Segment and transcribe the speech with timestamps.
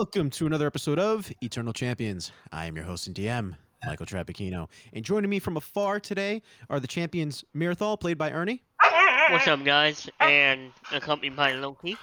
[0.00, 2.32] Welcome to another episode of Eternal Champions.
[2.52, 4.66] I am your host and DM, Michael Trapicino.
[4.94, 8.62] And joining me from afar today are the champions Mirthal, played by Ernie.
[9.28, 10.08] What's up, guys?
[10.18, 11.98] And accompanied by Loki.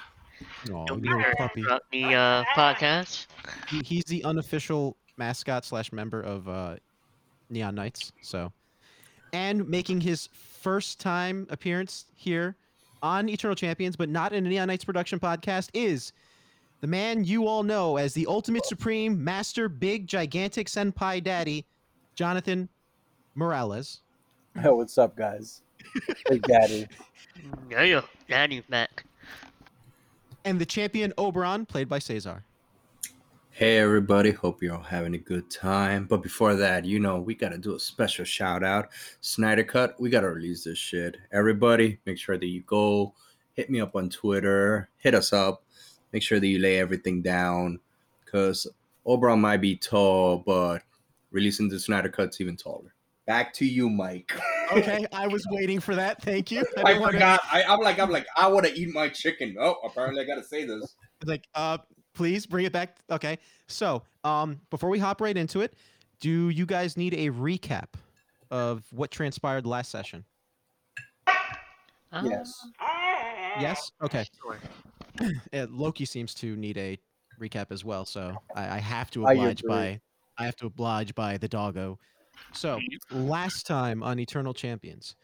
[0.71, 1.63] Oh, little puppy.
[1.91, 3.25] the uh, podcast.
[3.67, 6.75] He, he's the unofficial mascot slash member of uh,
[7.49, 8.11] Neon Knights.
[8.21, 8.53] So,
[9.33, 10.29] and making his
[10.61, 12.57] first time appearance here
[13.01, 16.13] on Eternal Champions, but not in a Neon Knights production podcast, is
[16.81, 21.65] the man you all know as the ultimate supreme master, big gigantic senpai daddy,
[22.15, 22.69] Jonathan
[23.35, 24.01] Morales.
[24.63, 25.61] Yo, what's up, guys?
[26.29, 26.87] Big Daddy.
[27.69, 29.05] Yeah, yeah, Daddy's back.
[30.43, 32.43] and the champion Oberon, played by Cesar.
[33.51, 36.05] Hey everybody, hope you're all having a good time.
[36.05, 38.89] But before that, you know, we gotta do a special shout out.
[39.21, 41.17] Snyder Cut, we gotta release this shit.
[41.31, 43.13] Everybody, make sure that you go
[43.53, 45.63] hit me up on Twitter, hit us up,
[46.13, 47.79] make sure that you lay everything down.
[48.25, 48.67] Cause
[49.05, 50.81] Oberon might be tall, but
[51.31, 52.93] releasing the Snyder Cut's even taller.
[53.25, 54.33] Back to you, Mike.
[54.71, 56.21] Okay, I was waiting for that.
[56.21, 56.65] Thank you.
[56.77, 57.41] I didn't wanna- forgot.
[57.51, 59.55] I, I'm like, I'm like, I wanna eat my chicken.
[59.59, 60.95] Oh, apparently I gotta say this.
[61.25, 61.77] like uh
[62.13, 65.75] please bring it back okay so um before we hop right into it
[66.19, 67.89] do you guys need a recap
[68.49, 70.25] of what transpired last session
[72.11, 72.65] Uh, Yes.
[73.59, 74.57] yes okay Sure.
[75.69, 76.97] loki seems to need a
[77.39, 79.69] recap as well so i, I have to I oblige agree.
[79.69, 80.01] by
[80.37, 81.99] i have to oblige by the doggo.
[82.53, 82.79] So
[83.11, 85.15] last time on eternal champions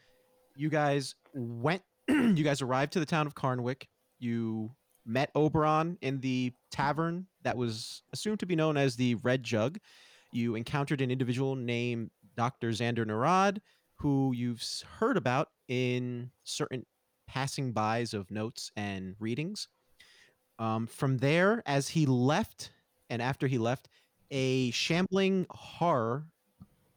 [0.56, 3.88] you guys went you guys arrived to the town of Charnwick.
[4.18, 4.70] You
[5.06, 9.78] met oberon in the tavern that was assumed to be known as the red jug.
[10.32, 13.58] You encountered an individual named dr xander narad
[13.98, 14.62] who you've
[14.98, 16.84] heard about in certain
[17.28, 19.68] passing bys of notes and readings
[20.58, 22.70] um, from there as he left
[23.10, 23.88] and after he left
[24.30, 26.26] a shambling horror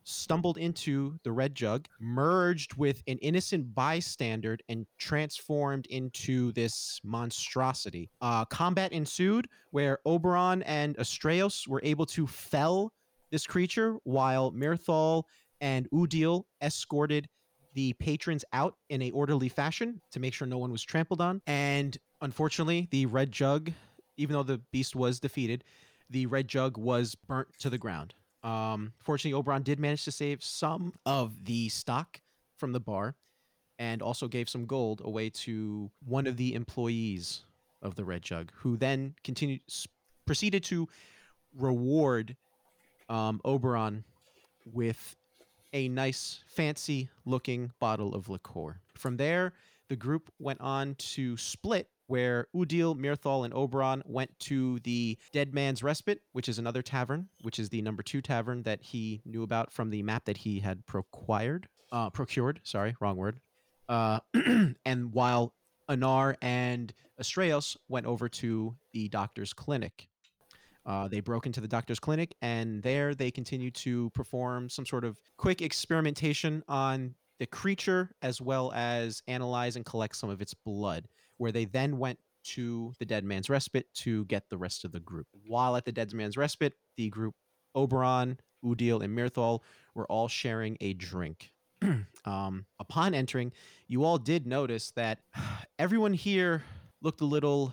[0.07, 8.09] stumbled into the red jug, merged with an innocent bystander, and transformed into this monstrosity.
[8.21, 12.93] Uh, combat ensued where Oberon and Astraeus were able to fell
[13.31, 15.23] this creature, while Mirthal
[15.59, 17.27] and Udil escorted
[17.73, 21.41] the patrons out in a orderly fashion to make sure no one was trampled on.
[21.45, 23.71] And unfortunately, the red jug,
[24.17, 25.63] even though the beast was defeated,
[26.09, 28.13] the red jug was burnt to the ground.
[28.43, 32.21] Um, fortunately, Oberon did manage to save some of the stock
[32.57, 33.15] from the bar
[33.79, 37.43] and also gave some gold away to one of the employees
[37.81, 39.61] of the Red Jug, who then continued
[40.25, 40.87] proceeded to
[41.55, 42.35] reward
[43.09, 44.03] um, Oberon
[44.65, 45.15] with
[45.73, 48.79] a nice, fancy looking bottle of liqueur.
[48.95, 49.53] From there,
[49.89, 55.53] the group went on to split, where Udil, Mirthal, and Oberon went to the Dead
[55.53, 59.43] Man's Respite, which is another tavern, which is the number two tavern that he knew
[59.43, 61.67] about from the map that he had procured.
[61.91, 63.39] Uh, procured, sorry, wrong word.
[63.87, 64.19] Uh,
[64.85, 65.53] and while
[65.89, 70.07] Anar and Astraeus went over to the doctor's clinic.
[70.85, 75.03] Uh, they broke into the doctor's clinic, and there they continued to perform some sort
[75.03, 80.53] of quick experimentation on the creature, as well as analyze and collect some of its
[80.53, 81.07] blood.
[81.37, 84.99] Where they then went to the Dead Man's Respite to get the rest of the
[84.99, 85.27] group.
[85.45, 87.35] While at the Dead Man's Respite, the group
[87.75, 89.61] Oberon, Udil, and Mirthal
[89.93, 91.51] were all sharing a drink.
[92.25, 93.51] um, upon entering,
[93.87, 95.19] you all did notice that
[95.79, 96.63] everyone here
[97.01, 97.71] looked a little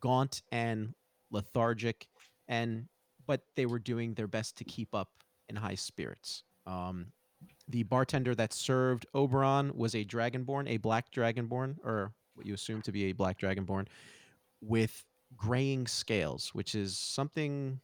[0.00, 0.94] gaunt and
[1.30, 2.06] lethargic
[2.48, 2.86] and
[3.26, 5.08] but they were doing their best to keep up
[5.48, 6.44] in high spirits.
[6.64, 7.06] Um,
[7.68, 12.82] the bartender that served Oberon was a dragonborn, a black dragonborn, or what you assume
[12.82, 13.86] to be a black dragonborn,
[14.60, 15.04] with
[15.36, 17.80] graying scales, which is something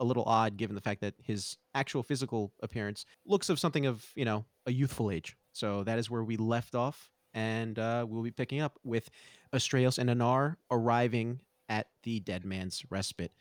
[0.00, 4.04] a little odd given the fact that his actual physical appearance looks of something of
[4.14, 5.36] you know a youthful age.
[5.52, 9.10] So that is where we left off, and uh, we'll be picking up with
[9.52, 13.32] Astraeus and Anar arriving at the Dead Man's Respite.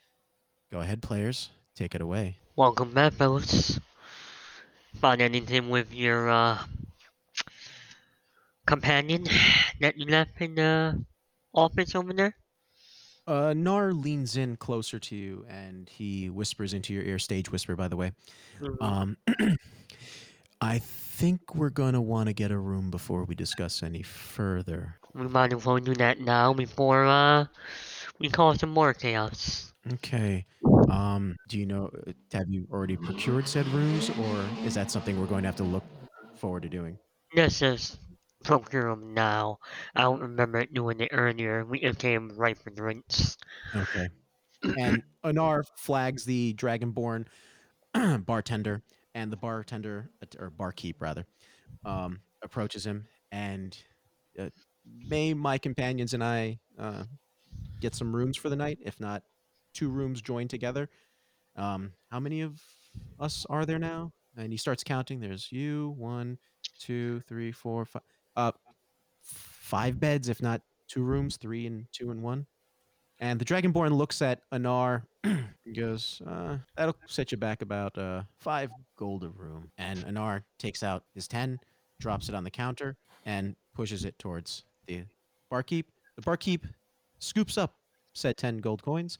[0.71, 1.49] Go ahead, players.
[1.75, 2.37] Take it away.
[2.55, 3.79] Welcome back, fellas.
[4.99, 6.59] Found anything with your uh,
[8.65, 9.25] companion
[9.79, 11.03] that you left in the
[11.53, 12.35] office over there?
[13.27, 17.75] Uh, Nar leans in closer to you and he whispers into your ear, stage whisper,
[17.75, 18.11] by the way.
[18.59, 18.81] Mhm.
[18.81, 19.17] Um,
[20.61, 24.95] I think we're going to want to get a room before we discuss any further.
[25.13, 27.45] We might as well do that now before uh,
[28.19, 29.73] we cause some more chaos.
[29.93, 30.45] Okay.
[30.89, 31.89] Um, do you know,
[32.33, 35.63] have you already procured said rooms or is that something we're going to have to
[35.63, 35.83] look
[36.35, 36.97] forward to doing?
[37.33, 37.97] This is
[38.43, 39.59] procure 'em now.
[39.95, 41.65] I don't remember doing it earlier.
[41.65, 43.37] We it came right for drinks.
[43.75, 44.09] Okay.
[44.77, 47.25] and Anar flags the Dragonborn
[48.25, 48.83] bartender,
[49.13, 50.09] and the bartender
[50.39, 51.25] or barkeep rather
[51.85, 53.77] um, approaches him and
[54.39, 54.49] uh,
[54.85, 57.03] may my companions and I uh,
[57.79, 58.79] get some rooms for the night?
[58.81, 59.23] If not,
[59.73, 60.89] two rooms joined together.
[61.55, 62.61] Um, how many of
[63.19, 64.13] us are there now?
[64.37, 65.19] And he starts counting.
[65.19, 66.37] There's you, one,
[66.79, 68.01] two, three, four, five.
[68.35, 68.51] Uh,
[69.21, 72.45] five beds, if not two rooms, three and two and one.
[73.19, 78.23] And the Dragonborn looks at Anar and goes, uh, "That'll set you back about uh,
[78.39, 81.59] five gold a room." And Anar takes out his ten,
[81.99, 85.03] drops it on the counter, and pushes it towards the
[85.49, 85.91] barkeep.
[86.15, 86.65] The barkeep
[87.19, 87.75] scoops up
[88.13, 89.17] said 10 gold coins,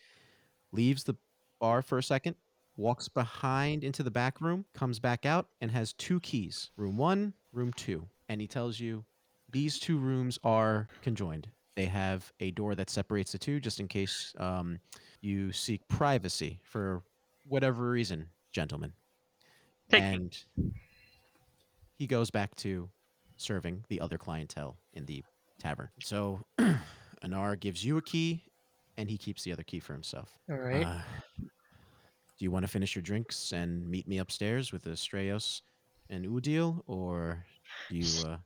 [0.72, 1.16] leaves the
[1.60, 2.36] bar for a second,
[2.76, 7.34] walks behind into the back room, comes back out, and has two keys room one,
[7.54, 8.08] room two.
[8.32, 9.04] And he tells you
[9.52, 11.50] these two rooms are conjoined.
[11.76, 14.80] They have a door that separates the two just in case um,
[15.20, 17.04] you seek privacy for
[17.46, 18.94] whatever reason, gentlemen.
[19.90, 20.04] Thank
[20.56, 20.64] you.
[20.64, 20.74] and
[21.98, 22.88] he goes back to
[23.36, 25.26] serving the other clientele in the
[25.60, 25.90] tavern.
[26.02, 26.40] So
[27.26, 28.46] Anar gives you a key
[28.96, 30.40] and he keeps the other key for himself.
[30.50, 30.86] All right.
[30.86, 31.02] Uh,
[31.38, 35.64] do you want to finish your drinks and meet me upstairs with Estrellos
[36.12, 38.06] and Udil, or do you?
[38.28, 38.38] Uh,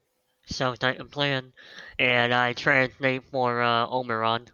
[0.48, 1.54] Sounds like a plan.
[1.98, 4.48] And I translate for uh, Omeron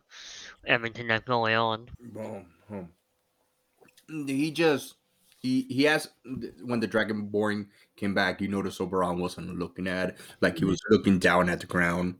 [0.65, 1.89] everything that's going on.
[1.99, 2.89] Boom, boom.
[4.27, 4.95] He just
[5.39, 6.11] he he asked
[6.63, 8.41] when the Dragonborn came back.
[8.41, 12.19] You noticed Oberon wasn't looking at like he was looking down at the ground,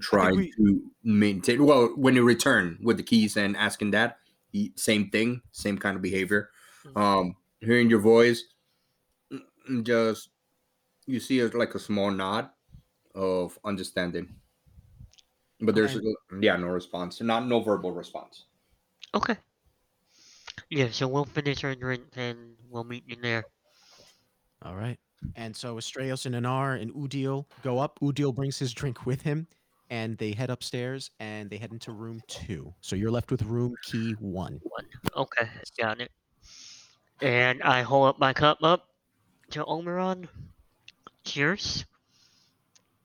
[0.00, 1.64] trying we- to maintain.
[1.64, 4.18] Well, when he returned with the keys and asking that,
[4.52, 6.50] he, same thing, same kind of behavior.
[6.84, 7.00] Mhm.
[7.00, 8.42] Um, hearing your voice,
[9.82, 10.30] just
[11.12, 12.48] you see a, like a small nod
[13.14, 14.34] of understanding,
[15.60, 15.98] but there's
[16.40, 18.46] yeah no response, not no verbal response.
[19.14, 19.36] Okay.
[20.70, 23.44] Yeah, so we'll finish our drinks and we'll meet you there.
[24.62, 24.98] all right.
[25.36, 27.98] And so Estrellos and Anar and Udil go up.
[28.00, 29.46] Udil brings his drink with him,
[29.90, 32.74] and they head upstairs and they head into room two.
[32.80, 34.60] So you're left with room key one.
[35.14, 35.48] Okay,
[35.78, 36.10] got it.
[37.20, 38.88] And I hold up my cup up
[39.50, 40.26] to Omeron.
[41.24, 41.84] Cheers.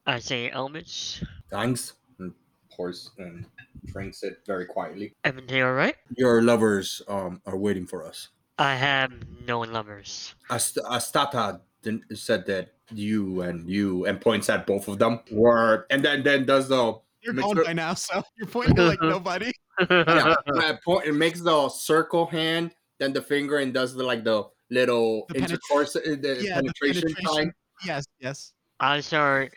[0.06, 1.24] I say Elmis.
[1.50, 1.94] Thanks.
[2.20, 2.34] And
[2.76, 3.46] pours and
[3.86, 5.14] drinks it very quietly.
[5.24, 5.96] Everything alright?
[6.18, 8.30] Your lovers um are waiting for us.
[8.58, 9.12] I have
[9.46, 10.34] no lovers.
[10.50, 15.86] Ast- Astata din- said that you and you and points at both of them were
[15.90, 18.86] and then then does the You're Makes gone her- by now, so you're pointing at
[18.98, 19.52] like nobody.
[19.90, 24.44] yeah, point, it makes the circle hand, then the finger, and does the like the
[24.72, 27.26] little The intercourse, uh, the Yeah, the penetration, penetration.
[27.36, 27.54] time.
[27.86, 28.54] Yes, yes.
[28.80, 29.54] I start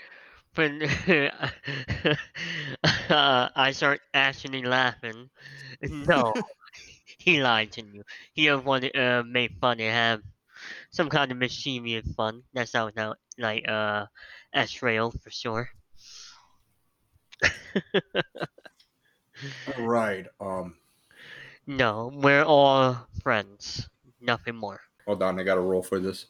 [0.55, 0.83] when
[3.09, 5.31] uh, I start actually laughing.
[5.89, 6.35] No,
[7.19, 8.03] he lied to you.
[8.33, 10.23] He just wanted to uh, make fun and have
[10.91, 12.43] some kind of mischievous fun.
[12.55, 14.07] That sounds out like uh,
[14.55, 15.71] Astral for sure.
[19.79, 20.27] Right.
[20.41, 20.77] Um.
[21.67, 23.89] No, we're all friends.
[24.21, 24.81] Nothing more.
[25.07, 26.27] Hold on, I got to roll for this.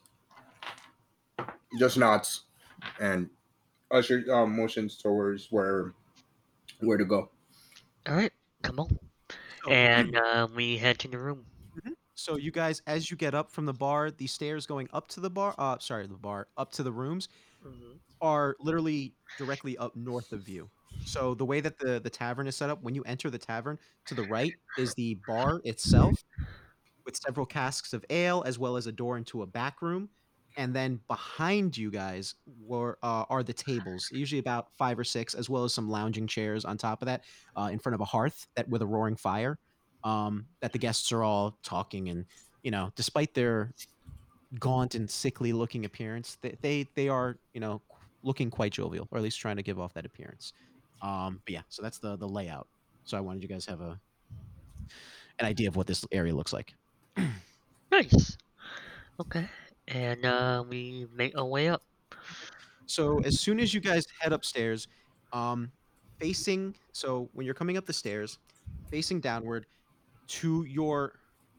[1.78, 2.44] Just nods,
[3.00, 3.28] and
[3.90, 5.94] usher um, motions towards where
[6.80, 7.30] where to go.
[8.08, 8.32] All right,
[8.62, 8.98] come on.
[9.64, 11.44] So- And uh, we head to the room.
[12.14, 15.20] So you guys, as you get up from the bar, the stairs going up to
[15.20, 17.28] the bar, uh, sorry, the bar up to the rooms,
[18.20, 20.68] are literally directly up north of you.
[21.06, 23.78] So the way that the the tavern is set up, when you enter the tavern,
[24.06, 26.14] to the right is the bar itself,
[27.06, 30.08] with several casks of ale, as well as a door into a back room.
[30.60, 35.32] And then behind you guys were uh, are the tables, usually about five or six,
[35.34, 37.22] as well as some lounging chairs on top of that,
[37.56, 39.58] uh, in front of a hearth that with a roaring fire.
[40.04, 42.26] Um, that the guests are all talking, and
[42.62, 43.72] you know, despite their
[44.58, 47.80] gaunt and sickly looking appearance, they, they they are you know
[48.22, 50.52] looking quite jovial, or at least trying to give off that appearance.
[51.00, 52.68] Um, but yeah, so that's the the layout.
[53.04, 53.98] So I wanted you guys to have a
[55.38, 56.74] an idea of what this area looks like.
[57.90, 58.36] Nice.
[59.18, 59.48] Okay.
[59.90, 61.82] And uh, we make our way up.
[62.86, 64.88] So as soon as you guys head upstairs,
[65.32, 65.70] um,
[66.18, 68.38] facing so when you're coming up the stairs,
[68.90, 69.66] facing downward,
[70.28, 71.14] to your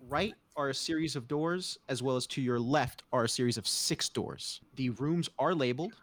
[0.10, 3.58] right are a series of doors, as well as to your left are a series
[3.58, 4.62] of six doors.
[4.76, 5.94] The rooms are labeled,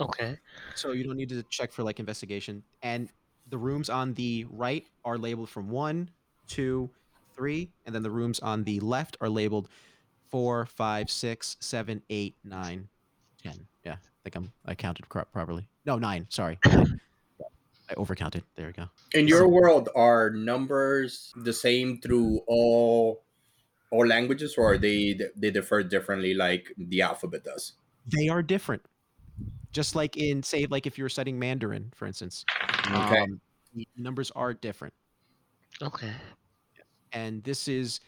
[0.00, 0.36] Okay.
[0.74, 2.62] so you don't need to check for like investigation.
[2.82, 3.10] And
[3.48, 6.10] the rooms on the right are labeled from one,
[6.46, 6.90] two,
[7.36, 9.68] three, and then the rooms on the left are labeled
[10.30, 12.88] four, five, six, seven, eight, nine,
[13.42, 13.66] ten.
[13.84, 15.66] Yeah, I think I'm I counted cor- properly.
[15.84, 16.26] No, nine.
[16.28, 16.58] Sorry.
[16.66, 17.00] nine.
[17.90, 18.42] I overcounted.
[18.54, 18.88] There we go.
[19.14, 23.24] In your world, are numbers the same through all
[23.90, 27.72] all languages, or are they they differ differently, like the alphabet does?
[28.06, 28.84] They are different.
[29.72, 32.44] Just like in say, like if you're studying Mandarin, for instance,
[32.90, 33.18] Okay.
[33.20, 33.40] um,
[33.96, 34.92] numbers are different.
[35.80, 36.10] Okay.
[37.12, 38.00] and this is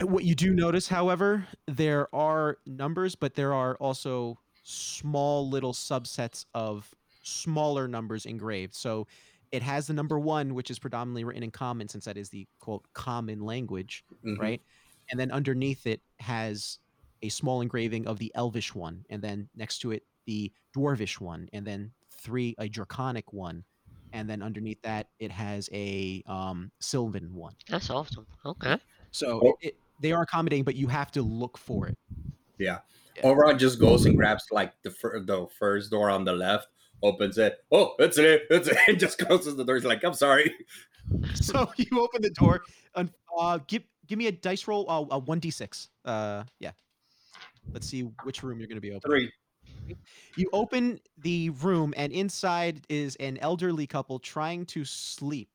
[0.00, 6.44] what you do notice however there are numbers but there are also small little subsets
[6.54, 9.06] of smaller numbers engraved so
[9.52, 12.48] it has the number one which is predominantly written in common since that is the
[12.58, 14.38] quote common language Mhm.
[14.38, 14.62] right
[15.10, 16.78] and then underneath it has
[17.22, 21.48] a small engraving of the elvish one and then next to it the dwarvish one
[21.52, 23.64] and then three a draconic one
[24.12, 28.26] and then underneath that it has a um, sylvan one That's awesome.
[28.44, 28.78] Okay.
[29.12, 29.54] So Oh.
[29.60, 31.96] it, they are accommodating, but you have to look for it.
[32.58, 32.78] Yeah.
[33.16, 33.26] Yeah.
[33.26, 36.68] Oberon just goes and grabs like the fir- the first door on the left,
[37.02, 37.58] opens it.
[37.70, 38.44] Oh, it's it.
[38.50, 38.76] That's it.
[38.88, 39.76] And just closes the door.
[39.76, 40.52] He's like, I'm sorry.
[41.34, 42.62] So you open the door
[42.94, 45.88] and uh, give give me a dice roll, uh, a one d six.
[46.04, 46.70] Uh, yeah.
[47.72, 49.28] Let's see which room you're going to be opening.
[49.86, 49.96] Three.
[50.36, 55.50] You open the room, and inside is an elderly couple trying to sleep.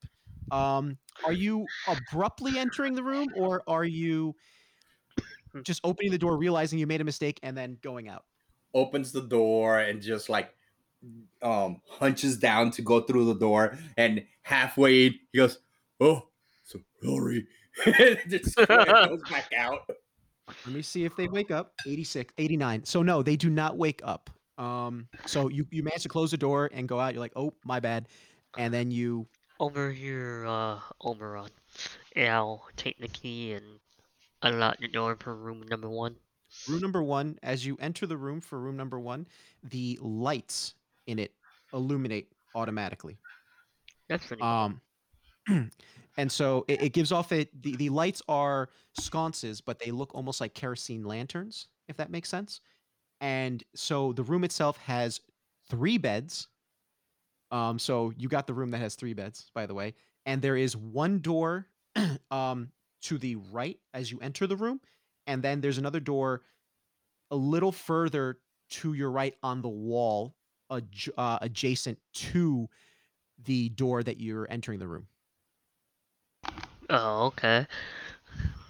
[0.51, 4.35] Um, are you abruptly entering the room, or are you
[5.63, 8.25] just opening the door, realizing you made a mistake, and then going out?
[8.73, 10.53] Opens the door and just like
[11.41, 13.77] um hunches down to go through the door.
[13.97, 15.59] And halfway he goes,
[15.99, 16.27] Oh,
[16.63, 17.47] so sorry.
[18.27, 19.89] just goes back out.
[20.65, 21.73] Let me see if they wake up.
[21.85, 22.85] 86, 89.
[22.85, 24.29] So no, they do not wake up.
[24.57, 27.13] Um, so you you manage to close the door and go out.
[27.13, 28.07] You're like, oh, my bad,
[28.57, 29.27] and then you
[29.59, 31.49] Over here, uh, Oberon.
[32.15, 33.65] Yeah, I'll take the key and
[34.43, 36.15] unlock the door for room number one.
[36.69, 37.39] room number one.
[37.41, 39.27] As you enter the room for room number one,
[39.63, 40.75] the lights
[41.07, 41.33] in it
[41.73, 43.17] illuminate automatically.
[44.09, 44.49] That's pretty cool.
[44.49, 44.81] Um,
[46.17, 47.49] and so it, it gives off it.
[47.63, 52.29] The, the lights are sconces, but they look almost like kerosene lanterns, if that makes
[52.29, 52.61] sense.
[53.21, 55.21] And so the room itself has
[55.69, 56.47] three beds.
[57.51, 59.95] Um, so you got the room that has three beds, by the way.
[60.25, 61.67] And there is one door
[62.31, 62.71] um,
[63.03, 64.81] to the right as you enter the room,
[65.27, 66.43] and then there's another door
[67.31, 68.39] a little further
[68.69, 70.35] to your right on the wall,
[70.71, 72.69] adj- uh, adjacent to
[73.37, 75.07] the door that you're entering the room.
[76.89, 77.67] Oh, okay.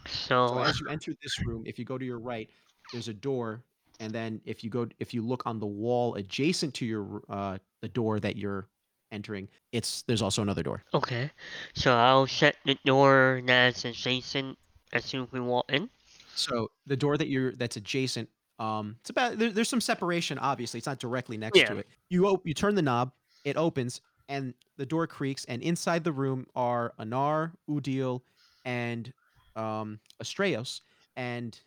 [0.07, 2.50] So, So as you enter this room, if you go to your right,
[2.91, 3.65] there's a door,
[3.99, 7.57] and then if you go, if you look on the wall adjacent to your uh,
[7.81, 8.67] the door that you're
[9.11, 10.83] entering, it's there's also another door.
[10.93, 11.31] okay.
[11.73, 14.57] So I'll shut the door that's adjacent
[14.93, 15.89] as soon as we walk in.
[16.35, 20.37] So the door that you're that's adjacent, um, it's about there, there's some separation.
[20.37, 21.69] Obviously, it's not directly next Yeah.
[21.69, 21.87] to it.
[22.09, 23.11] You op- you turn the knob,
[23.43, 28.21] it opens, and the door creaks, and inside the room are Anar, Udil,
[28.65, 29.11] and
[29.55, 30.81] um, Astraios,
[31.15, 31.59] and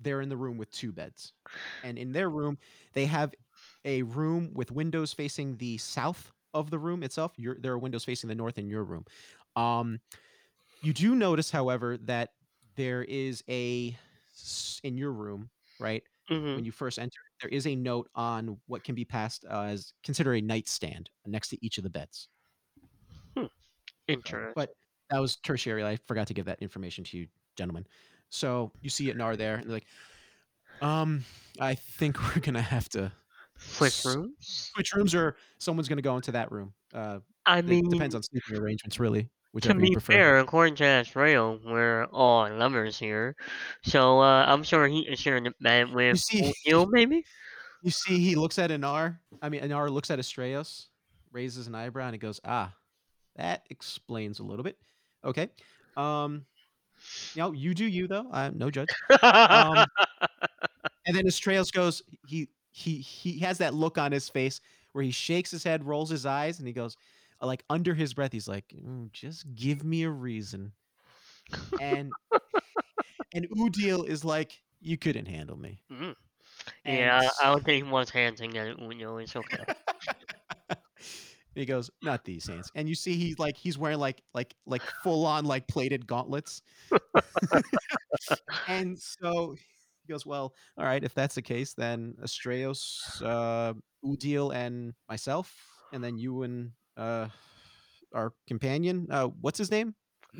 [0.00, 1.32] they're in the room with two beds.
[1.82, 2.58] And in their room,
[2.92, 3.34] they have
[3.84, 7.32] a room with windows facing the south of the room itself.
[7.36, 9.04] Your, there are windows facing the north in your room.
[9.56, 10.00] Um,
[10.82, 12.30] you do notice, however, that
[12.76, 13.96] there is a
[14.82, 15.48] in your room,
[15.78, 16.02] right?
[16.30, 16.56] Mm-hmm.
[16.56, 19.92] When you first enter, there is a note on what can be passed uh, as
[20.02, 22.28] consider a nightstand next to each of the beds.
[24.08, 24.52] Interesting.
[24.54, 24.70] But
[25.10, 25.84] that was tertiary.
[25.84, 27.86] I forgot to give that information to you, gentlemen.
[28.34, 29.86] So you see it Nar there, and they're like,
[30.82, 31.24] um,
[31.60, 33.12] I think we're gonna have to
[33.56, 34.70] Switch rooms?
[34.74, 36.72] switch rooms, or someone's gonna go into that room.
[36.92, 39.22] Uh, I mean it depends on sleeping arrangements, really.
[39.22, 40.12] to Whichever you be prefer.
[40.12, 43.36] fair, according to Astral, we're all lovers here.
[43.84, 47.24] So, uh, I'm sure he is sharing the bed with you, see- you, maybe?
[47.82, 49.18] You see, he looks at Anar.
[49.40, 50.86] I mean, Anar looks at Astraios,
[51.30, 52.74] raises an eyebrow, and he goes, "Ah,
[53.36, 54.76] that explains a little bit."
[55.24, 55.50] Okay.
[55.96, 56.44] Um,
[57.34, 58.26] you know, you do you though.
[58.32, 58.88] I'm no judge.
[59.22, 59.84] Um,
[61.06, 64.60] and then Astraios goes, he he he has that look on his face
[64.92, 66.96] where he shakes his head, rolls his eyes, and he goes,
[67.42, 70.72] uh, like under his breath, he's like, "Mm, "Just give me a reason."
[71.80, 72.12] And
[73.34, 76.14] and Udil is like, "You couldn't handle me." Mhm.
[76.84, 79.18] Yeah, I- I don't think he wants handing at Uno.
[79.18, 79.64] It's okay.
[81.54, 84.82] he goes, "Not these hands." And you see he's like he's wearing like like like
[85.02, 86.62] full on like plated gauntlets.
[88.68, 94.54] and so he goes, "Well, all right, if that's the case, then Astraios, uh, Udil,
[94.54, 95.54] and myself,
[95.92, 97.28] and then you and uh,
[98.12, 99.94] our companion, uh, what's his name?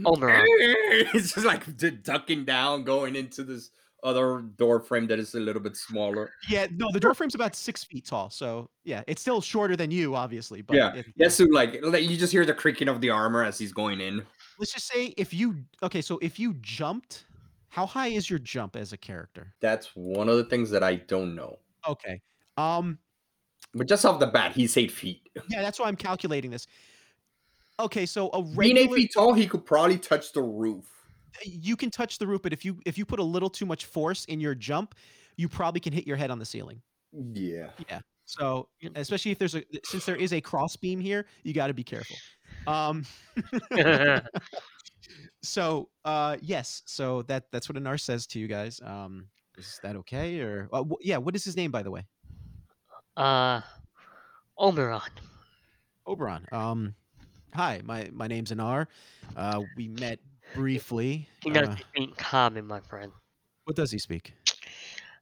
[0.05, 0.45] Oberon.
[0.47, 1.65] It's just like
[2.03, 3.71] ducking down, going into this
[4.05, 6.31] other door frame that is a little bit smaller.
[6.49, 9.91] Yeah, no, the door frame's about six feet tall, so yeah, it's still shorter than
[9.91, 10.61] you, obviously.
[10.63, 11.29] But yeah, if- yeah.
[11.29, 14.23] So like, you just hear the creaking of the armor as he's going in.
[14.59, 17.25] let's just say if you okay, so if you jumped,
[17.71, 19.55] how high is your jump as a character?
[19.61, 21.59] That's one of the things that I don't know.
[21.89, 22.21] Okay,
[22.57, 22.99] um,
[23.75, 25.29] But just off the bat, he's eight feet.
[25.49, 26.67] yeah, that's why I'm calculating this.
[27.81, 30.85] Okay, so a Being eight regular feet tall, he could probably touch the roof.
[31.45, 33.87] You can touch the roof, but if you if you put a little too much
[33.87, 34.95] force in your jump,
[35.37, 36.81] you probably can hit your head on the ceiling.
[37.13, 37.71] Yeah.
[37.89, 38.01] Yeah.
[38.27, 41.75] So especially if there's a since there is a cross beam here, you got to
[41.75, 42.17] be careful.
[42.67, 43.05] Um,
[45.43, 48.81] so uh, yes, so that that's what Anar says to you guys.
[48.85, 49.27] Um,
[49.57, 51.19] is that okay or uh, wh- yeah?
[51.19, 52.05] What is his name by the way?
[53.17, 53.61] uh,
[54.59, 55.01] Oberon.
[56.07, 56.47] Oberon.
[56.53, 56.95] Um,
[57.55, 58.87] hi, my my name's Anar.
[59.37, 60.19] Uh, we met
[60.55, 61.29] briefly.
[61.43, 63.13] He does Uh, speak common, my friend.
[63.65, 64.35] what does he speak?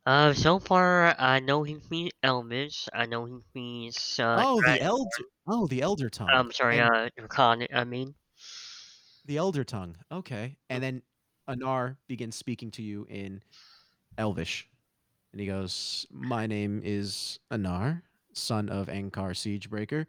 [0.05, 2.89] Uh, so far, I know he speaks Elvish.
[2.93, 4.19] I know he speaks.
[4.19, 5.11] Uh, oh, the elder.
[5.47, 6.29] Oh, the elder tongue.
[6.29, 8.15] I'm sorry, And- uh, Draconic, I mean.
[9.27, 9.97] The Elder Tongue.
[10.11, 10.57] Okay.
[10.69, 11.03] And then
[11.49, 13.41] Anar begins speaking to you in
[14.19, 14.67] Elvish.
[15.31, 20.07] And he goes, My name is Anar, son of Ankar Siegebreaker.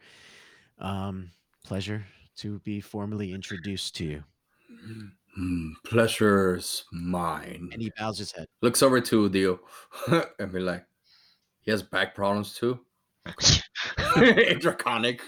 [0.79, 1.29] Um,
[1.63, 2.07] pleasure
[2.37, 4.23] to be formally introduced to you.
[5.35, 7.69] Hmm, pleasure's mine.
[7.73, 8.47] And he bows his head.
[8.61, 9.59] Looks over to Dio
[10.39, 10.85] and be like,
[11.61, 12.79] he has back problems too.
[14.59, 15.21] Draconic.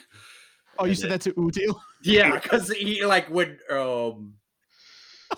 [0.78, 1.80] Oh, you And said that to Udil?
[2.04, 4.36] Yeah, because he like when um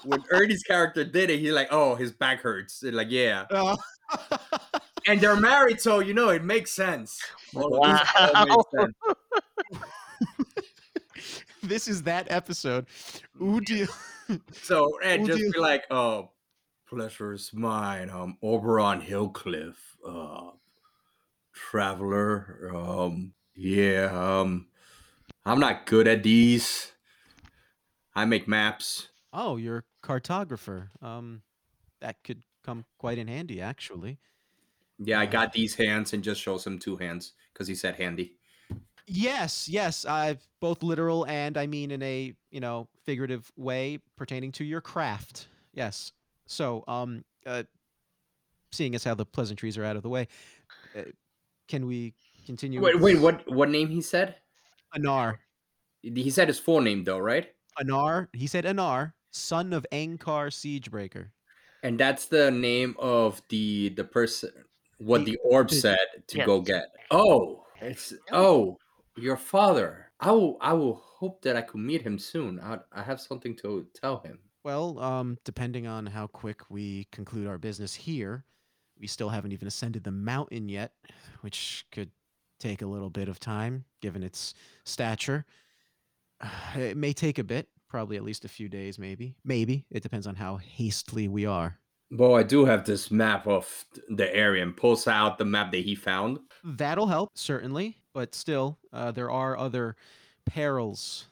[0.03, 2.83] when Ernie's character did it, he like, oh, his back hurts.
[2.83, 3.45] And like, yeah.
[3.51, 3.77] Oh.
[5.07, 7.21] And they're married, so you know it makes sense.
[7.55, 9.79] All of this all Wow.
[11.67, 12.87] This is that episode.
[13.39, 13.89] Udil.
[14.51, 16.31] So and just be like, oh,
[16.89, 18.09] pleasure's mine.
[18.09, 19.75] Um, Oberon Hillcliff,
[20.05, 20.51] uh,
[21.53, 22.71] traveler.
[22.75, 24.11] Um, yeah.
[24.11, 24.67] Um,
[25.45, 26.91] I'm not good at these.
[28.15, 29.07] I make maps.
[29.31, 30.89] Oh, you're a cartographer.
[31.01, 31.43] Um,
[32.01, 34.19] that could come quite in handy, actually.
[34.99, 37.95] Yeah, I Uh, got these hands and just shows him two hands because he said
[37.95, 38.36] handy.
[39.07, 44.51] Yes, yes, I've both literal and I mean in a you know figurative way pertaining
[44.53, 45.47] to your craft.
[45.73, 46.11] Yes.
[46.45, 47.63] So, um, uh,
[48.71, 50.27] seeing as how the pleasantries are out of the way,
[50.97, 51.03] uh,
[51.67, 52.13] can we
[52.45, 52.81] continue?
[52.81, 54.35] Wait, wait, what what name he said?
[54.95, 55.37] Anar,
[56.01, 57.53] He said his full name though, right?
[57.79, 58.27] Anar.
[58.33, 61.27] He said Anar, son of Ankar Siegebreaker.
[61.83, 64.51] And that's the name of the the person
[64.97, 66.45] what The- the orb said to Yes.
[66.45, 66.87] go get.
[67.11, 68.77] Oh, it's oh
[69.17, 70.11] your father.
[70.19, 72.59] I will I will hope that I could meet him soon.
[72.59, 74.39] I I have something to tell him.
[74.63, 78.43] Well, um, depending on how quick we conclude our business here,
[78.99, 80.91] we still haven't even ascended the mountain yet,
[81.41, 82.11] which could
[82.59, 84.53] take a little bit of time given its
[84.83, 85.45] stature.
[86.75, 89.35] It may take a bit, probably at least a few days, maybe.
[89.43, 89.85] Maybe.
[89.89, 91.79] It depends on how hastily we are.
[92.11, 95.83] Well, I do have this map of the area and pulls out the map that
[95.83, 96.39] he found.
[96.63, 99.95] That'll help, certainly, but still, uh, there are other
[100.45, 101.27] perils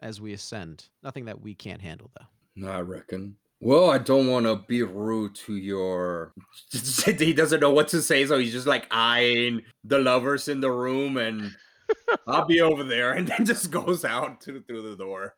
[0.00, 0.88] as we ascend.
[1.02, 2.68] Nothing that we can't handle, though.
[2.68, 3.36] I reckon.
[3.60, 6.34] Well, I don't want to be rude to your.
[6.70, 10.70] he doesn't know what to say, so he's just like eyeing the lovers in the
[10.70, 11.50] room, and
[12.28, 15.34] I'll be over there, and then just goes out to, through the door.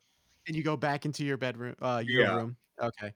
[0.46, 2.37] And you go back into your bedroom, uh, your Yeah.
[2.37, 2.57] room.
[2.81, 3.12] Okay.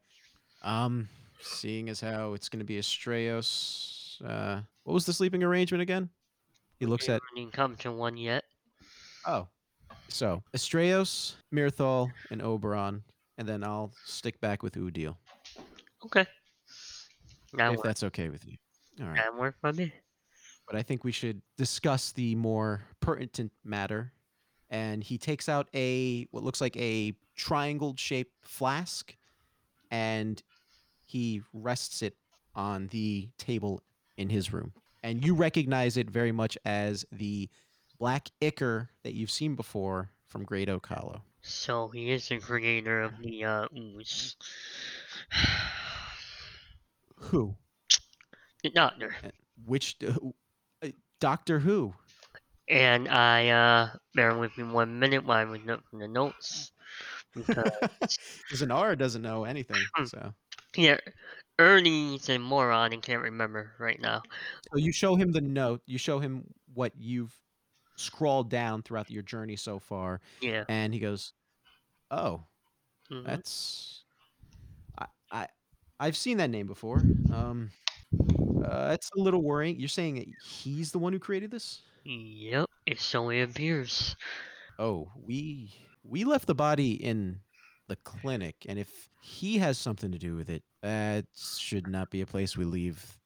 [0.62, 1.08] Um,
[1.42, 6.08] seeing as how it's going to be Estrellos, uh, what was the sleeping arrangement again?
[6.78, 8.44] He looks at, We didn't come to one yet.
[9.26, 9.46] oh,
[10.08, 13.02] so Estrellos, Mirthal, and Oberon,
[13.38, 15.16] and then I'll stick back with Udil,
[16.04, 16.26] Okay.
[17.54, 17.86] That if works.
[17.86, 18.56] that's okay with you.
[19.00, 19.16] All right.
[19.16, 19.92] That worked for me.
[20.66, 24.12] but I think we should discuss the more pertinent matter.
[24.70, 29.14] And he takes out a what looks like a triangle shaped flask
[29.90, 30.42] and
[31.12, 32.16] he rests it
[32.54, 33.82] on the table
[34.16, 34.72] in his room.
[35.02, 37.50] And you recognize it very much as the
[37.98, 41.22] black ichor that you've seen before from Great Oak Hollow.
[41.42, 44.36] So he is the creator of the uh, ooze.
[47.16, 47.54] Who?
[48.62, 49.14] the doctor.
[49.66, 50.88] Which uh,
[51.20, 51.92] Doctor Who?
[52.68, 56.72] And I, uh, bear with me one minute while I was looking the notes.
[57.34, 58.18] Because,
[58.52, 59.78] Zanar doesn't know anything.
[59.96, 60.04] Hmm.
[60.04, 60.34] So.
[60.76, 60.98] Yeah,
[61.58, 64.22] Ernie's a moron and can't remember right now.
[64.72, 65.82] So you show him the note.
[65.86, 67.34] You show him what you've
[67.96, 70.64] scrawled down throughout your journey so far, Yeah.
[70.68, 71.34] and he goes,
[72.10, 72.46] "Oh,
[73.10, 73.24] mhm.
[73.24, 74.04] that's
[74.98, 75.48] I I
[76.00, 76.98] I've seen that name before.
[77.32, 77.70] Um,
[78.64, 79.78] uh, it's a little worrying.
[79.78, 81.82] You're saying that he's the one who created this?
[82.04, 84.16] Yep, It's only appears.
[84.78, 87.40] Oh, we we left the body in
[87.92, 88.88] the clinic, and if
[89.20, 93.18] he has something to do with it, that should not be a place we leave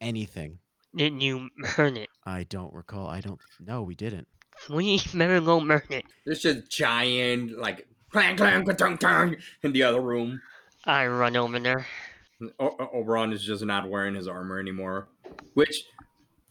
[0.00, 0.58] anything.
[0.96, 2.08] Didn't you burn it?
[2.24, 3.06] I don't recall.
[3.08, 3.38] I don't.
[3.60, 4.26] No, we didn't.
[4.70, 6.04] We better go burn it.
[6.24, 10.40] There's just giant like clang clang tung tung in the other room.
[10.86, 11.86] I run over there.
[12.58, 15.08] O- O- Oberon is just not wearing his armor anymore,
[15.52, 15.84] which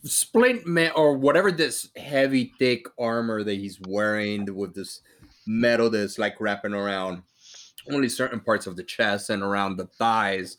[0.04, 5.02] splint me- or whatever this heavy thick armor that he's wearing with this
[5.48, 7.24] metal that's like wrapping around
[7.92, 10.58] only certain parts of the chest and around the thighs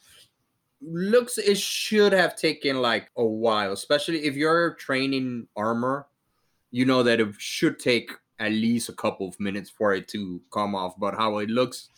[0.83, 6.07] looks it should have taken like a while especially if you're training armor
[6.71, 10.41] you know that it should take at least a couple of minutes for it to
[10.51, 11.91] come off but how it looks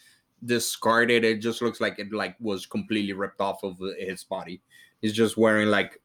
[0.44, 4.60] discarded it just looks like it like was completely ripped off of his body.
[5.00, 6.00] He's just wearing like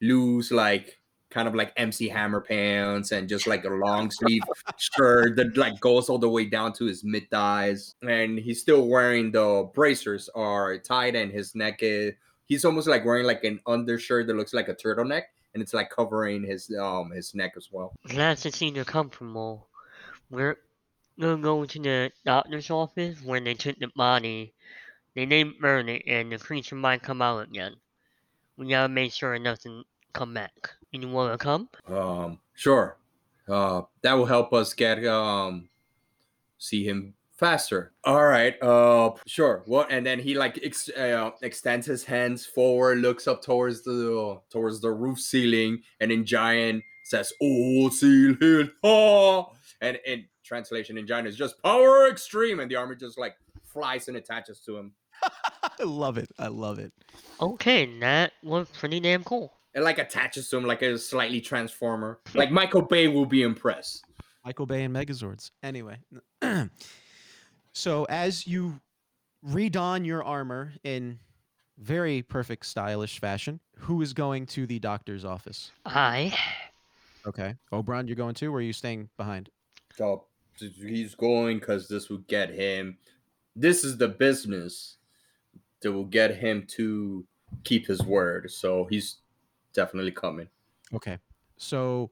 [0.00, 0.99] loose like
[1.30, 4.42] kind of like MC Hammer pants and just like a long sleeve
[4.76, 7.94] shirt that like goes all the way down to his mid thighs.
[8.02, 12.14] And he's still wearing the bracers are tied and his neck is
[12.46, 15.22] he's almost like wearing like an undershirt that looks like a turtleneck
[15.54, 17.92] and it's like covering his um his neck as well.
[18.08, 19.68] Glad to see you're comfortable.
[20.30, 20.58] We're
[21.18, 24.52] gonna go to the doctor's office when they took the body.
[25.14, 27.76] They didn't burn it and the creature might come out again.
[28.56, 30.70] We gotta make sure nothing come back.
[30.92, 31.68] You wanna come?
[31.88, 32.98] Um sure.
[33.48, 35.68] Uh that will help us get um
[36.58, 37.92] see him faster.
[38.04, 38.60] All right.
[38.62, 39.62] Uh sure.
[39.66, 44.40] What and then he like ex- uh, extends his hands forward, looks up towards the
[44.50, 49.52] towards the roof ceiling and in giant says, "Oh, seal hill." Oh!
[49.80, 54.08] And in translation in giant is just power extreme and the army just like flies
[54.08, 54.92] and attaches to him.
[55.62, 56.28] I love it.
[56.38, 56.92] I love it.
[57.40, 59.52] Okay, that was pretty damn cool.
[59.74, 62.18] It like attaches to him like a slightly transformer.
[62.34, 64.04] Like Michael Bay will be impressed.
[64.44, 65.50] Michael Bay and Megazords.
[65.62, 65.98] Anyway,
[67.72, 68.80] so as you
[69.46, 71.18] redon your armor in
[71.78, 75.70] very perfect stylish fashion, who is going to the doctor's office?
[75.84, 76.36] I
[77.26, 79.50] Okay, Oberon, you're going too, Or are you staying behind?
[79.96, 80.24] So
[80.56, 82.96] he's going because this will get him.
[83.54, 84.96] This is the business
[85.82, 87.26] that will get him to
[87.64, 88.50] keep his word.
[88.50, 89.16] So he's
[89.72, 90.48] definitely coming.
[90.94, 91.18] Okay,
[91.56, 92.10] so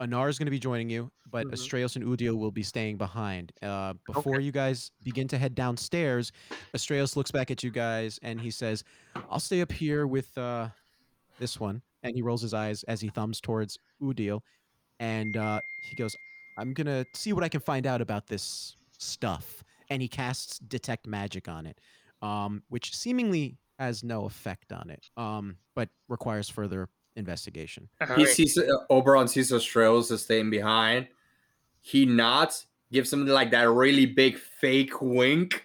[0.00, 1.52] Anar is going to be joining you, but Mhm.
[1.52, 3.52] Astraeus and Udiel will be staying behind.
[3.62, 6.32] Uh, before you guys begin to head downstairs,
[6.74, 8.82] Astraeus looks back at you guys and he says,
[9.28, 10.70] "I'll stay up here with uh,
[11.38, 14.40] this one." And he rolls his eyes as he thumbs towards Udiel,
[15.00, 16.16] and uh, he goes,
[16.56, 21.06] "I'm gonna see what I can find out about this stuff." And he casts detect
[21.06, 21.78] magic on it,
[22.22, 27.88] um, which seemingly has no effect on it, um, but requires further investigation.
[28.00, 28.28] He Alright.
[28.28, 31.08] sees uh, Oberon sees Australis is staying behind.
[31.80, 35.64] He nods, gives him like that really big fake wink,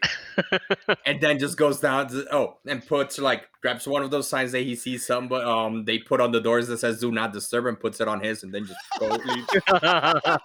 [1.06, 4.52] and then just goes down to oh and puts like grabs one of those signs
[4.52, 7.34] that he sees some but um they put on the doors that says do not
[7.34, 9.48] disturb and puts it on his and then just go leave.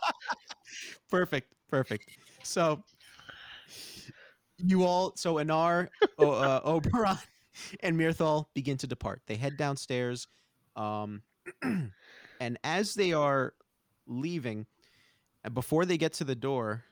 [1.11, 2.11] perfect perfect
[2.43, 2.83] so
[4.59, 7.19] you all so anar o, uh, oberon
[7.81, 10.27] and mirthal begin to depart they head downstairs
[10.77, 11.23] um
[12.41, 13.55] and as they are
[14.07, 14.67] leaving
[15.45, 16.85] and before they get to the door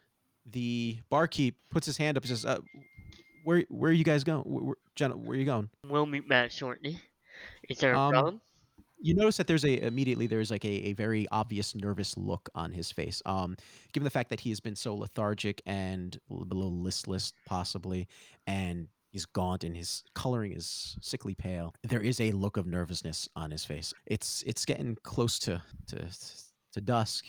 [0.50, 2.58] the barkeep puts his hand up and says uh,
[3.44, 6.28] where where are you guys going where, where, Jenna, where are you going we'll meet
[6.28, 7.00] back shortly.
[7.68, 8.40] Is there a Um, problem?
[9.00, 12.72] you notice that there's a immediately there's like a, a very obvious nervous look on
[12.72, 13.56] his face um
[13.92, 18.08] given the fact that he has been so lethargic and a little listless possibly
[18.46, 23.28] and he's gaunt and his coloring is sickly pale there is a look of nervousness
[23.36, 26.06] on his face it's it's getting close to to
[26.72, 27.24] to dusk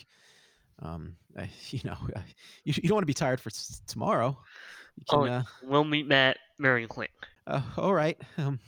[0.82, 2.22] um I, you know I-
[2.64, 4.36] you, you don't want to be tired for s- tomorrow
[4.96, 7.10] you Oh, uh, We'll meet back very quick.
[7.46, 8.58] uh, all right um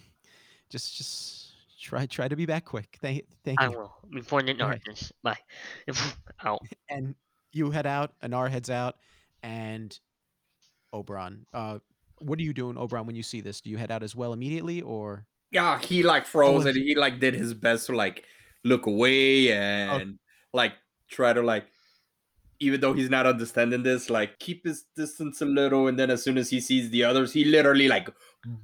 [0.70, 3.92] just just try try to be back quick thank thank I you I will.
[4.10, 5.12] Before the darkness.
[5.22, 5.38] Bye.
[6.44, 6.62] Out.
[6.88, 7.14] and
[7.52, 8.96] you head out, Anar heads out,
[9.42, 9.98] and
[10.92, 11.44] Oberon.
[11.52, 11.78] Uh,
[12.22, 13.60] what are you doing, Oberon, when you see this?
[13.60, 16.94] Do you head out as well immediately, or Yeah, he like froze Oh, and he
[16.94, 18.24] like did his best to like
[18.64, 20.18] look away and
[20.52, 20.72] like
[21.08, 21.66] try to like
[22.60, 26.22] even though he's not understanding this, like keep his distance a little, and then as
[26.22, 28.08] soon as he sees the others, he literally like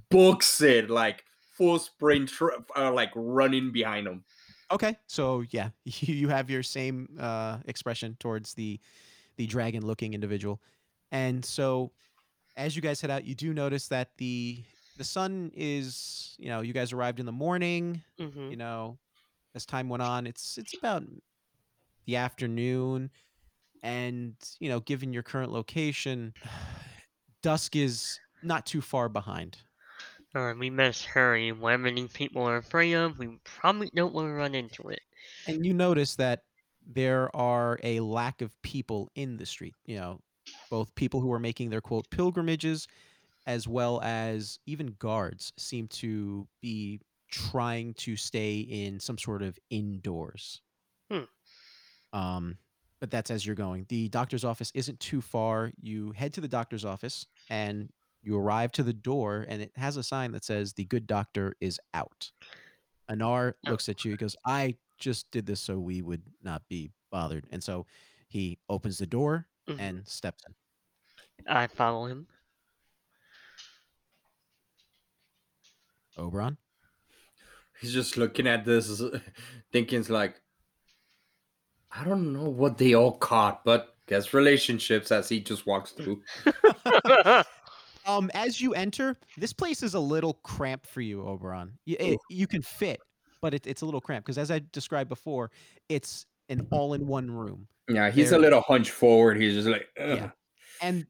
[0.09, 1.25] books it like
[1.57, 2.31] full sprint,
[2.77, 4.25] uh, like running behind him.
[4.71, 4.97] okay?
[5.09, 8.81] So yeah, you, you have your same uh, expression towards the
[9.37, 10.61] the dragon-looking individual,
[11.11, 11.93] and so
[12.59, 14.63] as you guys head out, you do notice that the
[14.99, 18.03] the sun is, you know, you guys arrived in the morning.
[18.21, 18.51] Mm-hmm.
[18.51, 18.99] You know,
[19.55, 21.05] as time went on, it's it's about
[22.05, 23.11] the afternoon,
[23.83, 26.35] and you know, given your current location,
[27.43, 29.57] dusk is not too far behind.
[30.37, 31.53] Alright, we must hurry.
[31.53, 35.01] Whatever these people are afraid of, we probably don't want to run into it.
[35.47, 36.43] And you notice that
[36.87, 39.75] there are a lack of people in the street.
[39.87, 40.21] You know,
[40.71, 42.87] both people who are making their quote pilgrimages,
[43.47, 49.59] as well as even guards seem to be trying to stay in some sort of
[49.71, 50.61] indoors.
[51.11, 51.25] Hmm.
[52.13, 52.59] Um,
[53.01, 53.87] but that's as you're going.
[53.89, 55.71] The doctor's office isn't too far.
[55.81, 57.91] You head to the doctor's office and
[58.23, 61.55] you arrive to the door, and it has a sign that says, The good doctor
[61.61, 62.31] is out.
[63.11, 63.71] Anar Oh.
[63.71, 64.11] looks at you.
[64.13, 67.47] He goes, I just did this so we would not be bothered.
[67.51, 67.87] And so
[68.29, 69.81] he opens the door Mhm.
[69.81, 70.55] and steps in.
[71.47, 72.27] I follow him.
[76.17, 76.57] Oberon.
[77.81, 79.01] He's just looking at this,
[79.73, 80.41] thinking it's like,
[81.93, 86.23] I don't know what they all caught, but guess relationships as he just walks through.
[88.07, 91.79] Um, as you enter, this place is a little cramped for you, Oberon.
[91.85, 93.01] You, it, you can fit,
[93.43, 95.51] but it, it's a little cramped because, as I described before,
[95.91, 97.69] it's an all-in-one room.
[97.89, 99.41] Yeah, he's There- a little hunched forward.
[99.41, 100.17] He's just like, Ugh.
[100.19, 100.31] Yeah.
[100.83, 101.07] And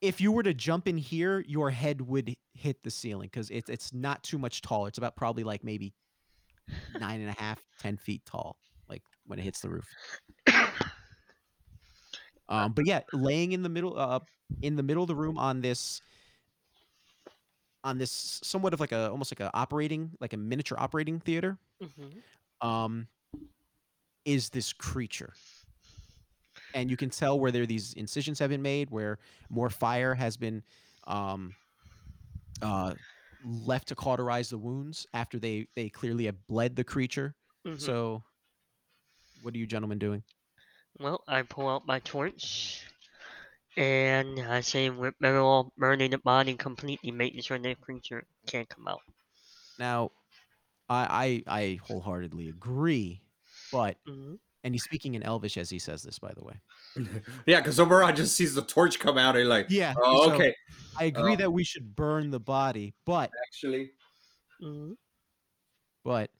[0.00, 3.68] if you were to jump in here, your head would hit the ceiling because it's
[3.68, 4.88] it's not too much taller.
[4.88, 5.92] It's about probably like maybe
[6.98, 8.56] nine and a half, ten feet tall,
[8.88, 9.86] like when it hits the roof.
[12.48, 14.18] Um, but yeah, laying in the middle, uh,
[14.62, 16.02] in the middle of the room on this,
[17.84, 21.58] on this somewhat of like a almost like a operating, like a miniature operating theater,
[21.80, 22.22] Mhm.
[22.66, 23.06] um,
[24.24, 25.36] is this creature.
[26.72, 30.36] And you can tell where there these incisions have been made, where more fire has
[30.36, 30.62] been
[31.06, 31.56] um,
[32.62, 32.94] uh,
[33.42, 37.34] left to cauterize the wounds after they they clearly have bled the creature.
[37.64, 37.78] Mhm.
[37.80, 38.24] So,
[39.40, 40.22] what are you gentlemen doing?
[41.00, 42.86] Well, I pull out my torch
[43.76, 48.68] and I say we're better all burning the body completely, making sure that creature can't
[48.68, 49.02] come out.
[49.78, 50.12] Now,
[50.88, 53.22] I I, I wholeheartedly agree,
[53.70, 56.54] but hmm and he's speaking in Elvish as he says this, by the way.
[57.46, 59.94] yeah, because Oberon just sees the torch come out and like, Yeah.
[60.04, 60.54] oh, so okay.
[60.98, 63.92] I agree Uh, that we should burn the body, but Actually,
[64.60, 64.92] hmm
[66.04, 66.30] but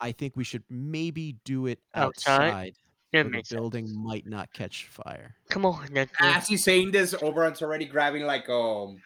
[0.00, 2.48] I think we should maybe do it Outside?
[2.48, 2.74] outside.
[3.12, 3.58] That the makes sense.
[3.58, 5.34] building might not catch fire.
[5.48, 9.00] Come on, that's as he's saying this, Oberon's already grabbing like um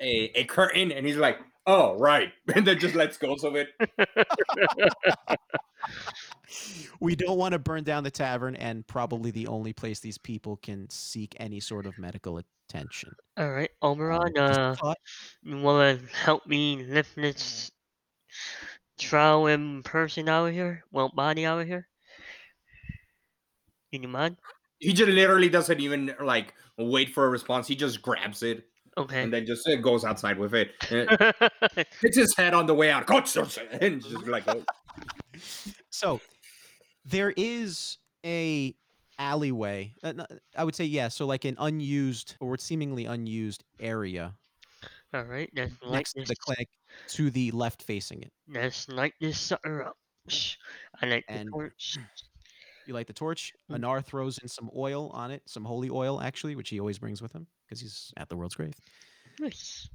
[0.00, 2.32] a, a curtain and he's like, oh, right.
[2.54, 3.68] And then just lets go of it.
[7.00, 10.58] We don't want to burn down the tavern and probably the only place these people
[10.58, 13.10] can seek any sort of medical attention.
[13.36, 14.38] all right, Um, Oberon.
[14.38, 14.76] Uh,
[15.42, 17.70] you wanna help me lift this
[18.98, 20.84] trial in person out of here?
[20.92, 21.88] Well, body out of here.
[23.90, 24.36] In you mind?
[24.78, 27.66] He just literally doesn't even like wait for a response.
[27.66, 28.64] He just grabs it
[28.98, 29.22] Okay.
[29.22, 30.72] and then just uh, goes outside with it.
[30.90, 31.32] Uh,
[32.00, 33.08] hits his head on the way out.
[33.80, 34.62] And just like, oh.
[35.90, 36.20] So
[37.04, 38.74] there is a
[39.18, 39.94] alleyway.
[40.56, 41.08] I would say yeah.
[41.08, 44.34] So like an unused or seemingly unused area
[45.14, 46.28] all right, let's next to this.
[46.30, 46.68] the clinic
[47.08, 48.32] to the left facing it.
[48.48, 49.96] Let's light this sucker up.
[50.28, 50.56] Shh.
[51.02, 51.98] I light the torch.
[52.86, 53.52] You light the torch.
[53.70, 57.20] Anar throws in some oil on it, some holy oil actually, which he always brings
[57.20, 58.74] with him because he's at the world's grave.
[59.40, 59.88] Nice.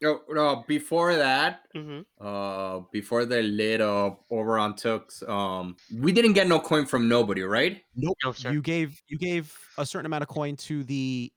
[0.00, 2.26] No, no, before that, Mm-hmm.
[2.26, 7.42] uh, before the lid up, Oberon took, um, we didn't get no coin from nobody,
[7.42, 7.82] right?
[7.94, 8.16] Nope.
[8.24, 8.50] No, sir.
[8.50, 11.30] You gave you gave a certain amount of coin to the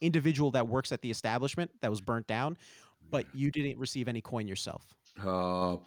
[0.00, 2.56] individual that works at the establishment that was burnt down,
[3.10, 4.84] but you didn't receive any coin yourself.
[5.20, 5.78] Uh,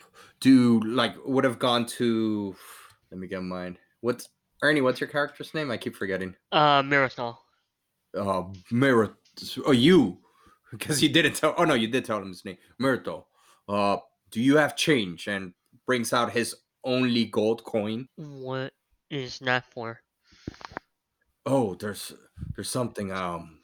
[0.41, 2.54] do like would have gone to.
[3.10, 3.78] Let me get mine.
[4.02, 4.28] What's
[4.62, 4.82] Ernie?
[4.82, 5.72] What's your character's name?
[5.72, 6.36] I keep forgetting.
[6.52, 7.38] Uh, Mirasol.
[8.17, 9.15] Uh, Mirror.
[9.65, 10.20] Oh, you,
[10.72, 11.54] because you didn't tell.
[11.58, 13.28] Oh no, you did tell him his name, Myrtle.
[13.67, 13.98] Uh,
[14.32, 15.28] do you have change?
[15.28, 15.54] And
[15.86, 18.08] brings out his only gold coin.
[18.15, 18.74] What
[19.10, 20.00] is that for?
[21.46, 22.13] Oh, there's
[22.56, 23.12] there's something.
[23.12, 23.60] Um,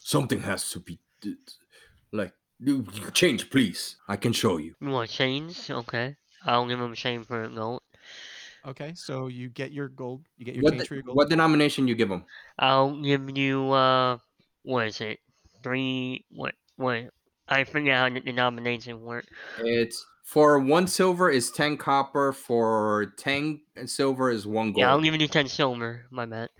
[0.00, 1.52] something has to be d- d-
[2.12, 3.96] like you- you change, please.
[4.08, 4.74] I can show you.
[4.80, 5.68] You want chains?
[5.70, 6.16] Okay.
[6.44, 7.82] I'll give him a chain for a gold.
[8.66, 10.24] Okay, so you get your gold.
[10.36, 11.16] You get your What change de- for your gold.
[11.16, 12.24] what denomination you give him?
[12.58, 14.18] I'll give you uh,
[14.68, 15.18] what is it?
[15.62, 16.24] Three.
[16.30, 16.54] What?
[16.76, 17.08] What?
[17.48, 19.24] I forget how the denomination work.
[19.60, 22.32] It's for one silver is ten copper.
[22.32, 24.78] For ten silver is one gold.
[24.78, 26.04] Yeah, I'll give you ten silver.
[26.10, 26.50] My bad.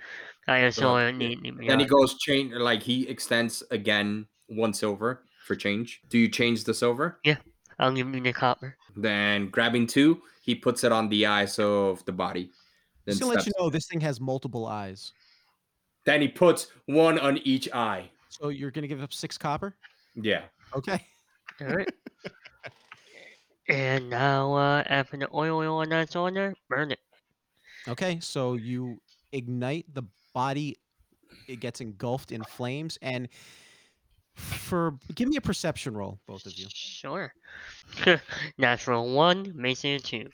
[0.49, 4.27] I just So, saw yeah, need, need then he goes chain like he extends again
[4.49, 5.25] one silver.
[5.45, 6.01] for change.
[6.09, 7.21] Do you change the silver?
[7.25, 7.37] Yeah,
[7.79, 8.77] I'll give you the copper.
[8.97, 12.51] Then grabbing two, he puts it on the eyes of the body.
[13.05, 15.13] Then, Just to let you know, this thing has multiple eyes.
[16.09, 18.09] Then he puts one on each eye.
[18.29, 19.77] So you're gonna give up six copper?
[20.15, 20.43] Yeah.
[20.75, 21.05] Okay.
[21.61, 21.93] All right.
[23.69, 27.01] and now, uh, after the oil oil that's on there, burn it.
[27.87, 28.19] Okay.
[28.21, 29.01] So you
[29.33, 30.03] ignite the
[30.35, 30.77] body.
[31.47, 33.29] It gets engulfed in flames, and
[34.35, 36.67] for give me a perception roll, both of you.
[36.73, 37.33] Sure.
[38.59, 40.29] Natural one, Mason a two.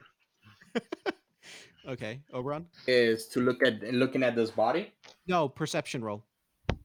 [1.87, 2.67] Okay, Oberon.
[2.87, 4.93] Is to look at looking at this body.
[5.27, 6.25] No perception roll.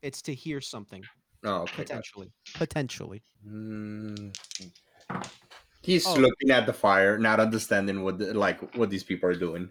[0.01, 1.03] It's to hear something
[1.43, 1.83] Oh, okay.
[1.83, 2.31] potentially.
[2.55, 3.21] Potentially.
[3.47, 4.35] Mm.
[5.81, 6.15] He's Oh.
[6.15, 9.69] looking at the fire, not understanding what the, like what these people are doing.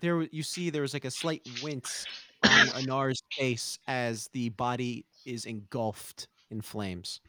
[0.00, 2.06] There, you see, there was like a slight wince
[2.44, 7.20] on Anar's face as the body is engulfed in flames.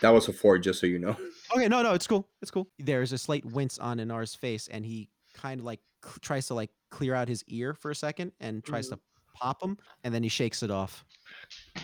[0.00, 1.14] That was a four, just so you know.
[1.54, 2.26] Okay, no, no, it's cool.
[2.40, 2.66] It's cool.
[2.78, 6.54] There's a slight wince on Anar's face, and he kind of like cl- tries to
[6.54, 8.98] like clear out his ear for a second and tries to
[9.34, 11.04] pop him, and then he shakes it off.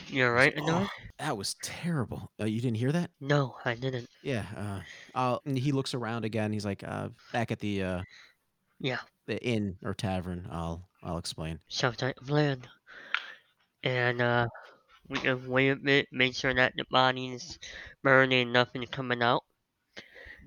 [0.08, 0.86] You're right, Oh, Annoy?
[1.18, 2.30] that was terrible.
[2.40, 3.10] Uh, you didn't hear that?
[3.20, 4.08] No, I didn't.
[4.22, 4.44] Yeah.
[4.56, 4.80] Uh,
[5.14, 6.52] I'll, and he looks around again.
[6.52, 8.02] He's like, uh, back at the uh,
[8.78, 8.98] Yeah.
[9.26, 10.46] the inn or tavern.
[10.50, 11.58] I'll I'll explain.
[11.68, 12.68] South type of land.
[13.82, 14.46] And uh
[15.08, 17.58] we can wait a bit, make sure that the body's
[18.04, 19.42] burning, nothing's coming out.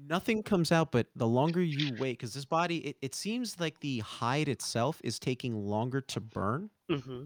[0.08, 3.80] Nothing comes out, but the longer you wait, because this body, it, it seems like
[3.80, 7.24] the hide itself is taking longer to burn Mm-hmm.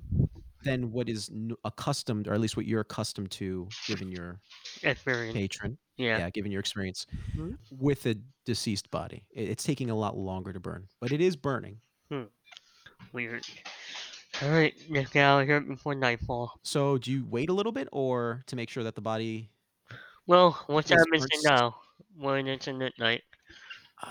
[0.64, 4.40] than what is n- accustomed, or at least what you're accustomed to, given your
[4.84, 5.34] Experience.
[5.34, 5.78] patron.
[5.98, 6.20] Yeah.
[6.20, 7.58] yeah, given your experience Mhm.
[7.72, 9.24] with a deceased body.
[9.32, 11.80] It- it's taking a lot longer to burn, but it is burning.
[13.14, 13.48] Weird.
[14.44, 16.60] Alright, let's get out of here before nightfall.
[16.64, 19.50] So do you wait a little bit, or to make sure that the body?
[20.28, 21.78] Well, what Yes, time is now?
[22.18, 23.24] When it's in night?
[24.04, 24.10] Uh,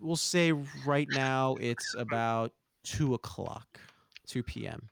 [0.00, 0.52] we'll say
[0.86, 2.52] right now it's about
[2.84, 3.80] two o'clock,
[4.26, 4.88] two p.m.,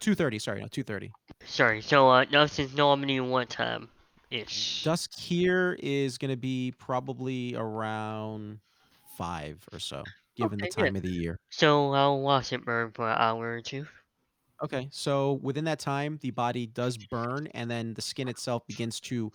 [0.00, 0.38] two thirty.
[0.38, 1.10] Sorry, no, two thirty.
[1.44, 3.88] Sorry, so uh dusk is normally what time
[4.30, 4.82] ish?
[4.84, 8.58] Dusk here is going to be probably around
[9.16, 10.02] five or so,
[10.36, 10.84] given the Okay, good.
[10.86, 11.38] time of the year.
[11.50, 13.86] So I'll watch it burn for an hour or two.
[14.62, 18.98] Okay, so within that time, the body does burn, and then the skin itself begins
[19.00, 19.30] to,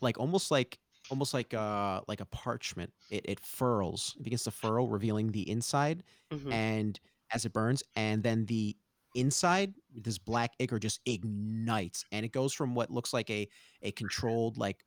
[0.00, 0.78] like, almost like,
[1.10, 2.92] almost like, uh, like a parchment.
[3.10, 4.14] It it furls.
[4.18, 6.50] It begins to furl, revealing the inside, Mhm.
[6.50, 6.98] and
[7.32, 8.76] as it burns, and then the
[9.14, 13.48] inside, this black ichor just ignites, and it goes from what looks like a
[13.82, 14.84] a controlled like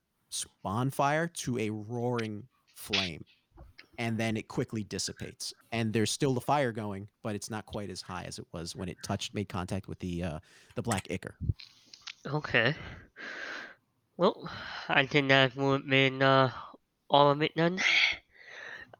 [0.64, 3.26] bonfire to a roaring flame,
[3.98, 5.54] and then it quickly dissipates.
[5.72, 8.76] And there's still the fire going, but it's not quite as high as it was
[8.76, 10.40] when it touched, made contact with the uh,
[10.76, 11.40] the black ichor.
[12.26, 12.76] Okay.
[14.18, 14.50] Well,
[14.90, 16.52] I think that would have been uh,
[17.10, 17.80] all of it done.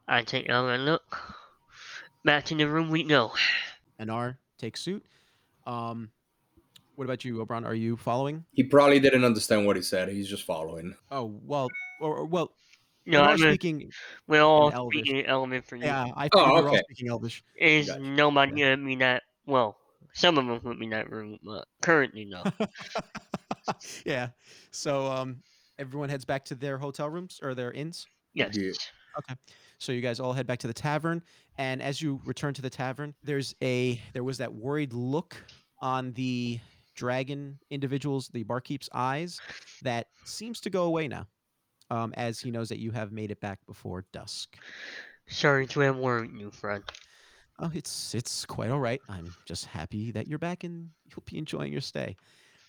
[0.08, 1.18] I take another look.
[2.24, 3.32] Back to the room we go.
[4.00, 5.04] Anar takes suit.
[5.66, 6.10] Um,
[6.96, 7.64] what about you, Oberon?
[7.64, 8.44] Are you following?
[8.52, 10.08] He probably didn't understand what he said.
[10.08, 10.94] He's just following.
[11.10, 12.52] Oh well, or, or well,
[13.06, 13.90] No, I'm speaking.
[14.26, 15.02] we're all Elvish.
[15.02, 15.84] speaking element for you.
[15.84, 17.44] Yeah, I Oh, figured we're all speaking Elvish.
[17.56, 18.00] Is Gotcha.
[18.00, 19.76] nobody in me that well?
[20.14, 22.42] Some of them put me in that room, but currently no.
[24.06, 24.28] yeah.
[24.70, 25.36] So um,
[25.78, 28.06] everyone heads back to their hotel rooms or their inns.
[28.34, 28.56] yes.
[28.56, 29.34] Yeah.
[29.78, 31.22] So you guys all head back to the tavern,
[31.58, 35.36] and as you return to the tavern, there's a there was that worried look
[35.80, 36.58] on the
[36.94, 39.40] dragon individuals, the barkeep's eyes,
[39.82, 41.26] that seems to go away now,
[41.90, 44.56] um, as he knows that you have made it back before dusk.
[45.28, 46.82] Sorry to have worried you, friend.
[47.60, 49.00] Oh, it's it's quite all right.
[49.08, 52.16] I'm just happy that you're back and you'll be enjoying your stay.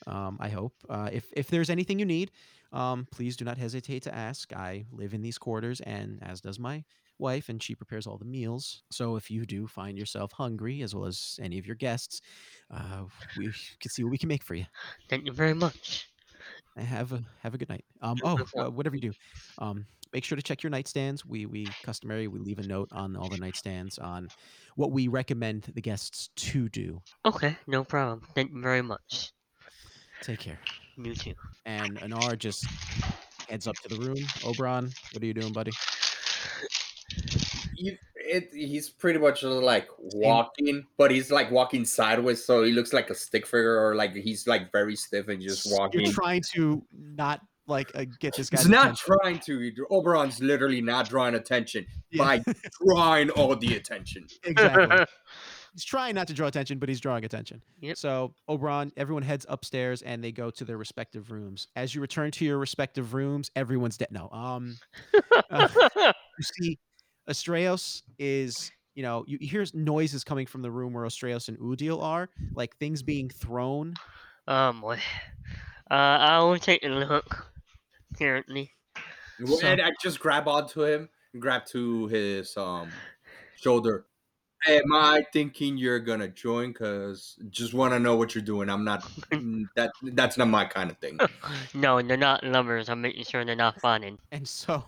[0.08, 0.74] Um, I hope.
[0.90, 2.32] Uh, if if there's anything you need,
[2.72, 4.54] um, please do not hesitate to ask.
[4.54, 6.84] I live in these quarters, and as does my
[7.18, 8.84] wife, and she prepares all the meals.
[8.92, 12.22] So if you do find yourself hungry, as well as any of your guests,
[12.70, 13.06] uh,
[13.38, 14.66] we can see what we can make for you.
[15.10, 16.10] Thank you very much.
[16.78, 17.86] Have a have a good night.
[18.02, 19.14] Um, oh, uh, whatever you do,
[19.60, 21.26] um, make sure to check your nightstands.
[21.26, 24.30] We we customary we leave a note on all the nightstands on
[24.78, 27.01] what we recommend the guests to do.
[27.26, 28.22] Okay, no problem.
[28.34, 29.34] Thank you very much.
[30.22, 30.57] Take care.
[30.97, 31.34] You too.
[31.66, 32.66] And Anar just
[33.49, 34.26] heads up to the room.
[34.45, 35.72] Oberon, what are you doing, buddy?
[37.76, 42.72] You, it, he's pretty much uh, like walking, but he's like walking sideways, so he
[42.72, 46.01] looks like a stick figure, or like he's like very stiff and just walking.
[46.05, 48.57] You're trying to not like uh, get this guy.
[48.59, 49.72] He's not trying to.
[49.91, 52.24] Oberon's literally not drawing attention Yeah.
[52.24, 52.43] by
[52.86, 54.28] drawing all the attention.
[54.43, 55.05] exactly.
[55.74, 57.61] he's trying not to draw attention, but he's drawing attention.
[57.82, 57.97] Yep.
[57.97, 61.68] So Oberon, everyone heads upstairs and they go to their respective rooms.
[61.76, 64.09] As you return to your respective rooms, everyone's dead.
[64.11, 64.78] No, um,
[65.49, 65.68] uh,
[66.38, 66.80] you see,
[67.30, 68.72] Astraeus is.
[68.97, 72.30] You know, you, you hear noises coming from the room where Astraeus and Udil are,
[72.53, 73.93] like things being thrown.
[74.47, 74.99] oh boy.
[75.91, 77.45] Uh, I'll take a look.
[78.18, 78.72] Currently.
[79.39, 82.89] Well, So- and I just grab onto him and grab to his um
[83.57, 84.05] shoulder.
[84.68, 86.74] Am I thinking you're gonna join?
[86.74, 88.70] Cause just want to know what you're doing.
[88.70, 89.03] I'm not.
[89.32, 91.20] mm, that that's not my kind of thing.
[91.74, 92.89] No, they're not lovers.
[92.89, 94.18] I'm making sure they're not fawning.
[94.32, 94.84] And so,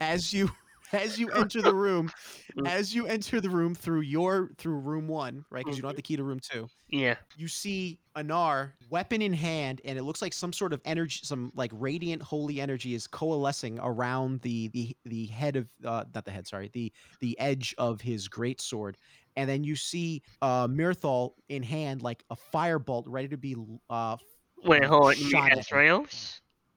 [0.00, 0.50] as you
[0.96, 2.10] as you enter the room,
[2.56, 2.66] Mm.
[2.68, 5.62] as you enter the room through your through room one, right?
[5.64, 6.68] Because you don't have the key to room two.
[6.88, 7.16] Yeah.
[7.36, 11.52] You see Anar, weapon in hand, and it looks like some sort of energy, some
[11.54, 16.30] like radiant holy energy is coalescing around the the the head of uh, not the
[16.30, 16.90] head, sorry, the
[17.20, 18.96] the edge of his great sword.
[19.36, 23.54] And then you see uh Mirthal in hand, like a firebolt ready to be
[23.90, 24.16] uh
[24.64, 25.18] Wait, hold on.
[25.18, 25.52] You mean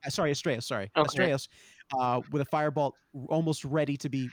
[0.04, 1.06] uh, sorry, Astraeus, sorry, Okay.
[1.08, 1.48] Astraeus,
[1.98, 2.94] uh, with a fireball
[3.28, 4.28] almost ready to be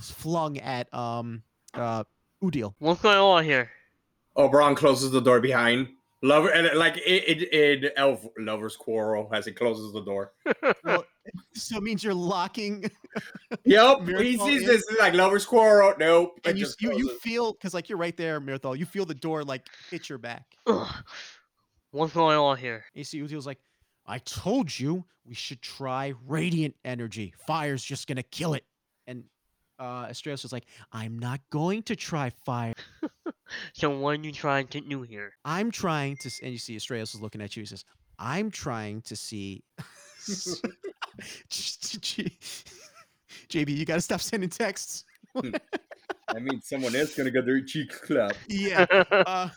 [0.00, 1.42] flung at um
[1.74, 2.04] uh
[2.42, 2.74] Udil.
[2.78, 3.70] What's going on here?
[4.36, 5.88] Oberon closes the door behind.
[6.22, 7.44] Lover and like in, in,
[7.84, 10.32] in Elf Lover's Quarrel as he closes the door.
[10.84, 11.04] Well,
[11.54, 12.90] so it means you're locking,
[13.64, 15.94] Yep, he Miracle sees is- this like Lover's Quarrel.
[15.98, 16.40] Nope.
[16.44, 18.76] and you you, you feel because like you're right there, Mirthal.
[18.78, 20.44] You feel the door like hit your back.
[20.66, 20.88] Ugh.
[21.90, 22.84] What's going on here?
[22.94, 23.58] You see Udil's like,
[24.08, 27.34] I told you we should try radiant energy.
[27.46, 28.64] Fire's just gonna kill it.
[29.06, 29.24] And
[29.78, 32.74] uh Astraeus is like, I'm not going to try fire.
[33.72, 35.32] So what are you trying to do here?
[35.44, 37.62] I'm trying to, and you see Astraeus is looking at you.
[37.62, 37.84] He says,
[38.18, 39.62] I'm trying to see.
[41.48, 42.30] JB,
[43.76, 45.04] you got to stop sending texts.
[45.34, 48.34] I mean, someone else gonna get their cheek clap.
[48.48, 48.84] Yeah.
[49.10, 49.48] Uh,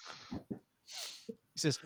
[0.49, 1.79] he says,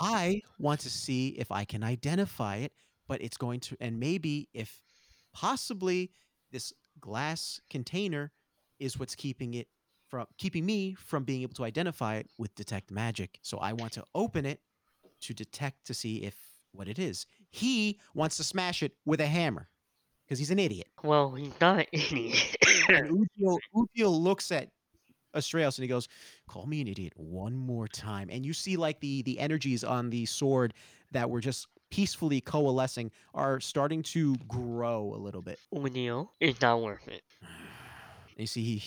[0.00, 2.72] I want to see if I can identify it,
[3.08, 4.80] but it's going to, and maybe if
[5.32, 6.10] possibly
[6.52, 8.32] this glass container
[8.78, 9.68] is what's keeping it
[10.08, 13.38] from keeping me from being able to identify it with detect magic.
[13.42, 14.60] So I want to open it
[15.22, 16.34] to detect to see if
[16.72, 17.26] what it is.
[17.50, 19.68] He wants to smash it with a hammer
[20.26, 20.88] because he's an idiot.
[21.02, 22.56] well, he's not an idiot.
[22.88, 23.26] And
[23.96, 24.68] looks at
[25.36, 26.08] Astraeus and he goes,
[26.48, 30.10] "Call me an idiot one more time." And you see like the the energies on
[30.10, 30.74] the sword
[31.12, 35.58] that were just peacefully coalescing are starting to grow a little bit.
[35.72, 37.22] O'Neill, it's not worth it.
[37.40, 37.48] And
[38.36, 38.82] you see, he,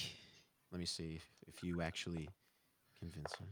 [0.72, 2.30] let me see if, you actually
[2.98, 3.48] convince him.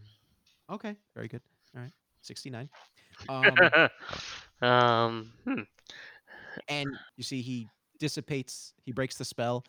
[0.69, 1.41] Okay, very good.
[1.75, 1.91] All right,
[2.21, 2.69] sixty nine.
[3.27, 3.89] Um,
[4.61, 5.61] um, hmm.
[6.69, 6.87] and
[7.17, 7.67] you see he
[7.99, 8.73] dissipates.
[8.85, 9.65] He breaks the spell,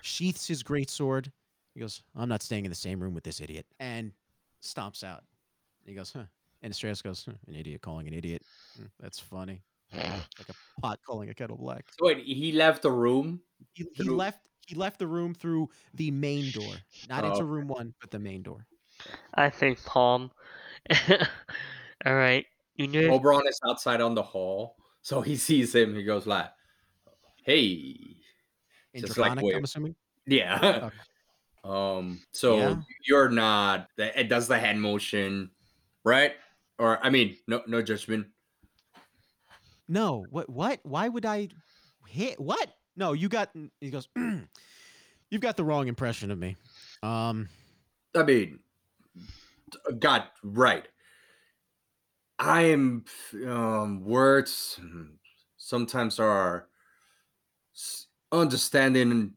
[0.00, 1.30] sheaths his great sword.
[1.76, 4.10] He goes, "I'm not staying in the same room with this idiot," and
[4.62, 5.24] stomps out.
[5.84, 6.24] He goes, "Huh?"
[6.62, 8.40] And Astraeus goes, huh, "An idiot calling an idiot.
[8.78, 9.60] Hmm, that's funny.
[9.92, 13.42] like a pot calling a kettle black." So wait, he left the room.
[13.74, 14.40] He, he Through- left.
[14.66, 16.64] He left the room through the main door,
[17.10, 18.66] not Oh, into room one, but the main door.
[19.34, 20.30] I think Palm.
[22.06, 22.46] All right,
[22.76, 23.10] you know.
[23.14, 25.94] Oberon is outside on the hall, so he sees him.
[25.94, 26.50] He goes like,
[27.44, 28.16] "Hey,
[28.94, 29.94] In Just like Draconic, I'm assuming.
[30.26, 30.96] yeah." Okay.
[31.66, 32.76] Um, so Yeah.
[33.04, 33.88] you're not.
[33.98, 35.50] It does the hand motion,
[36.04, 36.34] right?
[36.78, 38.28] Or I mean, no, no judgment.
[39.88, 40.48] No, what?
[40.48, 40.80] What?
[40.84, 41.48] Why would I
[42.06, 42.40] hit?
[42.40, 42.70] What?
[42.96, 43.50] No, you got.
[43.80, 44.08] He goes.
[45.30, 46.56] You've got the wrong impression of me.
[47.02, 47.48] Um,
[48.14, 48.60] I mean,
[49.98, 50.86] got right.
[52.38, 53.04] I am
[53.46, 55.08] um, words mm,
[55.56, 56.68] sometimes are
[58.30, 59.32] understanding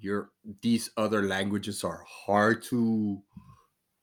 [0.00, 0.30] your
[0.62, 3.22] these other languages are hard to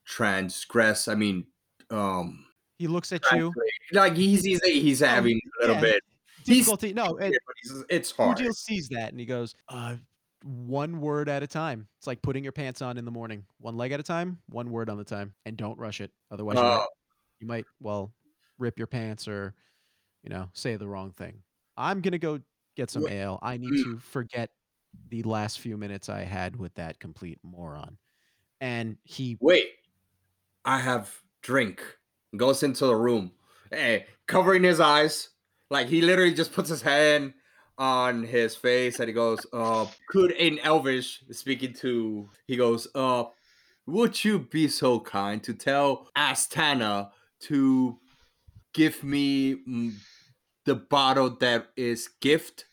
[0.06, 1.08] transgress.
[1.08, 1.46] I mean,
[1.90, 2.46] um,
[2.78, 3.54] he looks at you.
[3.94, 6.04] like he's he's he's Oh, having a little yeah, bit.
[6.46, 6.94] He's Difficulty.
[6.94, 7.34] No, it,
[7.64, 8.38] he's- it's hard.
[8.38, 9.96] Udil sees that and he goes, uh,
[10.44, 11.88] one word at a time.
[11.98, 14.72] It's like putting your pants on in the morning, one leg at a time, one
[14.72, 16.12] word on the time, and don't rush it.
[16.32, 16.86] Otherwise, you, might, Uh,
[17.42, 18.14] you might, well,
[18.60, 19.56] rip your pants or,
[20.24, 21.42] you know, say the wrong thing.
[21.76, 22.40] I'm gonna go
[22.78, 23.40] get some ale.
[23.42, 23.84] I need Mm.
[23.84, 24.50] to forget
[25.10, 27.98] the last few minutes I had with that complete moron.
[28.60, 29.68] And he, Wait,
[30.66, 31.82] I have drink.
[32.36, 33.32] Goes into the room,
[33.72, 35.30] hey, covering his eyes.
[35.70, 37.34] Like he literally just puts his hand
[37.78, 43.26] on his face and he goes, uh, could in Elvish speaking to he goes, uh,
[43.86, 47.12] would you be so kind to tell Astana
[47.42, 47.98] to
[48.74, 49.94] give me mm,
[50.66, 52.66] the bottle that is gift?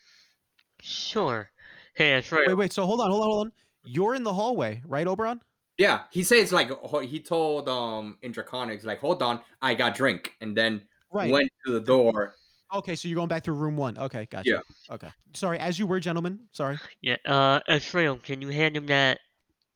[0.81, 1.51] Sure.
[1.95, 2.47] Hey, that's right.
[2.49, 2.72] wait, wait.
[2.72, 3.53] So hold on, hold on, hold on.
[3.84, 5.40] You're in the hallway, right, Oberon?
[5.78, 6.70] Yeah, he says like
[7.03, 10.82] he told um in Draconics like, hold on, I got drink, and then
[11.12, 11.30] Right.
[11.30, 12.34] went to the door.
[12.72, 13.97] Okay, so you're going back through room one.
[13.99, 14.51] Okay, gotcha.
[14.51, 14.95] Yeah.
[14.95, 15.09] Okay.
[15.34, 16.40] Sorry, as you were, gentlemen.
[16.53, 16.78] Sorry.
[17.03, 19.20] Yeah, uh, Israel, can you hand him that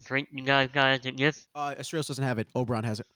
[0.04, 1.46] drink you guys got as a gift?
[1.54, 2.48] Uh, Astraeus doesn't have it.
[2.56, 3.06] Oberon has it.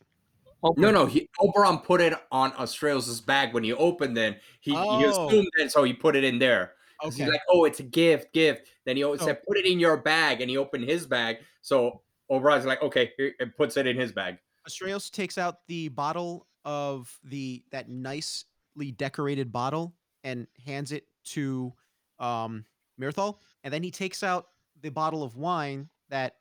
[0.62, 4.40] Oh, No, no, he Oberon put it on Australia's bag when he opened it.
[4.60, 5.26] He, he Oh.
[5.26, 6.74] assumed it, so he put it in there.
[7.04, 7.24] Okay.
[7.24, 8.68] He's like, oh, it's a gift, gift.
[8.84, 11.38] Then he always So- said, put it in your bag, and he opened his bag.
[11.62, 14.38] So Oberon's like, okay, here, and puts it in his bag.
[14.68, 21.72] Astraeus takes out the bottle of the that nicely decorated bottle and hands it to
[22.20, 22.64] um
[23.00, 24.48] Mirthal, and then he takes out
[24.82, 26.36] the bottle of wine that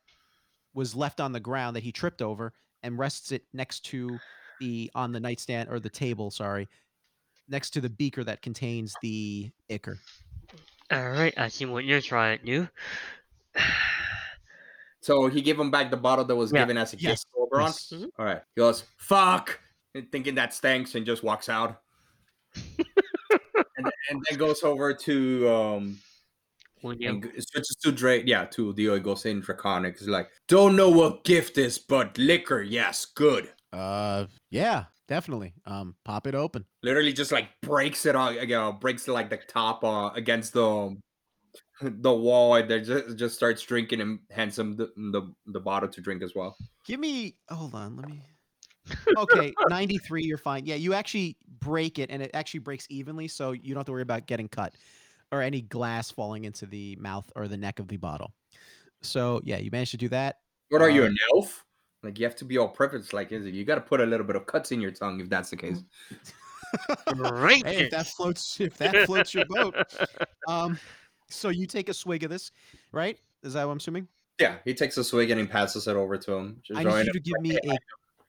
[0.73, 2.53] was left on the ground that he tripped over
[2.83, 4.19] and rests it next to
[4.59, 6.67] the on the nightstand or the table, sorry,
[7.49, 9.97] next to the beaker that contains the ichor.
[10.91, 12.67] Alright, I see what you're trying to do.
[15.01, 16.59] So he gave him back the bottle that was Yeah.
[16.59, 17.23] given as a Yes.
[17.23, 17.65] gift to Oberon.
[17.67, 17.91] Yes.
[17.91, 18.09] Mhm.
[18.19, 18.41] All right.
[18.55, 19.59] He goes, fuck,
[19.95, 21.81] and thinking that stinks, and just walks out.
[22.55, 25.99] and, and then goes over to um
[26.83, 27.15] William.
[27.15, 28.23] and g- switches to Drake.
[28.27, 28.93] Yeah, to Dio.
[28.95, 29.97] He goes in Draconic.
[29.97, 33.51] He's like, don't know what gift is, but liquor, yes, good.
[33.73, 35.53] Uh yeah, definitely.
[35.65, 36.65] Um pop it open.
[36.81, 40.65] Literally just like breaks it on, you know, breaks like the top uh, against the
[40.65, 41.01] um,
[41.81, 45.89] the wall, and then just just starts drinking and hands him the, the the bottle
[45.89, 46.55] to drink as well.
[46.85, 48.21] Give me hold on, let me
[49.17, 50.65] Okay, 93 you're fine.
[50.65, 53.91] Yeah, you actually break it and it actually breaks evenly so you don't have to
[53.91, 54.73] worry about getting cut
[55.31, 58.33] or any glass falling into the mouth or the neck of the bottle.
[59.01, 60.37] So, yeah, you managed to do that.
[60.69, 61.65] What are you, Uh, an elf?
[62.03, 63.13] Like you have to be all privileged.
[63.13, 63.53] Like is it?
[63.53, 65.57] You got to put a little bit of cuts in your tongue if that's the
[65.57, 65.83] case.
[67.07, 67.65] Great.
[67.67, 69.75] Hey, if that floats if that floats your boat.
[70.47, 70.79] Um
[71.29, 72.51] so you take a swig of this,
[72.91, 73.17] right?
[73.43, 74.07] Is that what I'm assuming?
[74.39, 76.61] Yeah, he takes a swig and he passes it over to him.
[76.63, 77.77] Just I need you to give me a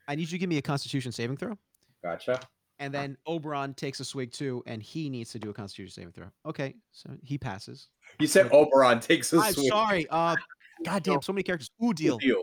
[0.08, 1.56] I need you to give me a constitution saving throw.
[2.02, 2.40] Gotcha.
[2.78, 6.12] And then Oberon takes a swig too, and he needs to do a constitution saving
[6.12, 6.26] throw.
[6.44, 7.88] Okay, so he passes.
[8.18, 9.68] You said Oberon takes a I'm swig.
[9.68, 10.06] sorry.
[10.10, 10.34] Uh,
[10.84, 11.70] God damn, so many characters.
[11.84, 12.18] Ooh, deal.
[12.18, 12.42] Deal.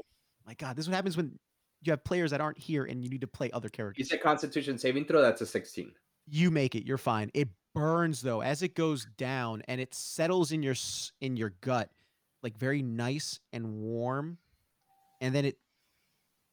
[0.50, 1.38] My God, this is what happens when
[1.84, 4.00] you have players that aren't here and you need to play other characters.
[4.00, 4.10] You characters.
[4.10, 5.22] said Constitution saving throw.
[5.22, 5.92] That's a sixteen.
[6.26, 6.88] You make it.
[6.88, 7.30] You're fine.
[7.36, 10.74] It burns though as it goes down, and it settles in your
[11.22, 11.92] in your gut,
[12.42, 14.40] like very nice and warm,
[15.22, 15.60] and then it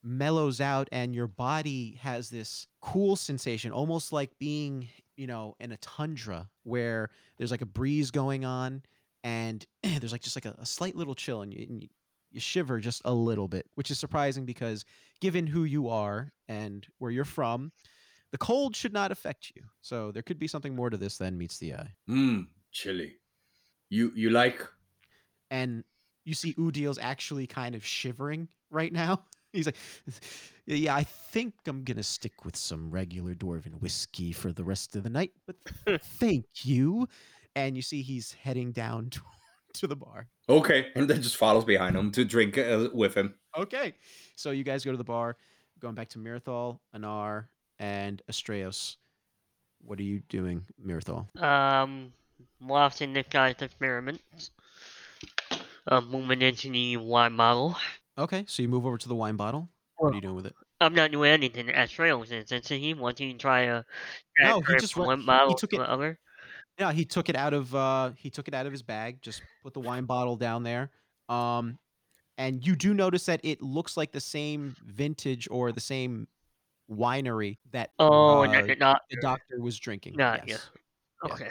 [0.02, 5.72] mellows out, and your body has this cool sensation, almost like being, you know, in
[5.72, 8.82] a tundra where there's like a breeze going on,
[9.24, 11.88] and there's like just like a, a slight little chill, and you, and you
[12.36, 14.84] you shiver just a little bit, which is surprising because
[15.20, 17.72] given who you are and where you're from,
[18.30, 19.62] the cold should not affect you.
[19.80, 21.94] So there could be something more to this than meets the eye.
[22.08, 23.16] Mmm, chilly.
[23.88, 24.60] You you like?
[25.50, 25.84] And
[26.24, 29.22] you see Udil's actually kind of shivering right now.
[29.52, 29.76] He's like,
[30.66, 35.04] "Yeah, I think I'm gonna stick with some regular dwarven whiskey for the rest of
[35.04, 35.56] the night, but
[36.02, 37.08] thank you."
[37.54, 39.20] And you see he's heading down to,
[39.74, 40.28] to the bar.
[40.48, 43.34] Okay, and then just follows behind him to drink uh, with him.
[43.56, 43.94] Okay,
[44.36, 45.36] so you guys go to the bar,
[45.80, 47.46] going back to Mirthal, Anar,
[47.78, 48.96] and Astraeus.
[49.84, 51.26] What are you doing, Mirthal?
[51.42, 52.12] Um,
[52.60, 54.50] watching this guy's experiments.
[55.88, 57.76] Um, moving into the wine bottle.
[58.18, 59.68] Okay, so you move over to the wine bottle.
[59.98, 60.54] What are you doing with it?
[60.80, 62.48] I'm not doing anything as Trails is.
[62.48, 63.82] Since he wants to try a
[64.40, 66.18] No, he just from re- one he- he bottle took to it- the other.
[66.78, 69.42] Yeah, he took it out of uh he took it out of his bag, just
[69.62, 70.90] put the wine bottle down there.
[71.28, 71.78] Um
[72.38, 76.28] and you do notice that it looks like the same vintage or the same
[76.90, 80.14] winery that Oh, uh, not, not the doctor was drinking.
[80.16, 80.54] Not yeah.
[80.54, 80.70] yes.
[81.24, 81.32] yeah.
[81.32, 81.50] okay.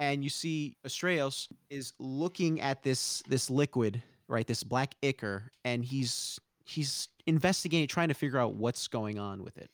[0.00, 4.46] And you see Astraeus is looking at this this liquid, right?
[4.46, 9.58] This black ichor, and he's he's investigating, trying to figure out what's going on with
[9.58, 9.70] it.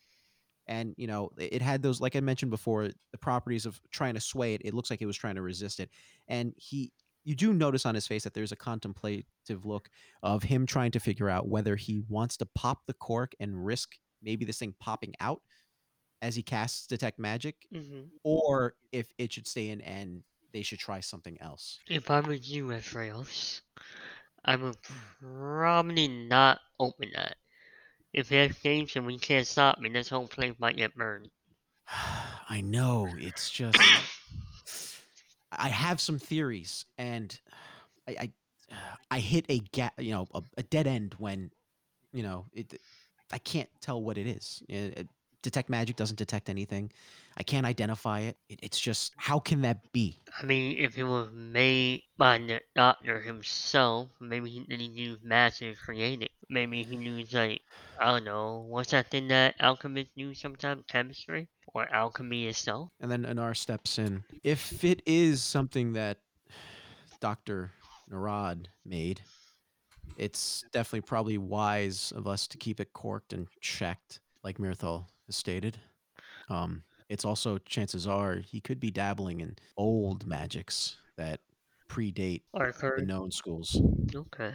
[0.67, 4.21] And you know, it had those, like I mentioned before, the properties of trying to
[4.21, 4.63] sway it.
[4.65, 5.91] It looks like it was trying to resist it.
[6.29, 6.93] And he
[7.25, 9.25] you do notice on his face that there's a contemplative
[9.65, 9.89] look
[10.23, 13.97] of him trying to figure out whether he wants to pop the cork and risk
[14.23, 15.41] maybe this thing popping out
[16.21, 20.23] as he casts detect magic hmm or if it should stay in and
[20.55, 21.81] they should try something else.
[21.89, 23.61] If I was you as Trails,
[24.45, 24.77] I would
[25.21, 27.37] probably not open that.
[28.15, 31.29] If it escapes and we can't stop me, this whole place might get burned.
[32.49, 33.77] I know it's just
[35.53, 37.39] I have some theories and
[38.09, 38.33] I I,
[39.11, 41.51] I hit a gap, you know, a, a dead end when
[42.13, 42.81] you know it.
[43.33, 44.63] I can't tell what it is.
[44.69, 45.09] It- it-
[45.45, 46.91] detect magic doesn't detect anything.
[47.37, 48.37] I can't identify it.
[48.49, 48.59] it.
[48.63, 50.19] It's just how can that be?
[50.41, 55.77] I mean, if it was made by the doctor himself, maybe he didn't use magic
[55.77, 56.33] to create it.
[56.49, 57.61] Maybe he used like
[58.01, 60.83] I don't know, what's that thing that alchemists use sometimes?
[60.89, 62.91] Chemistry or alchemy itself?
[63.01, 64.25] And then Anar steps in.
[64.43, 66.19] If it is something that
[67.21, 67.71] Dr.
[68.11, 69.21] Narad made,
[70.17, 75.79] it's definitely probably wise of us to keep it corked and checked, like Mirthal stated.
[76.49, 81.41] Um, it's also chances are he could be dabbling in old magics that
[81.89, 82.43] predate
[82.99, 83.81] the known schools.
[84.15, 84.53] Okay.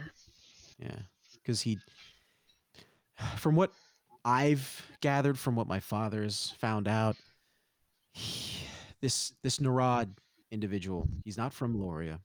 [0.78, 0.96] Yeah,
[1.34, 1.78] because he,
[3.36, 3.72] from what
[4.24, 7.16] I've gathered from what my father's found out,
[8.12, 8.66] he,
[9.00, 10.08] this this Narad
[10.50, 12.20] individual, he's not from Loria,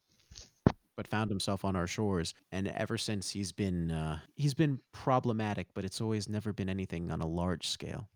[0.95, 5.67] but found himself on our shores, and ever since he's been uh, he's been problematic,
[5.73, 8.07] but it's always never been anything on a large scale.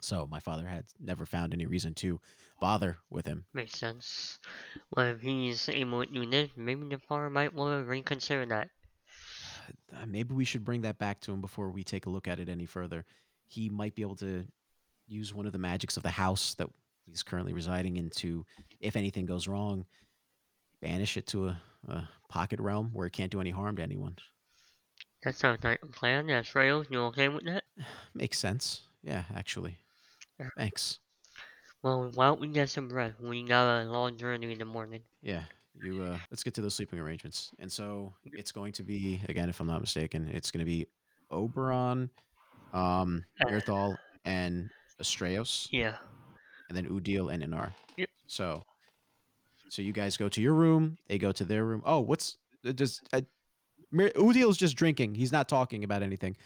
[0.00, 2.20] So my father had never found any reason to
[2.60, 3.44] bother with him.
[3.54, 4.38] Makes sense.
[4.94, 8.68] Well, if he's able to do this, maybe the farm might want to reconsider that.
[9.94, 12.40] uh, maybe we should bring that back to him before we take a look at
[12.40, 13.04] it any further.
[13.46, 14.44] He might be able to
[15.06, 16.68] use one of the magics of the house that
[17.06, 18.44] he's currently residing in to,
[18.80, 19.84] if anything goes wrong,
[20.80, 24.16] banish it to a, a pocket realm where it can't do any harm to anyone.
[25.24, 26.28] That sounds like a plan.
[26.28, 27.64] Yes, Rails, you okay with that?
[28.14, 28.82] Makes sense.
[29.02, 29.78] Yeah, actually.
[30.56, 30.98] Thanks.
[31.82, 33.20] Well, why don't we get some rest?
[33.20, 35.00] We got a long journey in the morning.
[35.22, 35.42] Yeah,
[35.82, 36.02] you.
[36.02, 37.52] Uh, let's get to those sleeping arrangements.
[37.58, 40.86] And so it's going to be again, if I'm not mistaken, it's going to be
[41.30, 42.10] Oberon,
[42.74, 43.24] um.
[43.42, 44.68] Mirthal, and
[45.02, 45.68] Astraeus.
[45.70, 45.94] Yeah.
[46.68, 47.72] and then Udil and Anar.
[47.96, 48.08] Yep.
[48.26, 48.62] So,
[49.70, 50.98] so you guys go to your room.
[51.08, 51.82] They go to their room.
[51.84, 52.36] Oh, what's
[52.66, 53.22] uh, does uh,
[53.92, 55.14] Udil's just drinking.
[55.14, 56.36] He's not talking about anything.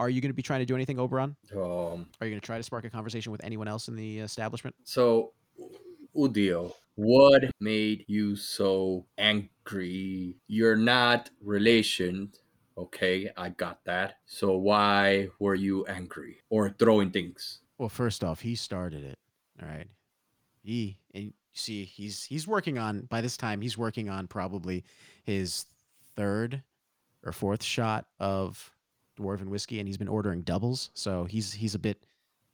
[0.00, 1.36] Are you going to be trying to do anything, Oberon?
[1.54, 4.20] Um, Are you going to try to spark a conversation with anyone else in the
[4.20, 4.74] establishment?
[4.82, 5.34] so,
[6.16, 10.36] Udio, what made you so angry?
[10.48, 12.32] You're not relation.
[12.78, 14.14] Okay, I got that.
[14.24, 17.60] So why were you angry or throwing things?
[17.76, 19.18] Well, first off, he started it.
[19.62, 19.86] All right.
[20.62, 24.82] He and you see he's he's working on by this time he's working on probably
[25.24, 25.66] his
[26.16, 26.62] third
[27.22, 28.72] or fourth shot of
[29.20, 30.90] dwarven whiskey and he's been ordering doubles.
[30.94, 32.02] So he's he's a bit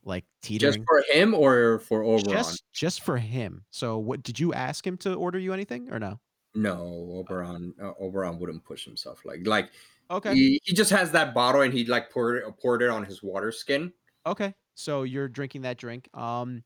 [0.03, 0.73] like teetering.
[0.73, 2.23] Just for him or for Oberon?
[2.37, 3.63] just just for him.
[3.69, 6.19] So what did you ask him to order you anything or no?
[6.55, 7.73] No, Oberon.
[7.81, 9.69] Uh, Oberon wouldn't push himself like like
[10.09, 10.33] Okay.
[10.33, 13.21] he, he just has that bottle and he like poured it, poured it on his
[13.21, 13.91] water skin.
[14.25, 14.53] Okay.
[14.73, 16.09] So you're drinking that drink.
[16.13, 16.63] Um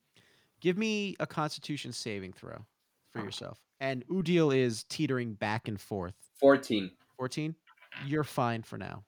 [0.59, 2.65] give me a constitution saving throw
[3.13, 3.59] for yourself.
[3.79, 6.13] And Udil is teetering back and forth.
[6.39, 6.91] Fourteen.
[7.17, 7.55] 14
[8.07, 9.03] you're fine for now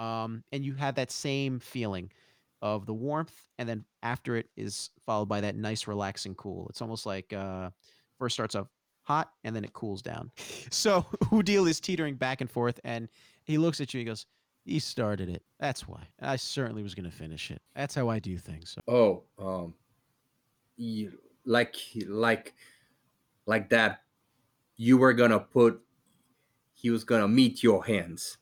[0.00, 2.10] um and you have that same feeling
[2.62, 6.82] of the warmth and then after it is followed by that nice relaxing cool it's
[6.82, 7.70] almost like uh
[8.18, 8.66] first starts off
[9.02, 10.30] hot and then it cools down
[10.70, 13.08] so udil is teetering back and forth and
[13.44, 14.26] he looks at you and he goes
[14.64, 18.18] he started it that's why i certainly was going to finish it that's how i
[18.18, 19.74] do things so Oh, um,
[20.76, 21.12] you,
[21.44, 21.76] like
[22.06, 22.54] like
[23.46, 24.02] like that.
[24.76, 25.80] You were gonna put.
[26.74, 28.38] He was gonna meet your hands,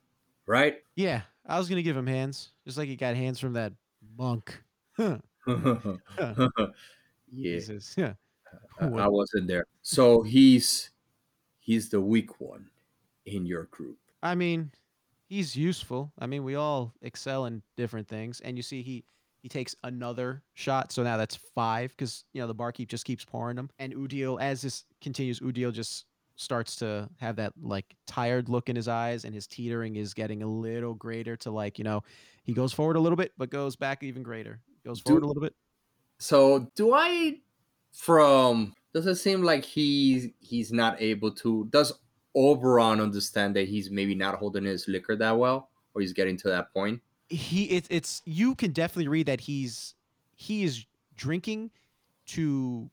[0.46, 0.78] right?
[0.96, 3.72] yeah i was going to give him hands just like he got hands from that
[4.16, 4.62] monk
[4.96, 5.18] huh
[7.30, 7.94] yeah, Jesus.
[7.98, 8.12] yeah
[8.80, 9.66] I, I wasn't there.
[9.82, 10.90] So he's
[11.60, 12.68] he's the weak one
[13.26, 13.98] in your group.
[14.22, 14.72] I mean,
[15.28, 16.12] he's useful.
[16.18, 18.40] I mean, we all excel in different things.
[18.40, 19.04] And you see, he
[19.42, 23.24] he takes another shot, so now that's five because you know the barkeep just keeps
[23.24, 23.70] pouring them.
[23.78, 26.06] And Udil, as this continues, Udil just
[26.38, 30.42] starts to have that like tired look in his eyes, and his teetering is getting
[30.42, 31.36] a little greater.
[31.38, 32.02] To like you know,
[32.44, 34.60] he goes forward a little bit, but goes back even greater.
[34.84, 35.54] Goes forward Do- a little bit.
[36.18, 37.38] So do I
[37.92, 41.92] from does it seem like he's he's not able to does
[42.34, 46.48] Oberon understand that he's maybe not holding his liquor that well or he's getting to
[46.48, 47.00] that point?
[47.28, 49.94] he it's it's you can definitely read that he's
[50.34, 50.86] he is
[51.16, 51.70] drinking
[52.26, 52.90] to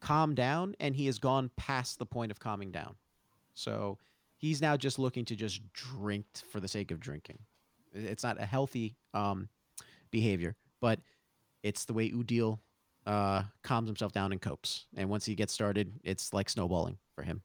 [0.00, 2.96] calm down and he has gone past the point of calming down.
[3.54, 3.98] So
[4.36, 7.38] he's now just looking to just drink for the sake of drinking.
[7.92, 9.48] It's not a healthy um
[10.10, 11.00] behavior but
[11.62, 12.60] it's the way udil
[13.06, 14.86] uh calms himself down and copes.
[14.96, 17.42] And once he gets started it's like snowballing for him.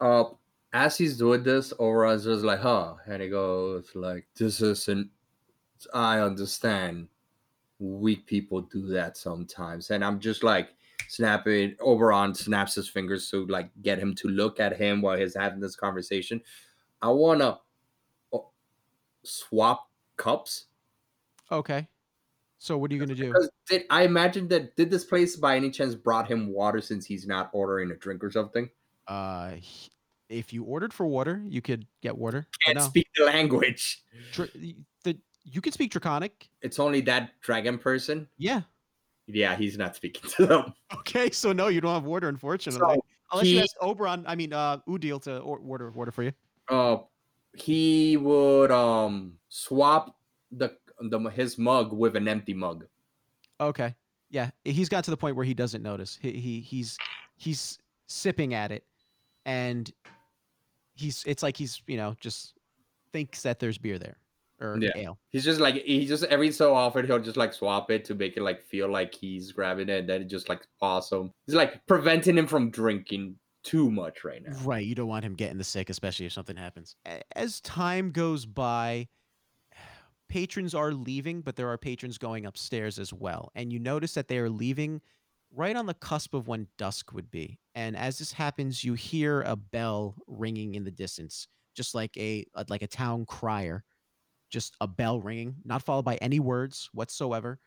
[0.00, 0.24] Uh
[0.72, 5.10] as he's doing this, Oberon's just like, huh, and he goes like, This isn't
[5.94, 7.08] I understand
[7.78, 9.90] weak people do that sometimes.
[9.90, 10.70] And I'm just like
[11.08, 15.36] snapping Oberon snaps his fingers to like get him to look at him while he's
[15.36, 16.40] having this conversation.
[17.00, 17.58] I wanna
[18.32, 18.38] uh,
[19.24, 20.66] swap cups.
[21.52, 21.88] okay
[22.58, 23.32] So what are you gonna do?
[23.68, 27.26] Did I imagine that did this place by any chance brought him water since he's
[27.26, 28.68] not ordering a drink or something?
[29.06, 29.90] Uh, he-
[30.28, 32.46] if you ordered for water, you could get water.
[32.66, 32.84] Can't no.
[32.84, 34.04] speak the language.
[34.36, 36.50] The you can speak Draconic.
[36.60, 38.28] It's only that dragon person.
[38.36, 38.60] Yeah.
[39.28, 40.74] Yeah, he's not speaking to them.
[41.00, 42.96] Okay, so no, you don't have water, unfortunately.
[42.96, 43.00] So
[43.32, 46.32] Unless you ask Oberon, I mean, uh, Udil to or- order water for you.
[46.68, 46.98] uh
[47.54, 50.16] he would um swap
[50.52, 52.86] the the his mug with an empty mug.
[53.60, 53.94] Okay.
[54.30, 56.18] Yeah, he's got to the point where he doesn't notice.
[56.20, 56.96] He, he he's
[57.36, 58.84] he's sipping at it,
[59.46, 59.90] and
[60.94, 62.54] he's it's like he's you know just
[63.12, 64.18] thinks that there's beer there
[64.60, 64.90] or Yeah.
[64.96, 65.18] ale.
[65.30, 68.36] He's just like he just every so often he'll just like swap it to make
[68.36, 71.32] it like feel like he's grabbing it, and then it just like awesome.
[71.46, 74.56] He's like preventing him from drinking too much right now.
[74.64, 74.86] Right.
[74.86, 76.96] You don't want him getting the sick, especially if something happens.
[77.34, 79.08] As time goes by,
[80.28, 83.50] patrons are leaving, but there are patrons going upstairs as well.
[83.54, 85.00] And you notice that they are leaving
[85.54, 87.58] right on the cusp of when dusk would be.
[87.74, 92.44] And as this happens, you hear a bell ringing in the distance, just like a
[92.54, 93.84] a- like a town crier,
[94.50, 97.58] just a bell ringing, not followed by any words whatsoever.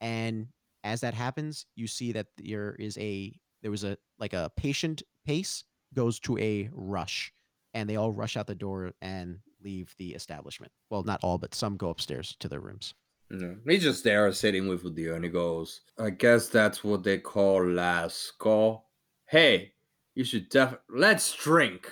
[0.00, 0.48] And
[0.84, 5.02] as that happens, you see that there is a there was a like a patient
[5.26, 5.64] pace
[5.94, 7.32] goes to a rush
[7.74, 10.72] and they all rush out the door and leave the establishment.
[10.90, 12.94] Well, not all, but some go upstairs to their rooms.
[13.66, 17.62] He's just there sitting with Udio, and he goes, "I guess that's what they call
[17.66, 18.88] last call.
[19.26, 19.74] Hey,
[20.14, 21.90] you should def let's drink,"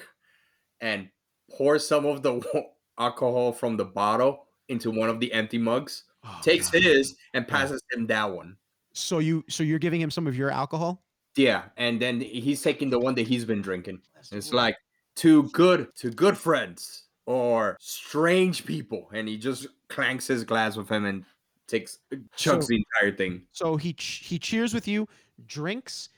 [0.81, 1.11] and
[1.51, 2.41] pour some of the
[2.99, 6.05] alcohol from the bottle into one of the empty mugs.
[6.25, 6.83] Oh, takes God.
[6.83, 8.57] his and passes him that one.
[8.93, 11.03] So you so you're giving him some of your alcohol?
[11.37, 14.01] Yeah, and then he's taking the one that he's been drinking.
[14.33, 14.77] It's like
[15.15, 20.89] two good, two good friends or strange people, and he just clanks his glass with
[20.89, 21.25] him and
[21.69, 21.99] takes
[22.37, 23.43] chugs So- the entire thing.
[23.53, 25.07] So he ch- he cheers with you,
[25.47, 26.09] drinks,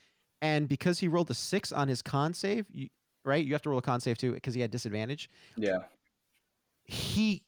[0.41, 2.87] and because he rolled a six on his con save, you,
[3.25, 3.45] right?
[3.45, 5.29] You have to roll a con save too because he had disadvantage.
[5.57, 5.79] Yeah.
[6.89, 7.43] He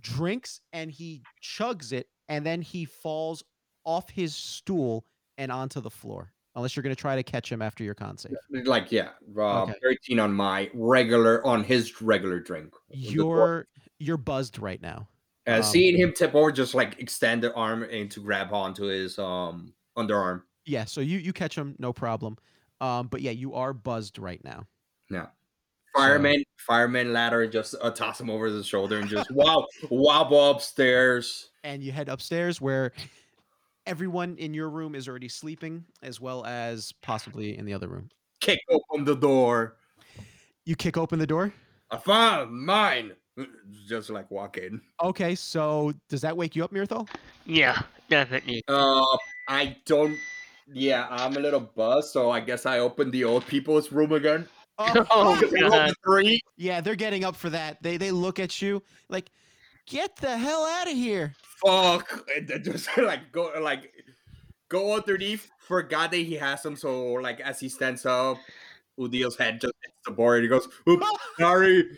[0.00, 3.42] drinks and he chugs it, and then he falls
[3.84, 5.04] off his stool
[5.38, 6.32] and onto the floor.
[6.54, 8.32] Unless you're going to try to catch him after your con save.
[8.50, 9.74] Like yeah, uh, Okay.
[9.82, 12.72] thirteen on my regular on his regular drink.
[12.88, 13.68] You're
[13.98, 15.06] you're buzzed right now.
[15.46, 18.84] uh, um, seeing him tip over, just like extend the arm and to grab onto
[18.84, 20.42] his um underarm.
[20.64, 22.38] Yeah, so you you catch him, no problem.
[22.80, 24.64] Um, but yeah, you are buzzed right now.
[25.10, 25.26] Yeah.
[25.96, 31.50] Fireman, fireman ladder, just uh, toss him over the shoulder and just wow, wobble upstairs.
[31.64, 32.92] and you head upstairs where
[33.86, 38.08] everyone in your room is already sleeping as well as possibly in the other room
[38.40, 39.76] Kick open the door.
[40.64, 41.52] you kick open the door
[41.90, 43.12] I found mine.
[43.86, 44.80] Just like walk in.
[45.02, 47.08] okay so does that wake you up mirthal
[47.44, 47.80] Yeah,
[48.10, 48.62] definitely.
[48.66, 49.04] Uh,
[49.48, 50.16] I don't.
[50.72, 54.48] Yeah, I'm a little buzzed, so I guess I opened the old people's room again.
[54.78, 55.94] Oh, Because I rolled a God.
[56.04, 56.40] three.
[56.56, 59.30] yeah they're getting up for that they they look at you like
[59.86, 63.90] get the hell out of here Fuck, and then just like go like
[64.68, 65.50] go underneath.
[65.60, 68.36] Forgot that he has them, so like as he stands up,
[69.00, 70.42] Udio's head just hits the board.
[70.42, 71.06] He goes, "Oops,
[71.40, 71.88] sorry."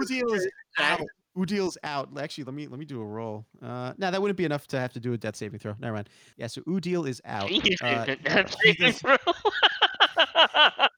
[0.00, 0.46] Udil's
[0.78, 1.00] out
[1.36, 2.08] Udil's out.
[2.18, 3.46] Actually, let me let me do a roll.
[3.62, 5.74] Uh, no, that wouldn't be enough to have to do a death saving throw.
[5.78, 6.08] Never mind.
[6.36, 7.50] Yeah, so Udil is out.
[7.50, 8.06] You Uh,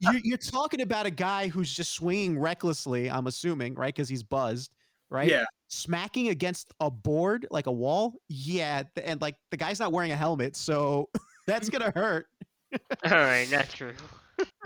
[0.06, 0.54] didn't have he saving does- throw.
[0.54, 3.10] you, you're talking about a guy who's just swinging recklessly.
[3.10, 3.94] I'm assuming, right?
[3.94, 4.72] Because he's buzzed,
[5.10, 5.28] right?
[5.28, 8.14] Yeah, Smacking against a board like a wall.
[8.28, 11.08] Yeah, and like the guy's not wearing a helmet, so
[11.46, 12.26] that's gonna hurt.
[13.04, 13.92] All right, that's true.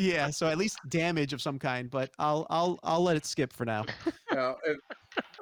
[0.01, 1.89] Yeah, so at least damage of some kind.
[1.89, 3.85] But I'll I'll I'll let it skip for now.
[4.37, 4.79] uh, if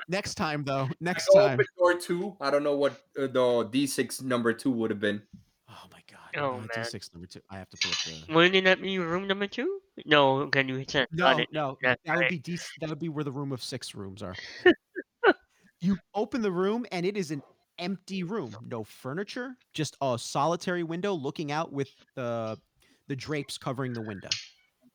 [0.06, 1.52] Next time though, next I time.
[1.54, 2.36] open door two.
[2.38, 3.30] I don't know what uh, the
[3.72, 5.22] D6 number two would have been.
[6.36, 6.40] Oh.
[6.40, 6.68] Oh, uh, man.
[6.84, 7.40] D6 number two.
[7.50, 8.34] I have to pull up the.
[8.34, 9.80] Wouldn't that be room number two?
[10.06, 11.48] No, can you set No, it?
[11.52, 12.30] no, That's that would right.
[12.30, 12.58] be D.
[12.80, 14.34] That would be where the room of six rooms are.
[15.80, 17.42] you open the room and it is an
[17.78, 18.54] empty room.
[18.66, 22.58] No furniture, just a solitary window looking out with the
[23.08, 24.28] the drapes covering the window,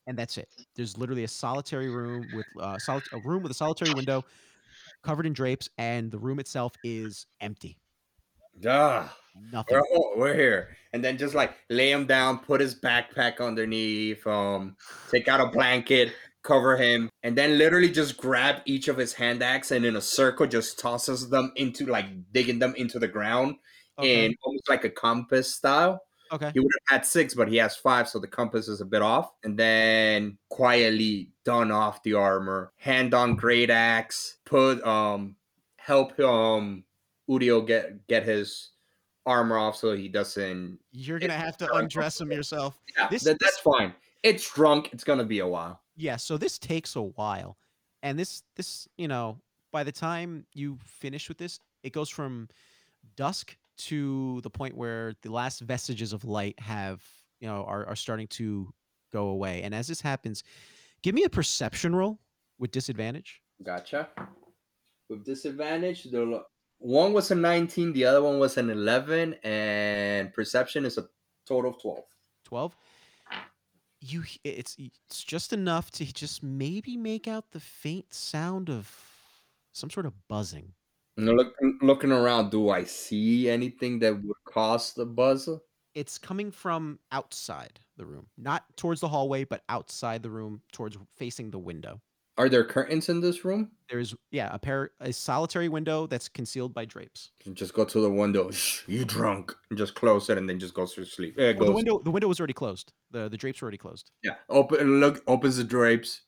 [0.07, 0.47] and that's it.
[0.75, 4.23] There's literally a solitary room with uh, soli- a room with a solitary window
[5.03, 7.77] covered in drapes, and the room itself is empty.
[8.67, 9.15] Ah,
[9.51, 9.77] Nothing.
[9.77, 10.75] we're, oh, we're here.
[10.93, 14.75] And then just like lay him down, put his backpack underneath, um,
[15.11, 16.13] take out a blanket,
[16.43, 20.01] cover him, and then literally just grab each of his hand axe and in a
[20.01, 23.55] circle just tosses them into like digging them into the ground
[23.99, 24.25] Okay.
[24.25, 26.01] in almost like a compass style.
[26.31, 26.49] okay.
[26.53, 29.01] He would have had six, but he has five, so the compass is a bit
[29.03, 29.31] off.
[29.43, 35.35] And then quietly done off the armor, hand on great axe, put um
[35.77, 36.83] help um
[37.29, 38.71] Udio get get his
[39.25, 40.79] armor off so he doesn't.
[40.91, 42.79] You're gonna have to undress him yourself.
[42.97, 43.93] Yeah, This- that, that's fine.
[44.23, 44.89] It's drunk.
[44.93, 45.81] It's gonna be a while.
[45.95, 47.57] Yeah, so this takes a while.
[48.01, 49.39] And this this, you know,
[49.71, 52.49] by the time you finish with this, it goes from
[53.15, 57.03] dusk to the point where the last vestiges of light have,
[57.39, 58.71] you know, are, are starting to
[59.11, 59.63] go away.
[59.63, 60.43] And as this happens,
[61.01, 62.19] give me a perception roll
[62.59, 63.41] with disadvantage.
[63.63, 64.09] Gotcha.
[65.09, 66.43] With disadvantage, the
[66.83, 71.07] one was a 19, the other one was an 11, and perception is a
[71.45, 72.03] total of 12.
[72.45, 72.75] 12
[74.01, 78.93] you it's it's just enough to just maybe make out the faint sound of
[79.71, 80.73] some sort of buzzing.
[81.15, 85.49] And look, looking around, do I see anything that would cause the buzz?
[85.95, 88.27] it's coming from outside the room.
[88.37, 92.01] Not towards the hallway but outside the room towards facing the window
[92.37, 93.71] Are there curtains in this room?
[93.89, 98.09] there's yeah a pair a solitary window that's concealed by drapes Just go to the
[98.09, 98.49] window.
[98.49, 99.53] Shh, you drunk.
[99.69, 101.35] And just close it and then just goes to sleep.
[101.37, 104.09] Well, the goes- window the window was already closed the the drapes were already closed
[104.23, 104.35] Yeah.
[104.49, 106.21] Open look opens the drapes.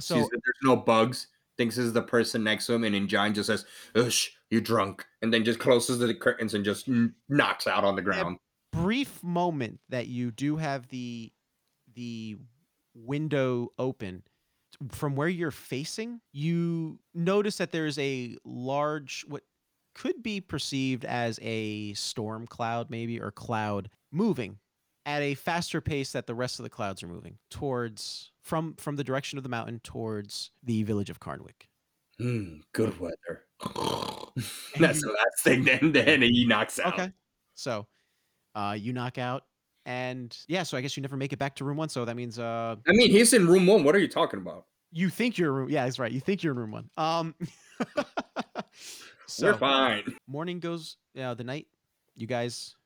[0.00, 1.26] so sees that there's no bugs.
[1.58, 3.64] Thinks is the person next to him, and in giant just says,
[3.94, 6.88] "Ush, you drunk," and then just closes the curtains and just
[7.28, 8.38] knocks out on the ground.
[8.72, 11.32] brief moment that you do have the
[11.94, 12.36] the
[12.94, 14.22] window open
[14.90, 19.42] from where you're facing you notice that there's a large what
[19.94, 24.58] could be perceived as a storm cloud maybe or cloud moving
[25.06, 28.96] at a faster pace that the rest of the clouds are moving towards from from
[28.96, 31.68] the direction of the mountain towards the village of Charnwick.
[32.18, 33.44] Hmm, good weather.
[34.78, 35.64] That's the last thing.
[35.64, 36.94] Then, then he knocks out.
[36.94, 37.12] Okay.
[37.54, 37.86] So
[38.54, 39.44] uh you knock out
[39.86, 42.16] and yeah, so I guess you never make it back to room 1 so that
[42.16, 43.84] means uh I mean, he's in room one.
[43.84, 44.66] What are you talking about?
[44.92, 45.68] You think you're in room.
[45.70, 46.12] Yeah, that's right.
[46.12, 46.88] You think you're in room one.
[46.96, 47.34] Um,
[49.26, 50.04] so We're fine.
[50.28, 50.96] morning goes.
[51.14, 51.66] Yeah, the night.
[52.16, 52.76] You guys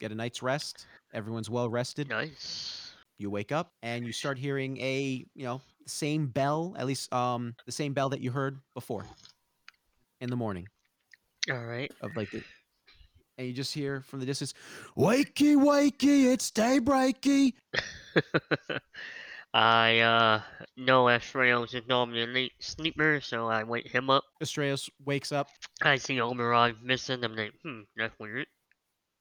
[0.00, 0.86] get a night's rest.
[1.14, 2.08] Everyone's well rested.
[2.08, 2.92] Nice.
[3.18, 6.74] You wake up and you start hearing a you know same bell.
[6.76, 9.06] At least um the same bell that you heard before
[10.20, 10.66] in the morning
[11.50, 11.92] All right.
[12.00, 12.42] of like the.
[13.38, 14.54] And you just hear from the distance,
[14.96, 16.32] "Wakey, wakey!
[16.32, 17.54] It's daybreaky!"
[19.54, 20.42] I uh
[20.76, 24.24] know Estrellas is normally a late sleeper, so I wake him up.
[24.40, 25.48] Estrellas wakes up.
[25.82, 27.24] I see Oberon missing.
[27.24, 28.46] I'm like, hmm, that's weird.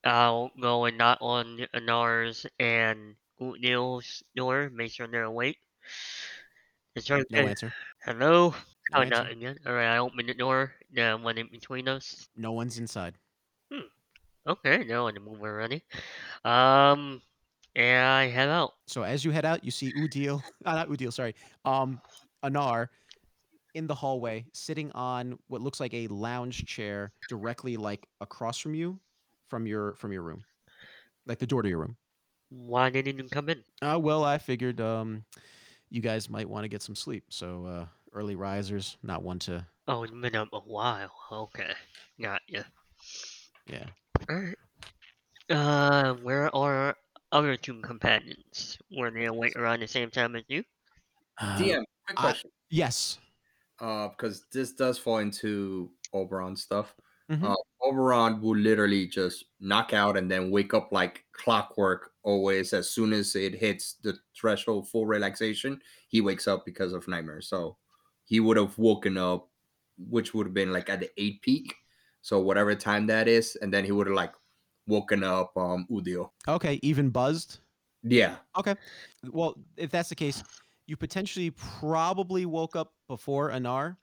[0.04, 5.58] I'll go and knock on Anar's and Neil's door, make sure they're awake.
[6.96, 7.50] It's right No there.
[7.50, 7.74] answer.
[8.04, 8.56] Hello?
[8.92, 9.24] No oh, answer.
[9.24, 9.58] not again.
[9.66, 10.74] Alright, I open the door.
[10.94, 12.28] The one in between us.
[12.36, 13.16] No one's inside.
[14.48, 15.84] Okay, now I move already.
[16.44, 17.22] Um,
[17.76, 18.74] and I head out.
[18.88, 21.36] So as you head out, you see Udil, uh, not Udil, sorry,
[21.66, 22.02] um,
[22.44, 22.88] Anar,
[23.74, 28.74] in the hallway, sitting on what looks like a lounge chair, directly like across from
[28.74, 29.00] you,
[29.50, 30.44] from your from your room,
[31.26, 31.96] like the door to your room.
[32.50, 33.64] Why didn't you come in?
[33.82, 35.24] Uh, well, I figured um,
[35.90, 37.24] you guys might want to get some sleep.
[37.30, 41.12] So uh, early risers, not one to, Oh, it's been up a while.
[41.32, 41.72] Okay,
[42.20, 42.64] got ya.
[43.68, 43.86] yeah.
[44.30, 44.58] Alright.
[45.50, 46.96] Uh, where are
[47.32, 48.78] other two companions?
[48.98, 50.64] Were they awake around the same time as you?
[51.40, 52.52] Uh, DM, quick I- question.
[52.70, 53.20] Yes.
[53.80, 56.94] Uh, because this does fall into Oberon stuff.
[57.30, 57.44] Mhm.
[57.44, 62.12] Uh, Oberon will literally just knock out and then wake up like clockwork.
[62.24, 67.08] Always, as soon as it hits the threshold full relaxation, he wakes up because of
[67.08, 67.48] nightmares.
[67.48, 67.78] So
[68.26, 69.50] he would have woken up,
[69.98, 71.74] which would have been like at the eight peak.
[72.22, 74.34] So whatever time that is, and then he would have like
[74.88, 76.30] woken up um Udio.
[76.48, 76.80] Okay.
[76.84, 77.60] Even buzzed.
[78.04, 78.36] Yeah.
[78.58, 78.76] Okay.
[79.30, 80.44] Well, if that's the case,
[80.88, 83.96] you potentially probably woke up before Anar,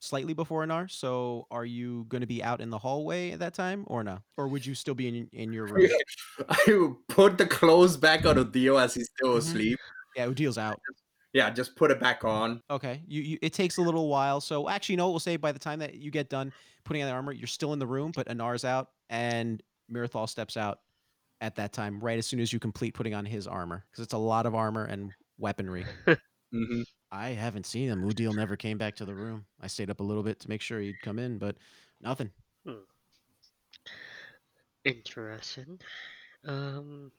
[0.00, 0.90] slightly before Anar.
[0.90, 4.18] So are you going to be out in the hallway at that time or no?
[4.36, 5.90] Or would you still be in, in your room?
[6.48, 9.38] I would put the clothes back on Udio as he's still Mhm.
[9.38, 9.78] asleep.
[10.16, 10.78] yeah, Udil's out.
[11.32, 12.62] Yeah, just put it back on.
[12.70, 13.02] Okay.
[13.06, 14.40] You, you it takes a little while.
[14.40, 16.52] So actually, no, we'll say by the time that you get done
[16.88, 19.62] putting on the armor, you're still in the room, but Anar's out and
[19.92, 20.80] Mirthal steps out
[21.40, 23.84] at that time, right as soon as you complete putting on his armor.
[23.90, 25.84] Because it's a lot of armor and weaponry.
[26.52, 28.02] hmm I haven't seen him.
[28.02, 29.44] Udil never came back to the room.
[29.62, 31.56] I stayed up a little bit to make sure he'd come in, but
[32.02, 32.30] nothing.
[34.84, 35.78] Interesting.
[36.46, 37.10] Um,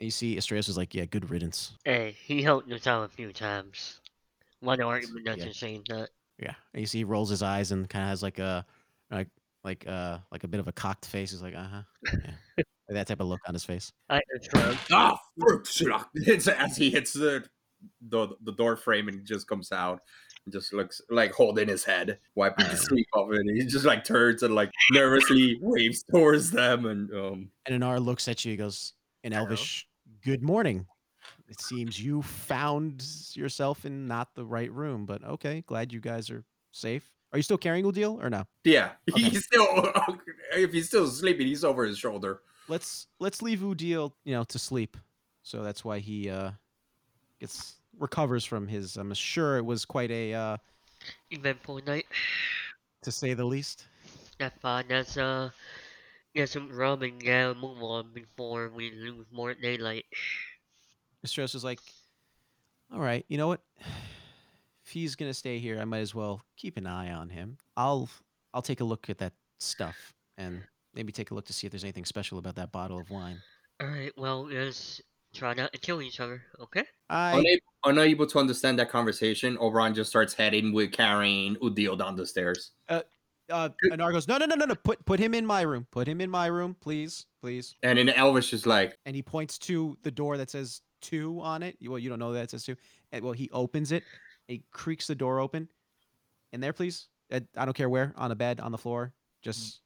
[0.00, 1.72] And you see Estrellas is like, yeah, good riddance.
[1.84, 4.00] hey, he helped us out a few times.
[4.60, 5.36] One argument Yeah.
[5.36, 6.10] doesn't say that.
[6.38, 6.54] Yeah.
[6.72, 8.66] And you see he rolls his eyes and kind of has like a
[9.10, 9.28] like
[9.64, 11.30] like uh like a bit of a cocked face.
[11.30, 11.82] He's like, uh-huh.
[12.12, 12.62] Yeah.
[12.86, 13.90] Like that type of look on his face.
[14.10, 14.20] I
[14.52, 14.92] just.
[14.92, 16.04] Ah, fruit schlag.
[16.14, 17.42] It's as he hits the,
[18.10, 20.00] the the door frame and it just comes out.
[20.44, 22.86] He just looks like holding his head, wiping the Alright.
[22.86, 23.46] sleep off it.
[23.56, 28.28] He just like turns and like nervously waves towards them and um And Anar looks
[28.28, 28.50] at you.
[28.50, 28.92] He goes
[29.22, 29.44] in Hello.
[29.46, 29.88] Elvish,
[30.22, 30.86] "Good morning.
[31.48, 33.02] It seems you found
[33.32, 35.62] yourself in not the right room, but okay.
[35.66, 37.10] Glad you guys are safe.
[37.34, 38.46] Are you still carrying Udil or no?
[38.62, 39.22] yeah, Okay.
[39.28, 39.66] he's still
[40.54, 42.42] if he's still sleeping, he's over his shoulder.
[42.68, 44.96] Let's let's leave Udil, you know, to sleep.
[45.42, 46.52] So that's why he uh
[47.40, 48.96] gets recovers from his.
[48.96, 50.56] I'm sure it was quite a, uh,
[51.32, 52.06] Eventful night.
[53.02, 53.86] to say the least.
[54.38, 54.84] That's fine.
[54.88, 55.50] Let's uh
[56.36, 60.04] get some rum and yeah, move on before we lose more daylight.
[61.26, 61.80] Mistros is like,
[62.92, 63.60] all right, you know what?
[64.84, 67.56] If he's gonna stay here, I might as well keep an eye on him.
[67.76, 68.08] I'll
[68.52, 70.62] I'll take a look at that stuff and
[70.94, 73.40] maybe take a look to see if there's anything special about that bottle of wine.
[73.82, 75.00] Alright, well let's
[75.34, 76.84] try not to kill each other, okay?
[77.10, 82.14] I Unable, unable to understand that conversation, Oberon just starts heading with carrying Udil down
[82.14, 82.72] the stairs.
[82.88, 83.02] uh
[83.50, 85.86] uh, Anar goes, no no no no no put put him in my room.
[85.90, 87.76] Put him in my room, please, please.
[87.82, 91.62] And then Elvish is like, And he points to the door that says two on
[91.62, 91.76] it.
[91.86, 92.76] Well, you don't know that it says two.
[93.12, 94.02] And well, he opens it.
[94.48, 95.68] He creaks the door open.
[96.52, 97.08] In there, please.
[97.32, 99.12] I don't care where, on a bed, on the floor.
[99.42, 99.80] Just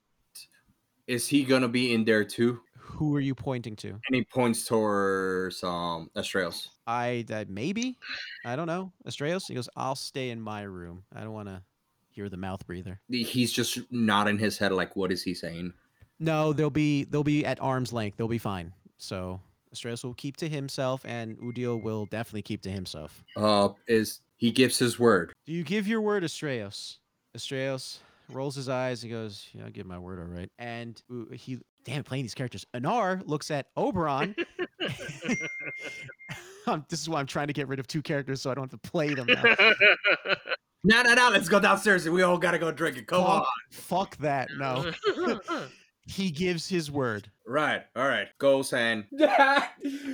[1.07, 2.61] is he gonna be in there too?
[2.89, 3.89] who are you pointing to?
[3.89, 6.69] And he points towards um Astraeus.
[6.87, 7.99] I uh, maybe
[8.45, 8.93] I don't know.
[9.07, 9.47] Astraeus.
[9.47, 11.05] He goes, "I'll stay in my room.
[11.15, 11.63] I don't want to
[12.09, 15.73] hear the mouth breather." He's just nodding his head like, what is he saying?
[16.19, 18.17] No, they'll be they'll be at arm's length.
[18.17, 18.73] They'll be fine.
[18.97, 19.41] So
[19.75, 23.23] Astraeus will keep to himself, and Udil will definitely keep to himself.
[23.37, 25.33] Uh, is he gives his word?
[25.45, 26.97] Do you give your word, Astraeus?
[27.37, 27.99] Astraeus
[28.33, 29.03] rolls his eyes.
[29.03, 31.01] He goes, "Yeah, I give my word, all right." And
[31.33, 32.65] he, damn, playing these characters.
[32.75, 34.35] Anar looks at Oberon.
[36.69, 38.71] Um, this is why I'm trying to get rid of two characters, so I don't
[38.71, 39.43] have to play them now.
[40.85, 41.29] No, no, no.
[41.31, 43.09] Let's go downstairs and we all gotta go drink it.
[43.09, 43.45] Come on.
[43.73, 44.49] Fuck, fuck that.
[44.57, 44.93] No.
[46.07, 47.29] he gives his word.
[47.45, 47.83] Right.
[47.97, 48.29] All right.
[48.39, 49.05] Goes and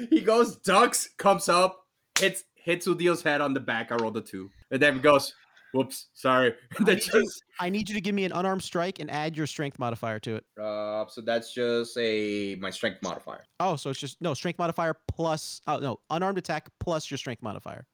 [0.09, 1.87] he goes, ducks, comes up,
[2.18, 3.93] hits hits Udil's head on the back.
[3.93, 5.35] I rolled a two, and then it goes,
[5.73, 8.99] "Whoops, sorry." I then need, you, I need you to give me an unarmed strike
[9.01, 10.45] and add your strength modifier to it.
[10.61, 13.45] uh, so that's just a my strength modifier.
[13.61, 17.43] Oh, so it's just no strength modifier plus oh no unarmed attack plus your strength
[17.43, 17.87] modifier.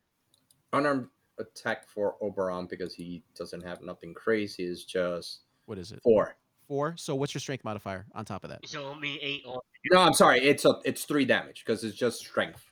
[0.72, 1.08] Unarmed
[1.38, 4.62] attack for Oberon because he doesn't have nothing crazy.
[4.64, 6.00] Is just What is it?
[6.02, 6.36] four.
[6.68, 6.94] Four.
[6.96, 8.60] So what's your strength modifier on top of that?
[8.68, 9.58] so only eight on
[9.90, 10.38] No, I'm sorry.
[10.40, 12.69] It's a it's three damage because it's just strength.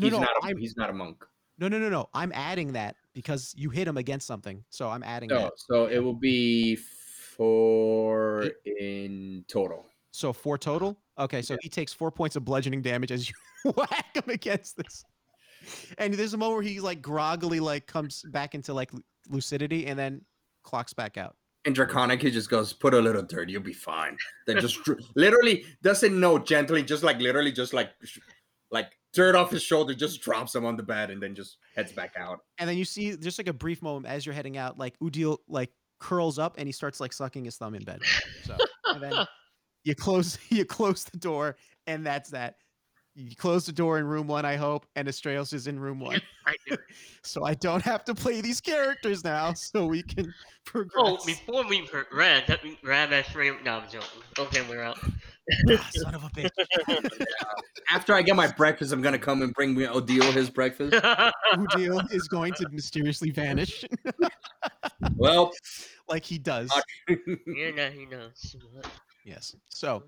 [0.00, 0.30] No, He's no, not.
[0.42, 1.24] A, I'm- he's not a monk.
[1.58, 2.08] No, no, no, no.
[2.14, 4.64] I'm adding that because you hit him against something.
[4.70, 5.52] So I'm adding No, that.
[5.56, 9.86] so it will be four in total.
[10.12, 10.98] So four total.
[11.18, 13.34] Okay, so he takes four points of bludgeoning damage as you
[13.76, 15.04] whack him against this.
[15.98, 18.90] And there's a moment where he like groggily like comes back into like
[19.28, 20.22] lucidity and then
[20.64, 21.36] clocks back out.
[21.66, 24.78] In Draconic, he just goes, "Put a little dirt, you'll be fine." Then just
[25.14, 27.90] literally doesn't know gently, just like literally, just like
[28.70, 31.92] like dirt off his shoulder, just drops him on the bed, and then just heads
[31.92, 32.40] back out.
[32.58, 35.38] And then you see just like a brief moment as you're heading out, like Udil
[35.48, 38.00] like curls up and he starts like sucking his thumb in bed.
[38.44, 38.56] So
[38.86, 39.12] and then
[39.84, 41.56] you close you close the door
[41.86, 42.56] and that's that.
[43.16, 46.22] You close the door in room one, I hope, and Astraeus is in room one.
[46.46, 46.76] I do.
[47.24, 50.32] so I don't have to play these characters now, so we can oh,
[50.64, 51.04] progress.
[51.04, 53.64] Oh, before we ran, let me grab that straight.
[53.64, 54.22] No, I'm joking.
[54.38, 54.98] Okay, we're out.
[55.70, 56.50] Ah, son of a bitch.
[57.90, 60.92] After I get my breakfast, I'm gonna come and bring me Udil his breakfast.
[61.54, 63.84] Udil is going to mysteriously vanish
[65.16, 65.52] well,
[66.08, 66.70] like he does.
[67.08, 68.56] yeah, now he knows.
[69.24, 69.54] Yes.
[69.68, 70.04] So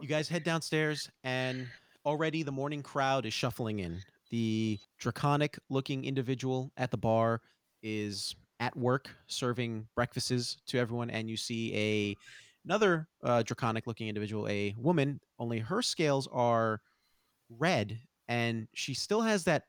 [0.00, 1.66] you guys head downstairs, and
[2.04, 4.00] already the morning crowd is shuffling in.
[4.30, 7.40] The draconic looking individual at the bar
[7.82, 12.16] is at work serving breakfasts to everyone, and you see a
[12.64, 16.80] another uh, draconic looking individual, a woman, only her scales are
[17.48, 17.98] red,
[18.28, 19.64] and she still has that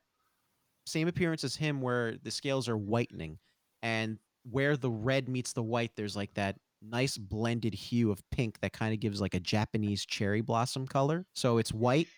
[0.86, 3.38] same appearance as him where the scales are whitening.
[3.82, 4.18] And
[4.50, 8.72] where the red meets the white, there's like that nice blended hue of pink that
[8.72, 11.26] kind of gives like a Japanese cherry blossom color.
[11.32, 12.08] So it's white,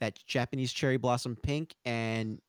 [0.00, 2.40] that Japanese cherry blossom pink, and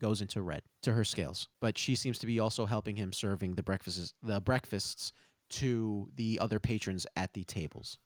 [0.00, 1.48] goes into red to her scales.
[1.60, 5.12] But she seems to be also helping him serving the breakfasts the breakfasts
[5.50, 7.98] to the other patrons at the tables.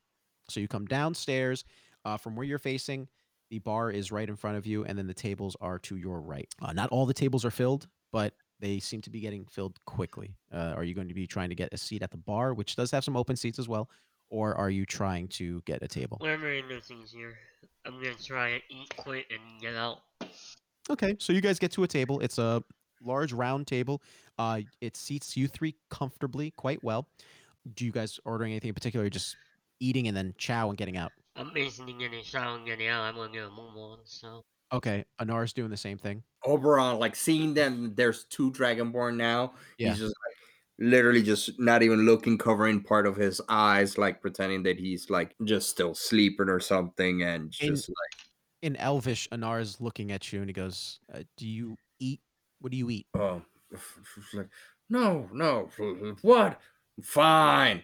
[0.49, 1.64] So you come downstairs
[2.05, 3.09] uh, from where you're facing.
[3.51, 6.20] The bar is right in front of you, and then the tables are to your
[6.20, 6.49] right.
[6.61, 10.36] Uh, not all the tables are filled, but they seem to be getting filled quickly.
[10.53, 12.76] Uh, are you going to be trying to get a seat at the bar, which
[12.76, 13.90] does have some open seats as well,
[14.30, 16.16] or are you trying to get a table?
[16.20, 17.36] Whatever it easier.
[17.84, 19.99] I'm gonna try and eat quick and get out.
[20.88, 22.20] Okay, so you guys get to a table.
[22.20, 22.62] It's a
[23.05, 24.03] large round table.
[24.38, 27.07] Uh, it seats you three comfortably, quite well.
[27.74, 29.09] Do you guys ordering anything in particular?
[29.09, 29.36] Just
[29.80, 31.12] eating and then chow and getting out?
[31.36, 33.03] I'm basically getting shower and getting out.
[33.03, 34.44] I'm gonna get a move on, so.
[34.72, 36.22] Okay, Anar's doing the same thing.
[36.44, 39.53] Oberon, like seeing them, there's two Dragonborn now.
[39.78, 39.90] Yeah.
[39.90, 40.36] He's just like
[40.90, 45.34] literally just not even looking, covering part of his eyes, like pretending that he's like
[45.44, 48.26] just still sleeping or something, and In- just like,
[48.62, 52.20] In Elvish, Anar is looking at you and he goes, uh, "Do you eat?
[52.63, 53.43] What do you eat?" oh,
[53.73, 54.49] f- f- like,
[54.89, 55.69] no, no,
[56.23, 56.61] what?
[57.03, 57.83] Fine,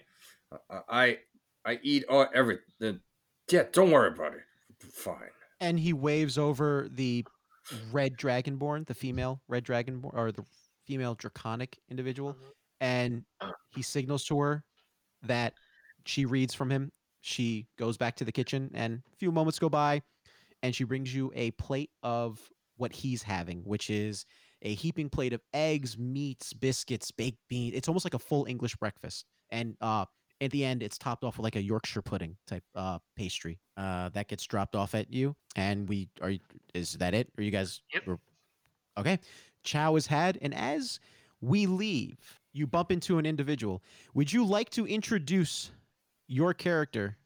[0.70, 1.18] I, I,
[1.64, 3.00] I eat all everything.
[3.50, 4.40] Yeah, don't worry about it.
[4.92, 5.30] Fine.
[5.60, 7.24] And he waves over the
[7.90, 10.44] red dragonborn, the female red dragonborn, or the
[10.86, 12.52] female draconic individual, Mhm.
[12.80, 13.24] and
[13.74, 14.64] he signals to her
[15.22, 15.54] that
[16.06, 16.92] she reads from him.
[17.20, 20.02] She goes back to the kitchen, and a few moments go by,
[20.62, 22.40] and she brings you a plate of
[22.76, 24.24] what he's having, which is
[24.62, 27.74] a heaping plate of eggs, meats, biscuits, baked beans.
[27.76, 30.04] It's almost like a full English breakfast, and uh,
[30.40, 33.58] at the end, it's topped off with like a Yorkshire pudding type uh, pastry.
[33.76, 36.32] Uh, that gets dropped off at you, and we are,
[36.74, 37.28] is that it?
[37.38, 37.80] Are you guys?
[37.94, 38.06] Yep.
[38.06, 38.18] were-
[38.98, 39.18] Okay.
[39.64, 40.98] Chow is had, and as
[41.40, 42.18] we leave,
[42.52, 43.82] you bump into an individual.
[44.14, 45.70] Would you like to introduce
[46.26, 47.16] your character,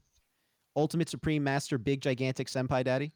[0.77, 3.13] Ultimate Supreme Master, Big Gigantic Senpai Daddy?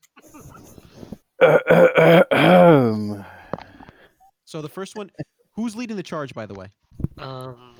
[4.57, 5.11] So the first one,
[5.52, 6.68] who's leading the charge, by the way?
[7.18, 7.76] Um,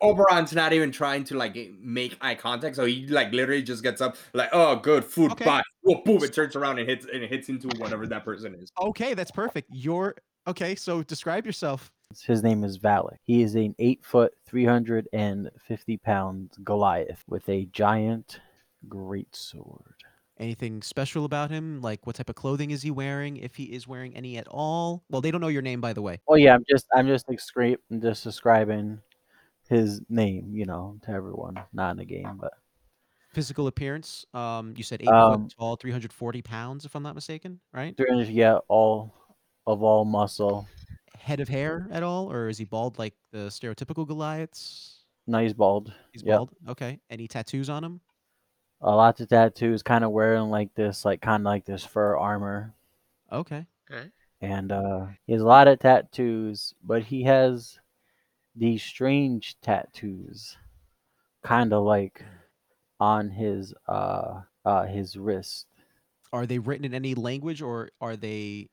[0.00, 4.00] Oberon's not even trying to like make eye contact, so he like literally just gets
[4.00, 5.44] up, like, "Oh, good food, Okay.
[5.44, 6.22] bye." Whoop, boom!
[6.22, 8.70] It turns around and hits and it hits into whatever that person is.
[8.80, 9.70] Okay, that's perfect.
[9.72, 10.14] You're
[10.46, 10.76] okay.
[10.76, 11.90] So describe yourself.
[12.24, 13.16] His name is Valak.
[13.24, 18.38] He is an eight foot, 350 pound Goliath with a giant
[18.88, 19.96] great sword.
[20.46, 21.80] Anything special about him?
[21.80, 23.36] Like what type of clothing is he wearing?
[23.36, 25.04] If he is wearing any at all?
[25.08, 26.18] Well, they don't know your name, by the way.
[26.26, 28.98] Oh yeah, I'm just I'm just descri- I'm just describing
[29.68, 32.54] his name, you know, to everyone, not in the game, but
[33.32, 34.26] Physical appearance?
[34.34, 37.96] Um, you said eight Um, foot tall, 340 pounds, if I'm not mistaken, right?
[37.96, 39.14] 300 yeah, all
[39.68, 40.66] of all muscle,
[41.16, 45.04] Head of hair at all, or is he bald like the stereotypical Goliaths?
[45.28, 45.94] nice bald.
[46.12, 46.36] He's Yep.
[46.36, 46.50] bald.
[46.68, 46.98] Okay.
[47.08, 48.00] Any tattoos on him?
[48.82, 52.16] A lots of tattoos, kind of wearing like this, like kind of like this fur
[52.18, 52.74] armor,
[53.32, 53.66] Okay.
[53.90, 54.10] Okay.
[54.40, 57.78] and uh, he has a lot of tattoos, but he has
[58.56, 60.56] these strange tattoos,
[61.42, 62.24] kind of like
[63.00, 65.66] on his uh uh his wrist.
[66.32, 68.68] Are they written in any language, or are they?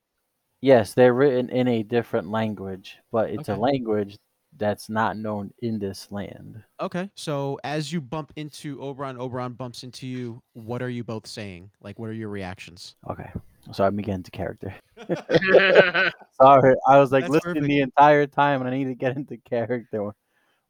[0.62, 4.18] Yes, they're written in a different language, but it's a language
[4.60, 6.62] that's not known in this land.
[6.80, 7.10] Okay.
[7.16, 10.42] So as you bump into Oberon, Oberon bumps into you.
[10.54, 11.72] What are you both saying?
[11.82, 12.96] Like, what are your reactions?
[13.10, 13.30] Okay,
[13.72, 14.74] so I'm getting into character.
[16.42, 17.68] Sorry, I was like That's listening perfect.
[17.68, 20.12] the entire time, and I need to get into character.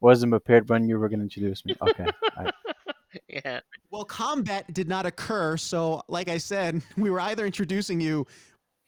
[0.00, 1.74] Wasn't prepared when you were going to introduce me.
[1.82, 2.06] Okay,
[2.38, 2.54] alright.
[3.28, 3.60] yeah.
[3.90, 8.26] Well, combat did not occur, so like I said, we were either introducing you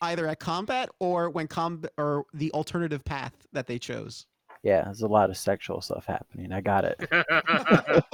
[0.01, 4.27] either at combat or when combat or the alternative path that they chose.
[4.63, 6.53] Yeah, there's a lot of sexual stuff happening.
[6.53, 6.99] I got it.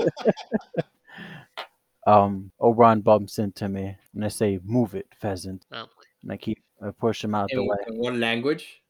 [2.07, 5.85] Um, Oberon bumps into me, and I say, "Move it, pheasant," oh,
[6.23, 7.77] and I keep I push him out the way.
[7.87, 8.83] in what language?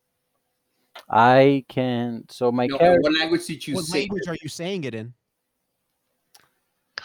[1.11, 2.27] I can.
[2.31, 3.01] So my No, character.
[3.01, 4.01] what language did you what say?
[4.03, 5.15] language are you saying it in?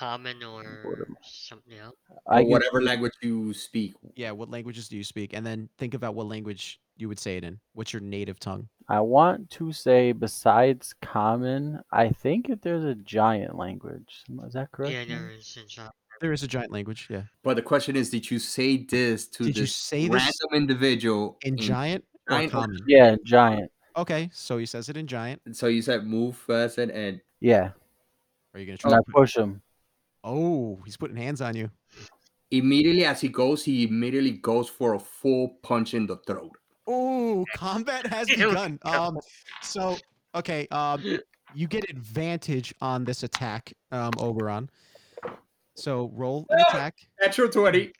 [0.03, 1.95] Common or something else.
[2.27, 3.93] I Or can- whatever language you speak.
[4.15, 5.33] Yeah, what languages do you speak?
[5.33, 7.59] And then think about what language you would say it in.
[7.73, 8.67] What's your native tongue?
[8.89, 14.23] I want to say besides common, I think if there's a giant language.
[14.45, 14.93] Is that correct?
[14.93, 15.57] Yeah, there is.
[15.61, 15.91] in China.
[16.21, 17.23] There is a giant language, yeah.
[17.43, 20.51] But the question is, did you say this to Did you this say this random
[20.61, 22.77] individual In giant or giant or- common?
[22.87, 23.71] Yeah, giant.
[23.97, 25.41] Okay, so he says it in giant.
[25.55, 27.71] So you said move first and, and Yeah,
[28.53, 28.91] Are you gonna and try?
[28.93, 29.61] I to put- push him.
[30.23, 31.69] Oh, he's putting hands on you.
[32.51, 36.51] immediately as he goes, he immediately goes for a full punch in the throat.
[36.87, 38.79] Oh, combat has Here begun.
[38.83, 39.17] Um,
[39.61, 39.97] so
[40.35, 41.03] okay, um,
[41.55, 44.69] you get advantage on this attack, um, Oberon.
[45.75, 46.95] So roll an attack.
[47.19, 47.91] Natural 20.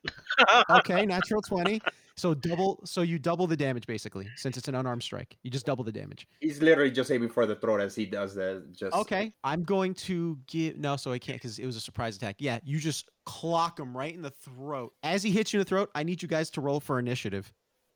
[0.70, 1.82] Okay, natural twenty.
[2.16, 2.80] So double.
[2.86, 5.36] So you double the damage basically, since it's an unarmed strike.
[5.42, 6.28] You just double the damage.
[6.42, 8.72] He's literally just aiming for the throat as he does that.
[8.72, 12.16] Just Okay, I'm going to give no, so I can't because it was a surprise
[12.16, 12.36] attack.
[12.40, 14.94] Yeah, you just clock him right in the throat.
[15.02, 17.52] As he hits you in the throat, I need you guys to roll for initiative.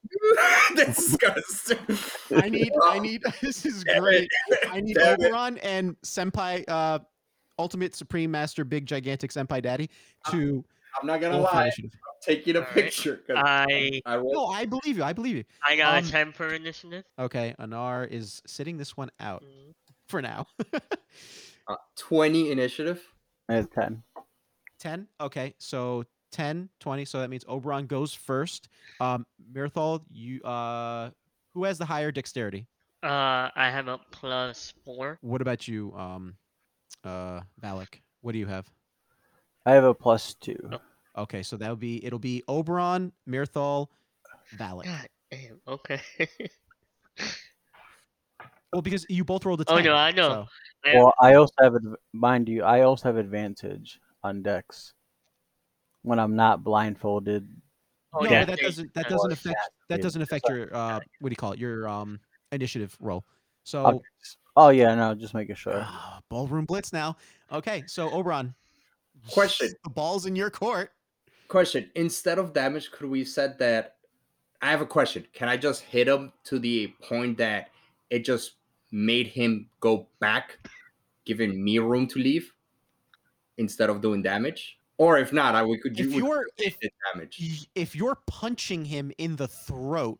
[0.75, 1.77] That's disgusting.
[2.35, 3.21] I need, I need.
[3.41, 4.29] This is Damn great.
[4.49, 4.57] it.
[4.71, 5.25] I need Damn it.
[5.27, 6.99] Oberon and Senpai, uh,
[7.59, 9.89] Ultimate Supreme Master, Big Gigantic Senpai Daddy
[10.31, 10.63] to
[10.99, 11.63] I'm not gonna lie.
[11.63, 11.91] initiative.
[11.95, 12.73] I'm taking a Alright.
[12.75, 13.17] picture.
[13.17, 15.03] 'cause I I rolled No, I believe you.
[15.03, 15.43] I believe you.
[15.67, 17.03] I got Um, a ten for initiative.
[17.19, 19.73] Okay, Anar is sitting this one out Mm.
[20.07, 20.47] for now.
[21.67, 23.03] uh, 20 initiative.
[23.49, 24.03] It's ten.
[24.79, 28.69] 10 okay so 10 20 so that means oberon goes first
[28.99, 31.09] um mirthal you uh
[31.55, 32.67] who has the higher dexterity
[33.01, 35.17] Uh, I have a plus four.
[35.21, 36.37] what about you um
[37.03, 38.67] uh valak what do you have
[39.67, 40.71] I have a plus two.
[41.17, 43.87] okay so that would be it'll be oberon mirthal
[44.55, 45.59] valak God damn.
[45.67, 45.99] Okay.
[48.71, 50.29] well because you both rolled a 10 Oh, no, I know.
[50.29, 50.47] so-
[50.85, 54.93] I- Well, I also have, adv- mind you, I also have advantage on Dex
[56.03, 57.45] when I'm not blindfolded.
[58.13, 61.33] oh, no, yeah, that doesn't that doesn't affect that doesn't affect your uh what do
[61.33, 62.21] you call it your um
[62.53, 63.25] initiative roll
[63.65, 63.99] so Okay.
[64.55, 65.81] Oh yeah, no, just making sure.
[65.85, 67.17] Ah, ballroom blitz now.
[67.51, 68.55] Okay, so Oberon.
[69.29, 69.69] Question.
[69.83, 70.91] The ball's in your court.
[71.47, 73.95] Question: Instead of damage, could we said that?
[74.61, 75.25] I have a question.
[75.33, 77.69] Can I just hit him to the point that
[78.09, 78.53] it just
[78.91, 80.57] made him go back,
[81.25, 82.51] giving me room to leave
[83.57, 84.79] instead of doing damage?
[84.97, 86.75] Or if not, I we could If we you're if
[87.13, 87.69] damage.
[87.75, 90.19] if you're punching him in the throat,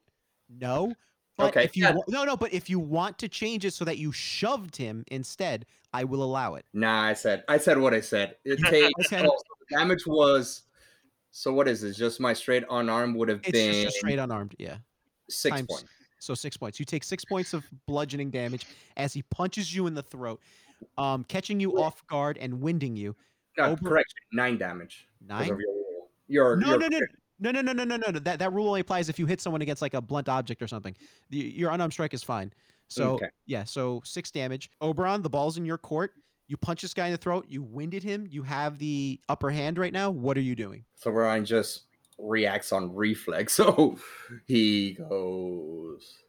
[0.50, 0.94] no.
[1.38, 1.96] But Okay, if you yeah.
[2.08, 5.66] no no, but if you want to change it so that you shoved him instead,
[5.94, 6.66] I will allow it.
[6.74, 8.36] Nah, I said I said what I said.
[8.46, 9.26] It takes Okay.
[9.26, 10.64] oh, so the damage was.
[11.32, 11.96] So what is this?
[11.96, 14.56] Just my straight unarmed would have It's been just straight unarmed.
[14.58, 14.78] Yeah.
[15.30, 15.86] six times- points.
[16.20, 16.80] So six points.
[16.80, 18.66] You take six points of bludgeoning damage
[18.98, 20.42] as he punches you in the throat,
[20.98, 23.16] um, catching you off guard and winding you.
[23.56, 25.08] No, correction, nine damage.
[25.28, 25.52] Nine.
[25.52, 26.10] of your rule.
[26.28, 27.00] Your, No, your no,
[27.40, 28.20] no, no, no, no, no, no, no.
[28.20, 30.68] That that rule only applies if you hit someone against like a blunt object or
[30.68, 30.96] something.
[31.30, 32.52] The, your unarmed strike is fine.
[32.90, 33.28] So Okay.
[33.46, 34.70] yeah, so six damage.
[34.82, 36.14] Oberon, the ball's in your court.
[36.48, 37.46] You punch this guy in the throat.
[37.50, 38.26] You winded him.
[38.30, 40.10] You have the upper hand right now.
[40.10, 40.86] What are you doing?
[40.96, 41.82] So Ryan just
[42.18, 43.54] reacts on reflex.
[43.58, 43.98] So
[44.46, 46.20] he goes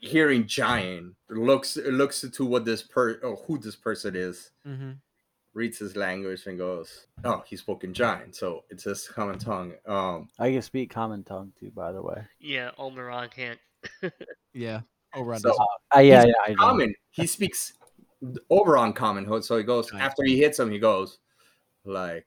[0.00, 4.90] hearing giant, looks looks to what this per who this person is, Mm-hmm.
[5.58, 9.72] Reads his language and goes, Oh, he spoke in giant, so it's his common tongue.
[9.86, 12.22] Um I can speak common tongue too, by the way.
[12.40, 13.58] Yeah, Oberon can't.
[14.54, 14.80] Yeah,
[15.14, 15.40] Oberon.
[15.40, 15.58] So- does.
[15.96, 16.56] Uh, yeah, yeah, I know.
[16.56, 16.94] common.
[17.10, 17.74] He speaks
[18.50, 19.24] over on common.
[19.24, 20.02] ho- So he goes Nice.
[20.02, 21.18] after he hits him, he goes
[21.84, 22.26] like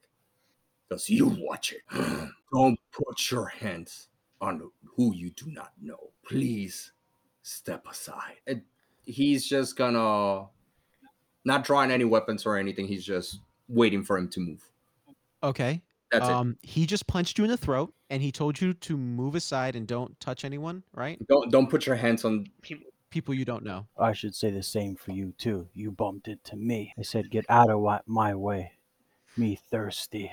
[0.90, 1.82] goes, You watch it.
[2.54, 4.10] Don't put your hands
[4.42, 6.12] on who you do not know.
[6.28, 6.92] Please
[7.44, 8.38] step aside.
[8.48, 8.62] And
[9.04, 10.48] he's just gonna
[11.46, 12.88] not drawing any weapons or anything.
[12.88, 14.64] He's just waiting for him to move.
[15.44, 15.82] okay.
[16.12, 19.34] That's um, he just punched you in the throat, and he told you to move
[19.34, 20.84] aside and don't touch anyone.
[20.94, 21.18] Right?
[21.30, 23.88] Don't don't put your hands on People, People you don't know.
[23.98, 25.70] I should say the same for you too.
[25.74, 26.94] You bumped into me.
[27.00, 28.74] I said, "Get out of my way,
[29.38, 30.30] me thirsty."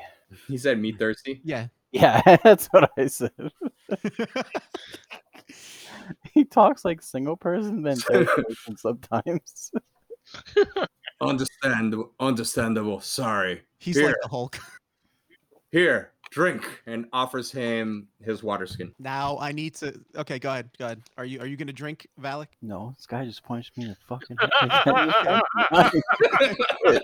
[0.46, 1.40] he said me thirsty.
[1.44, 1.68] Yeah.
[1.90, 3.32] Yeah, that's what I said.
[6.34, 9.72] he talks like single person, then third person sometimes.
[11.20, 13.00] Understandable understandable.
[13.00, 13.62] Sorry.
[13.78, 14.58] He's like the Hulk.
[15.70, 18.94] Here, drink, and offers him his water skin.
[18.98, 20.00] Now I need to.
[20.16, 20.70] Okay, go ahead.
[20.78, 21.02] Go ahead.
[21.18, 22.46] Are you are you gonna drink, Valak?
[22.62, 24.36] No, this guy just punched me in the fucking
[26.86, 27.02] head.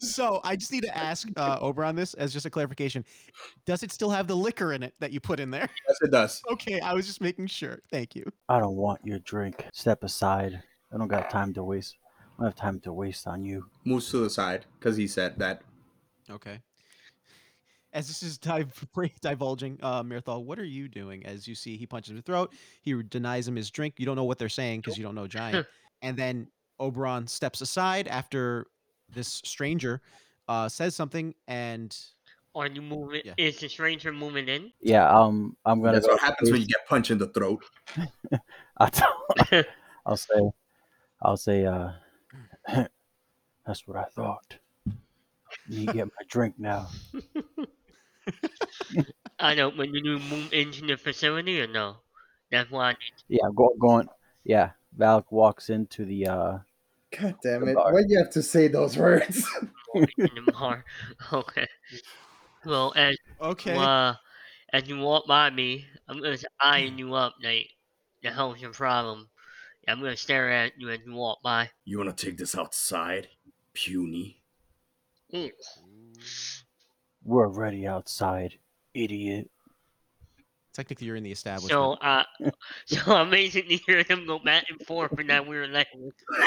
[0.00, 3.04] so I just need to ask uh, Oberon this as just a clarification.
[3.64, 5.68] Does it still have the liquor in it that you put in there?
[5.88, 6.42] Yes, it does.
[6.50, 7.78] Okay, I was just making sure.
[7.90, 8.30] Thank you.
[8.50, 9.64] I don't want your drink.
[9.72, 10.62] Step aside.
[10.92, 11.96] I don't got time to waste.
[12.38, 13.66] I don't have time to waste on you.
[13.84, 15.62] Moves to the side because he said that.
[16.30, 16.60] Okay.
[17.92, 18.86] As this is div-
[19.22, 21.24] divulging, uh, Mirthal, what are you doing?
[21.24, 22.52] As you see, he punches him in the throat.
[22.82, 23.94] He denies him his drink.
[23.96, 25.66] You don't know what they're saying because you don't know Giant.
[26.02, 26.48] and then
[26.78, 28.66] Oberon steps aside after
[29.14, 30.02] this stranger
[30.48, 31.96] uh, says something, and
[32.54, 33.22] are you moving?
[33.24, 33.34] Yeah.
[33.36, 34.72] Is the stranger moving in?
[34.80, 35.94] Yeah, um, I'm gonna.
[35.94, 37.64] That's go what happens when you get punched in the throat.
[38.78, 39.64] I'll, tell-
[40.04, 40.50] I'll say,
[41.22, 41.90] I'll say, uh,
[43.66, 44.58] that's what I thought.
[45.68, 46.88] You get my drink now.
[49.38, 51.96] I know, but you do move into the facility or no?
[52.50, 52.98] That's why I need
[53.28, 54.08] Yeah, go, going.
[54.44, 56.26] Yeah, Valak walks into the.
[56.28, 56.58] uh
[57.18, 59.42] God damn it, Why do you have to say those words?
[59.60, 60.84] to walk in the bar.
[61.32, 61.66] Okay.
[62.64, 64.14] Well, as okay, you, uh,
[64.72, 67.68] as you walk by me, I'm gonna s- eyeing you up, like,
[68.22, 69.30] the hell's your problem?
[69.88, 71.70] I'm gonna stare at you as you walk by.
[71.84, 73.28] you want to take this outside,
[73.72, 74.40] puny?
[75.34, 75.50] Ooh.
[77.24, 78.58] We're already outside,
[78.94, 79.50] idiot.
[80.74, 81.72] technically you're in the establishment.
[81.72, 82.24] So, uh,
[82.86, 86.14] so I'm basically hearing them go back and forth in that weird language.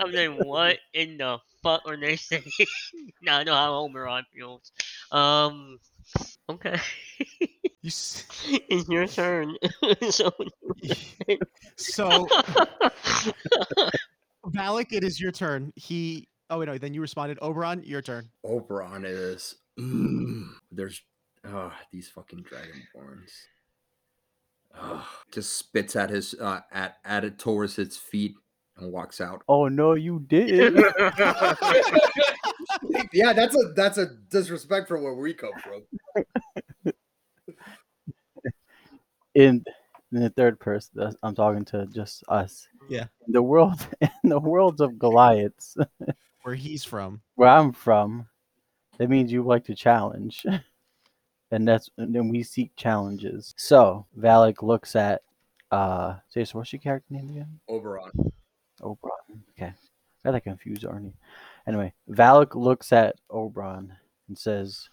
[0.00, 2.44] I'm like, what in the fuck are they saying?
[3.22, 4.72] now I know how Oberon feels.
[5.10, 5.78] Um,
[6.50, 6.78] okay,
[7.40, 8.24] you s-
[8.68, 9.56] it's your turn.
[10.10, 10.32] so,
[11.76, 12.26] so
[14.46, 15.72] Valak, it is your turn.
[15.76, 16.28] He.
[16.50, 16.76] Oh wait, no.
[16.78, 17.38] Then you responded.
[17.40, 18.28] Oberon, your turn.
[18.44, 19.56] Oberon is.
[19.78, 21.00] Mm, there's.
[21.44, 23.30] Ah, these fucking dragonborns.
[24.74, 28.34] Ah, just spits at his uh, at at it towards its feet
[28.76, 29.42] and walks out.
[29.48, 30.74] Oh no, you did.
[33.12, 35.82] yeah, that's a that's a disrespect for where we come from.
[39.34, 39.64] in
[40.12, 42.68] in the third person, I'm talking to just us.
[42.88, 43.06] Yeah.
[43.26, 45.76] In the world, in the worlds of Goliaths,
[46.42, 47.22] Where he's from.
[47.36, 48.26] where I'm from,
[48.98, 50.44] that means you like to challenge,
[51.50, 53.54] and that's and then we seek challenges.
[53.56, 55.22] So Valak looks at,
[55.70, 57.60] uh, say, so what's your character name again?
[57.68, 58.10] Oberon.
[58.82, 59.44] Oberon.
[59.56, 59.72] Okay.
[60.24, 61.14] I got that confused, Arnie.
[61.66, 63.92] Anyway, Valak looks at Oberon
[64.28, 64.88] and says,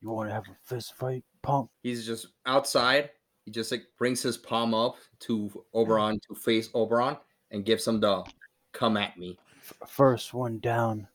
[0.00, 1.70] You want to have a fist fight, punk?
[1.82, 3.10] He's just outside.
[3.44, 7.16] He just like brings his palm up to Oberon to face Oberon
[7.50, 8.24] and gives him the
[8.72, 9.38] come at me.
[9.86, 11.08] First one down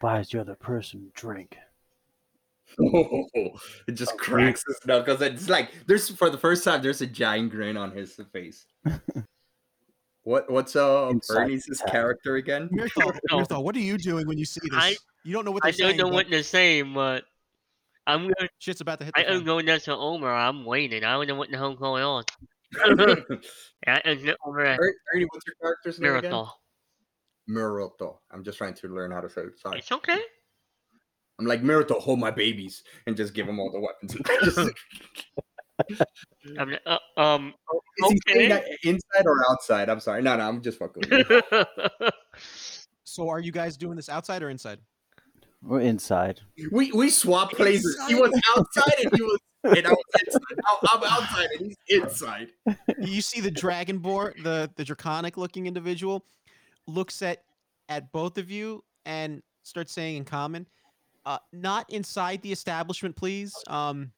[0.00, 1.56] buys the other person a drink.
[2.78, 7.50] it just cracks his because it's like there's for the first time there's a giant
[7.50, 8.66] grin on his face.
[10.30, 12.68] what what's uh Inside Bernie's the character again?
[12.72, 13.38] Mirthal, No.
[13.38, 14.70] Mirthal, what are you doing when you see this?
[14.72, 15.96] I- you don't know what I they're don't saying.
[15.98, 17.24] know but what they're saying, but
[18.06, 18.48] I'm gonna.
[18.58, 20.30] Shit's about to hit I am going next to Omer.
[20.30, 21.04] I'm waiting.
[21.04, 22.24] I don't know what the hell's going on.
[22.78, 23.26] Er-
[23.86, 24.78] I am over at
[25.14, 26.30] Ernie, what's your character's name again?
[26.30, 27.98] Miracle.
[28.00, 28.18] Mirato.
[28.30, 29.58] I'm just trying to learn how to say it.
[29.58, 29.78] Sorry.
[29.80, 30.20] It's okay.
[31.38, 34.14] I'm like Mirato, hold my babies and just give them all the weapons.
[35.88, 36.02] Just-
[36.58, 37.54] I'm, uh, um.
[37.98, 38.62] Is he saying Okay.
[38.62, 39.88] that inside or outside?
[39.88, 40.22] I'm sorry.
[40.22, 42.08] No, no, I'm just fucking with you.
[43.04, 44.78] So are you guys doing this outside or inside?
[45.62, 46.40] We're inside.
[46.70, 47.98] We we swap places.
[48.08, 50.40] He was outside and he was and I was inside.
[50.92, 52.48] I'm outside and he's inside.
[53.00, 56.24] you see the dragonborn, the the draconic looking individual,
[56.86, 57.42] looks at
[57.88, 60.66] at both of you and starts saying in common,
[61.26, 63.52] uh, "Not inside the establishment, please.
[63.66, 64.12] Um,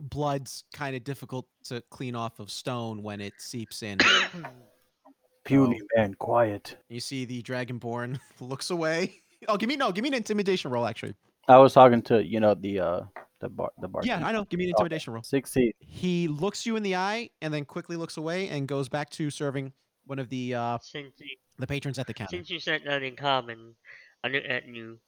[0.00, 3.98] blood's kind of difficult to clean off of stone when it seeps in."
[5.44, 6.76] Puny man, quiet.
[6.90, 9.22] you see the dragonborn looks away.
[9.48, 10.86] Oh, give me no, give me an intimidation roll.
[10.86, 11.14] Actually,
[11.48, 13.00] I was talking to you know the uh
[13.40, 14.02] the bar the bar.
[14.04, 14.44] yeah, I know.
[14.44, 14.82] Give me an Okay.
[14.82, 15.22] intimidation roll.
[15.22, 15.72] Sixteen.
[15.78, 19.30] He looks you in the eye and then quickly looks away and goes back to
[19.30, 19.72] serving
[20.06, 22.36] one of the uh since you, the patrons at the counter.
[22.36, 23.74] since you said that in common,
[24.22, 24.98] I look at you.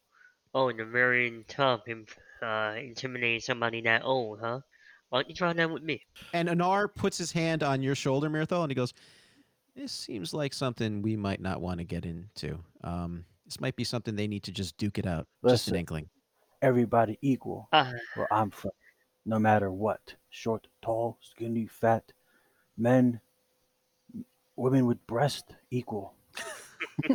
[0.55, 2.09] Oh, and the very tough and
[2.43, 4.61] uh, intimidating somebody that old, huh?
[5.11, 6.03] Why don't you try that with me?
[6.33, 8.95] And Anar puts his hand on your shoulder, Mirthal, and he goes,
[9.75, 12.59] This seems like something we might not want to get into.
[12.85, 15.27] Um, this might be something they need to just duke it out.
[15.47, 16.09] Just an inkling.
[16.63, 17.69] Everybody equal.
[17.73, 18.71] Where I'm from,
[19.27, 20.15] no matter what.
[20.31, 22.13] Short, tall, skinny, fat,
[22.79, 23.21] men,
[24.55, 26.15] women with breast equal.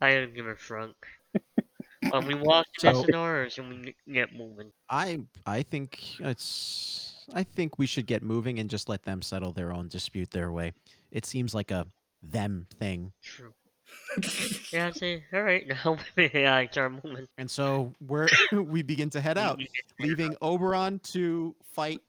[0.00, 1.06] I don't give a fuck.
[2.12, 4.72] Um, we walk So- past an hours and we get moving.
[4.88, 9.52] I I think it's I think we should get moving and just let them settle
[9.52, 10.72] their own dispute their way.
[11.10, 11.86] It seems like a
[12.22, 13.12] them thing.
[13.22, 13.52] True.
[14.72, 17.26] Yeah, I say, all right, now yeah, I start moving.
[17.38, 19.60] And so we're we begin to head out,
[20.00, 22.00] leaving Oberon to fight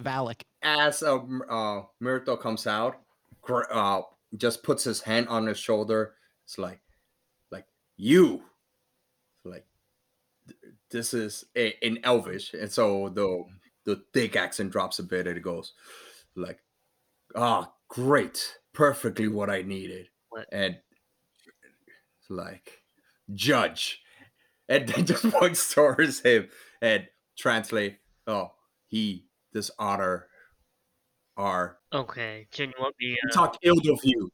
[0.00, 0.42] Valak.
[0.62, 2.98] As uh, M- uh Myrtle comes out,
[3.42, 4.02] gr- uh
[4.36, 6.14] just puts his hand on his shoulder.
[6.44, 6.80] It's like
[7.50, 7.64] like
[7.96, 8.42] you like th-
[10.90, 13.44] this is a, in Elvish, and so the
[13.84, 15.72] the thick accent drops a bit, and it goes
[16.34, 16.60] like,
[17.34, 20.46] "Ah, great, perfectly what I needed," What?
[20.52, 20.78] and
[22.28, 22.82] like,
[23.32, 24.02] "Judge,"
[24.68, 26.48] and then just points towards him
[26.80, 27.98] and translate.
[28.26, 28.52] Oh,
[28.88, 30.28] he dishonor
[31.36, 33.16] our Okay, can you want me?
[33.24, 34.30] Uh, talk ill of you.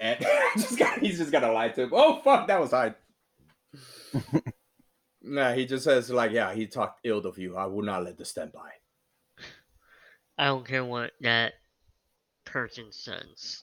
[0.00, 1.90] And just got, he's just gonna lie to him.
[1.92, 2.94] Oh fuck, that was hard.
[5.24, 7.56] nah, he just says like, yeah, he talked ill of you.
[7.56, 8.70] I will not let this stand by.
[10.38, 11.54] I don't care what that
[12.44, 13.62] person says.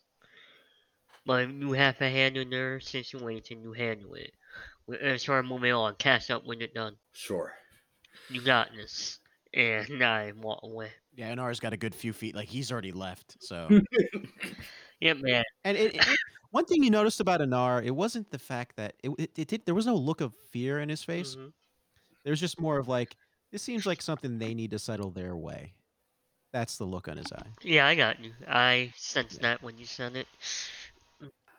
[1.25, 4.31] But you have to handle their situation, you handle it.
[4.87, 5.95] We're uh, start moving on.
[5.95, 6.95] Catch up when you're done.
[7.13, 7.53] Sure.
[8.29, 9.19] You got this.
[9.53, 10.89] And I walk away.
[11.15, 12.35] Yeah, Anar's got a good few feet.
[12.35, 13.35] Like he's already left.
[13.39, 13.67] So
[14.99, 15.43] Yeah, man.
[15.63, 16.07] And it, it-
[16.51, 19.65] one thing you noticed about Anar, it wasn't the fact that it, it, it did.
[19.65, 21.35] There was no look of fear in his face.
[21.35, 21.51] Mhm.
[22.23, 23.15] There was just more of like
[23.51, 25.73] This seems like something they need to settle their way.
[26.53, 27.47] That's the look on his eye.
[27.63, 28.33] Yeah, I got you.
[28.47, 30.27] I sensed that when you said it.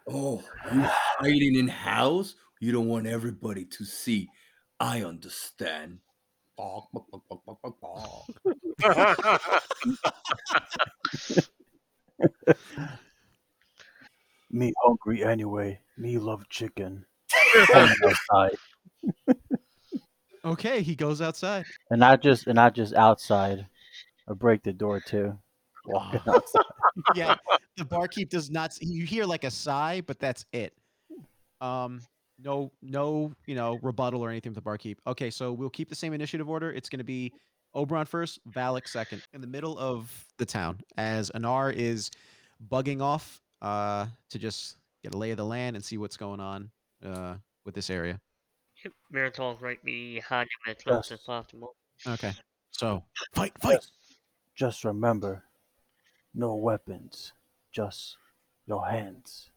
[0.09, 0.43] Oh,
[0.73, 2.35] you hiding in house?
[2.61, 4.29] You don't want everybody to see.
[4.81, 5.99] I understand.
[14.53, 15.81] Me hungry anyway.
[15.97, 17.05] Me love chicken.
[17.67, 18.57] Come outside.
[20.45, 21.65] Okay, he goes outside.
[21.91, 23.67] And not just and not just outside.
[24.29, 25.39] I break the door too.
[25.87, 26.65] Walking outside.
[27.15, 27.37] yeah,
[27.77, 28.77] the barkeep does not.
[28.81, 30.73] You hear like a sigh, but that's it.
[31.61, 32.03] Um,
[32.43, 35.01] no, no, you know, rebuttal or anything with the barkeep.
[35.07, 36.73] Okay, so we'll keep the same initiative order.
[36.73, 37.33] It's going to be
[37.75, 42.11] Oberon first, Valak second, in the middle of the town, as Anar is
[42.69, 46.41] bugging off uh, to just get a lay of the land and see what's going
[46.41, 46.71] on
[47.05, 47.35] uh,
[47.65, 48.21] with this area.
[49.11, 51.77] Mirital's right behind him as close as possible.
[52.07, 52.33] Okay,
[52.73, 53.03] so
[53.33, 53.75] fight, fight.
[53.75, 53.93] Just,
[54.57, 55.45] just remember,
[56.35, 57.33] no weapons,
[57.71, 58.17] just
[58.67, 59.51] your hands.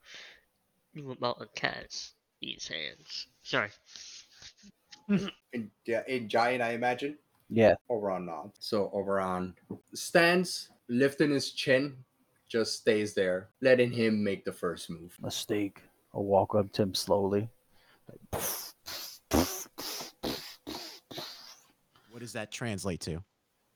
[0.94, 3.28] You about a cat's these hands.
[3.42, 3.70] Sorry.
[5.54, 7.18] in, yeah, in giant, I imagine.
[7.50, 8.58] Yeah, Oberon nods.
[8.60, 9.56] So Oberon
[9.94, 11.96] stands, lifting his chin,
[12.50, 15.16] just stays there, letting him make the first move.
[15.22, 15.82] mistake.
[16.14, 17.50] I'll walk up to him slowly.
[18.32, 18.42] Like,
[22.10, 23.22] What does that translate to?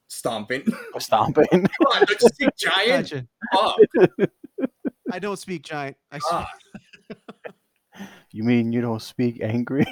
[0.08, 0.64] Stomping.
[0.98, 1.46] stomping.
[1.50, 3.10] Come on, don't you see giant?
[3.52, 4.28] Gotcha.
[5.12, 5.96] I don't speak giant.
[6.10, 6.48] I Ah,
[7.08, 7.18] speak.
[8.32, 9.86] you mean you don't speak angry?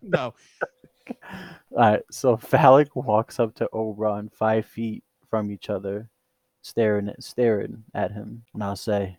[0.00, 0.34] no.
[1.72, 6.08] Alright, so Valak walks up to Oberon five feet from each other,
[6.62, 9.18] staring at staring at him, and I'll say,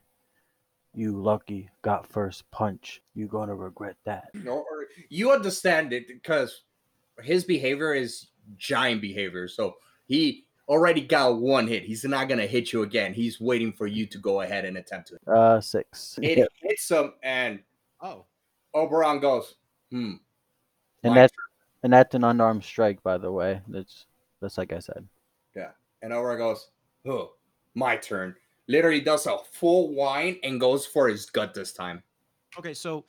[0.96, 3.02] You lucky got first punch.
[3.14, 4.30] You gonna regret that.
[4.34, 4.66] no,
[5.10, 6.62] you understand it because
[7.22, 9.48] his behavior is giant behavior.
[9.48, 9.76] So
[10.08, 11.84] he already got one hit.
[11.84, 13.14] He's not gonna hit you again.
[13.14, 15.32] He's waiting for you to go ahead and attempt to.
[15.32, 16.18] Uh six.
[16.22, 17.60] It Yeah, hits him, and
[18.02, 18.26] Oh.
[18.76, 19.56] Oberon goes,
[19.92, 20.14] "Hmm."
[21.04, 21.34] and my that's
[21.84, 23.62] and that's an unarmed strike, by the way.
[23.68, 24.06] That's
[24.42, 25.08] that's like I said.
[25.56, 25.72] Yeah,
[26.02, 26.70] and Oberon goes,
[27.06, 27.34] "Oh,
[27.76, 28.36] my turn."
[28.68, 32.02] Literally does a full whine and goes for his gut this time.
[32.58, 33.04] Okay, so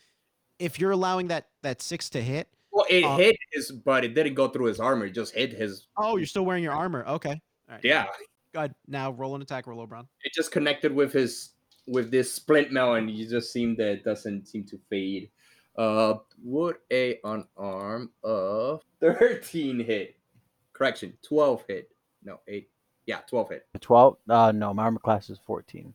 [0.58, 4.14] if you're allowing that that six to hit, Well, it Uh, hit his, but it
[4.14, 5.06] didn't go through his armor.
[5.06, 5.86] It just hit his.
[5.96, 7.04] oh, you're still wearing your armor.
[7.06, 7.30] Okay.
[7.68, 7.80] All right.
[7.84, 8.06] Yeah,
[8.52, 8.74] Good.
[8.88, 10.08] Now roll an attack, roll Oberon.
[10.24, 11.50] it just connected with his
[11.86, 15.30] with this splint mail, and you just seem that it doesn't seem to fade.
[15.78, 20.16] Uh, would a unarm of thirteen hit?
[20.72, 21.90] Correction, twelve hit.
[22.24, 22.70] No, eight.
[23.06, 23.66] Yeah, twelve hit.
[23.80, 24.16] Twelve?
[24.28, 25.94] Uh no, my armor class is fourteen.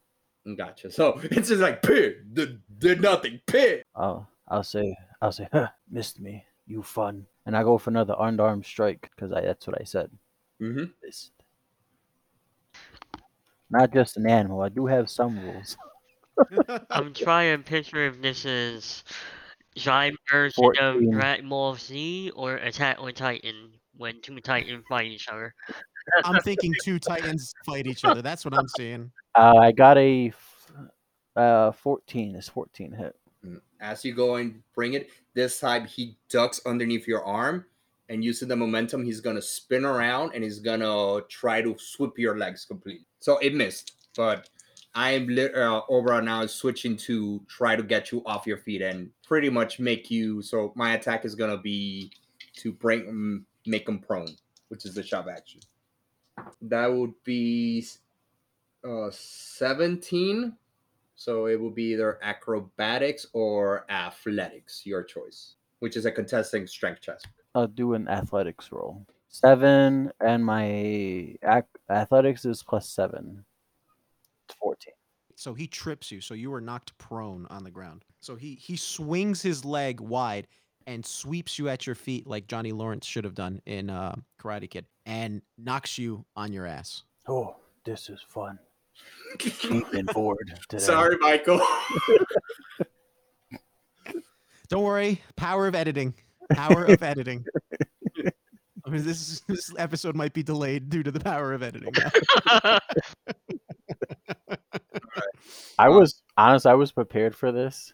[0.55, 0.91] Gotcha.
[0.91, 3.39] So it's just like pit did, did nothing.
[3.45, 3.85] Pit.
[3.95, 6.43] I'll I'll say I'll say huh, missed me.
[6.67, 7.25] You fun.
[7.45, 10.11] And I go for another unarmed strike because I that's what I said.
[10.61, 10.85] Mm-hmm.
[11.03, 11.31] Missed.
[13.71, 14.61] Not just an animal.
[14.61, 15.77] I do have some rules.
[16.89, 19.03] I'm trying to picture if this is
[19.75, 21.11] giant version of 14.
[21.11, 25.53] Dragon Ball Z or Attack on Titan when two Titans fight each other.
[26.23, 28.21] I'm thinking two titans fight each other.
[28.21, 29.11] That's what I'm seeing.
[29.35, 30.31] Uh, I got a
[31.35, 32.35] uh fourteen.
[32.35, 33.15] It's fourteen hit.
[33.45, 33.61] Mm.
[33.79, 37.65] As you go and bring it, this time he ducks underneath your arm,
[38.09, 42.37] and using the momentum, he's gonna spin around and he's gonna try to sweep your
[42.37, 43.05] legs completely.
[43.19, 44.49] So it missed, but
[44.95, 48.57] I am lit- uh, over now is switching to try to get you off your
[48.57, 50.41] feet and pretty much make you.
[50.41, 52.11] So my attack is gonna be
[52.57, 54.35] to bring um, make him prone,
[54.69, 55.61] which is the shove action.
[56.61, 57.85] That would be
[58.83, 60.55] uh 17
[61.19, 67.01] so it will be either acrobatics or athletics, your choice, which is a contesting strength
[67.01, 67.27] test.
[67.53, 69.05] I'll do an athletics roll.
[69.27, 70.65] Seven, and my
[71.43, 73.43] ac- athletics is plus seven.
[74.47, 74.93] It's fourteen.
[75.35, 78.05] So he trips you, so you are knocked prone on the ground.
[78.21, 80.47] So he he swings his leg wide
[80.87, 84.69] and sweeps you at your feet like Johnny Lawrence should have done in uh, Karate
[84.69, 87.01] Kid, and knocks you on your ass.
[87.27, 88.59] Oh, this is fun.
[89.39, 90.83] Deep and bored today.
[90.83, 91.59] Sorry, Michael.
[94.69, 96.13] Don't worry, power of editing.
[96.51, 97.43] Power of editing.
[98.85, 101.91] I mean, this this episode might be delayed due to the power of editing.
[102.47, 102.79] I
[105.87, 106.67] uh, was honest.
[106.67, 107.93] I was prepared for this,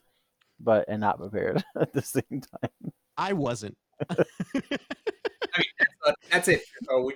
[0.59, 2.91] but and not prepared at the same time.
[3.17, 3.77] I wasn't.
[6.31, 6.61] That's it.
[6.83, 7.15] So we,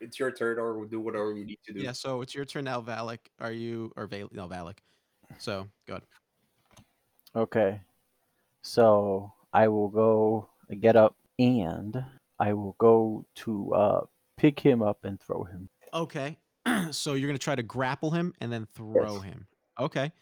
[0.00, 1.80] it's your turn, or we'll do whatever we need to do.
[1.80, 3.18] Yeah, so it's your turn now, Valak.
[3.40, 4.28] Are you or Val?
[4.32, 4.78] No, Valak.
[5.38, 6.02] So good.
[7.34, 7.80] Okay,
[8.62, 10.48] so I will go
[10.80, 12.02] get up and
[12.38, 14.00] I will go to uh,
[14.36, 15.68] pick him up and throw him.
[15.92, 16.38] Okay.
[16.90, 19.24] so you're gonna try to grapple him and then throw Yes.
[19.24, 19.46] him.
[19.78, 20.12] Okay.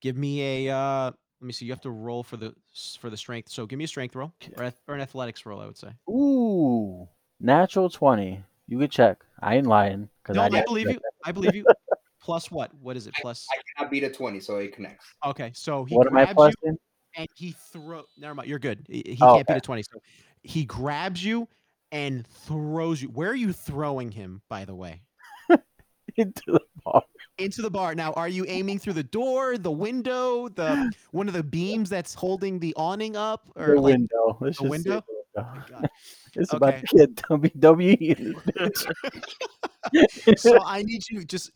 [0.00, 0.74] Give me a.
[0.76, 1.64] Uh, let me see.
[1.64, 2.54] You have to roll for the
[3.00, 3.50] for the strength.
[3.50, 5.60] So give me a strength roll or, ath- or an athletics roll.
[5.60, 5.88] I would say.
[6.08, 7.08] Ooh,
[7.44, 8.42] natural twenty.
[8.66, 9.18] You could check.
[9.40, 10.08] I ain't lying.
[10.24, 10.98] Cause No, I, didn't believe you.
[11.24, 11.64] I believe you.
[12.22, 12.72] Plus what?
[12.80, 13.12] What is it?
[13.20, 13.46] Plus.
[13.52, 15.04] I cannot beat a 20, so it connects.
[15.26, 15.50] Okay.
[15.54, 16.78] So he What am I grabs plus you in?
[17.16, 18.04] and he throw.
[18.16, 18.48] Never mind.
[18.48, 18.86] You're good.
[18.88, 19.82] He, he Oh, can't beat a twenty.
[19.82, 20.00] So
[20.42, 21.46] he grabs you
[21.92, 23.08] and throws you.
[23.08, 24.40] Where are you throwing him?
[24.48, 25.02] By the way.
[26.16, 27.02] Into the bar.
[27.38, 27.94] into the bar.
[27.94, 32.14] Now, are you aiming through the door, the window, the one of the beams that's
[32.14, 34.38] holding the awning up, or the like window.
[34.40, 35.04] Let's the just say window?
[35.34, 35.62] the window.
[35.62, 35.90] Oh God.
[36.36, 36.82] It's about Okay.
[36.86, 38.16] to get WWE.
[38.18, 40.38] in this bitch.
[40.38, 41.52] so I need you just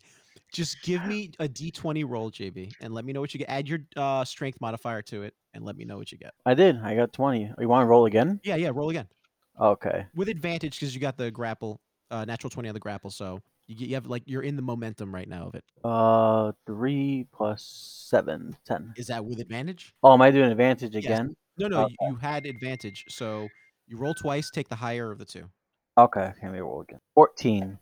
[0.51, 3.49] just give me a d20 roll, JB, and let me know what you get.
[3.49, 6.33] Add your uh, strength modifier to it, and let me know what you get.
[6.45, 6.77] I did.
[6.81, 7.53] I got 20.
[7.59, 8.39] You want to roll again?
[8.43, 9.07] Yeah, yeah, roll again
[9.59, 10.05] Okay.
[10.15, 11.81] with advantage because you got the grapple,
[12.11, 15.13] uh, natural 20 on the grapple, so you, you have like you're in the momentum
[15.13, 15.63] right now of it.
[15.83, 17.63] Uh, 3 plus
[18.09, 18.93] seven, ten.
[18.97, 19.93] Is that with advantage?
[20.03, 21.03] Oh, am I doing advantage Yes.
[21.03, 21.35] again?
[21.57, 21.95] No, no, Okay.
[22.01, 23.49] you, you had advantage, so
[23.89, 25.49] you roll twice, take the higher of the two.
[25.97, 26.31] Okay.
[26.39, 26.99] Can we roll again?
[27.15, 27.77] 14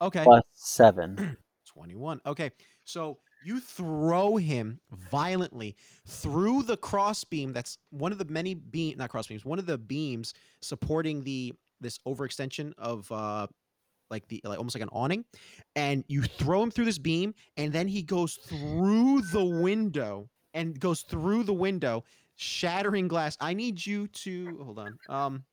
[0.00, 0.24] Okay.
[0.24, 1.36] plus 7.
[1.66, 2.20] 21.
[2.24, 2.50] Okay.
[2.84, 9.10] So you throw him violently through the crossbeam that's one of the many beam not
[9.10, 13.46] crossbeams, one of the beams supporting the this overextension of uh
[14.10, 15.24] like the like almost like an awning
[15.74, 20.78] and you throw him through this beam and then he goes through the window and
[20.78, 22.04] goes through the window
[22.42, 23.36] shattering glass.
[23.40, 24.98] I need you to hold on.
[25.08, 25.44] Um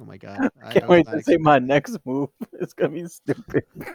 [0.00, 0.50] Oh my god.
[0.62, 2.28] I- I Can't was wait to ex- see my next move.
[2.60, 3.64] It's going to be stupid.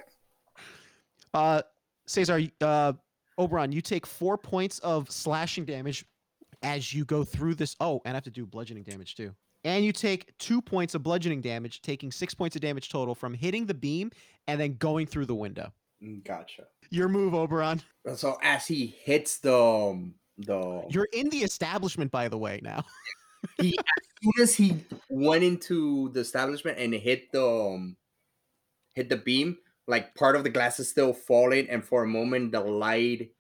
[1.34, 1.62] Uh,
[2.08, 2.94] Cesar, uh,
[3.38, 6.04] Oberon, you take four points of slashing damage
[6.62, 7.76] as you go through this.
[7.80, 9.34] Oh, and I have to do bludgeoning damage too.
[9.64, 13.34] And you take two points of bludgeoning damage, taking six points of damage total from
[13.34, 14.12] hitting the beam
[14.48, 15.72] and then going through the window.
[16.04, 16.64] Mm, Gotcha.
[16.90, 17.82] Your move, Oberon.
[18.16, 22.60] So as he hits the um, the You're in the establishment, by the way.
[22.64, 22.84] Now,
[23.62, 27.98] he as soon as he went into the establishment and hit the um,
[28.94, 29.58] hit the beam,
[29.88, 33.32] like part of the glass is still falling, and for a moment the light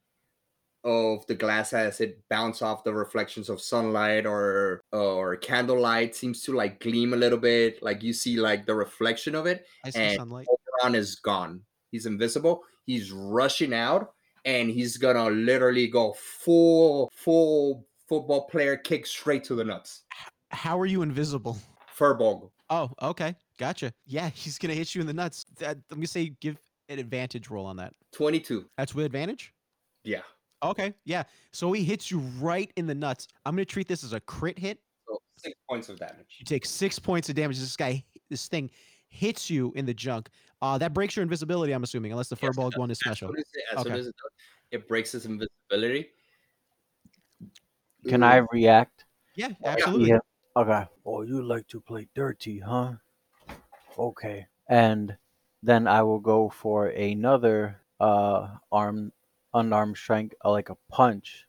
[0.83, 6.41] of the glass as it bounce off the reflections of sunlight or or candlelight seems
[6.41, 7.81] to like gleam a little bit.
[7.83, 9.65] Like you see like the reflection of it.
[9.85, 10.47] I see And- sunlight.
[10.81, 11.61] Oberon is gone.
[11.91, 12.63] He's invisible.
[12.87, 14.13] He's rushing out,
[14.45, 20.03] and he's gonna literally go full full football player kick straight to the nuts.
[20.49, 21.57] How are you invisible?
[21.97, 22.49] Furball.
[22.69, 23.93] Oh, okay, gotcha.
[24.05, 25.45] Yeah, he's gonna hit you in the nuts.
[25.59, 26.57] That, uh, let me say, give
[26.89, 27.93] an advantage roll on that.
[28.11, 28.65] 22.
[28.77, 29.53] That's with advantage.
[30.03, 30.21] Yeah.
[30.63, 31.23] Okay, yeah.
[31.53, 33.27] So he hits you right in the nuts.
[33.45, 34.79] I'm gonna treat this as a crit hit.
[35.07, 36.37] So six points of damage.
[36.37, 37.59] You take six points of damage.
[37.59, 38.69] This guy, this thing,
[39.11, 40.29] hits you in the junk.
[40.61, 41.73] Uh, that breaks your invisibility.
[41.73, 43.29] I'm assuming, unless the Yes, it furball one is As special.
[43.29, 43.99] soon as it, as soon Okay.
[44.01, 44.31] as it, does,
[44.71, 46.11] it breaks his invisibility.
[48.07, 49.05] Can I react?
[49.35, 49.73] Yeah, yeah.
[49.73, 50.09] absolutely.
[50.09, 50.19] Yeah.
[50.55, 50.85] Okay.
[51.05, 52.97] Oh, you like to play dirty, huh?
[53.97, 54.47] Okay.
[54.67, 55.17] And
[55.63, 59.13] then I will go for another uh arm
[59.53, 61.45] unarmed strike, uh, like a punch,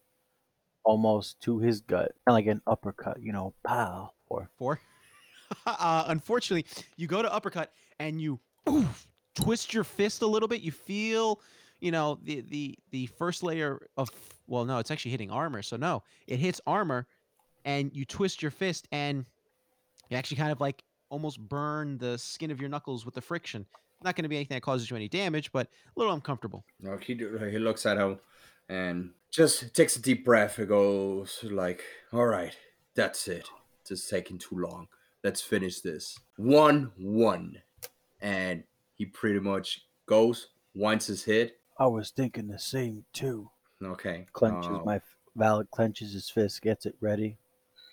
[0.85, 3.23] almost to his gut, and like an uppercut.
[3.23, 4.15] You know, pow.
[4.29, 4.81] Or Four.
[5.67, 6.67] uh, unfortunately,
[6.97, 10.61] you go to uppercut and you oof, twist your fist a little bit.
[10.61, 11.41] You feel,
[11.81, 14.11] you know, the the the first layer of
[14.47, 15.63] well, no, it's actually hitting armor.
[15.63, 17.07] So no, it hits armor,
[17.65, 19.25] and you twist your fist, and
[20.11, 23.67] you actually kind of like almost burn the skin of your knuckles with the friction.
[24.03, 26.65] Not going to be anything that causes you any damage, but a little uncomfortable.
[26.81, 28.19] No, he he looks at him
[28.69, 32.57] and just takes a deep breath and goes like, "All right,
[32.95, 33.49] that's it.
[33.81, 34.89] It's just taking too long.
[35.25, 36.19] Let's finish this.
[36.37, 37.59] One one."
[38.21, 38.63] And
[38.95, 41.59] he pretty much goes once his hit.
[41.79, 43.51] I was thinking the same too.
[43.83, 44.27] Okay.
[44.33, 47.37] Clenches uh, my f- Valak clenches his fist, gets it ready.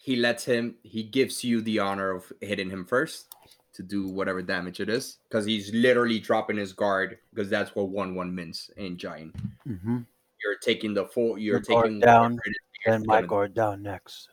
[0.04, 3.28] he lets him he gives you the honor of hitting him first
[3.74, 7.90] to do whatever damage it is because he's literally dropping his guard because that's what
[7.90, 9.36] one one means in giant
[9.68, 10.00] Mm-hmm.
[10.44, 13.16] you're taking the full you're Your guard taking down, whatever it is you're Then my
[13.18, 14.30] gonna- guard down next.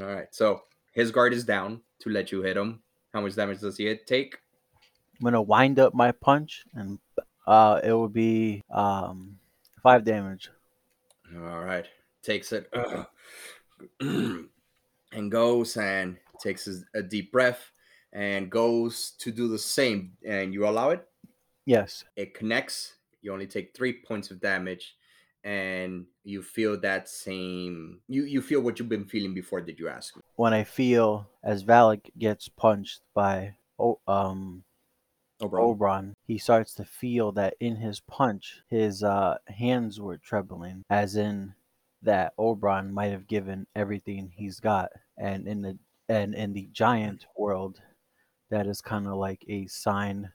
[0.00, 0.62] all right so
[0.92, 2.80] his guard is down to let you hit him.
[3.12, 4.36] How much damage does he take.
[5.18, 6.98] I'm gonna wind up my punch, and
[7.46, 9.38] uh, it will be um
[9.82, 10.50] five damage.
[11.34, 11.86] all right.
[12.22, 12.72] Takes it
[14.00, 17.70] and goes and takes a deep breath
[18.12, 20.12] and goes to do the same.
[20.26, 21.06] And you allow it?
[21.66, 22.04] Yes.
[22.16, 22.94] it connects.
[23.22, 24.96] You only take three points of damage,
[25.44, 29.88] and you feel that same you you feel what you've been feeling before did you
[29.88, 34.64] ask me When I feel as Valak gets punched by oh, um
[35.40, 35.64] Oberon?
[35.64, 41.16] Oberon, he starts to feel that in his punch, his uh, hands were trembling, as
[41.16, 41.54] in
[42.02, 47.26] that Oberon might have given everything he's got, and in the and in the giant
[47.36, 47.80] world,
[48.50, 50.30] that is kind of like a sign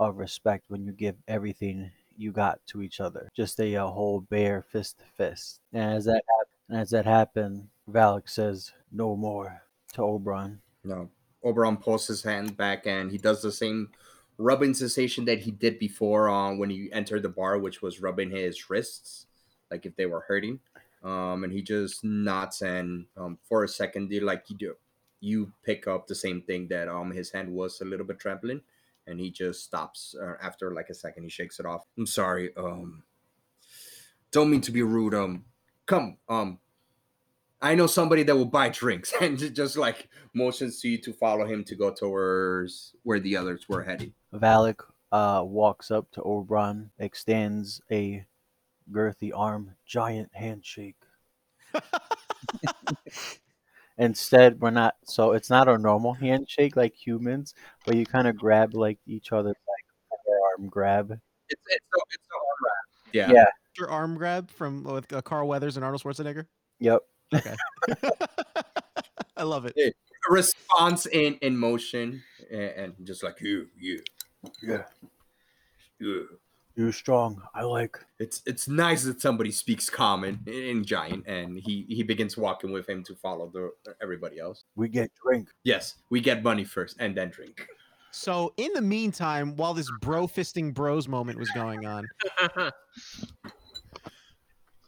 [0.00, 4.20] of respect when you give everything you got to each other, just a, a whole
[4.20, 5.60] bare fist to fist.
[5.72, 9.62] And as that hap- as that happened, Valak says, "No more."
[9.94, 11.08] To Oberon, no
[11.42, 13.88] Oberon pulls his hand back and he does the same
[14.36, 18.30] rubbing sensation that he did before um, when he entered the bar, which was rubbing
[18.30, 19.26] his wrists,
[19.70, 20.60] like if they were hurting.
[21.02, 24.74] Um, and he just nods and um, for a second, like you do,
[25.20, 28.60] you pick up the same thing that um his hand was a little bit trembling,
[29.08, 31.24] and he just stops uh, after like a second.
[31.24, 31.84] He shakes it off.
[31.96, 32.50] I'm sorry.
[32.56, 33.02] Um,
[34.30, 35.14] don't mean to be rude.
[35.14, 35.44] Um,
[35.86, 36.18] come.
[36.28, 36.58] Um,
[37.60, 41.46] I know somebody that will buy drinks and just like motions to you to follow
[41.46, 44.12] him to go towards where the others were heading.
[44.32, 44.80] Valak
[45.10, 48.24] uh, walks up to Oberon, extends a
[48.92, 50.96] girthy arm, giant handshake.
[53.98, 57.54] Instead, we're not so it's not a normal handshake like humans,
[57.84, 60.20] but you kind of grab like each other's like
[60.58, 61.10] arm grab.
[61.48, 63.12] It's it's a, it's a arm wrap.
[63.12, 63.32] Yeah.
[63.32, 63.46] Yeah.
[63.76, 66.46] Your arm grab from with uh, Carl Weathers and Arnold Schwarzenegger.
[66.80, 67.00] Yep.
[67.34, 67.54] Okay.
[69.36, 69.74] I love it.
[69.76, 69.90] Yeah.
[70.28, 74.02] Response in in motion and, and just like you you
[74.62, 74.82] Yeah.
[75.98, 76.28] you.
[76.78, 77.42] You're strong.
[77.56, 77.98] I like.
[78.20, 82.70] It's it's nice that somebody speaks common in, in giant, and he he begins walking
[82.70, 84.62] with him to follow the everybody else.
[84.76, 85.48] We get drink.
[85.64, 87.66] Yes, we get money first and then drink.
[88.12, 92.06] So in the meantime, while this bro fisting bros moment was going on,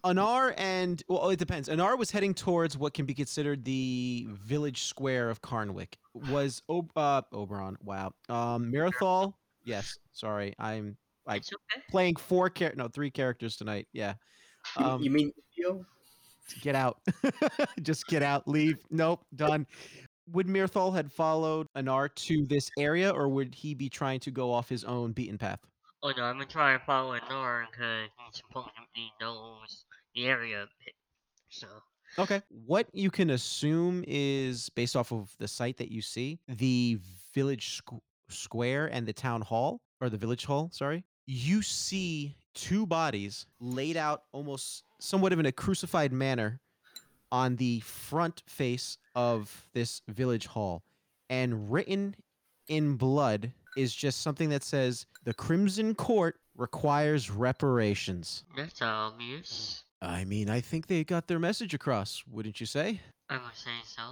[0.05, 1.69] Anar and well, it depends.
[1.69, 5.99] Anar was heading towards what can be considered the village square of Charnwick.
[6.31, 7.79] Was Ob- uh, Oberon?
[7.83, 8.13] Wow.
[8.29, 9.35] Um, Mirathol?
[9.65, 9.99] Yes.
[10.13, 10.97] Sorry, I'm
[11.31, 11.83] I- it's okay.
[11.91, 13.89] playing four char- no three characters tonight.
[13.93, 14.15] Yeah.
[14.79, 15.85] You- Um, you mean Yo?
[16.61, 16.99] get out.
[17.83, 18.47] Just get out.
[18.49, 18.77] Leave.
[18.91, 19.25] Nope.
[19.35, 19.67] Done.
[20.33, 24.53] Would Mirthal had followed Anar to this area, or would he be trying to go
[24.53, 25.61] off his own beaten path?
[26.03, 29.85] Oh no, I'm gonna try and follow Anar because he supposedly knows
[30.15, 30.67] the area.
[31.49, 31.67] So
[32.19, 32.43] Okay.
[32.49, 36.99] What you can assume is based off of the site that you see, the
[37.35, 41.05] village squ- square and the town hall, or the village hall, sorry.
[41.33, 46.59] You see two bodies laid out almost somewhat of in a crucified manner
[47.31, 50.83] on the front face of this village hall.
[51.29, 52.17] And written
[52.67, 58.43] in blood is just something that says the Crimson Court requires reparations.
[58.57, 59.85] that's obvious.
[60.03, 63.03] I mean, I think they got their message across, wouldn't you say?
[63.29, 64.03] I would say so.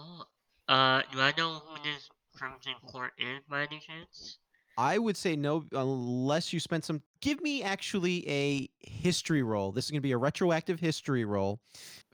[0.72, 4.38] Uh, do I know who this Crimson Court is by any chance?
[4.78, 7.02] I would say no, unless you spent some.
[7.20, 9.72] Give me actually a history roll.
[9.72, 11.60] This is going to be a retroactive history roll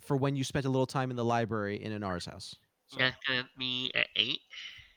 [0.00, 2.56] for when you spent a little time in the library in Anar's house.
[2.88, 4.40] So, That's gonna be at eight.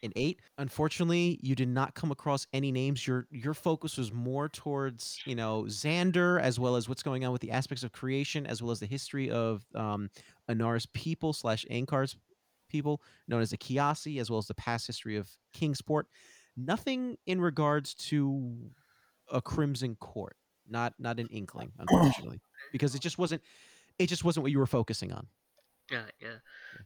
[0.03, 0.41] an eight.
[0.59, 3.07] Unfortunately, you did not come across any names.
[3.07, 7.31] Your your focus was more towards you know Xander as well as what's going on
[7.31, 10.09] with the aspects of creation as well as the history of um,
[10.47, 12.15] Anar's people slash Ankar's
[12.69, 16.07] people known as the Kiasi as well as the past history of Kingsport.
[16.57, 18.71] Nothing in regards to
[19.31, 20.35] a Crimson Court.
[20.69, 23.41] Not not an inkling, unfortunately, because it just wasn't
[23.99, 25.27] it just wasn't what you were focusing on.
[25.91, 26.39] Yeah, yeah.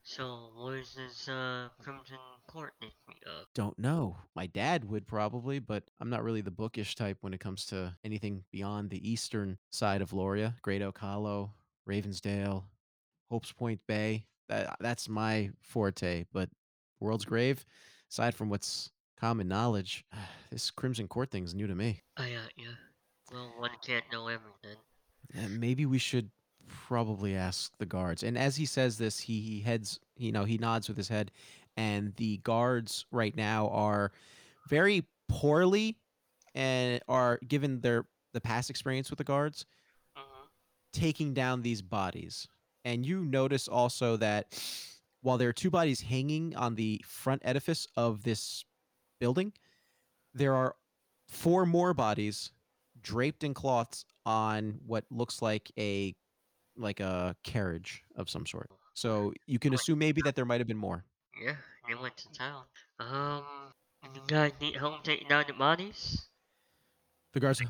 [0.03, 2.17] So what is this uh Crimson
[2.47, 3.47] Court make me of?
[3.55, 4.17] Don't know.
[4.35, 7.95] My dad would probably, but I'm not really the bookish type when it comes to
[8.03, 11.53] anything beyond the eastern side of Loria, Great Oak Hollow,
[11.89, 12.65] Ravensdale,
[13.31, 14.25] Hopes Point Bay.
[14.49, 16.25] That that's my forte.
[16.31, 16.49] But
[16.99, 17.65] World's Grave,
[18.11, 18.91] aside from what's
[19.21, 20.03] common knowledge,
[20.51, 22.01] this Crimson Court thing's new to me.
[22.17, 22.65] Oh yeah, yeah.
[23.31, 24.77] Well, one can't know everything.
[25.33, 26.29] And maybe we should
[26.67, 28.23] probably ask the guards.
[28.23, 31.31] And as he says this, he, he heads, you know, he nods with his head,
[31.77, 34.11] and the guards right now are
[34.67, 35.95] very poorly
[36.53, 39.65] and are given their the past experience with the guards
[40.15, 40.45] hmm
[40.93, 42.49] taking down these bodies.
[42.83, 44.61] And you notice also that
[45.21, 48.65] while there are two bodies hanging on the front edifice of this
[49.21, 49.53] building,
[50.33, 50.75] there are
[51.29, 52.51] four more bodies
[53.01, 56.13] draped in cloths on what looks like a
[56.75, 58.69] like a carriage of some sort.
[58.93, 61.05] So you can assume maybe that there might have been more.
[61.41, 61.55] Yeah,
[61.87, 62.63] they went to town.
[62.99, 63.43] Um,
[64.13, 66.27] you guys need help taking down the bodies?
[67.33, 67.61] The guards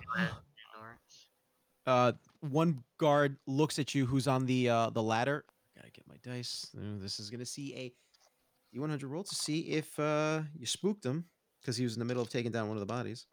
[1.87, 2.11] uh
[2.41, 5.45] one guard looks at you who's on the uh the ladder.
[5.75, 6.67] Gotta get my dice.
[6.73, 7.91] This is gonna see a.
[8.71, 11.25] You 100 roll to see if uh you spooked him
[11.61, 13.25] because he was in the middle of taking down one of the bodies.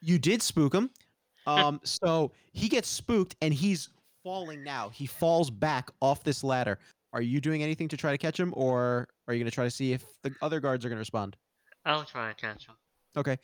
[0.00, 0.90] You did spook him.
[1.46, 3.90] Um, so he gets spooked and he's
[4.22, 4.88] falling now.
[4.88, 6.78] He falls back off this ladder.
[7.12, 9.70] Are you doing anything to try to catch him, or are you gonna try to
[9.70, 11.36] see if the other guards are gonna respond?
[11.84, 12.76] I'll try to catch him.
[13.14, 13.38] Okay.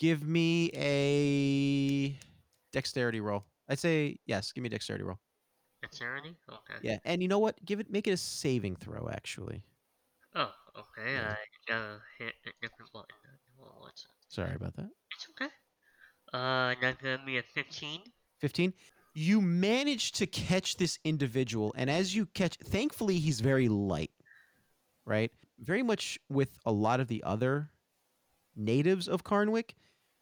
[0.00, 2.18] Give me a
[2.72, 3.44] dexterity roll.
[3.68, 4.50] I'd say yes.
[4.50, 5.18] Give me a dexterity roll.
[5.82, 6.34] Dexterity?
[6.48, 6.78] Okay.
[6.82, 7.62] Yeah, and you know what?
[7.66, 7.90] Give it.
[7.90, 9.10] Make it a saving throw.
[9.12, 9.62] Actually,
[10.34, 11.12] Oh, okay.
[11.14, 11.34] Yeah.
[11.70, 13.16] I hit a different button.
[13.78, 14.88] What's sorry about that.
[15.12, 15.50] It's okay.
[16.32, 18.00] Uh, that's gonna be a 15.
[18.38, 18.72] Fifteen.
[19.14, 24.10] You manage to catch this individual, and as you catch, thankfully he's very light,
[25.04, 25.30] right?
[25.60, 27.70] Very much with a lot of the other
[28.56, 29.76] natives of Charnwick,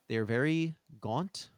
[0.08, 1.48] they are very gaunt,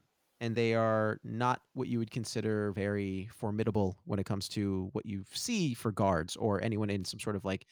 [0.41, 5.07] and they are not what you would consider very formidable when it comes to what
[5.07, 7.67] you see for guards or anyone in some sort of like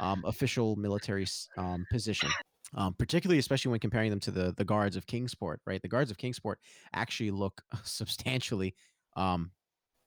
[0.00, 2.28] um, official military um, position.
[2.74, 5.82] Um, particularly, especially when comparing them to the the guards of Kingsport, right?
[5.82, 6.58] The guards of Kingsport
[6.94, 8.74] actually look substantially,
[9.14, 9.50] um,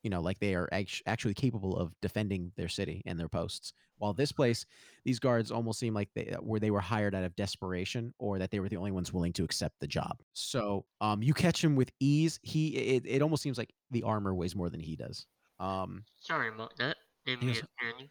[0.01, 3.73] you know, like they are act- actually capable of defending their city and their posts.
[3.97, 4.65] While this place,
[5.05, 8.39] these guards almost seem like they uh, where they were hired out of desperation, or
[8.39, 10.17] that they were the only ones willing to accept the job.
[10.33, 12.39] So, um, you catch him with ease.
[12.41, 15.27] He, it, it almost seems like the armor weighs more than he does.
[15.59, 16.97] Um, Sorry about that.
[17.25, 18.07] Didn't He mean to offend you.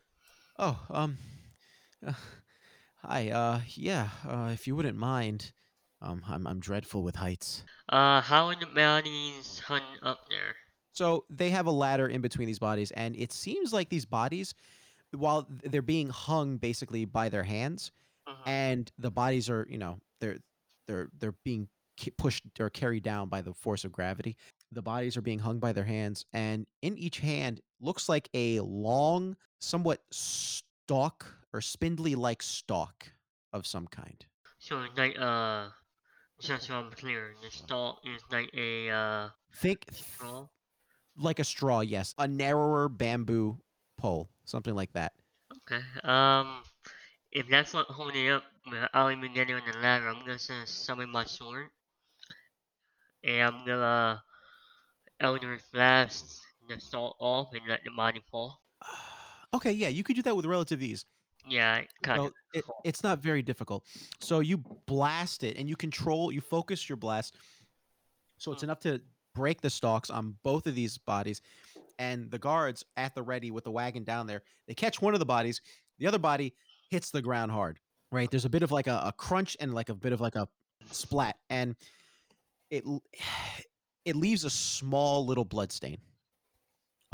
[0.58, 1.18] Oh, um,
[2.06, 2.12] uh,
[2.96, 3.30] hi.
[3.30, 4.10] Uh, yeah.
[4.26, 5.52] Uh, if you wouldn't mind,
[6.00, 7.64] um, I'm I'm dreadful with heights.
[7.88, 10.56] Uh, how are the bodies hung up there?
[10.92, 14.54] So they have a ladder in between these bodies, and it seems like these bodies,
[15.12, 17.90] while they're being hung basically by their hands,
[18.26, 18.42] Mhm.
[18.46, 20.38] and the bodies are, you know, they're
[20.86, 24.36] they're they're being ki- pushed or carried down by the force of gravity.
[24.72, 28.60] The bodies are being hung by their hands, and in each hand looks like a
[28.60, 33.12] long, somewhat stalk or spindly-like stalk
[33.52, 34.26] of some kind.
[34.58, 35.68] So it's like uh,
[36.40, 40.48] just so I'm clear, the stalk is like a uh Think straw.
[41.16, 43.58] like a straw, yes, a narrower bamboo
[43.96, 45.12] pole, something like that.
[45.62, 45.82] Okay.
[46.02, 46.64] Um,
[47.30, 51.08] if that's not holding up, without even getting on the ladder, I'm gonna send summon
[51.10, 51.68] my sword,
[53.22, 54.24] and I'm gonna
[55.20, 58.60] Eldritch Blast the salt off and let the body fall.
[59.54, 61.06] Okay, yeah, you could do that with relative ease.
[61.48, 62.34] Yeah, kind Well, of.
[62.54, 63.84] it, it's not very difficult.
[64.20, 67.36] So you blast it and you control, you focus your blast.
[68.38, 68.66] So it's Hmm.
[68.66, 69.00] enough to
[69.34, 71.42] break the stalks on both of these bodies.
[71.98, 75.20] And the guards at the ready with the wagon down there, they catch one of
[75.20, 75.60] the bodies.
[75.98, 76.54] The other body
[76.90, 77.78] hits the ground hard,
[78.10, 78.30] right?
[78.30, 80.48] There's a bit of like a, a crunch and like a bit of like a
[80.90, 81.36] splat.
[81.50, 81.76] And
[82.70, 82.84] it,
[84.04, 85.98] it leaves a small little blood stain.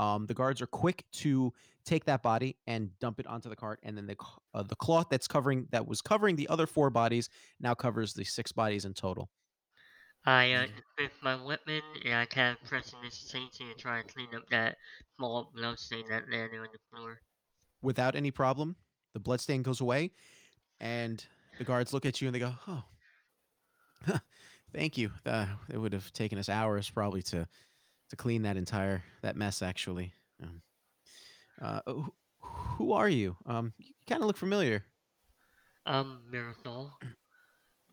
[0.01, 1.53] Um, the guards are quick to
[1.85, 4.15] take that body and dump it onto the cart, and then the
[4.55, 7.29] uh, the cloth that's covering that was covering the other four bodies
[7.59, 9.29] now covers the six bodies in total.
[10.25, 10.67] I uh,
[10.97, 14.49] with my weapon, and I kind of pressing this safety to try and clean up
[14.49, 14.77] that
[15.17, 17.21] small blood stain that landed on the floor.
[17.83, 18.75] Without any problem,
[19.13, 20.13] the bloodstain goes away,
[20.79, 21.23] and
[21.59, 22.83] the guards look at you and they go, "Oh,
[24.73, 25.11] thank you.
[25.27, 27.47] Uh, it would have taken us hours probably to
[28.11, 29.61] to clean that entire that mess.
[29.61, 30.13] Actually,
[30.43, 30.61] um,
[31.61, 33.35] uh, who, who are you?
[33.45, 34.85] Um, you kind of look familiar.
[35.85, 36.91] Um, Mirasol,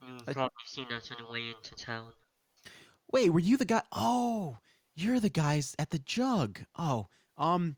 [0.07, 2.13] you've I- probably seen us on the way into town.
[3.11, 3.83] Wait, were you the guy?
[3.93, 4.59] Oh,
[4.95, 6.61] you're the guys at the jug.
[6.79, 7.07] Oh,
[7.39, 7.77] um,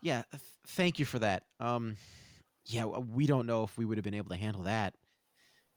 [0.00, 0.22] yeah.
[0.30, 1.42] th- thank you for that.
[1.58, 1.96] Um,
[2.64, 4.94] yeah, we don't know if we would have been able to handle that.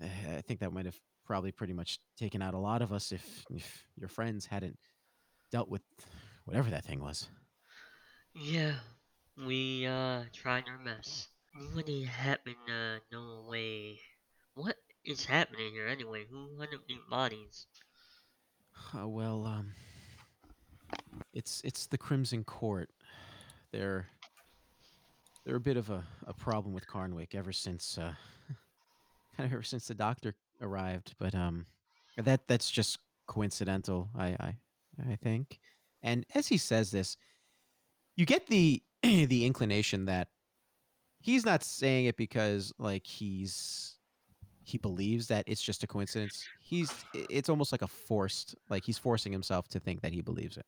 [0.02, 3.12] Uh, I think that might have probably pretty much taken out a lot of us
[3.12, 4.78] if, if your friends hadn't
[5.54, 5.84] dealt with
[6.46, 7.30] whatever that thing was.
[8.36, 8.74] Yeah,
[9.38, 11.30] we uh tried our best.
[11.56, 14.00] You wouldn't happen to know a way.
[14.56, 16.26] What is happening here anyway?
[16.30, 17.68] Who hung up these bodies?
[18.98, 19.74] Uh, well, um,
[21.34, 22.90] it's it's the Crimson Court.
[23.72, 24.08] They're
[25.46, 28.14] they're a bit of a, a problem with Charnwick ever since uh,
[29.38, 31.14] kind of ever since the doctor arrived.
[31.20, 31.68] But um,
[32.18, 32.98] that that's just
[33.28, 34.56] coincidental, I I
[35.10, 35.60] I think.
[36.02, 37.18] And as he says this,
[38.16, 40.28] you get the the inclination that
[41.22, 43.96] he's not saying it because like he's
[44.66, 46.46] he believes that it's just a coincidence.
[46.62, 50.58] He's it's almost like a forced like he's forcing himself to think that he believes
[50.58, 50.66] it.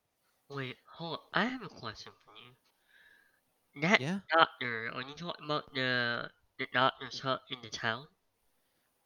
[0.49, 1.41] Wait, hold on.
[1.41, 3.81] I have a question for you.
[3.81, 4.19] That Yeah.
[4.31, 8.07] doctor, are you talking about the the doctor's hut in the town?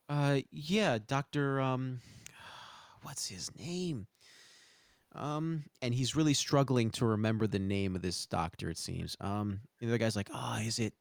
[0.08, 1.60] Uh yeah, Dr.
[1.62, 2.02] um
[3.04, 4.08] what's his name?
[5.16, 8.70] Um, and he's really struggling to remember the name of this doctor.
[8.70, 9.18] It seems.
[9.20, 10.94] Um, the other guy's like, "Oh, is it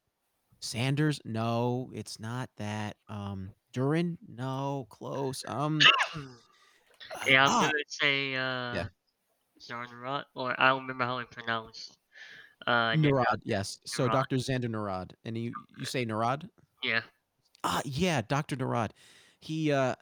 [0.59, 1.21] Sanders?
[1.25, 2.97] No, it's not that.
[3.07, 4.17] Um, Durin?
[4.27, 5.43] No, close.
[5.47, 5.79] Um,
[7.27, 8.85] Yeah, I'm ah, gonna say uh
[9.59, 11.97] Zarnrot, or I don't remember how it's pronounced.
[12.67, 13.39] Uh, Narad.
[13.43, 13.79] Yes.
[13.85, 16.47] So Doctor Xander Narad, and you you say Narad?
[16.83, 17.01] yeah.
[17.63, 18.91] Ah, yeah, Doctor Narad.
[19.39, 19.95] He uh,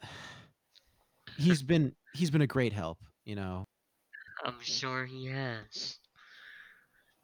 [1.38, 2.98] he's been he's been a great help.
[3.24, 3.66] You know,
[4.44, 5.98] I'm sure he has.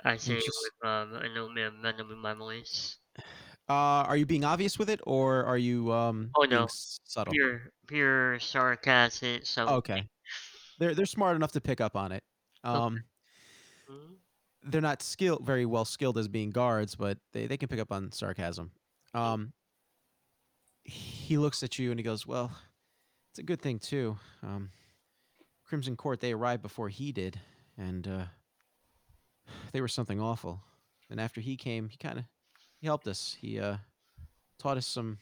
[0.04, 0.50] I say just-
[0.82, 2.96] with um, a little of venom in my voice.
[3.68, 6.30] uh, are you being obvious with it, or are you um?
[6.36, 6.66] Oh, no.
[6.70, 7.32] subtle.
[7.32, 9.40] Pure, pure sarcasm.
[9.44, 10.08] So Okay.
[10.78, 12.22] They're they're smart enough to pick up on it.
[12.64, 13.04] Um,
[13.88, 14.16] Mhm.
[14.64, 17.92] they're not skilled very well skilled as being guards, but they, they can pick up
[17.92, 18.72] on sarcasm.
[19.12, 19.52] Um,
[20.82, 22.50] he looks at you and he goes, "Well,
[23.30, 24.18] it's a good thing too.
[24.42, 24.70] Um,
[25.74, 27.40] Crimson Court they arrived before he did,
[27.76, 28.24] and uh,
[29.72, 30.60] they were something awful.
[31.10, 32.26] And after he came, he kind of
[32.80, 33.36] he helped us.
[33.40, 33.78] He uh,
[34.56, 35.18] taught us some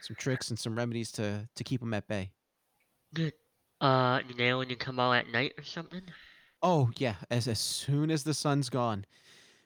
[0.00, 2.30] some tricks and some remedies to to keep them at bay.
[3.14, 3.32] Good.
[3.80, 6.02] Uh, you know when you come out at night or something?
[6.62, 9.06] Oh yeah, as as soon as the sun's gone,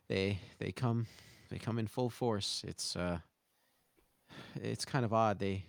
[0.08, 1.06] they they come
[1.50, 2.64] they come in full force.
[2.66, 3.18] It's uh
[4.54, 5.38] it's kind of odd.
[5.38, 5.66] They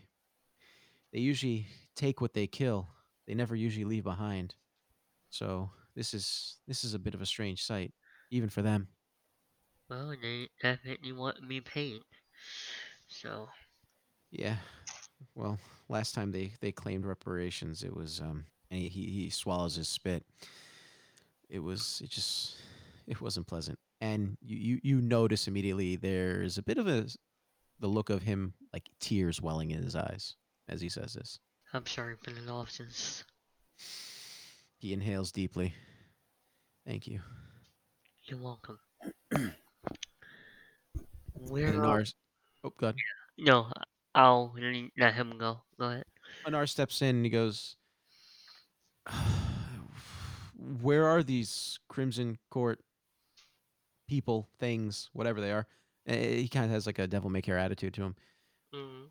[1.11, 2.87] they usually take what they kill.
[3.27, 4.55] They never usually leave behind.
[5.31, 7.93] So this is this is a bit of a strange sight,
[8.31, 8.89] even for them.
[9.89, 12.01] Well, they definitely want me paid.
[13.07, 13.49] So,
[14.31, 14.57] Yeah.
[15.35, 15.59] Well,
[15.89, 20.25] last time they they claimed reparations, it was um and he he, swallows his spit.
[21.49, 22.57] It was it just
[23.07, 23.79] it wasn't pleasant.
[23.99, 27.07] And you you you notice immediately there's a bit of a
[27.79, 30.35] the look of him like tears welling in his eyes
[30.69, 31.39] as he says this.
[31.73, 33.23] I'm sorry for the losses.
[34.81, 35.75] He inhales deeply.
[36.87, 37.21] Thank you.
[38.25, 38.79] You're welcome.
[41.33, 41.99] Where And are...
[42.01, 42.13] Anar,
[42.63, 42.95] oh god.
[43.37, 43.71] No,
[44.15, 45.61] I'll le- let him go.
[45.79, 46.05] Go ahead.
[46.47, 47.75] Anar steps in and he goes,
[50.81, 52.79] Where are these Crimson Court
[54.07, 55.67] people, things, whatever they are?
[56.07, 58.15] Eh, He kind of has like a devil may care attitude to him.
[58.73, 59.09] Mm,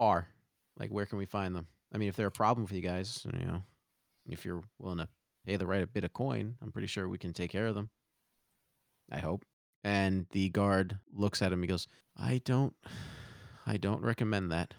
[0.00, 0.26] Are
[0.78, 1.68] like, where can we find them?
[1.94, 3.62] I mean, if they're a problem for you guys, you know,
[4.28, 5.08] if you're willing to
[5.44, 7.90] pay the right bit of coin, I'm pretty sure we can take care of them.
[9.10, 9.44] I hope.
[9.84, 11.62] And the guard looks at him.
[11.62, 12.74] He goes, "I don't,
[13.66, 14.74] I don't recommend that."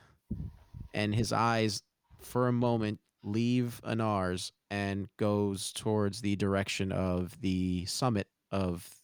[0.94, 1.84] And his eyes,
[2.22, 9.02] for a moment, leave Anar's and goes towards the direction of the summit of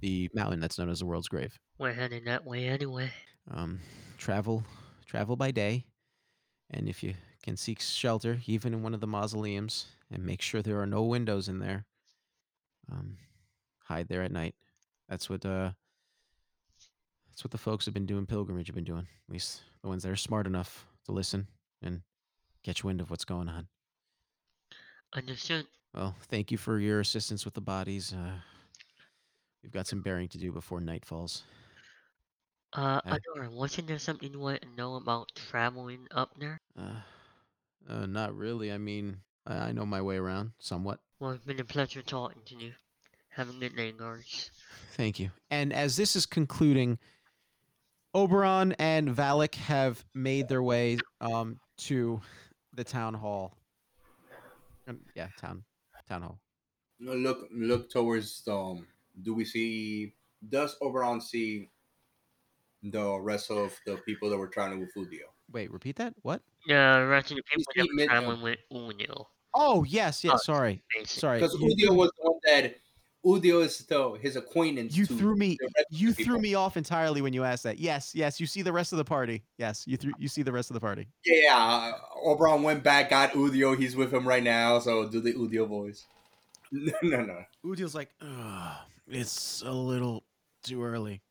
[0.00, 1.58] the mountain that's known as the World's Grave.
[1.78, 3.10] we're heading that way anyway.
[3.50, 3.80] Um,
[4.18, 4.64] travel,
[5.06, 5.84] travel by day,
[6.70, 7.14] and if you
[7.44, 11.02] can seek shelter, even in one of the mausoleums, and make sure there are no
[11.02, 11.84] windows in there.
[12.90, 13.18] Um,
[13.84, 14.54] hide there at night.
[15.08, 15.72] That's what uh,
[17.28, 18.24] that's what the folks have been doing.
[18.24, 19.06] Pilgrimage have been doing.
[19.28, 21.46] At least the ones that are smart enough to listen
[21.82, 22.00] and
[22.62, 23.68] catch wind of what's going on.
[25.12, 25.66] Understood.
[25.92, 28.12] Well, thank you for your assistance with the bodies.
[28.14, 28.40] Uh,
[29.62, 31.42] we've got some burying to do before night falls.
[32.72, 36.58] Uh, Uh, Adora, wasn't there something you want to know about traveling up there?
[36.76, 37.00] Uh,
[37.88, 38.72] uh, not really.
[38.72, 41.00] I mean, I, I know my way around somewhat.
[41.20, 42.72] Well, it's been a pleasure talking to you.
[43.30, 44.50] Have a good day, guards.
[44.92, 45.30] Thank you.
[45.50, 46.98] And as this is concluding,
[48.14, 52.20] Oberon and Valak have made their way um, to
[52.74, 53.56] the town hall.
[54.86, 55.64] Um, yeah, town
[56.08, 56.38] town hall.
[57.00, 58.56] Look, look towards the.
[58.56, 58.86] Um,
[59.22, 60.14] do we see?
[60.48, 61.70] Does Oberon see
[62.82, 65.30] the rest of the people that were traveling with Udil?
[65.50, 66.14] Wait, repeat that.
[66.22, 66.42] What?
[66.66, 68.56] The rest of the people that see were mid- traveling
[69.54, 70.32] Oh yes, yes.
[70.34, 71.20] Oh, Sorry, basically.
[71.20, 71.38] sorry.
[71.40, 72.76] Because You, Udil was the one that.
[73.24, 74.94] Udil is the his acquaintance.
[74.94, 75.56] you threw me.
[75.58, 76.40] the rest of You threw people.
[76.40, 77.78] me off entirely when you asked that.
[77.78, 78.38] Yes, yes.
[78.38, 79.42] You see the rest of the party.
[79.56, 80.12] Yes, you threw.
[80.18, 81.06] You see the rest of the party.
[81.24, 81.92] Yeah, uh,
[82.22, 83.78] Oberon went back, got Udil.
[83.78, 84.78] He's with him right now.
[84.78, 86.04] So do the Udil voice.
[86.72, 88.76] No, no, no, Udil's like, Ugh,
[89.06, 90.24] it's a little
[90.64, 91.22] too early.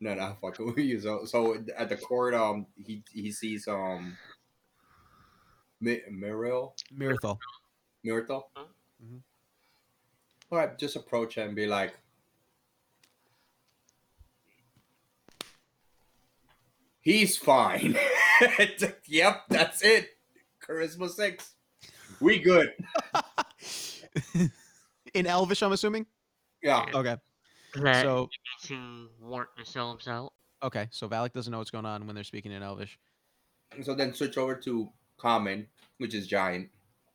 [0.00, 0.36] No, no.
[0.40, 1.02] Fuck Udil.
[1.02, 4.16] So, so at the court, um, he he sees um,
[5.80, 7.38] Mi- Muriel, Mirathol.
[8.04, 8.48] Myrtle.
[8.54, 8.64] Huh?
[9.04, 9.20] Mhm.
[10.50, 11.94] All right, just approach her and be like,
[17.00, 17.96] "He's fine."
[19.06, 20.10] yep, that's it.
[20.66, 21.54] Charisma six.
[22.20, 22.72] We good.
[25.14, 26.06] In Elvish, I'm assuming.
[26.62, 26.86] Yeah.
[26.94, 27.16] Okay.
[27.74, 28.28] That So
[28.62, 30.32] need to work themselves out.
[30.62, 32.98] okay, so Valak doesn't know what's going on when they're speaking in Elvish.
[33.82, 35.66] So then switch over to common,
[35.98, 36.70] which is giant,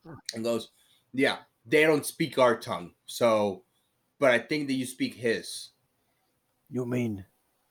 [0.06, 0.14] hmm.
[0.36, 0.70] and goes,
[1.12, 2.92] "Yeah, they don't speak our tongue.
[3.06, 3.64] So,
[4.20, 5.70] but I think that you speak his.
[6.70, 7.26] You mean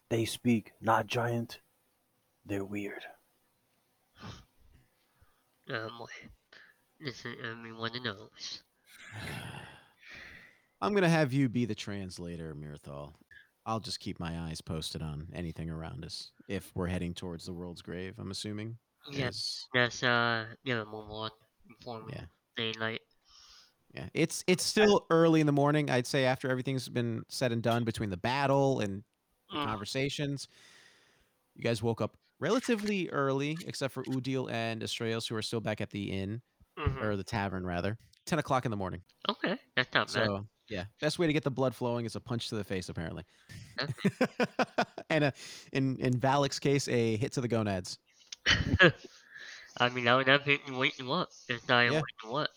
[0.09, 1.61] they speak not giant?
[2.45, 3.05] They're weird.
[5.71, 6.07] Oh boy.
[7.01, 8.63] This is everyone knows.
[10.83, 13.15] I'm gonna have you be the translator, Mirthal.
[13.65, 16.33] I'll just keep my eyes posted on anything around us.
[16.49, 18.77] If we're heading towards the world's grave, I'm assuming.
[19.11, 19.67] Yes.
[19.73, 21.31] That's uh yeah, move on.
[21.69, 22.25] Before Yeah.
[22.57, 23.01] daylight.
[23.95, 24.09] Yeah.
[24.13, 25.89] It's it's still early in the morning.
[25.89, 29.05] I'd say after everything's been said and done between the battle and
[29.51, 30.49] the Mm, conversations.
[31.55, 35.81] You guys woke up relatively early, except for Udil and Astraeus, who are still back
[35.81, 36.41] at the inn
[36.79, 37.03] mhm.
[37.03, 37.99] or the tavern rather.
[38.25, 39.03] Ten o'clock in the morning.
[39.29, 40.29] Okay, that's not bad.
[40.73, 42.89] So yeah, best way to get the blood flowing is a punch to the face,
[42.89, 43.25] apparently.
[45.11, 45.33] And a,
[45.73, 47.99] in in Valak's case, a hit to the gonads.
[49.79, 51.29] I mean, I would definitely wake you up.
[51.49, 52.01] If I Yeah.
[52.01, 52.51] wake you up.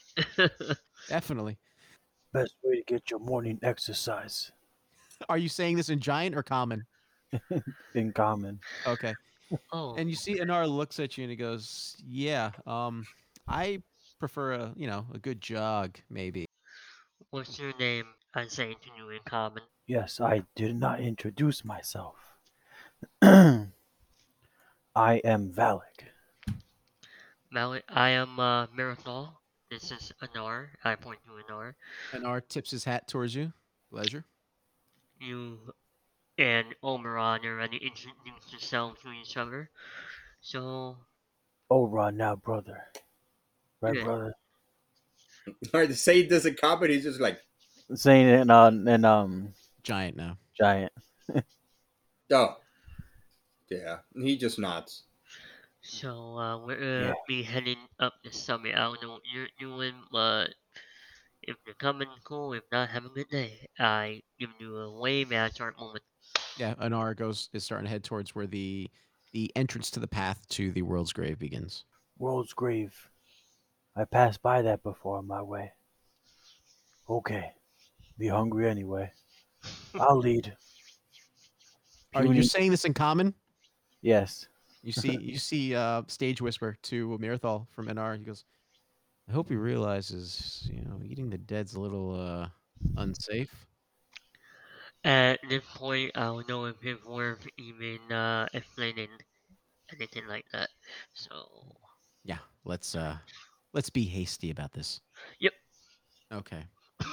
[1.07, 1.57] Definitely.
[2.33, 4.51] Best way to get your morning exercise
[5.29, 6.85] Are you saying this in giant or common?
[7.95, 8.59] in common.
[8.85, 9.15] Okay.
[9.73, 13.05] oh, And you see Anar looks at you and he goes, "Yeah, um,
[13.47, 13.81] I
[14.19, 16.44] prefer a you know a good jog, maybe."
[17.35, 18.05] What's your name?
[18.33, 19.61] I say to you in common.
[19.87, 22.15] Yes, I did not introduce myself.
[23.21, 23.67] I
[24.95, 26.13] am Valak.
[27.51, 29.31] Malik, I am uh, Mirathol.
[29.69, 30.67] This is Anar.
[30.85, 31.73] I point to Anar.
[32.13, 33.51] Anar tips his hat towards you.
[33.91, 34.23] Pleasure.
[35.19, 35.59] You
[36.37, 39.69] and Oberon already introduced yourselves to each other.
[40.39, 40.95] So,
[41.69, 42.81] Oh, right now, brother.
[43.81, 44.03] Right, Yeah.
[44.05, 44.35] brother.
[45.73, 47.39] Or to say he doesn't copy, he's just like,
[47.93, 49.53] Saying it in, uh, in um
[49.83, 50.37] Giant now.
[50.57, 50.91] giant.
[52.31, 52.57] oh,
[53.69, 53.97] yeah.
[54.15, 55.03] He just nods.
[55.81, 57.13] so uh, we're gonna Yeah.
[57.27, 58.73] be heading up the summit.
[58.75, 60.47] I don't know what you're doing, but
[61.43, 62.53] if you're coming, cool.
[62.53, 63.67] If not, have a good day.
[63.77, 66.03] I give you a wave at a start moment.
[66.57, 68.89] Yeah, Anar goes is starting to head towards where the
[69.33, 71.83] the entrance to the path to the world's grave begins.
[72.17, 72.95] World's grave.
[73.95, 75.73] I passed by that before on my way.
[77.09, 77.53] Okay.
[78.17, 79.13] Be hungry anyway.
[79.95, 80.57] I'll lead.
[82.13, 83.35] Are you Puny- saying this in common?
[84.01, 84.47] Yes.
[84.83, 88.17] You see, you see, uh, stage whisper to Mirthal from Anar.
[88.17, 88.45] He goes,
[89.27, 92.49] "I hope he realizes, you know, eating the dead's a little uh,
[92.97, 93.67] unsafe."
[95.05, 99.09] At this point, I don't know if it's worth even uh, explaining
[99.91, 100.69] anything like that.
[101.13, 101.77] So,
[102.23, 103.17] Yeah, let's uh,
[103.75, 105.01] let's be hasty about this.
[105.39, 105.53] Yep.
[106.33, 106.63] Okay,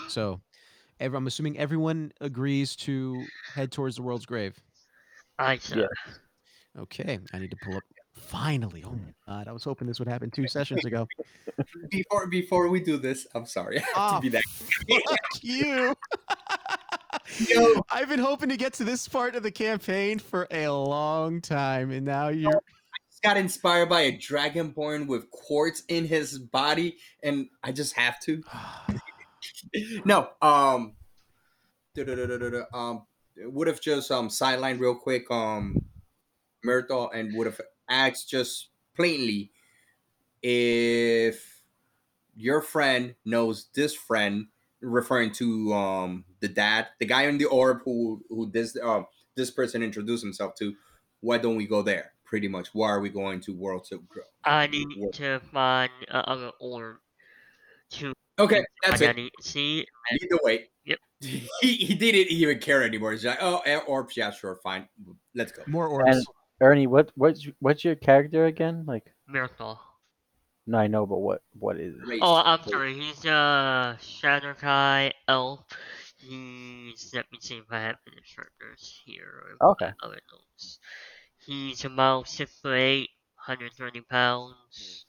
[0.09, 0.40] so,
[1.01, 3.22] ev- I'm assuming everyone agrees to
[3.55, 4.59] head towards the world's grave.
[5.39, 5.86] I said, Yeah.
[6.78, 7.82] Okay, I need to pull up.
[8.14, 11.06] Finally, oh my god, I was hoping this would happen two sessions ago.
[11.90, 13.78] Before before we do this, I'm sorry.
[13.97, 14.43] I have to oh, be that.
[14.44, 15.94] Fuck you.
[17.48, 17.82] Yo.
[17.90, 21.90] I've been hoping to get to this part of the campaign for a long time,
[21.90, 22.62] and now you're.
[23.22, 28.42] Got inspired by a dragonborn with quartz in his body, and I just have to.
[30.04, 30.94] no, um,
[32.74, 35.84] um, would have just um sidelined real quick, um,
[36.64, 39.52] Myrtle, and would have asked just plainly
[40.42, 41.62] if
[42.34, 44.46] your friend knows this friend,
[44.80, 49.50] referring to um the dad, the guy in the orb who who this um this
[49.50, 50.74] person introduced himself to.
[51.20, 52.12] Why don't we go there?
[52.32, 52.68] Pretty much.
[52.72, 54.22] Why are we going to World to Grow?
[54.42, 56.96] I need Wo- to find uh, other orb
[57.90, 59.10] to Okay, that's it.
[59.10, 59.30] identity.
[59.42, 60.70] See, Lead the way.
[60.86, 60.98] Yep.
[61.60, 63.12] He, he didn't even care anymore.
[63.12, 64.88] He's like, oh, eh, orbs, yeah, sure, fine.
[65.34, 65.64] Let's go.
[65.66, 66.10] More orbs.
[66.16, 66.26] And
[66.62, 68.84] Ernie, what what's what's your character again?
[68.86, 69.78] Like, Miracle.
[70.66, 72.18] no, I know, but what what is it?
[72.22, 72.94] Oh, I'm sorry.
[72.98, 75.66] He's a Shatterkai elf.
[76.16, 79.44] He's let me see if I have any characters here.
[79.44, 79.90] or if I Okay.
[80.02, 80.78] Other notes.
[81.47, 83.10] He's about six foot eight,
[83.47, 85.06] 130 pounds.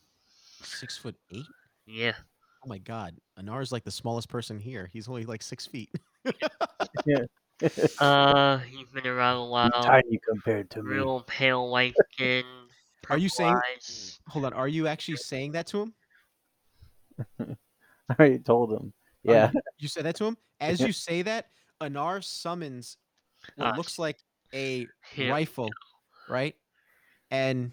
[0.62, 1.46] Six foot eight.
[1.86, 2.14] Yeah.
[2.64, 4.88] Oh my god, Anar's like the smallest person here.
[4.92, 5.90] He's only like six feet.
[8.00, 9.70] Uh, he's been around a while.
[9.70, 10.94] Tiny compared to me.
[10.96, 12.44] Real pale white skin.
[13.10, 14.18] Are you saying- eyes.
[14.28, 15.94] Hold on, are you actually saying that to him?
[17.38, 17.44] I
[18.18, 18.92] already told him.
[19.22, 19.50] Yeah.
[19.54, 20.36] you- You said that to him.
[20.60, 21.46] As you say that,
[21.80, 22.96] Anar summons
[23.56, 24.18] what Ah, looks like
[24.52, 25.30] a Here.
[25.30, 25.70] rifle,
[26.28, 26.54] right?
[27.30, 27.72] And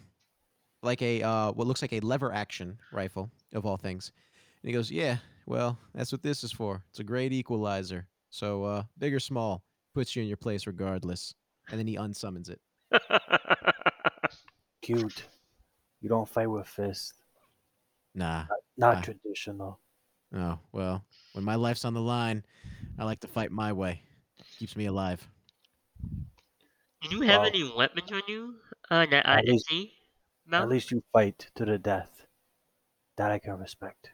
[0.84, 4.11] like a uh, what looks like a lever action rifle of all things.
[4.61, 6.84] And he goes, "Yeah, well, that's what this is for.
[6.90, 8.07] It's a great equalizer.
[8.30, 9.64] So uh, big or small,
[9.94, 11.34] puts you in your place regardless."
[11.69, 12.60] And then he unsummons it.
[14.82, 15.23] Cute.
[16.02, 17.14] You don't fight with fists.
[18.15, 18.45] Nah,
[18.78, 19.02] Not Ah.
[19.02, 19.80] traditional.
[20.36, 21.03] Oh well,
[21.34, 22.44] when my life's on the line,
[22.98, 24.02] I like to fight my way.
[24.57, 25.26] Keeps me alive.
[27.02, 28.56] Do you have Well- any weapons on you?
[28.90, 29.94] Uh, that I At can least- see?
[30.45, 30.69] At Mount?
[30.69, 32.26] least you fight to the death.
[33.18, 34.11] That I can respect.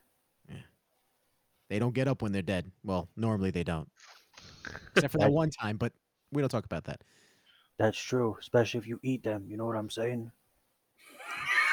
[1.70, 2.72] They don't get up when they're dead.
[2.86, 3.90] Well, normally they don't,
[4.96, 5.34] except for that Right.
[5.34, 5.76] one time.
[5.76, 5.92] But
[6.32, 7.04] we don't talk about that.
[7.78, 9.46] That's true, especially if you eat them.
[9.50, 10.32] You know what I'm saying?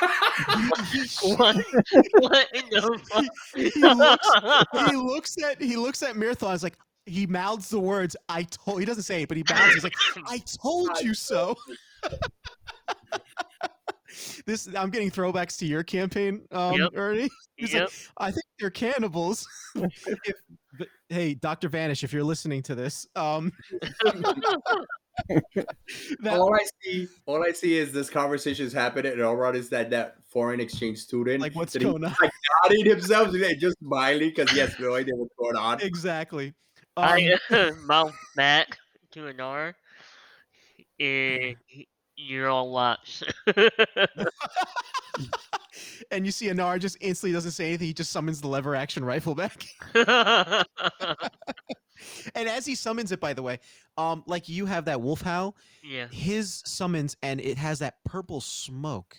[0.01, 1.57] what?
[2.19, 3.25] what in the fuck?
[3.55, 6.53] he looks he looks at he looks at Mirthal.
[6.53, 9.75] It's like he mouths the words "I told." He doesn't say it, but he mouths.
[9.75, 9.95] He's like,
[10.29, 11.57] "I told you so."
[14.47, 16.91] this I'm getting throwbacks to your campaign, um, Yep.
[16.95, 17.31] Ernie.
[17.57, 17.85] He's yep.
[17.85, 19.47] like, I think they're cannibals.
[19.77, 20.35] if,
[20.79, 23.53] but, hey, Doctor Vanish, if you're listening to this, um,
[26.21, 29.55] that, all I see, all I see is this conversation is happening, and all right
[29.55, 32.15] is that that foreign exchange student, like what's that he- going on?
[32.21, 32.31] like
[32.65, 35.81] nodding himself, and then just smiling because he has no idea what's going on.
[35.81, 36.53] Exactly.
[36.97, 38.79] Um, I uh, mouth back
[39.13, 39.75] to Anar.
[41.01, 41.57] And
[42.17, 43.23] you're all watch.
[46.11, 47.89] and you see Anar just instantly doesn't say anything.
[47.89, 49.65] He just summons the lever action rifle back.
[52.35, 53.59] and as he summons it, by the way,
[53.97, 56.07] um, like you have that wolf howl, yeah.
[56.09, 59.17] his summons and it has that purple smoke,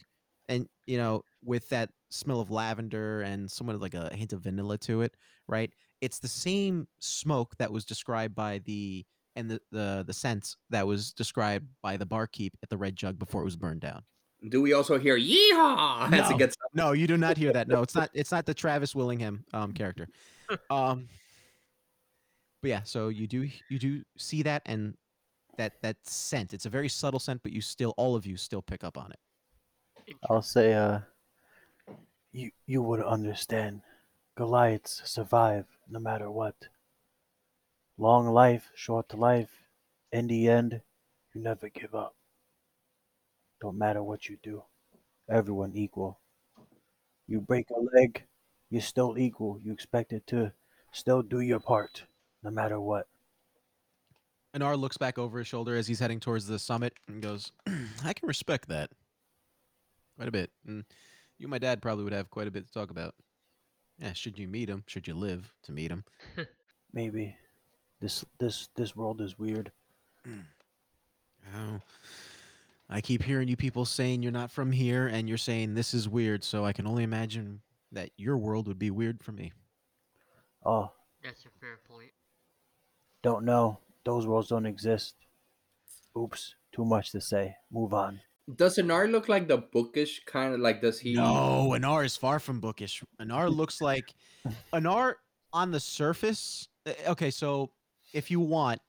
[0.48, 4.78] and you know, with that smell of lavender and somewhat like a hint of vanilla
[4.78, 5.14] to it,
[5.48, 5.72] right?
[6.02, 9.06] It's the same smoke that was described by the
[9.36, 13.18] and the the the scent that was described by the barkeep at the Red Jug
[13.20, 14.04] before it was burned down.
[14.50, 16.36] Do we also hear "yeehaw" as No.
[16.36, 16.56] it gets?
[16.74, 17.68] No, you do not hear that.
[17.68, 18.10] No, it's not.
[18.14, 20.08] It's not the Travis Willingham um, character.
[20.70, 21.08] Um,
[22.62, 24.96] but yeah, so you do you do see that and
[25.58, 26.54] that that scent.
[26.54, 29.12] It's a very subtle scent, but you still all of you still pick up on
[29.12, 30.16] it.
[30.30, 31.00] I'll say, uh,
[32.32, 33.82] you you would understand.
[34.36, 36.70] Goliaths survive no matter what.
[37.98, 39.66] Long life, short life.
[40.10, 40.82] In the end,
[41.34, 42.16] you never give up.
[43.60, 44.64] Don't matter what you do.
[45.30, 46.20] Everyone equal.
[47.28, 48.26] You break a leg,
[48.72, 49.60] you're still equal.
[49.62, 50.54] You expected to
[50.92, 52.06] still do your part,
[52.42, 53.08] no matter what.
[54.56, 57.52] Anar looks back over his shoulder as he's heading towards the summit and goes,
[58.04, 58.92] "I can respect that
[60.16, 60.52] quite a bit.
[60.66, 60.86] And
[61.38, 63.16] you, and my dad, probably would have quite a bit to talk about.
[64.00, 64.84] Yeah, should you meet him?
[64.88, 66.04] Should you live to meet him?
[66.94, 67.36] Maybe.
[68.02, 69.72] This this this world is weird.
[70.28, 70.44] Mm.
[71.56, 71.80] Oh,
[72.90, 76.10] I keep hearing you people saying you're not from here, and you're saying this is
[76.10, 76.44] weird.
[76.44, 77.62] So I can only imagine
[77.92, 79.54] that your world would be weird for me.
[80.66, 80.92] Oh,
[81.24, 82.12] That's a fair point.
[83.22, 83.80] don't know.
[84.04, 85.16] Those worlds don't exist.
[86.18, 87.56] Oops, too much to say.
[87.72, 88.20] Move on.
[88.54, 90.82] Does Anar look like the bookish kind of like?
[90.82, 91.14] Does he?
[91.14, 93.04] No, Anar is far from bookish.
[93.20, 94.14] Anar looks like
[94.74, 95.16] Anar
[95.52, 96.68] on the surface.
[96.86, 97.72] uh, Okay, so
[98.14, 98.82] if you want,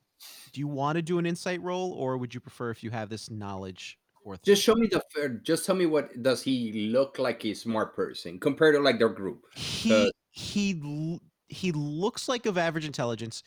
[0.52, 3.08] do you want to do an insight roll, or would you prefer if you have
[3.08, 3.98] this knowledge?
[4.24, 5.00] Or Just show me the.
[5.14, 7.44] fair- Just tell me what does he look like?
[7.46, 9.44] A smart person compared to like their group.
[9.54, 11.18] he he
[11.48, 13.42] he looks like of average intelligence,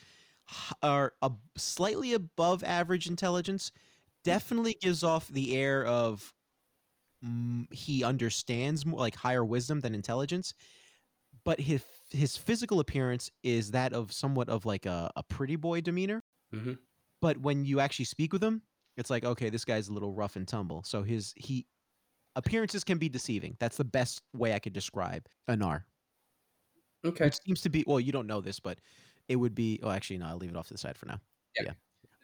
[0.81, 3.71] or a slightly above average intelligence.
[4.23, 6.33] Definitely gives off the air of
[7.23, 10.53] mm, he understands more like higher wisdom than intelligence,
[11.45, 15.81] but his his physical appearance is that of somewhat of like a, a pretty boy
[15.81, 16.23] demeanor.
[16.51, 16.79] Mhm.
[17.21, 18.63] But when you actually speak with him,
[18.97, 20.83] it's like okay, this guy's a little rough and tumble.
[20.83, 21.67] So his he
[22.35, 23.57] appearances can be deceiving.
[23.59, 25.85] That's the best way I could describe Anar
[27.03, 27.31] Okay.
[27.31, 28.79] which seems to be well you don't know this but
[29.27, 31.19] it would be oh actually no i'll leave it off to the side for now
[31.55, 31.73] Yeah.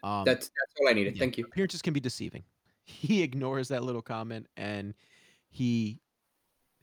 [0.06, 1.15] Um That's that's all I needed.
[1.15, 1.45] yeah, Thank you.
[1.45, 2.44] appearances can be deceiving
[2.86, 4.94] he ignores that little comment and
[5.49, 5.99] he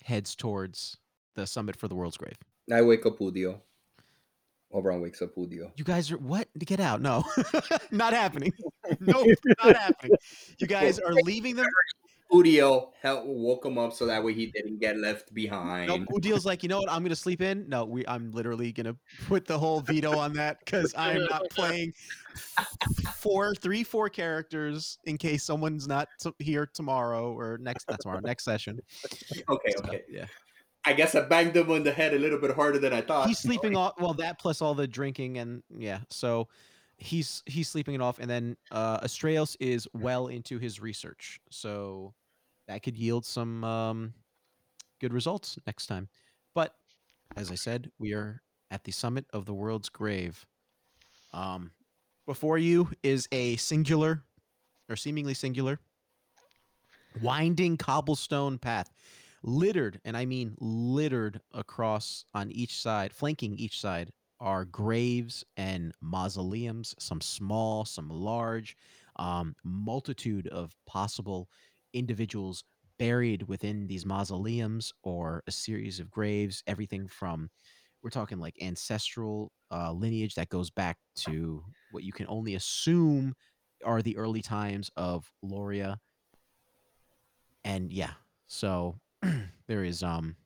[0.04, 0.96] heads towards
[1.36, 2.36] the summit for the world's grave
[2.72, 3.60] I wake up Udil.
[4.72, 5.70] Oberon wakes up Udil.
[5.76, 7.22] you guys are what to get out no
[7.92, 8.52] not happening
[9.00, 9.24] no
[9.62, 10.16] not happening
[10.58, 11.66] you guys are leaving them
[12.32, 15.88] Udil help woke him up so that way he didn't get left behind.
[15.88, 18.96] no Udil's like you know what i'm gonna sleep in no we i'm literally gonna
[19.26, 21.92] put the whole veto on that because i'm not playing
[23.16, 28.20] four three four characters in case someone's not t- here tomorrow or next not tomorrow
[28.20, 28.80] next session
[29.48, 30.02] Okay, So, okay.
[30.08, 30.26] yeah
[30.84, 33.28] I guess I banged him on the head a little bit harder than I thought.
[33.28, 36.48] he's sleeping off well that plus all the drinking and yeah so
[36.96, 42.14] he's he's sleeping it off and then uh Astraeus is well into his research so
[42.68, 44.14] that could yield some um
[45.00, 46.08] good results next time.
[46.54, 46.74] But
[47.36, 50.46] as i said we are at the summit of the world's grave.
[51.32, 51.72] Um
[52.26, 54.22] before you is a singular
[54.88, 55.80] or seemingly singular
[57.20, 58.90] winding cobblestone path
[59.42, 65.92] littered, and I mean littered across on each side, flanking each side, are graves and
[66.00, 68.76] mausoleums, some small, some large,
[69.16, 71.48] um, multitude of possible
[71.92, 72.64] individuals
[72.98, 77.50] buried within these mausoleums or a series of graves, everything from
[78.02, 81.62] we're talking like ancestral uh, lineage that goes back to
[81.92, 83.34] what you can only assume
[83.84, 85.98] are the early times of Loria.
[87.64, 88.12] And yeah,
[88.48, 88.98] so
[89.68, 90.36] there is um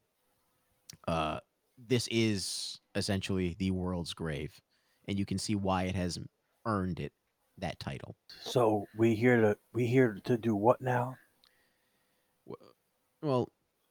[1.09, 1.40] uh
[1.78, 4.59] this is essentially the world's grave
[5.09, 6.18] and you can see why it has
[6.64, 7.12] earned it
[7.59, 8.16] that title.
[8.43, 11.16] So we here to we here to do what now?
[13.27, 13.47] W-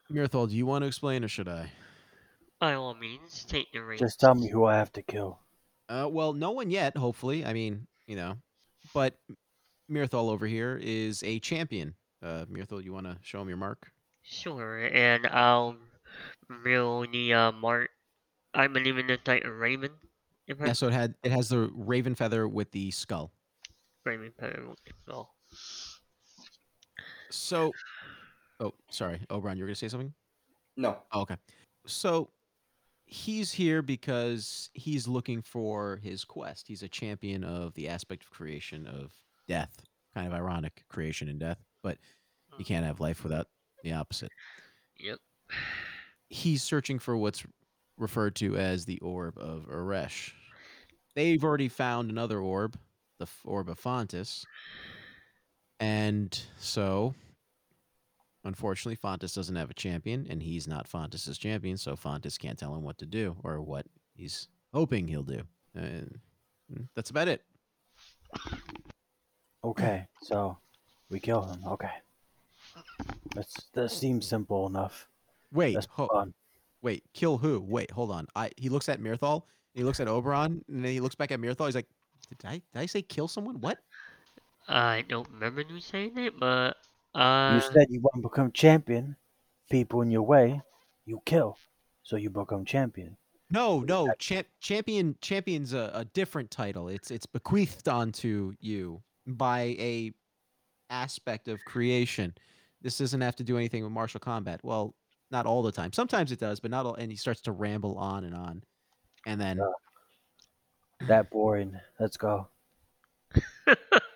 [0.10, 1.72] Well, Mirthal, do you want to explain or should I?
[2.60, 4.02] By all means, take the reins.
[4.02, 5.40] Just tell me who I have to kill.
[5.90, 6.96] Uh, well, no one yet.
[6.98, 8.38] Hopefully, I mean, you know,
[8.94, 9.16] but
[9.92, 11.96] Mirthal over here is a champion.
[12.24, 13.92] Uh, Mirthal, you want to show him your mark?
[14.24, 15.76] Sure, and I'll
[16.64, 17.90] mill the uh, mark.
[18.54, 19.92] I believe in the title Raven.
[20.48, 20.74] If I Yeah.
[20.74, 23.32] So it had it has the raven feather with the skull.
[24.06, 24.76] Raven title.
[25.10, 25.28] Oh,
[27.30, 27.74] So,
[28.60, 30.14] oh, sorry, oh, Oberon, you were gonna say something?
[30.78, 30.98] No.
[31.12, 31.38] Oh, okay.
[31.86, 32.30] So
[33.06, 36.68] he's here because he's looking for his quest.
[36.68, 39.12] He's a champion of the aspect of creation of
[39.48, 39.84] death.
[40.14, 41.98] Kind of ironic, creation and death, but
[42.58, 43.48] you can't have life without
[43.84, 44.32] the opposite.
[44.98, 45.20] Yep.
[46.30, 47.44] He's searching for what's
[47.98, 50.32] referred to as the orb of Eresh.
[51.16, 52.78] They've already found another orb,
[53.20, 54.46] the orb of Fontis.
[55.80, 57.14] And so
[58.46, 62.76] Unfortunately, Fontis doesn't have a champion, and he's not Fontis's champion, so Fontis can't tell
[62.76, 65.42] him what to do or what he's hoping he'll do.
[65.74, 66.20] And
[66.72, 67.42] mm, that's about it.
[69.64, 70.58] Okay, so
[71.10, 71.60] we kill him.
[71.66, 71.90] Okay.
[73.34, 75.08] That's that seems simple enough.
[75.52, 76.34] Wait, That's ho- fun.
[76.82, 77.60] wait, kill who?
[77.60, 78.28] Wait, hold on.
[78.36, 79.44] I he looks at Mirthal,
[79.74, 81.66] he looks at Oberon, and then he looks back at Mirthal.
[81.66, 81.88] He's like,
[82.30, 83.60] "Did I did I say kill someone?
[83.60, 83.80] What?"
[84.68, 86.76] I don't remember you saying it, but
[87.16, 89.16] uh, You said you want to become champion.
[89.70, 90.62] People in your way,
[91.06, 91.58] you kill.
[92.04, 93.18] So you become champion.
[93.50, 96.88] No, no, champ, champion, champion's a, a different title.
[96.88, 100.12] It's it's bequeathed onto you by a
[100.90, 102.34] aspect of creation.
[102.82, 104.60] This doesn't have to do anything with martial combat.
[104.64, 104.94] Well,
[105.32, 105.94] not all the time.
[105.94, 106.96] Sometimes it does, but not all.
[106.96, 108.64] And he starts to ramble on and on,
[109.26, 111.08] and then Yeah.
[111.08, 111.78] That boring.
[112.00, 112.48] Let's go.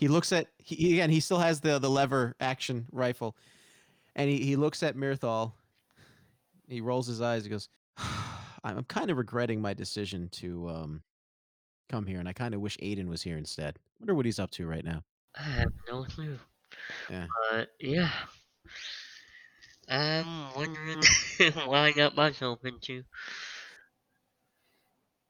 [0.00, 1.10] he looks at he, he- again.
[1.10, 3.36] He still has the the lever action rifle,
[4.16, 5.52] and he he looks at Mirthal.
[6.68, 7.44] He rolls his eyes.
[7.44, 7.68] He goes,
[8.64, 11.02] "I'm kind of regretting my decision to um
[11.90, 13.78] come here, and I kind of wish Aiden was here instead.
[14.00, 15.02] Wonder what he's up to right now."
[15.38, 16.38] I have no clue.
[17.10, 17.26] Yeah.
[17.50, 18.10] But yeah.
[19.86, 21.02] I'm wondering
[21.66, 23.02] why I got myself into.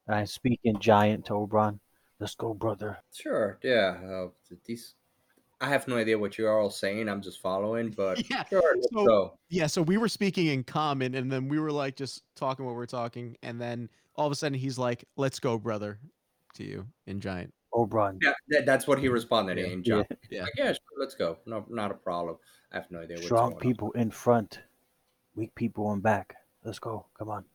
[0.07, 1.79] I speak in giant to Oberon.
[2.21, 2.99] Let's go, brother.
[3.13, 3.57] Sure.
[3.63, 3.97] Yeah.
[4.05, 4.27] Uh,
[4.65, 4.93] these.
[5.59, 7.09] I have no idea what you are all saying.
[7.09, 8.43] I'm just following, but Yeah.
[8.45, 8.61] sure.
[8.75, 12.23] Let's So- Yeah, so we were speaking in common, and then we were like just
[12.35, 15.99] talking what we're talking, and then all of a sudden he's like, "Let's go, brother,"
[16.55, 17.51] to you in giant.
[17.73, 18.19] Oberon.
[18.21, 19.83] Yeah, that, that's what he responded Yeah, in.
[19.83, 20.05] John.
[20.09, 20.15] Yeah.
[20.29, 20.41] Yeah.
[20.43, 21.37] Like, yeah, sure, let's go.
[21.47, 22.37] No, not a problem.
[22.71, 23.15] I have no idea.
[23.15, 23.61] what's Strong going on.
[23.61, 24.59] people in front,
[25.35, 26.35] weak people in back.
[26.63, 27.05] Let's go.
[27.17, 27.45] Come on.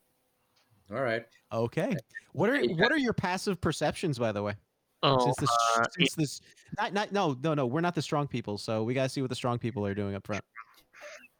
[0.90, 1.24] All right.
[1.52, 1.96] Okay.
[2.32, 4.54] What are what are your passive perceptions, by the way?
[5.02, 6.40] Oh, Since this, uh, since this,
[6.78, 9.30] not not no no no, we're not the strong people, so we gotta see what
[9.30, 10.42] the strong people are doing up front.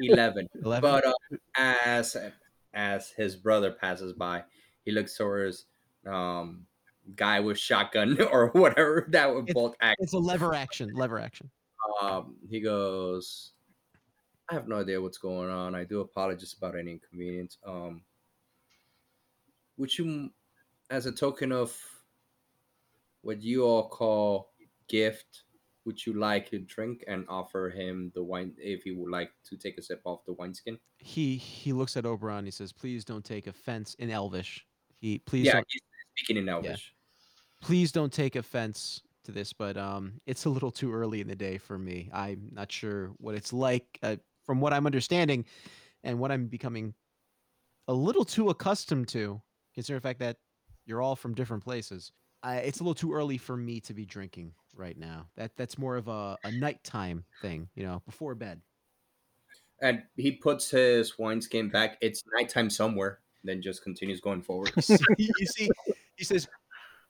[0.00, 0.46] Eleven.
[0.64, 0.90] Eleven.
[0.90, 1.36] But uh,
[1.84, 2.16] as
[2.74, 4.44] as his brother passes by,
[4.84, 5.66] he looks towards
[6.06, 6.66] um
[7.14, 9.96] guy with shotgun or whatever that would It's- both act.
[10.00, 10.90] It's a lever action.
[10.94, 11.50] Lever action.
[12.02, 13.52] Um, he goes,
[14.50, 15.74] I have no idea what's going on.
[15.74, 17.58] I do apologize about any inconvenience.
[17.64, 18.02] Um,
[19.76, 20.30] would you,
[20.90, 21.76] as a token of
[23.22, 24.52] what you all call
[24.88, 25.44] gift,
[25.84, 29.56] would you like a drink and offer him the wine if he would like to
[29.56, 30.78] take a sip off the wineskin?
[30.98, 32.44] He he looks at Oberon.
[32.44, 34.66] He says, "Please don't take offense in Elvish.
[34.98, 35.82] He please yeah, don't he's
[36.16, 36.92] speaking in Elvish.
[37.62, 41.36] please don't take offense to this, but um, it's a little too early in the
[41.36, 42.10] day for me.
[42.12, 43.98] I'm not sure what it's like.
[44.02, 45.44] Uh, from what I'm understanding,
[46.04, 46.94] and what I'm becoming
[47.88, 49.40] a little too accustomed to,
[49.76, 50.38] considering the fact that
[50.86, 52.10] you're all from different places.
[52.42, 55.26] I, it's a little too early for me to be drinking right now.
[55.36, 58.60] That that's more of a, a nighttime thing, you know, before bed.
[59.82, 61.98] And he puts his wineskin back.
[62.00, 63.20] It's nighttime somewhere.
[63.44, 64.72] Then just continues going forward.
[65.18, 65.70] you see,
[66.16, 66.48] he says,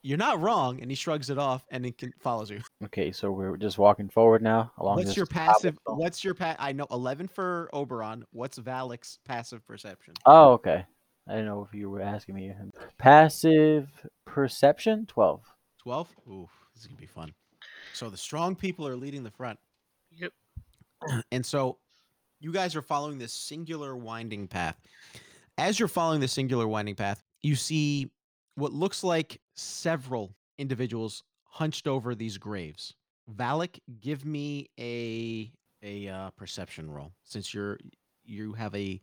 [0.02, 2.60] You're not wrong, and he shrugs it off and it can, follows you.
[2.84, 5.78] Okay, so we're just walking forward now along What's this your passive?
[5.84, 6.04] cobblestone.
[6.04, 6.56] What's your pa?
[6.58, 8.24] I know eleven for Oberon.
[8.32, 10.14] What's Valak's passive perception?
[10.26, 10.84] Oh, okay.
[11.28, 12.52] I don't know if you were asking me.
[12.98, 13.88] Passive
[14.24, 15.42] perception, twelve.
[15.82, 16.08] Twelve.
[16.28, 17.32] Ooh, this is gonna be fun.
[17.92, 19.58] So the strong people are leading the front,
[20.12, 20.32] Yep.
[21.32, 21.78] and so
[22.40, 24.76] you guys are following this singular winding path.
[25.58, 28.10] As you're following the singular winding path, you see
[28.56, 32.94] what looks like several individuals hunched over these graves.
[33.34, 35.50] Valak, give me a
[35.82, 37.78] a uh, perception roll since you're
[38.24, 39.00] you have a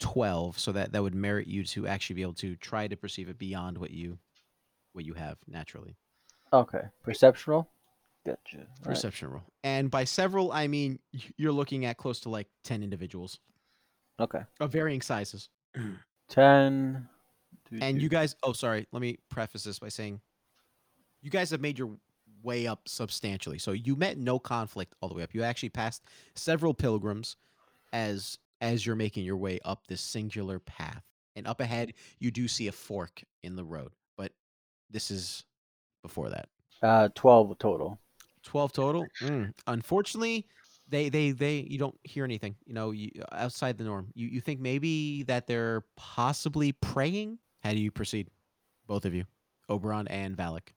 [0.00, 3.28] 12 so that that would merit you to actually be able to try to perceive
[3.28, 4.18] it beyond what you
[4.92, 5.94] what you have naturally
[6.52, 7.70] Okay, perception roll.
[8.26, 8.58] Gotcha.
[8.58, 8.66] Right.
[8.82, 10.98] perception roll and by several i mean
[11.36, 13.38] you're looking at close to like 10 individuals
[14.18, 15.48] Okay, of varying sizes
[16.28, 17.08] ten.
[17.80, 20.20] and you guys oh sorry let me preface this by saying
[21.22, 21.90] you guys have made your
[22.42, 26.02] way up substantially so you met no conflict all the way up you actually passed
[26.34, 27.36] several pilgrims
[27.92, 31.02] as as you're making your way up this singular path
[31.36, 34.32] and up ahead you do see a fork in the road but
[34.90, 35.44] this is
[36.02, 36.48] before that
[36.82, 37.98] uh, twelve total.
[38.42, 39.52] 12 total Mm.
[39.66, 40.46] unfortunately
[40.88, 44.40] they they they you don't hear anything you know you, outside the norm you you
[44.40, 48.28] think maybe that they're possibly praying how do you proceed
[48.86, 49.24] both of you
[49.68, 50.72] oberon and valak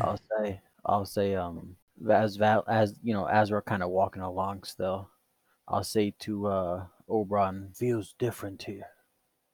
[0.00, 0.60] I'll say.
[0.84, 1.34] I'll say.
[1.34, 1.76] Um,
[2.10, 5.08] as Val, as you know, as we're kind of walking along still,
[5.68, 8.88] I'll say to uh Oberon, feels different here,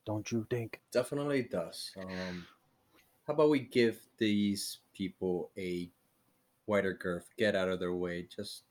[0.05, 0.81] don't you think?
[0.91, 1.91] Definitely does.
[1.99, 2.47] Um,
[3.27, 5.89] how about we give these people a
[6.67, 8.63] wider girth, get out of their way, just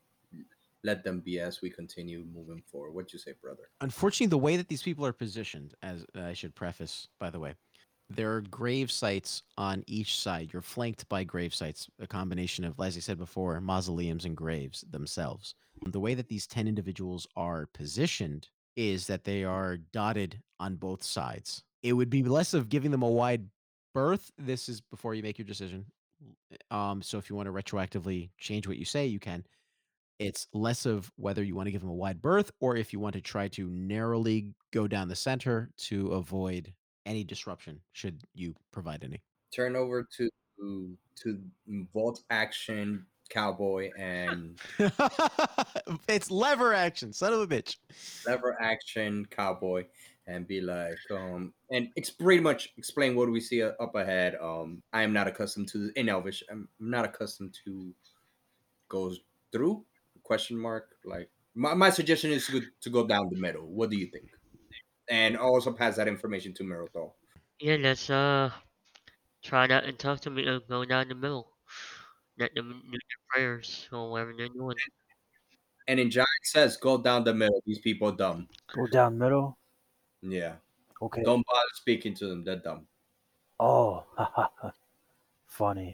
[0.83, 2.91] let them be as we continue moving forward.
[2.93, 3.69] What you say, brother?
[3.79, 7.53] unfortunately the way that these people are positioned as i should preface by the way
[8.09, 12.77] there are grave sites on each side you're flanked by grave sites a combination of
[12.79, 15.55] as i said before mausoleums and graves themselves
[15.87, 21.03] the way that these 10 individuals are positioned is that they are dotted on both
[21.03, 21.63] sides.
[21.81, 23.47] It would be less of giving them a wide
[23.93, 24.31] berth.
[24.37, 25.85] This is before you make your decision.
[26.71, 29.45] Um so if you want to retroactively change what you say you can.
[30.19, 32.99] It's less of whether you want to give them a wide berth or if you
[32.99, 36.73] want to try to narrowly go down the center to avoid
[37.05, 39.21] any disruption should you provide any.
[39.53, 40.29] Turn over to
[41.15, 41.41] to
[41.93, 44.59] vault action cowboy and
[46.07, 47.77] it's lever action, son of a bitch.
[48.27, 49.83] lever action cowboy
[50.27, 54.37] and be like um and it's pretty much explain what we see uh, up ahead
[54.41, 57.93] um i am not accustomed to in elvish i'm not accustomed to
[58.87, 59.19] goes
[59.51, 59.83] through
[60.23, 63.97] question mark like my, my suggestion is to, to go down the middle what do
[63.97, 64.29] you think
[65.09, 67.11] and also pass that information to Mirthal.
[67.59, 68.51] Yeah, let's uh
[69.41, 71.52] try that and talk to me and go down the middle.
[72.39, 74.75] Let them do their prayers or whatever they're doing.
[75.87, 79.57] and in giant says go down the middle these people are dumb Go down middle.
[80.21, 80.55] yeah
[81.01, 81.21] Okay.
[81.23, 82.87] don't bother speaking to them they're dumb
[83.59, 84.03] Oh,
[85.45, 85.93] funny.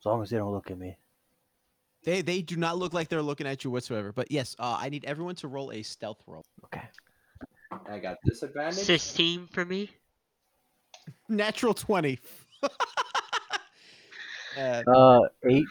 [0.00, 0.96] As long as they don't look at me.
[2.04, 4.12] They they do not look like they're looking at you whatsoever.
[4.12, 6.44] But yes, uh, I need everyone to roll a stealth roll.
[6.64, 6.82] Okay.
[7.90, 9.90] i got disadvantage 16 for me.
[11.28, 12.18] Natural twenty.
[14.60, 15.66] uh, Uh, eight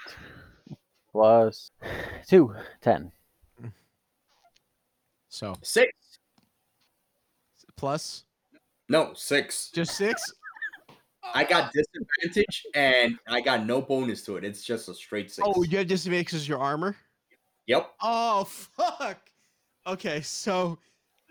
[1.11, 1.72] plus
[2.28, 3.11] two, ten.
[5.30, 5.91] so six
[7.76, 8.26] plus
[8.90, 10.22] no six just six.
[11.34, 14.44] I got disadvantage and I got no bonus to it.
[14.44, 15.48] It's just a straight six.
[15.49, 16.95] Oh, you have disadvantage your armor.
[17.68, 17.91] Yep.
[18.02, 19.20] Oh fuck.
[19.86, 20.80] Okay, so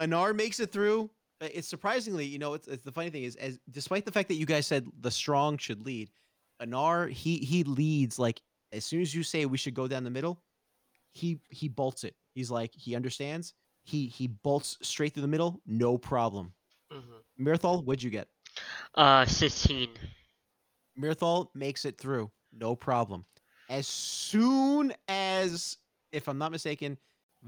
[0.01, 1.11] Anar makes it through.
[1.41, 4.35] It's surprisingly, you know, it's, it's the funny thing is, as despite the fact that
[4.35, 6.11] you guys said the strong should lead,
[6.61, 8.41] Anar he he leads like
[8.73, 10.43] as soon as you say we should go down the middle,
[11.13, 12.15] he he bolts it.
[12.35, 13.55] He's like he understands.
[13.85, 16.53] He he bolts straight through the middle, no problem.
[16.93, 17.01] hmm
[17.41, 18.29] Mirthal, what'd you get?
[18.97, 19.91] Uh, 16.
[21.01, 23.25] Mirthal makes it through, no problem.
[23.71, 25.77] As soon as,
[26.11, 26.99] if I'm not mistaken,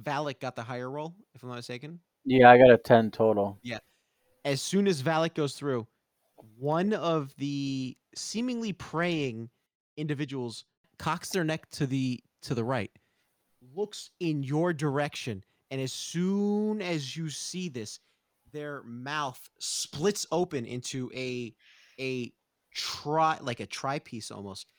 [0.01, 1.15] Valak got the higher roll.
[1.35, 3.59] If I'm not mistaken, Yeah, I got a ten total.
[3.63, 3.79] Yeah.
[4.45, 5.87] As soon as Valak goes through,
[6.59, 9.51] one of the seemingly praying
[9.97, 10.65] individuals
[10.99, 12.91] cocks their neck to the to the right,
[13.75, 18.01] looks in your direction, and as soon as you see this,
[18.53, 21.55] their mouth splits open into a
[21.99, 22.33] a
[22.75, 24.73] tri like a tri piece almost,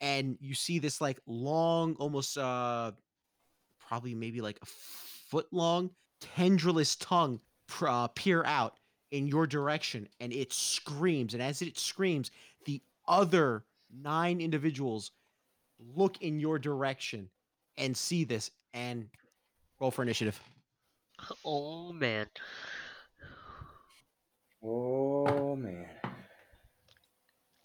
[0.00, 2.92] and you see this like long, almost uh,
[3.88, 7.40] probably maybe like a foot long tendrilous tongue
[7.82, 8.78] uh, peer out
[9.10, 12.30] in your direction and it screams and as it screams
[13.08, 15.12] other nine individuals
[15.94, 17.28] look in your direction
[17.76, 19.08] and see this and
[19.80, 20.40] roll for initiative.
[21.44, 22.26] Oh man.
[24.62, 25.86] Oh man.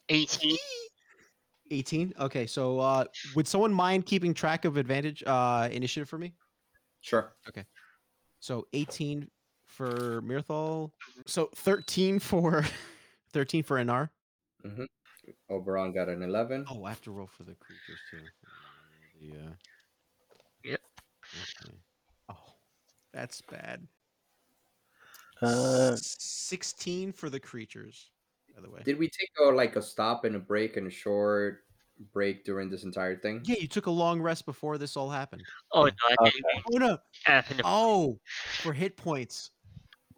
[0.09, 0.57] 18.
[1.71, 2.13] 18.
[2.19, 3.05] Okay, so uh
[3.35, 6.33] would someone mind keeping track of advantage uh initiative for me?
[7.01, 7.33] Sure.
[7.47, 7.65] Okay.
[8.39, 9.27] So 18
[9.67, 10.91] for Mirthal.
[11.25, 12.65] So 13 for
[13.33, 14.09] 13 for Anar.
[15.49, 16.65] Oberon got an 11.
[16.69, 18.17] Oh, I have to roll for the creatures too.
[19.21, 19.51] The, uh...
[20.63, 20.79] Yep.
[21.65, 21.75] Okay.
[22.29, 22.53] Oh,
[23.13, 23.87] that's bad.
[25.41, 28.09] Uh, 16 for the creatures,
[28.55, 28.81] by the way.
[28.85, 31.63] Did we take a, like a stop and a break and a short
[32.13, 33.41] break during this entire thing?
[33.45, 35.43] Yeah, you took a long rest before this all happened.
[35.71, 36.41] Oh no, I Okay.
[36.71, 36.97] Oh no.
[37.23, 38.19] half in the Oh,
[38.61, 39.51] for hit points.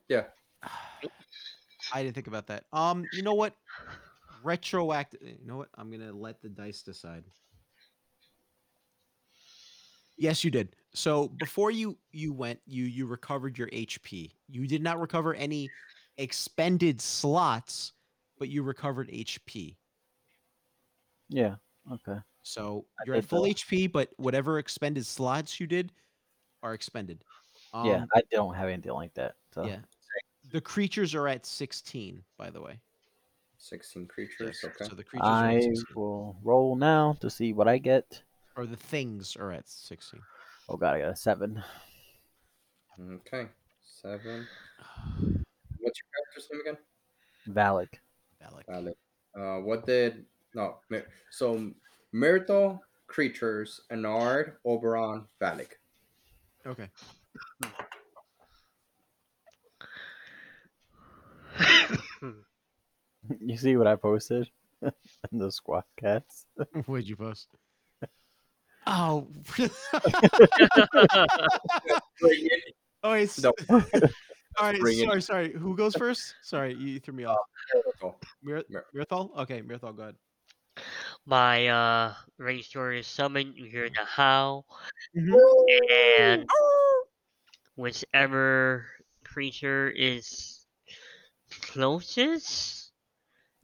[0.10, 0.24] Yeah.
[1.94, 2.64] I didn't think about that.
[2.74, 3.56] Um, you know what?
[4.44, 5.22] Retroactive.
[5.22, 5.70] You know what?
[5.78, 7.24] I'm gonna let the dice decide.
[10.18, 10.76] Yes, you did.
[10.94, 14.32] So before you you went, you you recovered your HP.
[14.48, 15.70] You did not recover any
[16.18, 17.94] expended slots,
[18.38, 19.76] but you recovered HP.
[21.30, 21.56] yeah.
[21.92, 22.20] Okay.
[22.44, 23.50] So I you're at full though.
[23.50, 25.92] HP, but whatever expended slots you did
[26.62, 27.24] are expended.
[27.74, 29.36] Um, yeah, I don't have anything like that.
[29.54, 29.66] So.
[29.66, 29.78] yeah.
[30.52, 32.80] The creatures are at 16, by the way.
[33.64, 34.60] 16 creatures.
[34.62, 34.90] Yes, Okay.
[34.90, 35.84] So the creatures are at I 16.
[35.96, 38.22] will roll now to see what I get.
[38.56, 40.20] or the things are at 16.
[40.70, 41.64] Oh god, I got a seven.
[43.00, 43.48] Okay.
[43.84, 44.46] Seven.
[45.80, 46.78] What's your character's name again?
[47.50, 47.94] Valak.
[48.42, 48.66] Valak.
[48.68, 48.96] Valid.
[49.36, 50.78] Uh, what did no?
[51.32, 51.72] So
[52.12, 55.72] Myrtle, creatures, Anar, Oberon, Valak.
[56.68, 56.90] Okay.
[63.40, 64.50] You see what I posted?
[65.32, 66.46] the squad cats.
[66.86, 67.48] What'd you post?
[68.86, 69.28] Oh.
[73.04, 73.42] oh, it's.
[73.42, 73.54] No.
[73.70, 73.82] All
[74.62, 74.80] right.
[74.80, 75.06] bring it.
[75.06, 75.54] Sorry, sorry.
[75.54, 76.36] Who goes first?
[76.44, 77.38] Sorry, you threw me off.
[77.74, 78.20] Myrtle.
[78.44, 79.36] Mir- Mir- Mirthal?
[79.40, 80.16] Okay, Mirthal, go ahead.
[81.26, 83.56] My uh racer is summoned.
[83.56, 84.66] You hear the howl,
[85.16, 85.40] Mhm.
[86.20, 86.46] and
[87.76, 88.86] whichever
[89.24, 90.66] creature is
[91.62, 92.83] closest,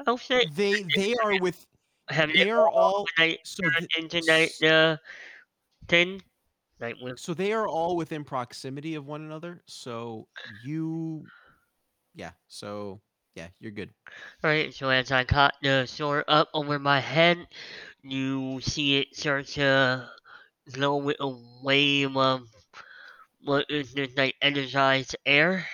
[0.07, 0.45] I'll say.
[0.55, 1.65] They they are with
[2.09, 4.97] Have they they are all when so turn th- into night uh?
[6.79, 9.61] Like with so they are all within proximity of one another.
[9.67, 11.29] So you
[12.15, 13.01] yeah, so
[13.35, 13.93] yeah, you're good.
[14.43, 17.47] Alright, so as I caught the sword up over my head,
[18.03, 20.09] you see it start to
[20.71, 21.29] glow with a
[21.63, 22.47] wave of
[23.43, 25.65] what is this like energized air.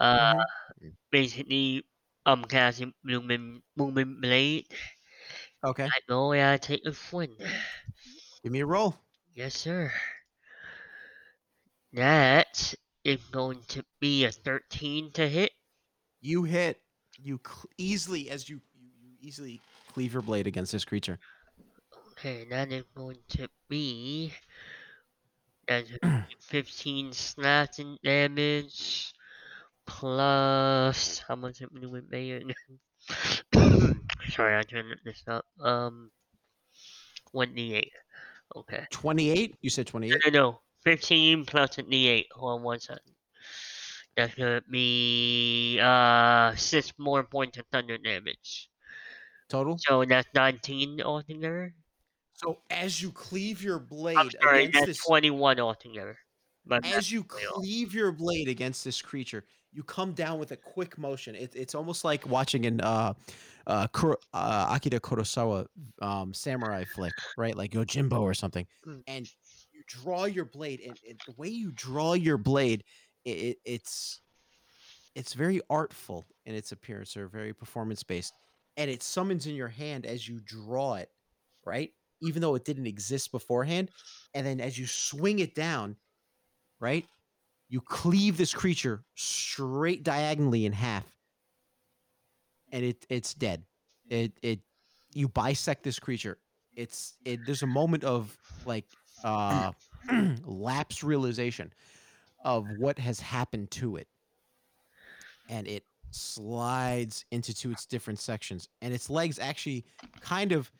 [0.00, 0.32] Uh,
[0.80, 0.96] Mhm.
[1.10, 1.84] basically,
[2.26, 4.66] I'm casting Booming, Booming Blade.
[5.64, 5.94] Okay.
[5.94, 7.36] I know I take a swing.
[8.42, 8.96] Give me a roll.
[9.34, 9.92] Yes, sir.
[11.92, 12.74] That
[13.04, 15.52] is going to be a 13 to hit.
[16.20, 16.82] You hit
[17.18, 21.18] you cl- easily as you, you you easily cleave your blade against this creature.
[22.12, 24.32] Okay, that is going to be
[25.68, 25.98] that's a
[26.40, 29.12] 15 slashing damage
[29.86, 32.42] plus how much it would with me?
[34.30, 35.44] Sorry, I turned this up.
[35.60, 36.10] Um,
[37.30, 37.92] twenty-eight.
[38.56, 38.86] Okay.
[38.90, 39.56] 28?
[39.60, 40.20] You said 28?
[40.26, 40.60] No, no, no.
[40.84, 42.26] 15 plus a d8.
[42.32, 43.00] Hold on one second.
[44.16, 48.68] That's gonna be uh six more points of thunder damage.
[49.48, 49.76] Total?
[49.78, 51.72] So that's 19 altogether.
[52.34, 56.18] So as you cleave your blade I'm sorry, that's this 21 altogether.
[56.84, 61.34] As you cleave your blade against this creature, you come down with a quick motion.
[61.34, 63.14] It, it's almost like watching an uh,
[63.66, 65.66] uh, Kuro, uh, Akira Kurosawa
[66.00, 67.56] um, samurai flick, right?
[67.56, 68.66] Like Yojimbo or something.
[68.86, 69.02] Mm.
[69.06, 69.30] And
[69.72, 72.84] you draw your blade, and, and the way you draw your blade,
[73.24, 74.20] it, it, it's
[75.14, 78.34] it's very artful in its appearance, or very performance based,
[78.76, 81.10] and it summons in your hand as you draw it,
[81.64, 81.90] right?
[82.20, 83.90] Even though it didn't exist beforehand,
[84.34, 85.96] and then as you swing it down,
[86.82, 87.06] right?
[87.70, 91.06] You cleave this creature straight diagonally in half,
[92.70, 93.62] and it it's dead.
[94.10, 94.60] It it
[95.14, 96.36] you bisect this creature.
[96.74, 97.46] It's it.
[97.46, 98.36] There's a moment of
[98.66, 98.84] like
[99.24, 99.72] uh
[100.44, 101.72] lapse realization
[102.44, 104.08] of what has happened to it,
[105.48, 109.84] and it slides into to its different sections, and its legs actually
[110.20, 110.70] kind of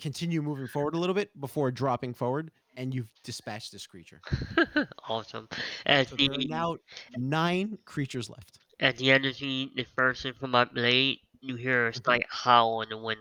[0.00, 4.20] continue moving forward a little bit before dropping forward, and you've dispatched this creature.
[5.08, 5.48] awesome.
[5.86, 6.76] As So the there are now
[7.16, 8.58] nine creatures left.
[8.80, 12.02] as the energy disperses from my blade, you hear a Mhm.
[12.04, 13.20] slight howl in the wind.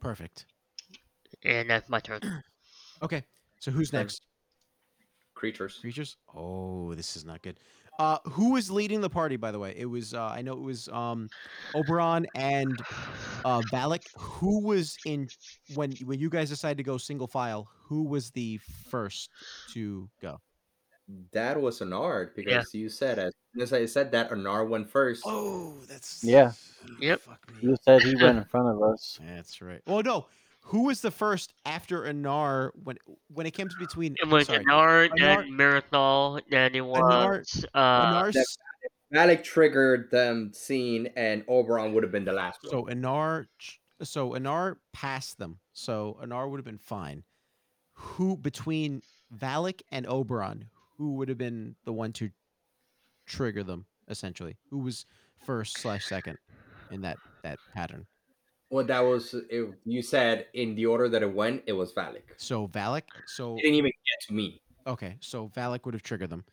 [0.00, 0.46] Perfect.
[1.44, 2.20] And that's my turn.
[3.02, 3.24] Okay.
[3.60, 4.00] So who's Turn.
[4.00, 4.22] next?
[5.34, 5.78] Creatures.
[5.80, 6.16] Creatures.
[6.34, 7.58] Oh, this is not good.
[7.98, 9.36] Uh, who was leading the party?
[9.36, 10.14] By the way, it was.
[10.14, 11.28] Uh, I know it was um,
[11.74, 12.76] Oberon and
[13.44, 14.04] uh, Valak.
[14.18, 15.28] Who was in
[15.74, 17.68] when when you guys decided to go single file?
[17.84, 18.58] Who was the
[18.90, 19.30] first
[19.72, 20.40] to go?
[21.32, 24.88] That was an art because you said as soon as I said that Anar went
[24.88, 25.22] first.
[25.26, 26.52] Oh, that's Yeah.
[27.00, 27.20] Yep.
[27.20, 27.68] Fuck me.
[27.68, 29.18] You said he went in front of us.
[29.26, 29.80] That's right.
[29.86, 30.26] Well, no.
[30.68, 32.96] Who was the first after Anar when
[33.28, 34.16] when it came to between?
[34.20, 38.46] It was sorry, Anar, Anar- then Mirthal, then it Anar- was uh, Anar's that-
[39.12, 42.70] Valak triggered them scene and Oberon would have been the last one.
[42.70, 43.46] So Anar,
[44.02, 45.58] so Anar passed them.
[45.72, 47.22] So Anar would have been fine.
[47.92, 49.02] Who between
[49.36, 50.64] Valak and Oberon,
[50.96, 52.30] who would have been the one to
[53.26, 53.86] trigger them?
[54.08, 55.06] Essentially, who was
[55.44, 56.38] first slash second
[56.90, 58.06] in that that pattern?
[58.74, 62.24] Well, that was if you said in the order that it went, it was Valak.
[62.38, 63.04] So Valak.
[63.24, 64.62] So It didn't even get to me.
[64.84, 65.16] okay.
[65.20, 66.44] So Valak would have triggered them.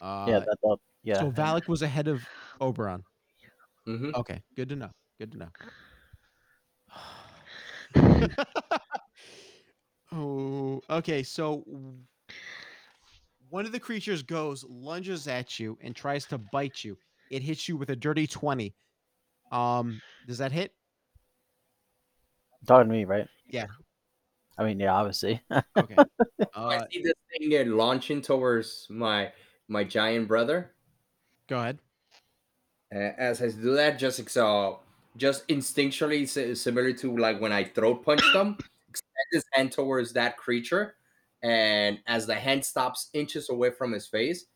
[0.00, 0.80] Uh, yeah, that's all.
[1.02, 1.18] Yeah.
[1.18, 2.24] So Valak was ahead of
[2.60, 3.02] Oberon.
[3.84, 4.90] hmm Okay, good to know.
[5.18, 5.48] Good to know.
[10.12, 11.24] oh, okay.
[11.24, 11.64] So
[13.50, 16.96] one of the creatures goes, lunges at you, and tries to bite you.
[17.28, 18.76] It hits you with a dirty twenty.
[19.50, 20.74] Um, does that hit?
[22.66, 23.28] Talking to me, right?
[23.48, 23.66] Yeah.
[24.56, 25.40] I mean, yeah, obviously.
[25.76, 25.96] Okay.
[26.54, 29.32] I Uh, see this thing uh, launching towards my
[29.68, 30.74] my giant brother.
[31.48, 31.78] go ahead.
[32.94, 34.72] Uh, as I do that, just ex- uh,
[35.16, 36.26] just instinctually,
[36.56, 38.56] similar to like when I throat punched him,
[38.88, 40.96] extend his hand towards that creature,
[41.42, 44.46] and as the hand stops inches away from his face,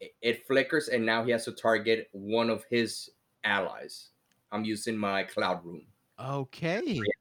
[0.00, 3.10] it, it flickers, and now he has to target one of his
[3.44, 4.10] allies.
[4.52, 5.86] I'm using my cloud rune.
[6.18, 7.11] Okay.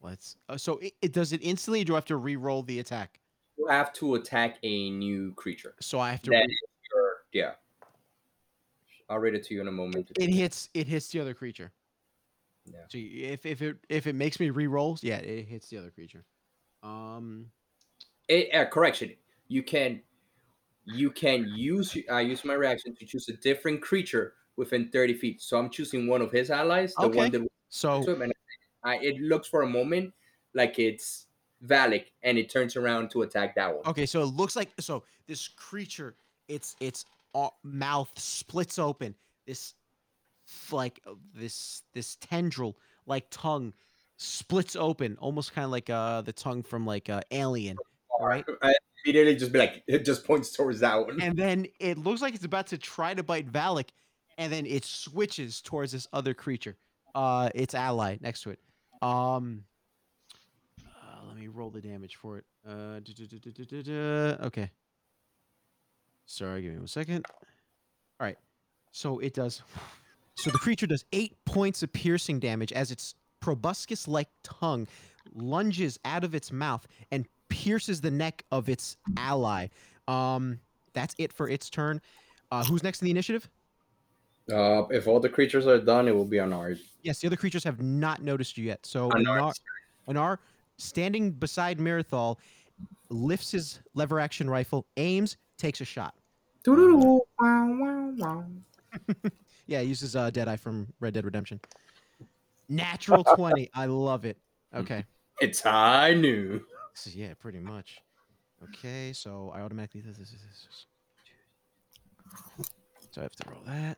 [0.00, 0.36] Let's.
[0.48, 1.82] Uh, so it, it does it instantly.
[1.82, 3.20] Or do I have to re-roll the attack?
[3.58, 5.74] You have to attack a new creature.
[5.80, 6.30] So I have to.
[6.30, 6.58] Re-
[6.92, 7.52] your yeah.
[9.08, 10.10] I'll read it to you in a moment.
[10.16, 10.70] it hits.
[10.74, 11.72] It hits the other creature.
[12.64, 12.80] Yeah.
[12.88, 16.24] So if if it if it makes me re-roll, yeah, it hits the other creature.
[16.82, 17.50] Um.
[18.30, 19.12] a, a correction
[19.48, 20.00] you can
[20.86, 25.42] you can use i use my reaction to choose a different creature within 30 feet
[25.42, 27.18] so i'm choosing one of his allies the Okay.
[27.18, 28.02] one that So
[28.82, 30.12] I, it looks for a moment
[30.54, 31.26] like it's
[31.66, 35.04] Valak, and it turns around to attack that one okay, so it looks like so
[35.26, 36.16] this creature,
[36.48, 37.04] its its
[37.34, 39.14] uh, mouth splits open.
[39.46, 39.74] This
[40.72, 42.76] like uh, this this tendril
[43.06, 43.72] like tongue
[44.16, 47.76] splits open, almost kind of like uh the tongue from like uh, Alien,
[48.20, 48.44] right?
[48.62, 48.74] I
[49.04, 52.34] immediately just be like it just points towards that one And then it looks like
[52.34, 53.88] it's about to try to bite Valak,
[54.38, 56.76] and then it switches towards this other creature,
[57.14, 58.58] uh, its ally next to it.
[59.02, 59.64] Um,
[60.84, 62.44] uh, let me roll the damage for it.
[62.66, 64.46] Uh, duh, duh, duh.
[64.46, 64.70] okay.
[66.26, 67.26] Sorry, give me one second.
[68.20, 68.38] All right,
[68.92, 69.62] so it does.
[70.36, 74.86] So the creature does eight points of piercing damage as its proboscis-like tongue
[75.34, 79.68] lunges out of its mouth and pierces the neck of its ally.
[80.08, 80.60] Um,
[80.92, 82.00] that's it for its turn.
[82.50, 83.48] Uh, who's next in the initiative?
[84.50, 87.36] Uh, if all the creatures are done it will be on ours Yes, the other
[87.36, 88.84] creatures have not noticed you yet.
[88.84, 89.60] So On Anar, ours.
[90.08, 90.38] Anar,
[90.76, 92.36] standing beside Mirthal,
[93.08, 96.14] lifts his lever action rifle, aims, takes a shot.
[99.66, 101.60] Yeah, uses uh, Deadeye from Red Dead Redemption.
[102.68, 103.70] Natural 20.
[103.72, 104.36] I love it.
[104.74, 105.04] Okay.
[105.40, 106.60] it's high noon
[106.94, 107.98] This is- yeah, pretty much.
[108.64, 110.02] Okay, so I automatically.
[113.10, 113.96] So I have to roll that.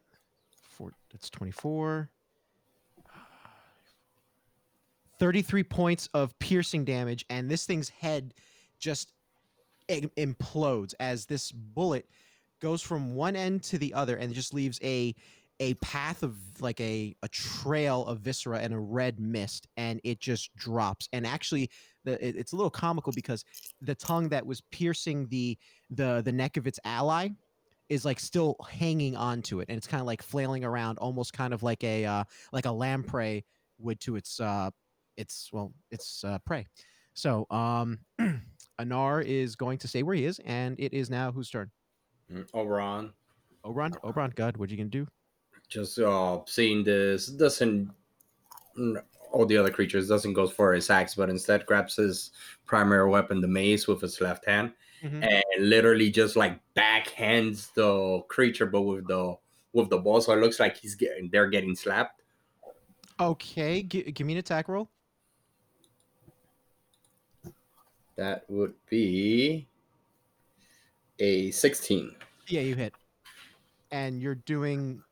[0.72, 0.92] Four.
[1.12, 2.08] That's twenty-four.
[5.18, 8.34] Thirty-three points of piercing damage, and this thing's head
[8.78, 9.12] just
[9.88, 12.08] implodes as this bullet
[12.60, 15.14] goes from one end to the other, and just leaves a
[15.60, 20.18] a path of like a a trail of viscera and a red mist, and it
[20.20, 21.08] just drops.
[21.12, 21.70] And actually,
[22.04, 23.44] the it- it's a little comical because
[23.80, 25.56] the tongue that was piercing the
[25.90, 27.28] the the neck of its ally
[27.88, 31.32] is like still hanging on to it and it's kind of like flailing around almost
[31.32, 33.44] kind of like a uh like a lamprey
[33.78, 34.70] would to its uh
[35.16, 36.66] its well its uh prey.
[37.14, 37.98] So um
[38.80, 41.70] anar is going to stay where he is and it is now whose turn?
[42.32, 43.12] Mm, Oberon.
[43.64, 43.92] oberon?
[44.02, 45.06] Oberon god what are you gonna do?
[45.68, 47.90] Just uh seeing this doesn't
[49.32, 52.30] all the other creatures doesn't go for his axe but instead grabs his
[52.64, 54.72] primary weapon the mace with his left hand
[55.02, 55.22] Mhm.
[55.56, 59.36] and literally just like backhands the creature but with the
[59.72, 62.22] with the ball so it looks like he's getting they're getting slapped
[63.18, 64.88] okay gi- give me an attack roll
[68.16, 69.66] That would be
[71.18, 72.14] a 16.
[72.46, 72.92] Yeah, you hit.
[73.90, 75.02] And you're doing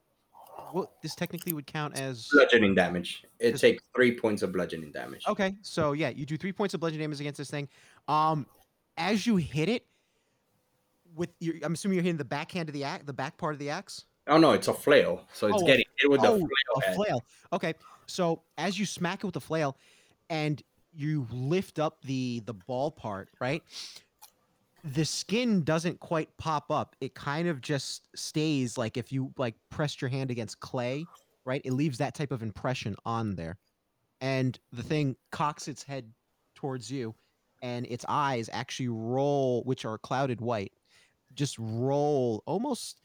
[0.74, 3.24] well, this technically would count as Bludgeoning damage.
[3.40, 5.24] It Just- takes three points of bludgeoning damage.
[5.26, 7.68] Okay, so yeah, you do three points of bludgeoning damage against this thing.
[8.06, 8.46] Um,
[9.00, 9.86] as you hit it,
[11.16, 13.58] with your, I'm assuming you're hitting the backhand of the axe, the back part of
[13.58, 14.04] the axe.
[14.28, 15.26] Oh no, it's a flail.
[15.32, 17.24] So it's Oh, getting hit with the oh, flail a flail.
[17.52, 17.74] Okay,
[18.06, 19.76] so as you smack it with the flail,
[20.28, 20.62] and
[20.92, 23.62] you lift up the the ball part, right?
[24.84, 26.94] The skin doesn't quite pop up.
[27.00, 31.04] It kind of just stays like if you like pressed your hand against clay,
[31.44, 31.60] right?
[31.64, 33.58] It leaves that type of impression on there.
[34.20, 36.12] And the thing cocks its head
[36.54, 37.14] towards you,
[37.62, 40.72] and its eyes actually roll, which are clouded white,
[41.34, 43.00] just roll almost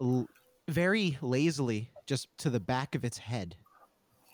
[0.00, 0.28] l-
[0.68, 3.56] very lazily just to the back of its head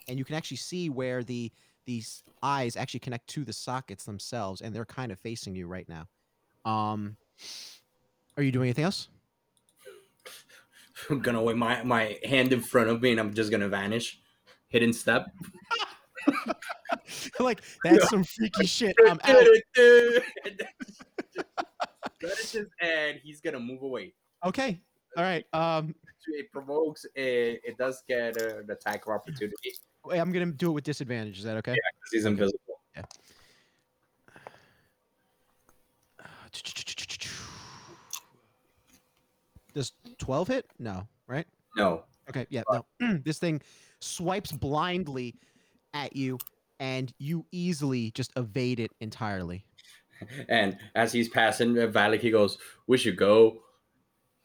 [0.07, 1.51] and you can actually see where the
[1.85, 5.87] these eyes actually connect to the sockets themselves and they're kind of facing you right
[5.89, 6.07] now
[6.65, 7.15] um
[8.37, 9.07] are you doing anything else
[11.09, 14.19] I'm gonna wave my, my hand in front of me and I'm just gonna vanish.
[14.67, 15.31] Hidden step.
[17.39, 19.43] like that's some freaky shit i'm out
[22.81, 24.13] and he's gonna move away.
[24.45, 24.79] okay
[25.17, 25.95] all right um
[26.27, 27.05] It provokes.
[27.15, 29.55] It, it does get uh, an attack of opportunity
[30.05, 32.59] wait, i'm gonna do it with disadvantage is that okay Yeah, because he's invisible.
[32.95, 33.03] Yeah.
[39.73, 42.03] Does 12 hit no right No.
[42.29, 42.85] Okay, yeah, no.
[43.23, 43.61] this thing
[43.99, 45.35] swipes blindly
[45.93, 46.37] at you,
[46.81, 49.63] and you easily just evade it entirely.
[50.49, 53.61] And as he's passing uh, Valak, he goes, "We should go."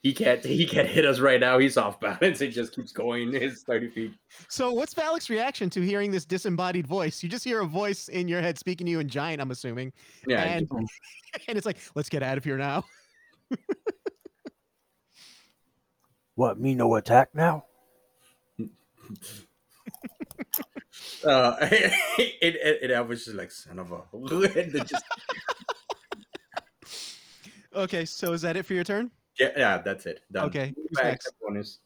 [0.03, 0.45] He can't.
[0.45, 1.59] He can't hit us right now.
[1.59, 2.41] He's off balance.
[2.41, 3.33] It just keeps going.
[3.41, 4.13] His thirty feet.
[4.49, 7.23] So, what's Valak's reaction to hearing this disembodied voice?
[7.23, 9.93] You just hear a voice in your head speaking to you in giant, I'm assuming,
[10.29, 10.43] Yeah.
[10.45, 10.71] and
[11.49, 12.85] and it's like, let's get out of here now.
[16.37, 17.65] What, me no attack now?
[21.25, 21.93] Uh, it,
[22.41, 24.03] it, it, I was just like, son of a.
[24.13, 25.05] and it just,
[27.75, 30.21] Okay, so is that it for your turn, yeah, yeah, that's it.
[30.33, 30.47] Done.
[30.47, 31.25] Okay, Move who's next?
[31.27, 31.79] to bonus.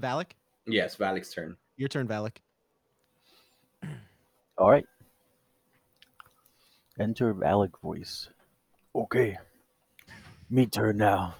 [0.00, 0.32] Valak?
[0.66, 1.56] Yes, Valak's turn.
[1.76, 2.36] Your turn, Valak.
[4.58, 4.84] All right.
[6.98, 8.28] Enter Valak voice.
[8.94, 9.38] Okay.
[10.50, 11.36] Me turn now.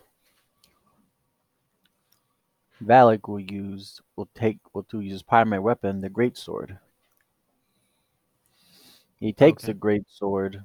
[2.84, 6.78] Valak will use will take will to use his primary weapon, the great sword.
[9.16, 9.72] He takes Okay.
[9.72, 10.64] the great sword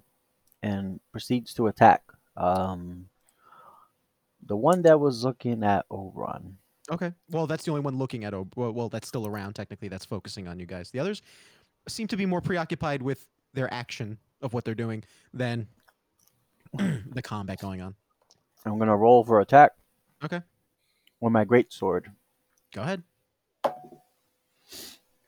[0.62, 2.02] and proceeds to attack.
[2.38, 3.10] Um
[4.46, 6.58] the one that was looking at Oberon.
[6.92, 7.14] Okay.
[7.30, 8.34] Well, that's the only one looking at.
[8.58, 9.88] Well, well, that's still around technically.
[9.88, 10.92] That's focusing on you guys.
[10.92, 11.22] The others
[11.88, 15.68] seem to be more preoccupied with their action of what they're doing than
[16.74, 17.96] the combat going on.
[18.66, 19.72] I'm gonna roll for attack.
[20.24, 20.42] Okay.
[21.24, 22.12] With my great sword.
[22.74, 23.02] Go ahead.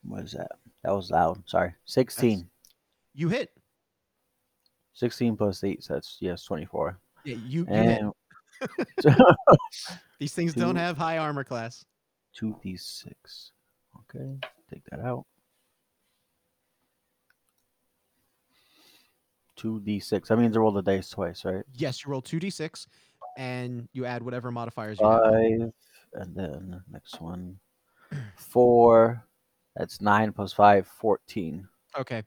[0.03, 0.51] What is that?
[0.83, 1.41] That was loud.
[1.45, 1.73] Sorry.
[1.85, 2.49] 16.
[3.13, 3.49] You hit.
[4.91, 6.99] 16 plus 8, so that's, yes, 24.
[7.23, 8.01] Yeah, you, you hit.
[8.01, 8.11] And
[10.19, 11.85] These things don't have high armor class.
[12.41, 13.51] 2d6.
[14.01, 14.37] Okay,
[14.69, 15.25] take that out.
[19.57, 20.27] 2d6.
[20.27, 21.63] That means I roll the dice twice, right?
[21.73, 22.85] Yes, you roll two d six,
[23.35, 25.21] and you add whatever modifiers you have.
[25.21, 25.71] 5,
[26.13, 27.57] and then next one.
[28.37, 29.23] 4.
[29.75, 31.67] That's 9 plus 5, 14.
[31.99, 32.23] Okay.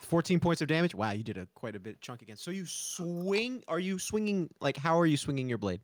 [0.00, 0.94] 14 points of damage.
[0.94, 2.36] Wow, you did a quite a bit chunk again.
[2.36, 3.62] So you swing.
[3.68, 4.48] Are you swinging?
[4.60, 5.80] Like, how are you swinging your blade?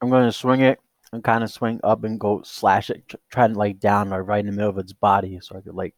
[0.00, 0.80] I'm going to swing it
[1.12, 4.22] and kind of swing up and go slash it, tr- try to like down or
[4.24, 5.94] right in the middle of its body so I could like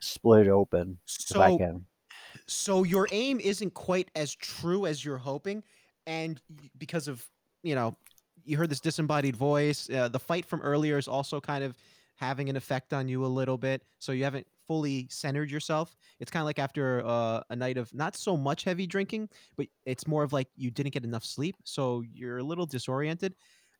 [0.00, 1.84] split it open if I So, can.
[2.46, 5.62] so your aim isn't quite as true as you're hoping,
[6.06, 6.40] and
[6.78, 7.24] because of
[7.62, 7.96] you know,
[8.44, 9.88] you heard this disembodied voice.
[9.88, 11.76] Uh, the fight from earlier is also kind of
[12.16, 13.82] having an effect on you a little bit.
[13.98, 15.96] So you haven't fully centered yourself.
[16.20, 19.66] It's kind of like after uh, a night of not so much heavy drinking, but
[19.86, 23.34] it's more of like you didn't get enough sleep, so you're a little disoriented,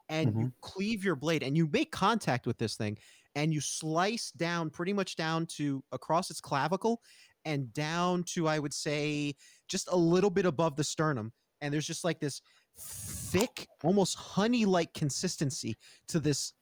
[0.08, 2.98] and you cleave your blade and you make contact with this thing,
[3.34, 7.00] and you slice down pretty much down to across its clavicle
[7.44, 9.34] and down to I would say
[9.68, 12.42] just a little bit above the sternum, and there's just like this
[12.76, 15.76] thick, almost honey-like consistency
[16.08, 16.52] to this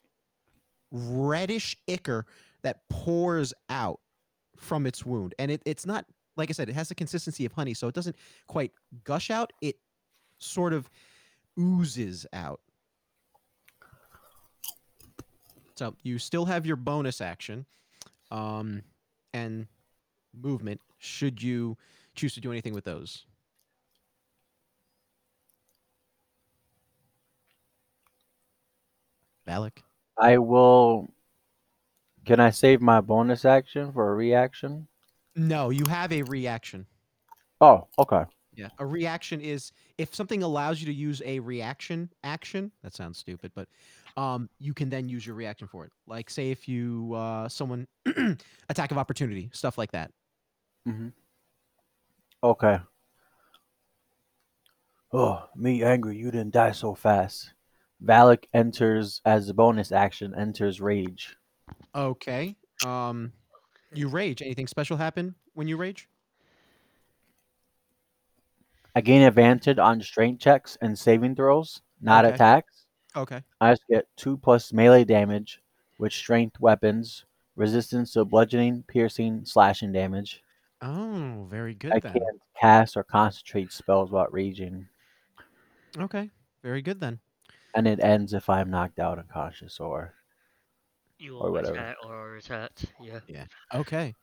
[0.92, 2.26] reddish ichor
[2.62, 3.98] that pours out
[4.56, 5.34] from its wound.
[5.38, 6.04] And it, it's not,
[6.36, 8.72] like I said, it has the consistency of honey, so it doesn't quite
[9.04, 9.52] gush out.
[9.62, 9.76] It
[10.38, 10.90] sort of
[11.58, 12.60] oozes out.
[15.76, 17.64] So you still have your bonus action
[18.30, 18.82] um,
[19.32, 19.66] and
[20.38, 21.78] movement should you
[22.14, 23.24] choose to do anything with those.
[29.50, 29.82] Valak.
[30.16, 31.12] I will.
[32.24, 34.86] Can I save my bonus action for a reaction?
[35.34, 36.86] No, you have a reaction.
[37.60, 38.24] Oh, okay.
[38.52, 38.68] Yeah.
[38.78, 42.72] A reaction is if something allows you to use a reaction action.
[42.82, 43.68] That sounds stupid, but
[44.16, 45.92] um, you can then use your reaction for it.
[46.06, 47.86] Like say if you uh, someone
[48.68, 50.10] attack of opportunity, stuff like that.
[50.86, 51.08] Mm-hmm.
[52.42, 52.78] Okay.
[55.12, 56.16] Oh, me angry.
[56.16, 57.52] You didn't die so fast.
[58.04, 60.34] Valak enters as a bonus action.
[60.36, 61.36] Enters rage.
[61.94, 62.56] Okay.
[62.86, 63.32] Um,
[63.92, 64.40] you rage.
[64.42, 66.08] Anything special happen when you rage?
[68.94, 72.34] I gain advantage on strength checks and saving throws, not Okay.
[72.34, 72.86] attacks.
[73.16, 73.42] Okay.
[73.60, 75.60] I just get two plus melee damage
[75.98, 77.24] with strength weapons,
[77.56, 80.42] resistance to bludgeoning, piercing, slashing damage.
[80.82, 82.12] Oh, very good I then.
[82.14, 84.88] can't cast or concentrate spells while raging,
[85.98, 86.30] Okay.
[86.62, 87.18] Very good then.
[87.74, 90.14] And it ends if I'm knocked out unconscious or
[91.18, 91.74] You Or or whatever.
[91.74, 92.72] attack or attack.
[93.28, 93.44] Yeah.
[93.74, 94.14] Okay.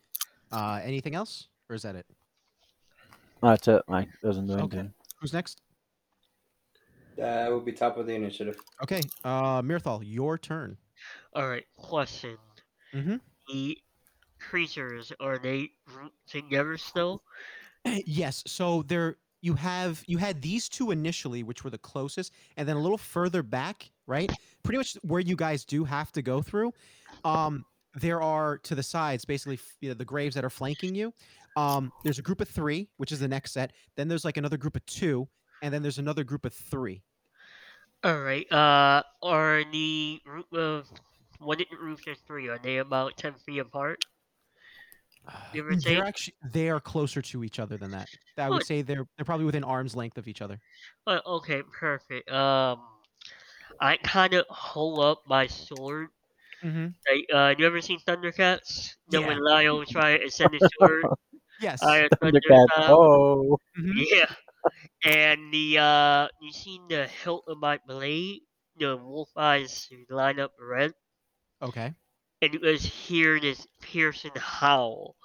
[0.51, 2.05] Uh, anything else, or is that it?
[3.41, 3.83] that's it.
[3.87, 4.61] Like doesn't do Okay.
[4.61, 4.93] anything.
[5.19, 5.61] Who's next?
[7.17, 8.57] That will be top of the initiative.
[8.83, 9.01] Okay.
[9.23, 10.77] Uh, Mirthal, your turn.
[11.33, 11.65] All right.
[11.75, 12.37] Question.
[12.93, 13.15] Mm-hmm.
[13.47, 13.77] The
[14.39, 17.23] creatures are they grouped together still?
[17.85, 18.43] yes.
[18.47, 22.75] So there you have you had these two initially, which were the closest, and then
[22.75, 24.31] a little further back, right?
[24.63, 26.73] Pretty much where you guys do have to go through.
[27.23, 31.13] Um, there are to the sides, basically, you know, the graves that are flanking you.
[31.55, 33.73] Um, there's a group of three, which is the next set.
[33.95, 35.27] Then there's like another group of two,
[35.61, 37.01] and then there's another group of three.
[38.03, 38.51] All right.
[38.51, 40.87] Uh, are the group of
[41.39, 42.47] what did the roofs there's three?
[42.47, 44.03] Are they about ten feet apart?
[45.53, 46.03] Give or they're take?
[46.03, 48.07] actually they are closer to each other than that.
[48.37, 48.67] I would Good.
[48.67, 50.59] say they're they're probably within arm's length of each other.
[51.07, 52.29] Okay, perfect.
[52.31, 52.79] Um,
[53.81, 56.07] I kind of hold up my sword.
[56.63, 56.87] Mm-hmm.
[57.11, 58.95] Like, uh, you ever seen Thundercats?
[59.11, 59.43] You know when Yeah.
[59.53, 61.03] Lyle try to send his sword?
[61.59, 61.81] Yes.
[61.81, 62.67] I Thundercats.
[62.77, 62.89] Thundercat.
[62.89, 63.93] Oh, Mhm.
[64.11, 64.31] Yeah.
[65.03, 68.41] And the uh, you seen the hilt of my blade?
[68.77, 70.93] The wolf eyes line up red,
[71.63, 71.95] Okay.
[72.43, 75.15] and you guys hear this piercing howl.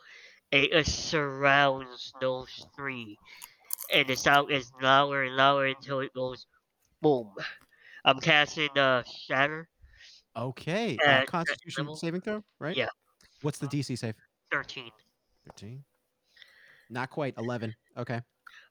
[0.53, 3.19] It surrounds those three,
[3.93, 6.47] and the sound is louder and louder until it goes
[7.01, 7.31] boom.
[8.05, 9.69] I'm casting uh shatter
[10.37, 10.97] Okay.
[11.07, 11.97] Uh, Constitution level?
[11.97, 12.77] saving throw, right?
[12.77, 12.89] Yeah.
[13.43, 14.15] What's the DC save?
[14.51, 14.91] thirteen.
[15.47, 15.85] Thirteen.
[16.91, 17.35] Not quite.
[17.39, 17.75] Eleven.
[17.97, 18.21] Okay.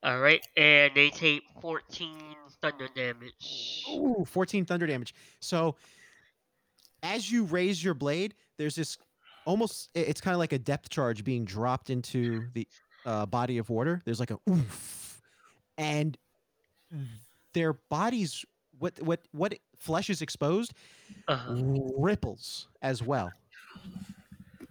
[0.03, 3.85] All right, and they take fourteen thunder damage.
[3.89, 5.15] Ooh, 14 thunder damage.
[5.39, 5.75] So
[7.03, 8.97] as you raise your blade, there's this
[9.45, 12.67] almost it's kind of like a depth charge being dropped into the
[13.05, 14.01] uh, body of water.
[14.05, 15.21] There's like a oof.
[15.77, 16.17] And
[17.53, 18.45] their bodies
[18.79, 20.73] what what what flesh is exposed
[21.27, 21.53] Uh-huh.
[21.97, 23.31] ripples as well.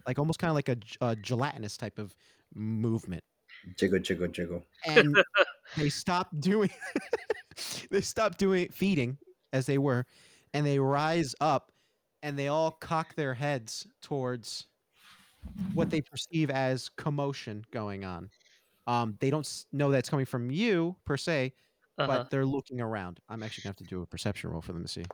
[0.07, 0.69] Like almost kind of like
[1.01, 2.15] a gelatinous type of
[2.55, 3.23] movement.
[3.77, 4.65] Jiggle, jiggle, jiggle.
[4.87, 5.17] and
[5.77, 6.71] they stop doing
[7.91, 9.19] they stop doing feeding
[9.53, 10.07] as they were
[10.55, 11.70] and they rise up
[12.23, 14.67] and they all cock their heads towards
[15.75, 18.31] what they perceive as commotion going on.
[18.87, 21.55] Um, they don't know that's coming from you per se
[21.99, 22.07] Uh-huh.
[22.07, 23.21] but they're looking around.
[23.29, 25.05] I'm actually going to have to do a perception roll for them to see.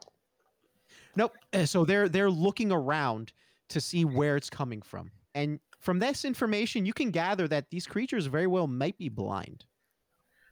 [1.16, 3.32] Nope uh, so they're they're looking around
[3.70, 5.10] to see where it's coming from.
[5.34, 9.64] And from this information you can gather that these creatures very well might be blind.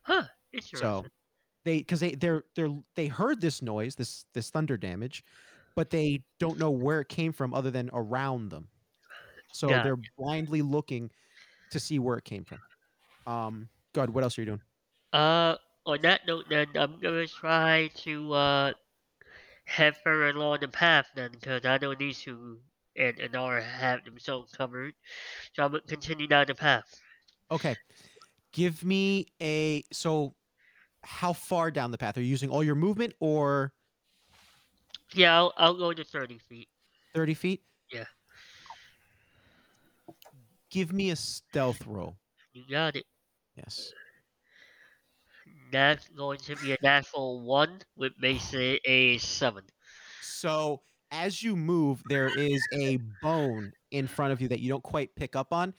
[0.03, 0.29] Huh.
[0.73, 1.13] So
[1.65, 5.25] they because they they're they're they heard this noise, this this thunder damage,
[5.77, 8.69] but they don't know where it came from other than around them.
[9.53, 11.11] So Got they're blindly looking
[11.71, 12.59] to see where it came from.
[13.27, 14.61] Um God, what else are you doing?
[15.13, 18.73] Uh, on that note, then I'm gonna try to uh
[19.65, 22.59] head further along the path then, because I know these two
[22.97, 24.95] and Anara have themselves covered.
[25.55, 27.01] So I'm gonna continue down the path.
[27.51, 27.77] Okay.
[28.53, 30.35] Give me a so
[31.03, 32.17] how far down the path?
[32.17, 33.73] Are you using all your movement or
[35.15, 36.69] Yeah, I'll, I'll go to 30 feet.
[37.15, 37.63] 30 feet?
[37.93, 38.05] Yeah.
[40.71, 42.17] Give me a stealth roll.
[42.53, 43.05] You got it.
[43.57, 43.93] Yes.
[45.71, 49.65] That's going to be a natural one, which makes it a seven.
[50.21, 54.83] So as you move, there is a bone in front of you that you don't
[54.83, 55.75] quite pick up on,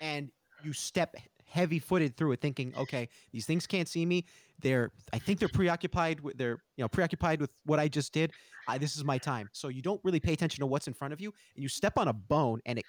[0.00, 0.30] and
[0.64, 1.14] you step
[1.52, 4.24] heavy footed through it, thinking, okay, these things can't see me.
[4.60, 8.32] They're, I think they're preoccupied with, they're, you know, preoccupied with what I just did.
[8.68, 9.50] I, this is my time.
[9.52, 11.98] So you don't really pay attention to what's in front of you, and you step
[11.98, 12.84] on a bone, and it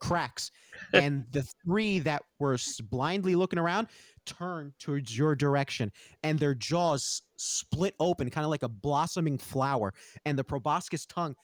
[0.00, 0.50] cracks,
[0.92, 2.58] and the three that were
[2.90, 3.86] blindly looking around
[4.26, 5.92] turn towards your direction,
[6.24, 11.36] and their jaws split open, kind of like a blossoming flower, and the proboscis tongue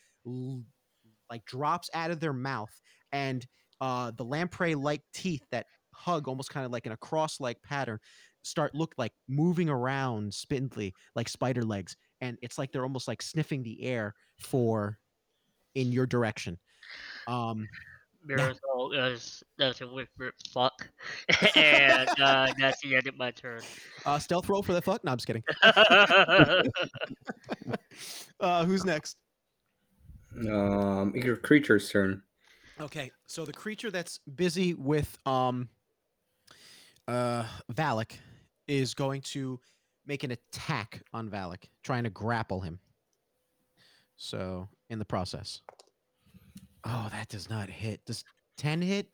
[1.30, 2.80] like drops out of their mouth,
[3.12, 3.46] and
[3.80, 5.66] uh, the lamprey-like teeth that
[6.00, 7.98] hug almost kind of like in a cross-like pattern
[8.42, 13.20] start look like moving around spindly like spider legs and it's like they're almost like
[13.20, 14.98] sniffing the air for
[15.74, 16.58] in your direction.
[17.26, 17.68] Um
[18.28, 20.90] Mirthal does does a whisper fuck,
[21.56, 23.62] and uh, that's the end of my turn.
[24.04, 25.02] uh stealth roll for the fuck?
[25.04, 25.42] No i'm just kidding.
[28.40, 29.16] Uh who's next?
[30.48, 32.22] Um, your creature's turn.
[32.80, 35.68] okay so the creature that's busy with um
[37.10, 38.12] uh valak
[38.68, 39.58] is going to
[40.06, 42.78] make an attack on valak trying to grapple him
[44.16, 45.60] so in the process
[46.84, 48.24] oh that does not hit does
[48.58, 49.08] 10 hit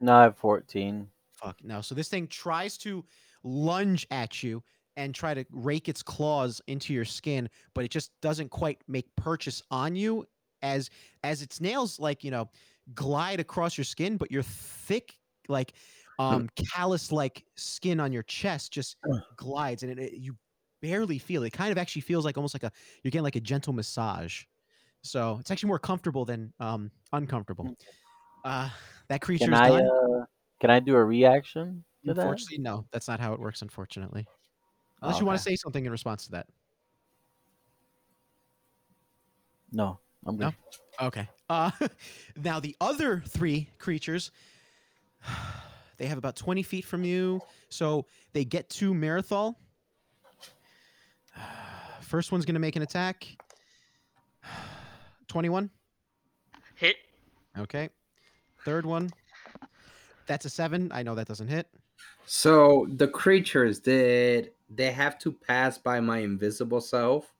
[0.00, 1.08] No, I have 14.
[1.32, 1.80] Fuck no.
[1.80, 3.04] So this thing tries to
[3.42, 4.62] lunge at you
[4.96, 9.06] and try to rake its claws into your skin, but it just doesn't quite make
[9.16, 10.24] purchase on you
[10.62, 10.90] as
[11.24, 12.48] as its nails like, you know,
[12.94, 15.16] glide across your skin, but you're thick
[15.48, 15.72] like
[16.18, 18.96] um callus like skin on your chest just
[19.36, 20.36] glides and it, it- you
[20.82, 21.48] barely feel it.
[21.48, 22.70] it kind of actually feels like almost like a
[23.02, 24.44] you're getting like a gentle massage.
[25.02, 27.74] So it's actually more comfortable than um uncomfortable.
[28.44, 28.70] Uh
[29.08, 30.24] that creature's Can I uh,
[30.60, 32.20] can I do a reaction to that?
[32.22, 32.86] Unfortunately, no.
[32.92, 33.62] That's not how it works.
[33.62, 34.26] Unfortunately,
[35.02, 36.48] unless you want to say something in response to that.
[39.72, 40.52] No, I'm No?
[41.00, 41.28] Okay.
[41.48, 41.70] Uh,
[42.36, 44.30] now the other three creatures,
[45.96, 49.54] they have about twenty feet from you, so they get to Mirthal.
[52.00, 53.26] First one's gonna make an attack.
[55.28, 55.70] Twenty-one.
[56.76, 56.96] Hit.
[57.58, 57.88] Okay.
[58.64, 59.10] Third one.
[60.26, 60.90] That's a seven.
[60.92, 61.68] I know that doesn't hit.
[62.26, 67.32] So the creatures did they have to pass by my invisible self?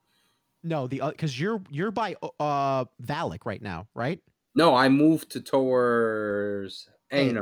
[0.63, 4.21] No, the because you're you're by uh Valak right now, right?
[4.55, 7.41] No, I moved to towards Hey, Anar.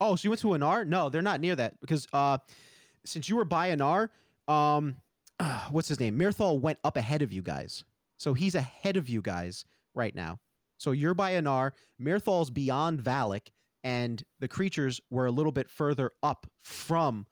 [0.00, 0.86] Oh, so you went to Anar?
[0.86, 2.38] No, they're not near that because uh,
[3.04, 4.08] since you were by Anar,
[4.48, 4.96] um,
[5.70, 6.18] what's his name?
[6.18, 7.84] Mirthal went up ahead of you guys,
[8.16, 9.64] so he's ahead of you guys
[9.94, 10.38] right now.
[10.78, 11.72] So you're by Anar.
[12.00, 13.48] Mirthal's beyond Valak,
[13.84, 17.26] and the creatures were a little bit further up from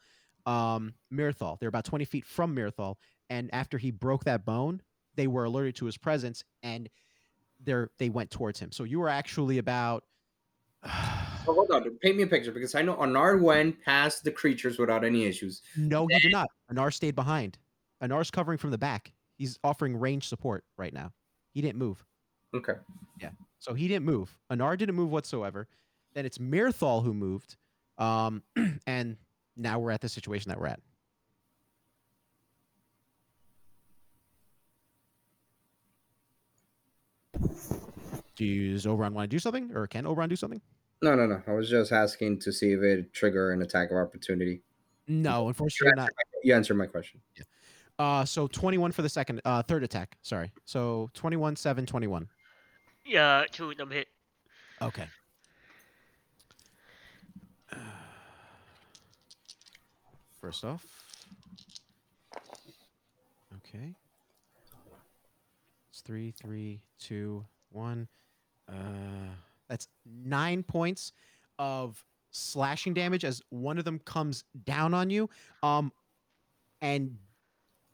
[0.44, 1.58] um, Mirthal.
[1.58, 2.97] They're about 20 feet from Mirthal,
[3.30, 4.82] and after he broke that bone,
[5.14, 6.88] they were alerted to his presence, and
[7.64, 8.72] they're they went towards him.
[8.72, 10.05] So you were actually about.
[11.44, 15.05] Hold on, paint me a picture because I know Anar went past the creatures without
[15.05, 15.62] any issues.
[15.76, 16.49] No, he did not.
[16.70, 17.58] Anar stayed behind.
[18.02, 19.12] Anar's covering from the back.
[19.36, 21.12] He's offering range support right now.
[21.52, 22.05] He didn't move.
[22.55, 22.75] Okay.
[23.20, 23.31] Yeah.
[23.58, 24.36] So he didn't move.
[24.50, 25.68] Anar didn't move whatsoever.
[26.15, 27.57] Then it's Mirthal who moved.
[27.99, 28.42] Um,
[28.86, 29.17] and
[29.57, 30.81] now we're at the situation that we're at.
[38.36, 39.73] Do you, does Oberon want to do something?
[39.75, 40.60] Or can Oberon do something?
[41.00, 41.40] No, no, no.
[41.46, 44.62] I was just asking to see if it trigger an attack of opportunity.
[45.06, 46.10] No, unfortunately not.
[46.42, 47.20] You answered my question.
[47.36, 47.44] Yeah.
[47.98, 50.16] Uh, so 21 for the second, uh, third attack.
[50.22, 50.52] Sorry.
[50.64, 52.28] So 21, 7, 21.
[53.04, 54.08] Yeah, two of them hit.
[54.82, 55.06] Okay.
[60.40, 60.84] First off.
[63.56, 63.94] Okay.
[65.90, 68.06] It's three, three, two, one.
[68.68, 69.34] Uh,
[69.68, 71.12] that's nine points
[71.58, 75.28] of slashing damage as one of them comes down on you,
[75.62, 75.92] um,
[76.80, 77.16] and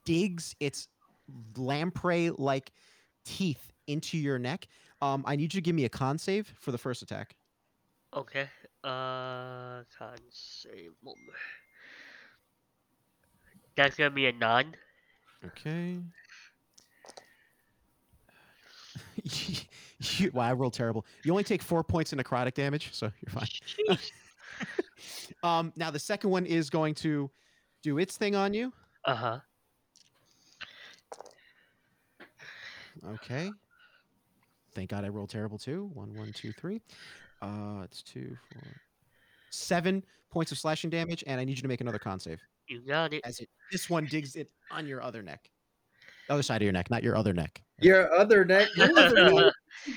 [0.05, 0.89] digs its
[1.57, 2.73] lamprey-like
[3.25, 4.67] teeth into your neck.
[5.01, 7.37] Um, I need you to give me a con save for the first attack.
[8.15, 8.49] Okay.
[8.83, 11.21] Uh, can't say moment.
[13.77, 14.77] That's gonna be a nine.
[15.45, 15.99] Okay.
[19.25, 21.05] You- wow, I rolled terrible.
[21.25, 23.99] You only take four points of necrotic damage, so you're fine.
[25.43, 27.29] Um, now the second one is going to
[27.83, 28.73] do its thing on you.
[29.05, 29.39] Uh huh.
[33.15, 33.51] Okay.
[34.75, 35.91] Thank God I rolled terrible too.
[35.93, 36.81] One, one, two, three.
[37.43, 38.63] Uh, it's two, four,
[39.51, 42.41] seven points of slashing damage, and I need you to make another con save.
[42.69, 43.21] You got it.
[43.25, 45.51] As it, this one digs it on your other neck,
[46.29, 47.63] other side of your neck, not your other neck.
[47.81, 48.69] Your other neck.
[48.77, 49.53] Your other neck.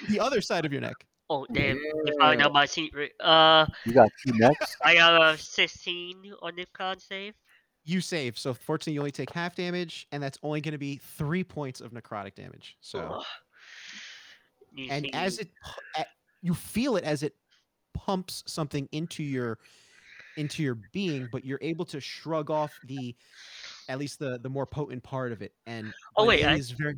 [0.09, 0.95] the other side of your neck.
[1.29, 1.77] oh damn!
[1.77, 3.11] You found out my secret.
[3.19, 4.75] Uh, You got two necks.
[4.83, 7.33] I got a sixteen on the con save.
[7.85, 10.99] You save, so fortunately you only take half damage, and that's only going to be
[11.17, 12.75] three points of necrotic damage.
[12.81, 12.99] So.
[12.99, 13.23] Ugh.
[14.91, 15.49] And see- as it
[16.41, 17.33] you feel it as it
[17.93, 19.57] pumps something into your
[20.35, 23.15] into your being, but you're able to shrug off the
[23.89, 25.53] at least the the more potent part of it.
[25.65, 26.95] And Oh, wait, it I- is very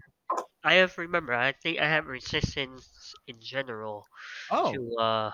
[0.64, 1.34] I have remember.
[1.34, 4.06] I think I have resistance in general
[4.51, 4.74] oh.
[4.74, 5.32] to uh.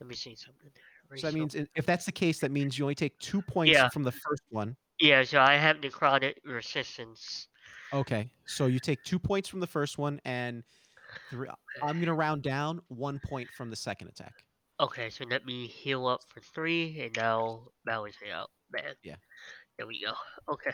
[0.00, 0.70] Let me see something.
[1.10, 1.18] There.
[1.18, 3.88] So that means if that's the case, that means you only take two points Yeah.
[3.88, 4.76] from the first one.
[5.00, 5.24] yeah.
[5.24, 7.48] So I have necrotic resistance.
[7.92, 10.62] Okay, so you take two points from the first one, and
[11.30, 11.48] three,
[11.82, 14.34] I'm gonna round down one point from the second attack.
[14.78, 18.94] Okay, so let me heal up for three, and now balance it out, man.
[19.02, 19.16] Yeah.
[19.78, 20.12] There we go.
[20.52, 20.72] Okay.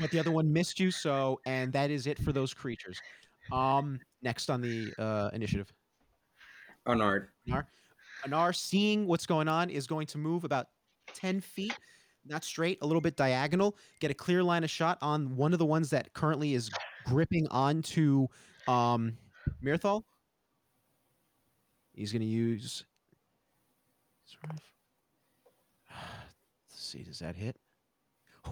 [0.00, 3.00] But the other one missed you, so and that is it for those creatures.
[3.52, 5.72] Um, next on the uh, initiative,
[6.86, 7.26] Anard.
[8.26, 10.68] Anar, seeing what's going on, is going to move about
[11.14, 11.76] ten feet,
[12.24, 15.58] not straight, a little bit diagonal, get a clear line of shot on one of
[15.58, 16.70] the ones that currently is
[17.06, 18.26] gripping onto
[18.68, 19.16] um,
[19.62, 20.04] Mirthal.
[21.92, 22.84] He's going to use.
[25.90, 26.08] Let's
[26.70, 27.56] see, does that hit?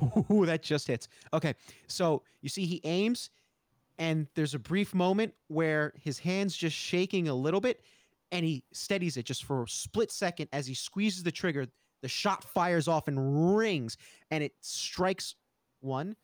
[0.30, 1.08] Ooh, that just hits.
[1.32, 1.54] Okay,
[1.86, 3.30] so you see, he aims,
[3.98, 7.82] and there's a brief moment where his hands just shaking a little bit,
[8.30, 11.66] and he steadies it just for a split second as he squeezes the trigger.
[12.02, 13.96] The shot fires off and rings,
[14.30, 15.36] and it strikes
[15.80, 16.16] one,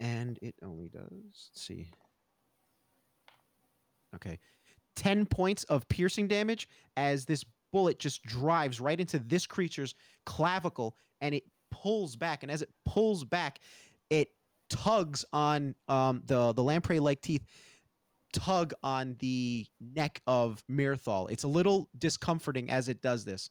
[0.00, 1.08] and it only does.
[1.12, 1.88] Let's see.
[4.14, 4.38] Okay,
[4.96, 9.94] ten points of piercing damage as this bullet just drives right into this creature's
[10.26, 11.44] clavicle, and it
[11.82, 12.42] pulls back.
[12.42, 13.60] And as it pulls back,
[14.10, 14.28] it
[14.70, 17.44] tugs on um, the the lamprey like teeth
[18.32, 21.30] tug on the neck of Mirthal.
[21.30, 23.50] It's a little discomforting as it does this.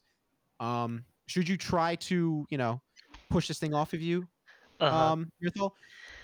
[0.60, 2.82] Um, should you try to, you know,
[3.30, 4.28] push this thing off of you,
[4.80, 5.12] Uh-huh.
[5.12, 5.72] um, Mirthal,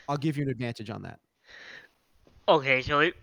[0.09, 1.21] I'll give you an advantage on that.
[2.49, 3.15] okay, so it,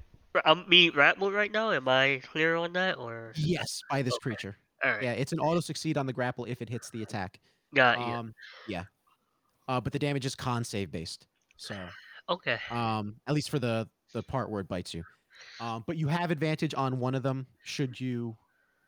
[0.46, 1.72] I'm me grappled right now.
[1.72, 3.34] Am I clear on that, or?
[3.36, 4.22] Yes, by this Okay.
[4.24, 4.58] creature.
[4.84, 5.04] Right.
[5.04, 7.40] Yeah, it's an auto succeed on the grapple if it hits the attack.
[7.76, 8.06] Got you.
[8.06, 8.34] Um,
[8.68, 8.84] yeah.
[9.68, 11.28] Uh, but the damage is con save based.
[11.58, 11.76] So,
[12.30, 12.58] okay.
[12.72, 15.04] um, at least for the the part where it bites you.
[15.60, 18.36] Um, but you have advantage on one of them should you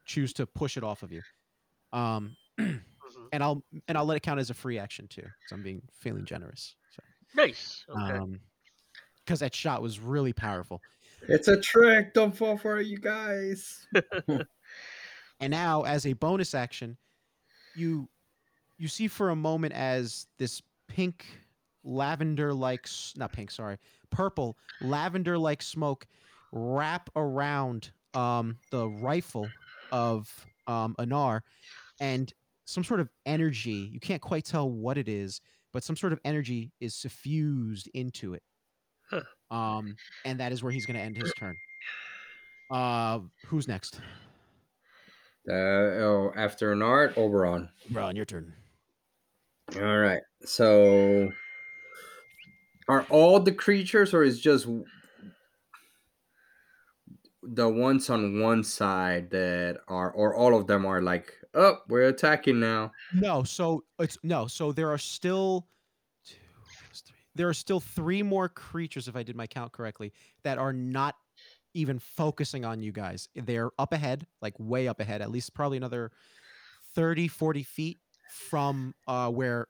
[0.06, 1.22] choose to push it off of you.
[1.93, 2.82] Um, Mhm.
[3.33, 5.82] and I'll and I'll let it count as a free action too, So I'm being
[5.99, 6.75] feeling generous.
[6.91, 7.03] So,
[7.35, 7.83] Nice.
[7.90, 8.17] Okay.
[8.17, 8.40] um,
[9.25, 10.82] because that shot was really powerful.
[11.27, 12.14] It's a trick.
[12.14, 13.85] Don't fall for it, you guys.
[15.41, 16.98] And now, as a bonus action,
[17.75, 18.09] you
[18.80, 21.25] you see for a moment as this pink
[21.83, 23.77] lavender like not pink, sorry,
[24.09, 26.08] purple lavender like smoke
[26.51, 29.48] wrap around um, the rifle
[29.91, 31.41] of um, Anar,
[31.99, 32.33] and
[32.66, 33.90] some sort of energy.
[33.91, 35.41] You can't quite tell what it is,
[35.74, 38.43] but some sort of energy is suffused into it.
[39.09, 39.22] Huh.
[39.51, 41.56] Um, and that is where he's going to end his turn.
[42.72, 43.99] Uh, who's next?
[45.49, 47.69] Uh, oh, after Anar, Oberon.
[47.91, 48.53] Ron, your turn.
[49.75, 50.22] All right.
[50.45, 51.30] So,
[52.88, 54.67] are all the creatures, or is just
[57.43, 62.07] the ones on one side that are, or all of them are like, oh, we're
[62.07, 62.91] attacking now?
[63.14, 65.67] No, so it's no, so there are still
[66.25, 66.35] two
[66.93, 67.15] three.
[67.35, 71.15] There are still three more creatures, if I did my count correctly, that are not
[71.75, 73.30] even focusing on you guys.
[73.35, 76.11] They're up ahead, like way up ahead, at least probably another
[76.95, 77.99] 30, 40 feet
[78.30, 79.67] from uh, where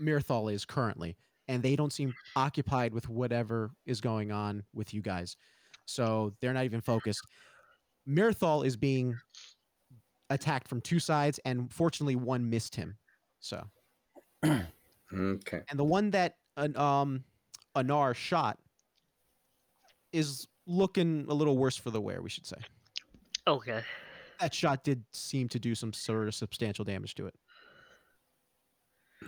[0.00, 1.16] Mirthal is currently.
[1.48, 5.36] And they don't seem occupied with whatever is going on with you guys.
[5.84, 7.20] So they're not even focused.
[8.08, 9.14] Mirthal is being
[10.30, 12.96] attacked from two sides, and fortunately, one missed him.
[13.40, 13.62] So,
[14.42, 15.60] Okay.
[15.68, 17.24] and the one that an um
[17.76, 18.58] Anar shot
[20.12, 22.56] is looking a little worse for the wear, we should say.
[23.46, 23.82] Okay.
[24.40, 27.34] That shot did seem to do some sort of substantial damage to it.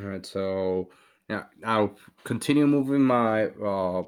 [0.01, 0.25] All right.
[0.27, 0.91] So,
[1.29, 4.05] yeah, I'll continue moving my uh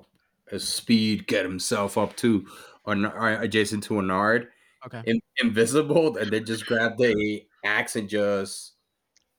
[0.58, 2.47] speed, get himself up to,
[2.84, 4.49] or adjacent to Anar.
[4.86, 5.02] Okay.
[5.07, 8.75] in, invisible and then just grab the axe and just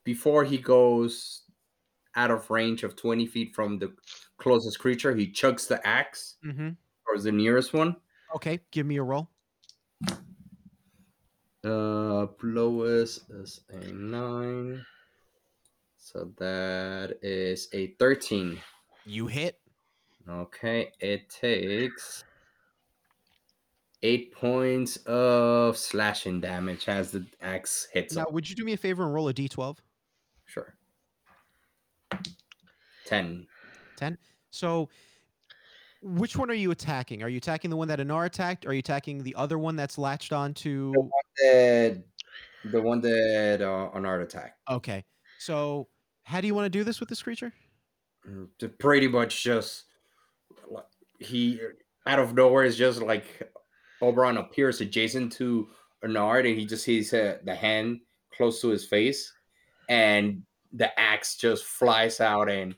[0.04, 1.44] before he goes
[2.16, 3.94] out of range of 20 feet from the
[4.38, 6.72] closest creature he chucks the axe Mm-hmm.
[7.08, 7.96] towards the nearest one
[8.36, 9.30] Okay, give me a roll.
[11.64, 14.86] uh lowest is a 9
[16.12, 18.60] so that is a 13
[19.06, 19.60] You hit.
[20.28, 22.24] okay it takes
[24.02, 28.34] eight points of slashing damage as the axe hits Now, him.
[28.34, 29.78] would you do me a favor and roll a d12?
[30.46, 30.74] Sure.
[33.06, 33.46] 10.
[33.98, 34.18] 10.
[34.52, 34.90] So,
[36.02, 37.22] which one are you attacking?
[37.24, 38.66] Are you attacking the one that Anar attacked?
[38.66, 40.94] Or are you attacking the other one that's latched onto?
[41.42, 42.02] That
[42.66, 44.56] The one that uh, Anar attack.
[44.70, 45.04] Okay.
[45.40, 45.88] So
[46.30, 47.52] how do you want to do this with this creature?
[48.28, 49.86] Mm, to Pretty much just
[51.20, 51.60] he
[52.06, 53.52] out of nowhere is just like
[54.02, 55.68] Oberon appears adjacent to
[56.02, 58.02] Bernard and he just sees uh, the hand
[58.38, 59.34] close to his face
[59.90, 62.76] and the axe just flies out and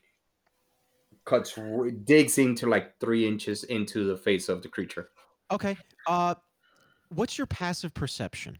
[1.26, 1.56] cuts
[2.04, 5.10] digs into like three inches into the face of the creature.
[5.50, 5.76] Okay.
[6.06, 6.34] Uh
[7.10, 8.58] what's your passive perception?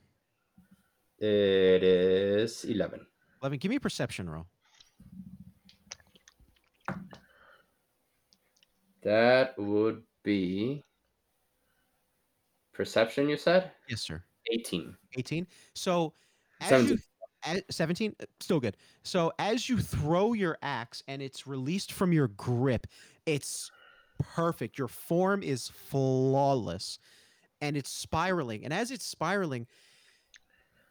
[1.19, 3.07] It is eleven.
[3.41, 4.47] Levin, give me a perception roll.
[9.03, 10.83] That would be
[12.73, 13.29] perception.
[13.29, 14.23] You said Yes, sir.
[14.53, 14.97] eighteen.
[15.17, 15.47] 18.
[15.75, 16.15] So
[16.61, 16.97] as Seventeen.
[16.97, 17.03] you
[17.45, 22.13] a- 17 uh, still good so as you throw your axe and it's released from
[22.13, 22.87] your grip
[23.27, 23.69] it's
[24.21, 27.01] perfect your form is flawless
[27.61, 29.67] and it's spiraling and as it's spiraling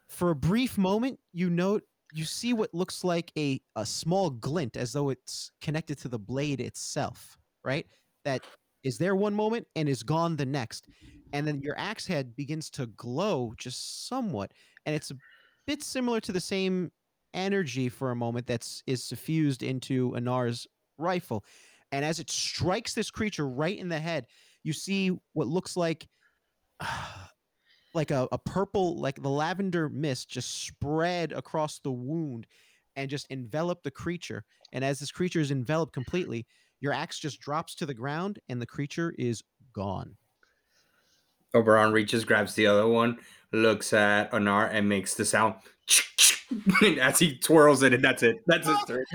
[0.09, 4.75] for a brief moment you note you see what looks like a, a small glint
[4.75, 7.87] as though it's connected to the blade itself right
[8.25, 8.41] that
[8.83, 10.87] is there one moment and is gone the next
[11.33, 14.51] and then your axe head begins to glow just somewhat
[14.85, 15.15] and it's a
[15.67, 16.91] bit similar to the same
[17.33, 20.67] energy for a moment that's is suffused into Anar's
[20.97, 21.43] rifle.
[21.91, 24.25] And as it strikes this creature right in the head,
[24.63, 26.07] you see what looks like
[27.93, 32.47] like a, a purple, like the lavender mist just spread across the wound
[32.95, 34.43] and just envelop the creature.
[34.71, 36.45] And as this creature is enveloped completely,
[36.81, 39.43] your axe just drops to the ground and the creature is
[39.73, 40.17] gone.
[41.53, 43.17] Oberon reaches, grabs the other one,
[43.51, 45.55] looks at Anar, and makes the sound
[47.01, 48.37] as he twirls it, and that's it.
[48.47, 49.05] That's his turn.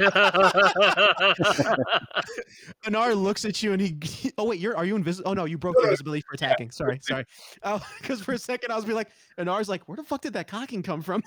[2.84, 4.32] Anar looks at you and he.
[4.36, 5.30] Oh wait, you're are you invisible?
[5.30, 6.70] Oh no, you broke the invisibility for attacking.
[6.70, 7.24] Sorry, sorry.
[7.62, 10.34] Oh, because for a second I was be like, Anar's like, where the fuck did
[10.34, 11.22] that cocking come from?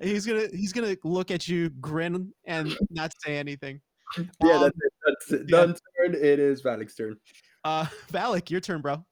[0.00, 3.80] And he's gonna he's gonna look at you, grin, and not say anything.
[4.42, 4.92] Yeah, Um, that's it.
[5.06, 5.40] That's it.
[5.48, 5.56] yeah.
[5.58, 6.14] Done turn.
[6.14, 7.16] It is Valak's turn.
[7.64, 9.04] Uh, Valak, your turn, bro.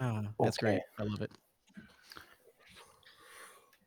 [0.00, 0.80] Oh, that's great.
[0.98, 1.30] I love it.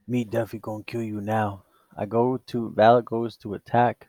[0.08, 1.64] Me definitely gonna kill you now.
[1.98, 4.08] I go to Valak goes to attack.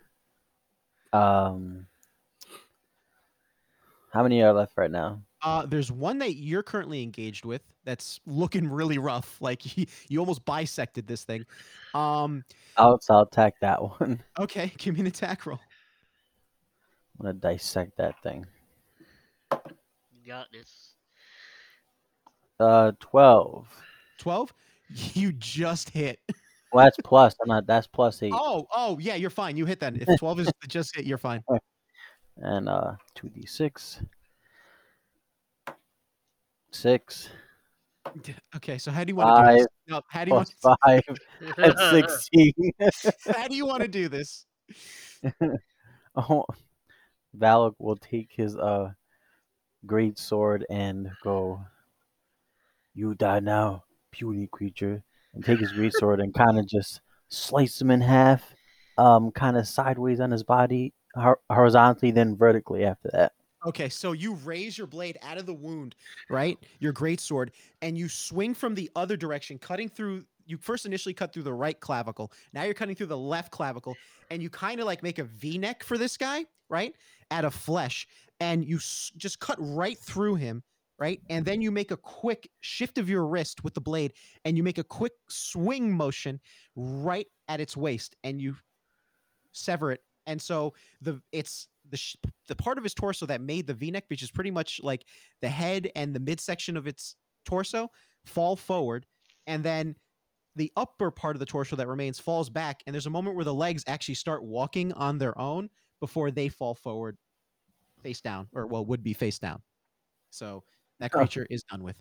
[1.12, 1.86] Um,
[4.12, 5.22] how many are left right now?
[5.44, 9.36] Uh, there's one that you're currently engaged with that's looking really rough.
[9.40, 11.44] Like he, you almost bisected this thing.
[11.92, 12.44] Um,
[12.76, 14.22] I'll, I'll attack that one.
[14.38, 15.60] okay, give me an attack roll.
[17.20, 18.46] I'm gonna dissect that thing.
[19.52, 20.94] You got this.
[22.58, 23.68] Uh, twelve.
[24.18, 24.52] Twelve.
[25.14, 26.20] You just hit.
[26.72, 27.34] Well, that's plus.
[27.40, 27.66] I'm not.
[27.66, 28.32] That's plus eight.
[28.32, 29.56] Oh, oh yeah, you're fine.
[29.56, 29.96] You hit that.
[29.96, 31.42] If twelve is just hit, you're fine.
[32.36, 34.02] And uh, two d six.
[36.74, 37.28] Six
[38.56, 39.66] Okay, so how do you want to do this?
[39.88, 40.48] No, how do you want?
[40.48, 40.76] to...
[40.84, 41.02] five.
[41.56, 42.52] That's sixteen.
[43.34, 44.46] How do you want to do this?
[46.16, 46.44] oh,
[47.36, 48.92] Valak will take his uh
[49.86, 51.60] great sword and go.
[52.94, 55.02] You die now, puny creature,
[55.34, 58.54] and take his great sword and kind of just slice him in half,
[58.98, 63.32] um, kind of sideways on his body, hor- horizontally, then vertically after that.
[63.64, 65.94] Okay, so you raise your blade out of the wound,
[66.28, 66.58] right?
[66.80, 70.26] Your great sword, and you swing from the other direction, cutting through.
[70.46, 72.30] You first initially cut through the right clavicle.
[72.52, 73.98] Now you're cutting through the left clavicle,
[74.30, 76.94] and you kind of like make a V neck for this guy, right?
[77.30, 78.06] Out of flesh,
[78.40, 80.62] and you s- just cut right through him,
[80.98, 81.22] right?
[81.30, 84.12] And then you make a quick shift of your wrist with the blade,
[84.44, 86.38] and you make a quick swing motion
[86.76, 88.56] right at its waist, and you
[89.52, 90.02] sever it.
[90.26, 92.16] And so the it's the sh-
[92.48, 95.06] the part of his torso that made the V-neck, which is pretty much like
[95.40, 97.14] the head and the midsection of its
[97.44, 97.88] torso,
[98.26, 99.06] fall forward,
[99.46, 99.94] and then
[100.56, 102.82] the upper part of the torso that remains falls back.
[102.86, 106.48] And there's a moment where the legs actually start walking on their own before they
[106.48, 107.16] fall forward,
[108.02, 109.62] face down, or well, would be face down.
[110.30, 110.64] So
[111.00, 111.18] that Oh.
[111.18, 111.96] creature is done with.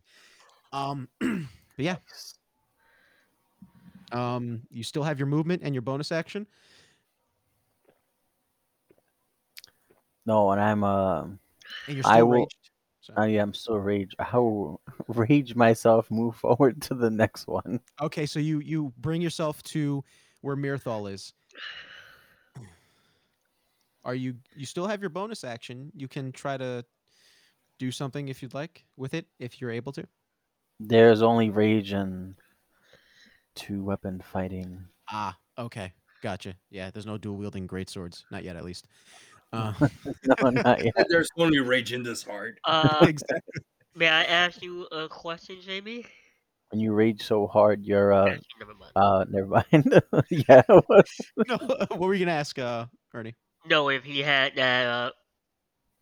[0.72, 1.48] Um, but
[1.78, 1.98] yeah,
[4.12, 6.48] um, you still have your movement and your bonus action.
[10.26, 11.38] No, and I'm uh, and
[11.88, 12.56] you're I still will- raged.
[13.02, 13.14] So.
[13.18, 14.16] I am so rage.
[14.18, 14.80] I will
[15.10, 16.10] rage myself.
[16.10, 17.82] Move forward to the next one.
[18.02, 20.06] Okay, so you you bring yourself to
[20.40, 21.34] where Mirthal is.
[24.06, 25.92] Are you you still have your bonus action?
[25.96, 26.86] You can try to
[27.80, 30.06] do something if you'd like with it if you're able to.
[30.80, 32.36] There's only rage and
[33.56, 34.86] two weapon fighting.
[35.12, 35.92] Ah, okay.
[36.22, 36.56] Gotcha.
[36.70, 38.88] Yeah, there's no dual wielding great swords, not yet at least.
[39.54, 39.74] Uh,
[40.42, 40.94] No, not yet.
[41.10, 42.60] There's only rage in this heart.
[42.66, 43.62] Uh, exactly.
[43.96, 46.06] may I ask you a question, Jamie?
[46.72, 48.92] when you rage so hard, you're uh Actually, never mind.
[48.96, 50.02] uh never mind.
[50.50, 50.64] yeah.
[50.88, 51.08] what?
[51.48, 51.58] no,
[51.90, 53.36] what were you gonna ask, uh, Ernie?
[53.70, 55.12] No, if he had that uh,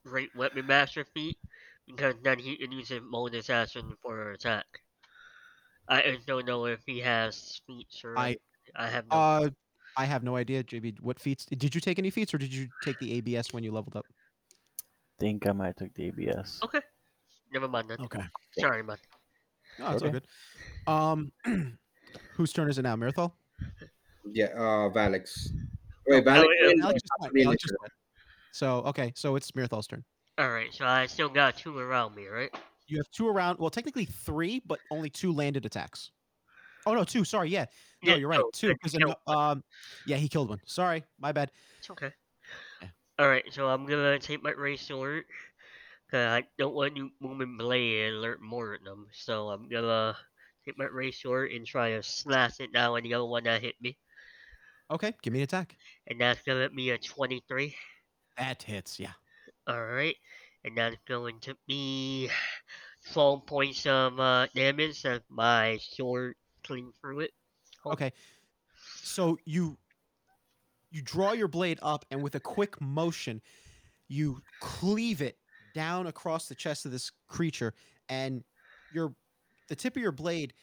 [0.05, 1.37] great weapon master feat,
[1.85, 4.65] because then he can use his bonus action for an attack.
[5.89, 8.17] I just don't know if he has feats or.
[8.17, 8.37] I-
[8.73, 9.17] I have no.
[9.17, 9.49] Uh,
[9.97, 11.01] I have no idea, JB.
[11.01, 11.99] What feats did you take?
[11.99, 14.05] Any feats, or did you take the ABS when you leveled up?
[15.19, 16.59] think I might have took the ABS.
[16.63, 16.79] okay.
[17.53, 17.97] Never mind then.
[18.01, 18.21] Okay.
[18.59, 18.97] Sorry, man.
[19.77, 20.25] No, it's all good.
[20.87, 21.31] Um,
[22.35, 22.95] whose turn is it now?
[22.95, 23.31] Mirthal?
[24.31, 25.49] Yeah, uh, Valix.
[26.07, 26.45] Wait, Oh, Valix.
[26.59, 27.97] yeah, wins Alex or is not fine, to be Alex is initiative?
[28.53, 30.03] So okay, so it's Mirthal's turn.
[30.39, 32.49] Alright, so I still got two around me, right?
[32.87, 33.59] You have two around.
[33.59, 36.11] Well, technically three, but only two landed attacks.
[36.87, 37.23] Oh no, two.
[37.23, 37.65] Sorry, yeah.
[38.03, 38.39] No, Yeah, you're right.
[38.39, 38.73] no, Two.
[38.73, 39.63] Because um,
[40.05, 40.61] yeah, he killed one.
[40.65, 41.51] Sorry, my bad.
[41.79, 42.11] It's okay.
[42.81, 42.87] Yeah.
[43.19, 45.25] Alright, so I'm gonna take my sword.
[46.09, 49.07] Cause I don't want Booming Blade and alert more at them.
[49.13, 50.17] So I'm gonna
[50.65, 53.61] take my ray sword and try to slash it down on the other one that
[53.61, 53.97] hit me.
[54.89, 55.77] Okay, give me an attack.
[56.07, 57.75] And that's gonna be a 23.
[58.37, 58.99] That hits.
[58.99, 59.13] Yeah.
[59.69, 60.15] Alright.
[60.65, 62.29] And that's going to be
[63.13, 67.31] 12 points of uh, damage as my sword clean through it.
[67.85, 68.13] Okay.
[69.01, 69.77] So you
[70.91, 73.41] you draw your blade up, and with a quick motion,
[74.07, 75.37] you cleave it
[75.73, 77.73] down across the chest of this creature,
[78.09, 78.43] and
[78.91, 79.13] your
[79.69, 80.53] the tip of your blade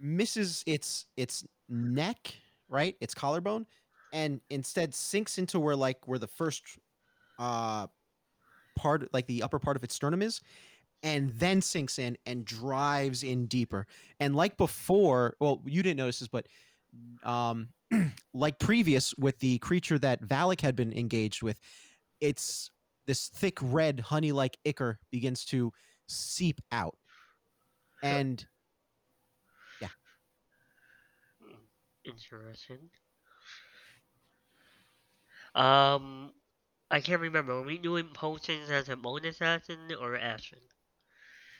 [0.00, 2.34] misses its its neck,
[2.68, 2.96] right?
[3.00, 3.66] Its collarbone,
[4.12, 6.62] and instead sinks into where like where the first
[7.38, 7.86] uh
[8.76, 10.40] part like the upper part of its sternum is
[11.06, 13.86] and then sinks in and drives in deeper
[14.18, 16.46] and like before well you didn't notice this but
[17.22, 17.68] um
[18.34, 21.60] like previous with the creature that Valak had been engaged with
[22.20, 22.70] it's
[23.06, 25.72] this thick red honey like ichor begins to
[26.08, 26.96] seep out
[28.02, 28.46] and
[29.80, 29.88] yeah.
[32.04, 32.90] Interesting.
[35.54, 36.32] Um,
[36.90, 37.52] I can't remember.
[37.52, 40.58] Are we doing potions as a bonus action or action?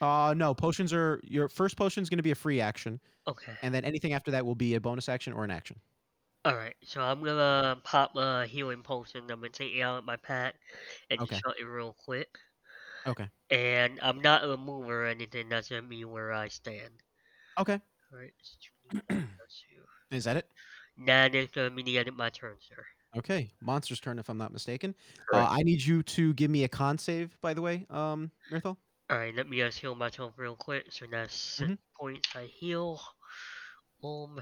[0.01, 3.57] Uh no potions are your first potion is going to be a free action Okay.
[3.61, 5.81] and then anything after that will be a bonus action or an action
[6.47, 9.21] Alright, so I'm gonna pop a healing potion.
[9.29, 10.55] I'm gonna take it out of my pack
[11.11, 11.43] and Okay.
[11.45, 12.39] shut it real quick.
[13.05, 15.49] okay And I'm not a mover or anything.
[15.49, 17.03] That's gonna be where I stand.
[17.57, 18.33] okay Alright.
[18.39, 19.01] it's 20,
[19.37, 19.85] that's you.
[20.11, 20.49] is that it
[20.97, 22.85] Nah, That is gonna be the end of my turn, sir.
[23.15, 24.93] okay monster's turn if i'm not mistaken
[25.27, 25.31] Correct.
[25.31, 28.31] uh, i need you to give me a con save by the way um.
[29.11, 30.91] Alright, let me just heal myself real quick.
[30.91, 31.77] So that's 6 Mhm.
[31.97, 33.01] points I heal.
[34.01, 34.41] Boom.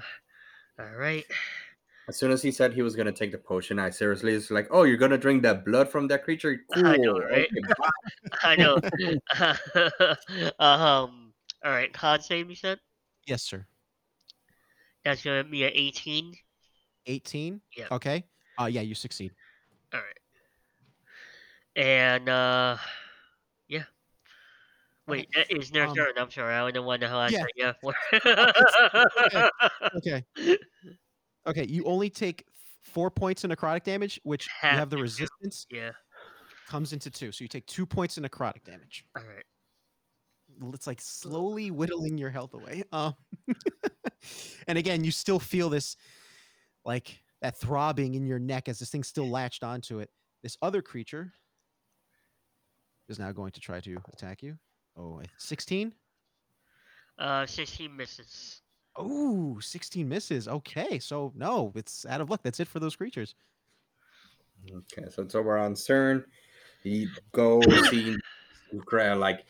[0.78, 1.24] Alright.
[2.08, 4.68] As soon as he said he was gonna take the potion, I seriously was like,
[4.70, 6.64] "Oh, you're gonna drink that blood from that creature?
[6.70, 6.86] Cool.
[6.86, 7.48] I know, right?
[7.50, 7.74] okay.
[8.42, 10.54] I know.
[10.64, 11.32] um.
[11.64, 12.78] Alright, con save, you said?
[13.26, 13.66] yes sir
[15.04, 16.34] That's gonna be an 18.
[17.06, 17.86] 18 Yeah.
[17.90, 18.24] okay
[18.60, 19.32] uh yeah you succeed
[19.94, 20.18] Alright.
[21.74, 22.76] And, uh.
[25.08, 26.12] Wait, that is their um, turn.
[26.16, 26.54] I'm sorry.
[26.54, 27.38] I don't know what the hell I yeah.
[27.38, 27.94] said yeah for.
[29.96, 30.24] okay
[31.46, 32.44] okay you only take
[32.82, 35.02] four points of necrotic damage which you have the to two.
[35.02, 35.90] resistance yeah.
[36.68, 39.44] comes into two so you take two points of necrotic damage Alright.
[40.74, 43.14] it's like slowly whittling your health away um
[44.68, 45.96] and again you still feel this
[46.84, 50.10] like that throbbing in your neck as this thing's still latched onto it
[50.42, 51.32] this other creature
[53.08, 54.56] is now going to try to attack you
[54.96, 55.92] oh 16
[57.18, 58.62] Uh, 16 misses.
[58.96, 60.48] Oh, 16 misses.
[60.48, 62.40] Okay, so no, it's out of luck.
[62.42, 63.34] That's it for those creatures.
[64.70, 66.24] Okay, so it's over on Cern.
[66.82, 68.16] He goes, he
[68.84, 69.44] gra- like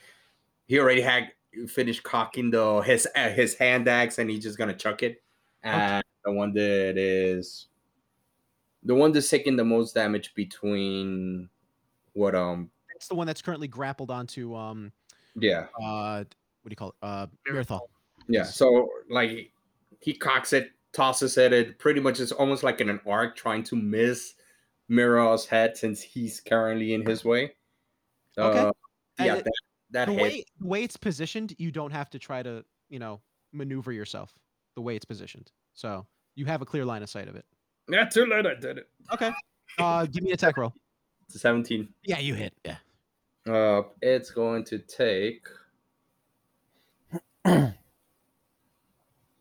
[0.66, 1.32] he already had
[1.68, 5.22] finished cocking the his uh, his hand axe, and he's just gonna chuck it.
[5.62, 7.68] And the one that is
[8.82, 11.48] the one that's taking the most damage between
[12.12, 14.92] what um It's the one that's currently grappled onto um
[15.40, 16.18] yeah uh
[16.62, 16.94] what do you call it?
[17.02, 17.76] Uh Miracle.
[17.78, 18.28] Mirthal.
[18.28, 19.50] yeah so like
[20.00, 23.62] he cocks it tosses it it pretty much is almost like in an arc trying
[23.62, 24.34] to miss
[24.88, 27.52] Miro's head since he's currently in his way
[28.38, 28.58] Okay.
[28.58, 28.72] Uh,
[29.24, 29.52] yeah it- that,
[29.90, 32.98] that The hit way the way it's positioned, you don't have to try to, you
[32.98, 33.20] know,
[33.52, 34.34] maneuver yourself
[34.74, 35.50] the way it's positioned.
[35.74, 37.44] So you have a clear line of sight of it.
[37.88, 39.30] yeah too late I did it Okay.
[39.78, 40.72] Uh give me a attack roll.
[41.26, 42.52] it's a 17 Yeah, you hit.
[42.64, 42.76] Yeah.
[43.48, 45.46] Uh it's going to take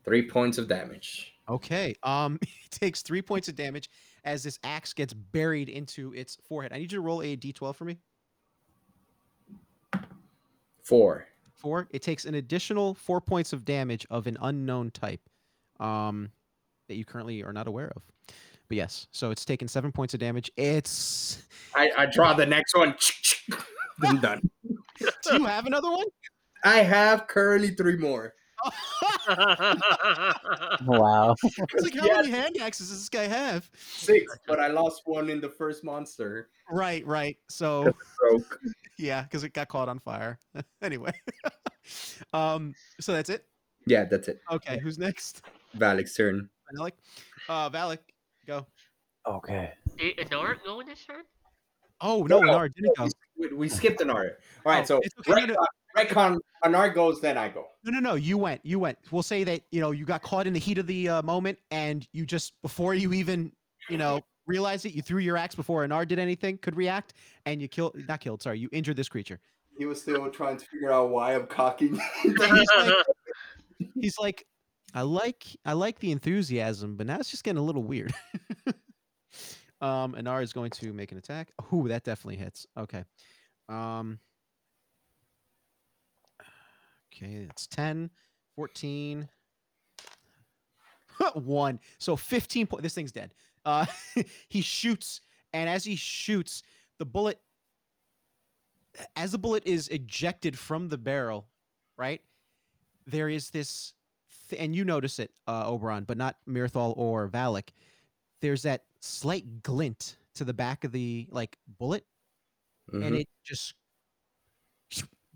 [0.04, 1.94] three points of damage Okay.
[2.02, 3.88] Um it takes three points of damage
[4.24, 6.72] as this axe gets buried into its forehead.
[6.72, 7.98] I need you to roll a D12 for me.
[10.82, 11.88] four Four.
[11.90, 15.22] It takes an additional four points of damage of an unknown type,
[15.80, 16.30] um,
[16.86, 18.02] that you currently are not aware of.
[18.68, 20.50] But yes, so it's taken seven points of damage.
[20.56, 21.42] It's.
[21.74, 22.94] I, I draw the next one.
[24.02, 24.50] I'm done.
[24.98, 26.06] Do you have another one?
[26.64, 28.32] I have currently three more.
[30.86, 31.34] Wow.
[31.42, 32.16] It's like, how Yeah.
[32.16, 33.68] many hand axes does this guy have?
[33.76, 36.48] Six, but I lost one in the first monster.
[36.70, 37.36] Right, right.
[37.48, 38.60] So Broke.
[38.98, 40.38] yeah, because it got caught on fire.
[40.82, 41.12] anyway,
[42.32, 43.44] um, so that's it.
[43.86, 44.40] Yeah, that's it.
[44.50, 45.42] Okay, who's next?
[45.76, 46.48] Valak's turn.
[46.76, 46.92] Valak.
[47.48, 47.98] Uh, Valak,
[48.46, 48.66] go.
[49.26, 49.72] Okay.
[49.98, 51.22] Is Anar going in this turn?
[52.00, 53.08] Oh no, No, Anar didn't go.
[53.38, 54.32] We, we skipped Anar.
[54.64, 55.66] All right, Oh, so it's okay, no, no.
[55.96, 57.66] Retcon, Anar goes, then I go.
[57.84, 58.14] No, no, no.
[58.16, 58.60] You went.
[58.64, 58.98] You went.
[59.10, 61.58] We'll say that you know you got caught in the heat of the uh, moment,
[61.70, 63.52] and you just before you even
[63.88, 67.14] you know realized it, you threw your axe before Anar did anything, could react,
[67.46, 67.96] and you killed.
[68.08, 68.42] Not killed.
[68.42, 69.40] Sorry, you injured this creature.
[69.78, 72.00] He was still trying to figure out why I'm cocking.
[72.22, 73.06] He's like,
[73.94, 74.46] he's like,
[74.94, 78.14] I like, I like the enthusiasm, but now it's just getting a little weird.
[79.80, 81.52] um, Anar is going to make an attack.
[81.72, 82.66] Ooh, that definitely hits.
[82.78, 83.04] Okay.
[83.68, 84.18] Um.
[87.14, 88.10] Okay, it's 10,
[88.56, 89.26] 14,
[91.32, 91.80] 1.
[91.98, 92.82] So 15 points.
[92.82, 93.32] This thing's dead.
[93.64, 93.86] Uh,
[94.48, 95.22] he shoots,
[95.54, 96.62] and as he shoots,
[96.98, 97.40] the bullet,
[99.14, 101.46] as the bullet is ejected from the barrel,
[101.96, 102.20] right?
[103.06, 103.94] There is this,
[104.50, 107.70] th- and you notice it, uh, Oberon, but not Mirthal or Valak.
[108.42, 112.06] There's that slight glint to the back of the like bullet,
[113.00, 113.20] and Mhm.
[113.22, 113.74] it just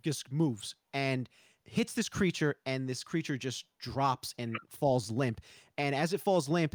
[0.02, 1.28] just moves and
[1.64, 5.40] hits this creature and this creature just drops and falls limp
[5.78, 6.74] and as it falls limp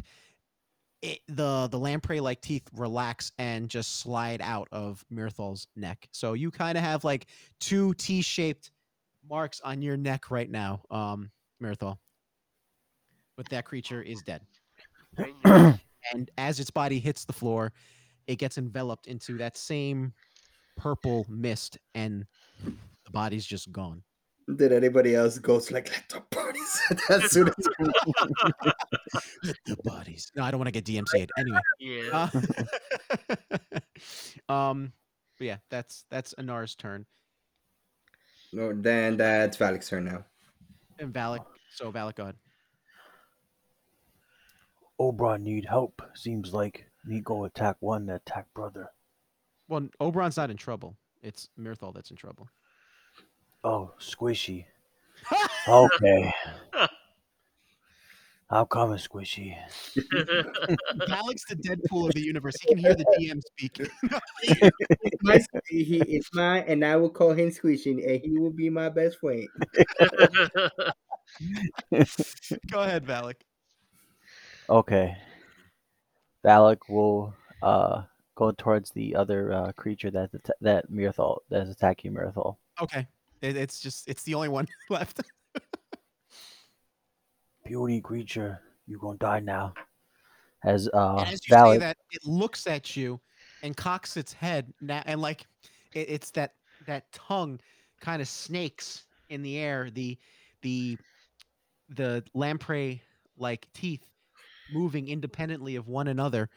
[1.02, 6.32] it, the the lamprey like teeth relax and just slide out of Mirthal's neck so
[6.32, 7.26] you kind of have like
[7.60, 8.70] two t-shaped
[9.28, 11.30] marks on your neck right now um
[11.62, 11.98] Mirthal
[13.36, 14.42] but that creature is dead
[15.16, 15.85] Very nice.
[16.12, 17.72] And as its body hits the floor,
[18.26, 20.12] it gets enveloped into that same
[20.76, 22.26] purple mist, and
[22.64, 24.02] the body's just gone.
[24.54, 27.54] Did anybody else go to like let the parties as soon as
[29.66, 30.30] The bodies.
[30.36, 31.30] No, I don't want to get DMCA'd.
[31.36, 31.58] Anyway.
[31.80, 32.30] yeah.
[34.48, 34.92] Uh, um,
[35.38, 37.06] but yeah, that's that's Anar's turn,
[38.52, 40.24] No, then that's Valak's turn now.
[41.00, 41.44] and Valak.
[41.74, 42.36] So Valak, go ahead.
[44.98, 46.02] Oberon need help.
[46.14, 48.90] Seems like me go attack one, attack brother.
[49.68, 50.96] Well, Oberon's not in trouble.
[51.22, 52.48] It's Mirthal that's in trouble.
[53.64, 54.66] Oh, squishy.
[55.68, 56.32] Okay.
[58.48, 59.56] How come it's squishy?
[59.96, 62.54] Valak's the Deadpool of the universe.
[62.60, 63.90] He can hear the DM speak.
[65.22, 68.88] my, he is mine, and I will call him Squishy, and he will be my
[68.88, 69.48] best friend.
[72.70, 73.34] go ahead, Valak.
[74.68, 75.16] Okay.
[76.44, 78.02] Valak will uh
[78.34, 82.56] go towards the other uh, creature that atta- that Mirthal that is attacking Mirthal.
[82.80, 83.06] Okay,
[83.40, 85.20] it, it's just it's the only one left.
[87.64, 89.74] Puny creature, you gonna die now.
[90.64, 93.20] As uh And as you say that, it looks at you
[93.62, 95.46] and cocks its head, na- and like
[95.94, 96.54] it, it's that
[96.86, 97.58] that tongue
[98.00, 99.90] kind of snakes in the air.
[99.90, 100.18] The
[100.62, 100.98] the
[101.88, 103.02] the lamprey
[103.38, 104.04] like teeth
[104.72, 106.48] moving independently of one another,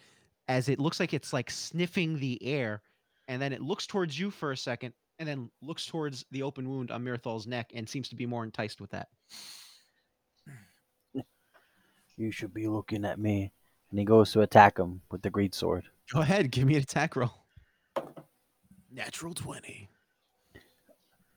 [0.47, 2.81] as it looks like it's like sniffing the air,
[3.27, 6.67] and then it looks towards you for a second, and then looks towards the open
[6.67, 9.09] wound on Mirthal's neck, and seems to be more enticed with that.
[12.17, 13.51] you should be looking at me.
[13.91, 15.85] And he goes to attack him with the great sword.
[16.11, 17.33] Go ahead, give me an attack roll.
[18.91, 19.89] Natural twenty.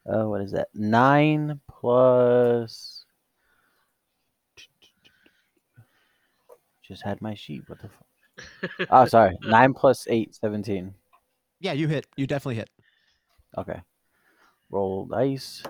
[0.07, 0.69] Uh, what is that?
[0.75, 3.02] Nine plus.
[6.93, 7.63] Just had my sheet.
[7.69, 8.87] What the fuck?
[8.91, 9.35] oh, sorry.
[9.41, 10.93] Nine plus eight, 17.
[11.59, 12.07] Yeah, you hit.
[12.19, 12.69] You definitely hit.
[13.57, 13.81] Okay.
[14.69, 15.63] Roll dice.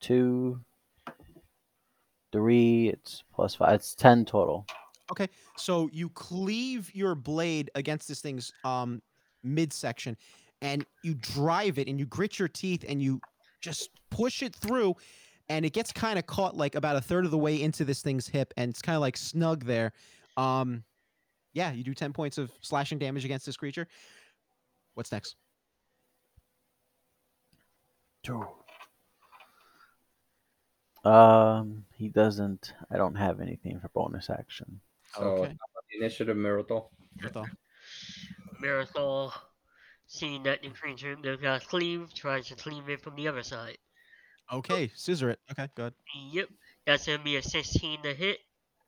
[0.00, 0.58] Two.
[2.32, 2.88] Three.
[2.88, 3.74] It's plus five.
[3.74, 4.66] It's 10 total.
[5.12, 9.00] Okay, so you cleave your blade against this thing's um
[9.44, 10.16] midsection,
[10.60, 13.20] and you drive it, and you grit your teeth, and you
[13.60, 14.96] just push it through,
[15.48, 18.02] and it gets kind of caught like about a third of the way into this
[18.02, 19.92] thing's hip, and it's kind of like snug there.
[20.36, 20.84] Um,
[21.52, 23.86] yeah, you do ten points of slashing damage against this creature.
[24.94, 25.36] What's next?
[28.22, 28.46] Two.
[31.04, 32.72] Um, he doesn't.
[32.90, 34.80] I don't have anything for bonus action.
[35.14, 35.56] So Okay.
[35.92, 36.90] initiative miracle.
[37.16, 37.36] That's.
[38.60, 39.32] Miracle,
[40.06, 43.76] seeing that the creature that got cleaved, tries to cleave it from the other side.
[44.52, 45.40] Okay, scissor it.
[45.50, 45.94] Okay, good.
[46.30, 46.48] Yep,
[46.86, 48.38] that's gonna be a 16 to hit,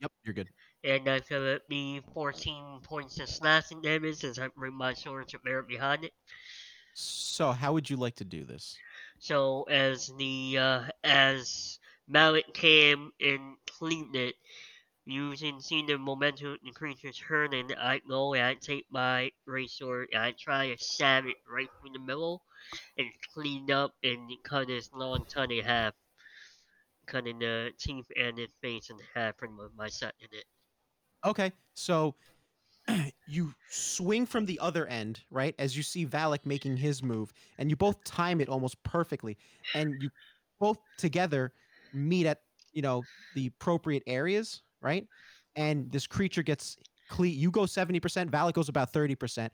[0.01, 0.49] Yep, you're good.
[0.85, 5.39] and that's gonna be 14 points of slashing damage as I bring my sword to
[5.41, 6.13] bear behind it.
[6.95, 8.77] So, how would you like to do this?
[9.19, 11.79] So as the uh, as
[12.09, 14.35] Mallet came and cleaned it,
[15.07, 19.71] using seeing the momentum of the creature turning, I go and I take my great
[19.71, 22.43] sword and I try to stab it right through the middle
[22.99, 25.95] and clean up and cut his long tongue in half.
[27.07, 30.45] Cutting the teeth and the face in half from my set in it.
[31.25, 32.15] Okay, so
[33.29, 35.55] you swing from the other end, right?
[35.59, 39.37] As you see Valak making his move, and you both time it almost perfectly,
[39.75, 40.11] and you
[40.59, 41.53] both together
[41.93, 42.41] meet at
[42.73, 43.05] you know
[43.35, 45.07] the appropriate areas, right?
[45.55, 46.77] And this creature gets
[47.09, 49.51] cle- you go 70%, Valak goes about 30%,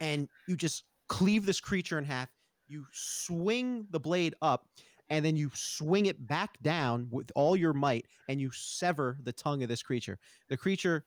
[0.00, 2.28] and you just cleave this creature in half.
[2.68, 4.66] You swing the blade up,
[5.08, 9.32] and then you swing it back down with all your might, and you sever the
[9.32, 10.18] tongue of this creature.
[10.48, 11.04] The creature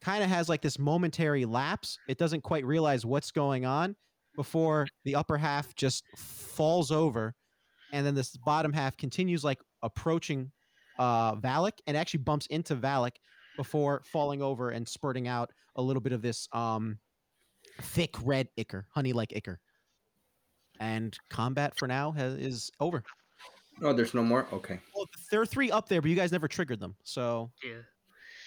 [0.00, 1.98] kind of has like this momentary lapse.
[2.08, 3.96] It doesn't quite realize what's going on
[4.36, 7.34] before the upper half just falls over,
[7.92, 10.50] and then this bottom half continues like approaching
[10.98, 13.16] uh, Valak and actually bumps into Valak
[13.56, 16.98] before falling over and spurting out a little bit of this um,
[17.82, 19.58] thick red ichor, honey like ichor.
[20.80, 23.02] And combat for now has, is over.
[23.82, 24.46] Oh, there's no more.
[24.52, 24.80] Okay.
[24.94, 26.94] Well, there are three up there, but you guys never triggered them.
[27.04, 27.78] So Yeah.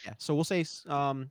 [0.05, 1.29] yeah, so we'll say um,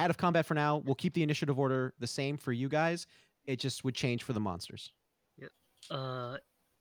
[0.00, 0.78] out of combat for now.
[0.78, 3.06] We'll keep the initiative order the same for you guys.
[3.46, 4.92] It just would change for the monsters.
[5.38, 5.48] Yeah.
[5.90, 6.36] Uh,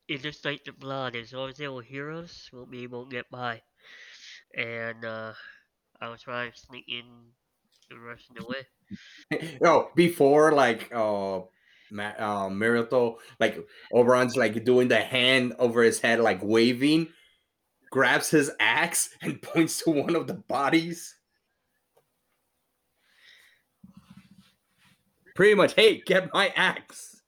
[0.07, 1.15] it's just like the blood.
[1.15, 3.61] As long as they were heroes, we'll be able to get by.
[4.55, 5.33] And uh,
[6.01, 7.03] I was trying to sneak in
[7.89, 9.57] the rest of the way.
[9.63, 10.97] oh, before like uh,
[11.39, 11.43] Ma-
[11.91, 17.09] uh Miracle, like Oberon's like doing the hand over his head, like waving,
[17.91, 21.15] grabs his axe and points to one of the bodies.
[25.35, 27.21] Pretty much, hey, get my axe.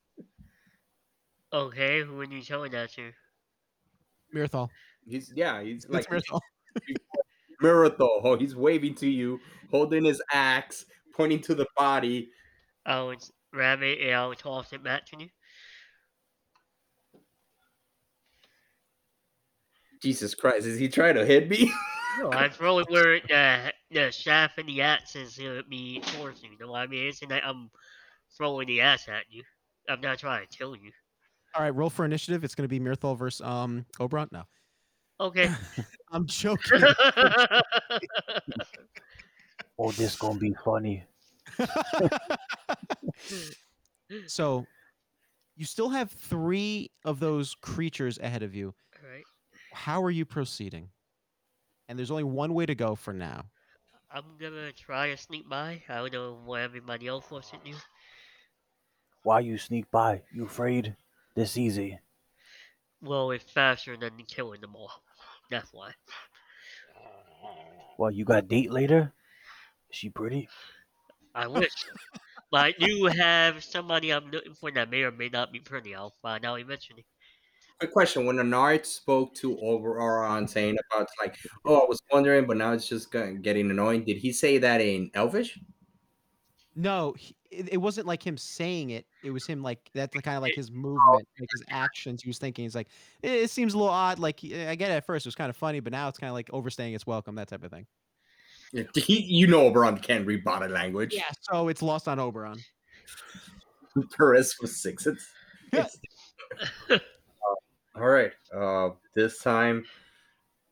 [1.54, 3.12] Okay, who are you showing that to?
[4.36, 4.70] Mirthal.
[5.08, 6.40] He's yeah, he's Like like Mirthal.
[8.24, 9.40] Oh, he's waving to you,
[9.70, 12.30] holding his axe, pointing to the body.
[12.86, 13.20] Oh, would
[13.52, 15.30] grab it and I would toss it back to you.
[20.02, 21.72] Jesus Christ, is he trying to hit me?
[22.20, 26.50] No, I'm it where the the shaft and the axe is gonna be towards you.
[26.50, 27.08] You know what I mean?
[27.08, 27.70] It's like I'm
[28.36, 29.44] throwing the axe at you.
[29.88, 30.92] I'm not trying to kill you.
[31.56, 32.44] All right, roll for initiative.
[32.44, 34.28] It's going to be Mirthal versus um Oberon.
[34.32, 34.44] No,
[35.20, 35.50] Okay.
[36.12, 36.82] I'm joking.
[39.82, 41.06] Oh, this gonna be funny.
[44.28, 44.66] so
[45.56, 48.74] you still have three of those creatures ahead of you.
[49.04, 49.24] Alright.
[49.74, 50.90] How are you proceeding?
[51.88, 53.46] And there's only one way to go for now.
[54.12, 55.84] I'm gonna try to sneak by.
[55.88, 57.76] I don't know what everybody else wants to do.
[59.24, 60.22] Why you sneak by?
[60.34, 60.96] You afraid?
[61.36, 62.00] This easy.
[63.02, 64.92] Well, it's faster than killing them all.
[65.52, 65.92] That's why.
[67.98, 69.14] Well, you got a date later?
[69.90, 70.48] Is she pretty?
[71.40, 71.72] I wish.
[72.52, 75.96] but I do have somebody I'm looking for that may or may not be pretty.
[75.96, 77.06] I'll find out eventually.
[77.80, 82.58] Quick question: When Anar spoke to Oberon, saying about like, "Oh, I was wondering," but
[82.58, 84.04] now it's just getting annoying.
[84.04, 85.58] Did he say that in Elvish?
[86.76, 89.06] No, he, it, it wasn't like him saying it.
[89.24, 90.76] It was him like that's kind of like his oh.
[90.76, 92.22] movement, like his actions.
[92.22, 92.90] He was thinking, he's like,
[93.22, 94.20] it, it seems a little odd.
[94.20, 96.30] Like I get it at first, it was kind of funny, but now it's kind
[96.30, 97.86] of like overstaying its welcome, that type of thing.
[98.72, 101.14] He, you know, Oberon can't read body language.
[101.14, 102.60] Yeah, so it's lost on Oberon.
[104.18, 105.08] Paris was six.
[105.08, 105.26] It's,
[105.74, 105.88] Yeah.
[106.90, 107.04] it's
[107.96, 108.32] all right.
[108.56, 109.86] Uh, this time,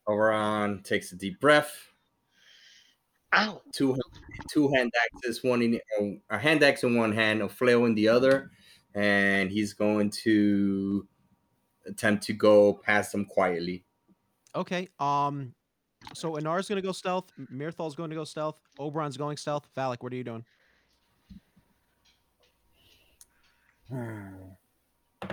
[0.07, 1.73] Oberon takes a deep breath.
[3.33, 3.61] Ow!
[3.73, 3.97] Two
[4.49, 7.93] two hand axes, one in uh, a hand axe in one hand, a flail in
[7.93, 8.51] the other,
[8.95, 11.05] and he's going to
[11.85, 13.83] attempt to go past them quietly.
[14.55, 14.87] Okay.
[14.99, 15.53] Um,
[16.13, 17.31] so Anar's gonna go stealth.
[17.51, 18.59] Mirthal's going to go stealth.
[18.79, 19.67] Oberon's going stealth.
[19.75, 20.45] Valak, what are you doing?
[23.89, 24.27] Hmm.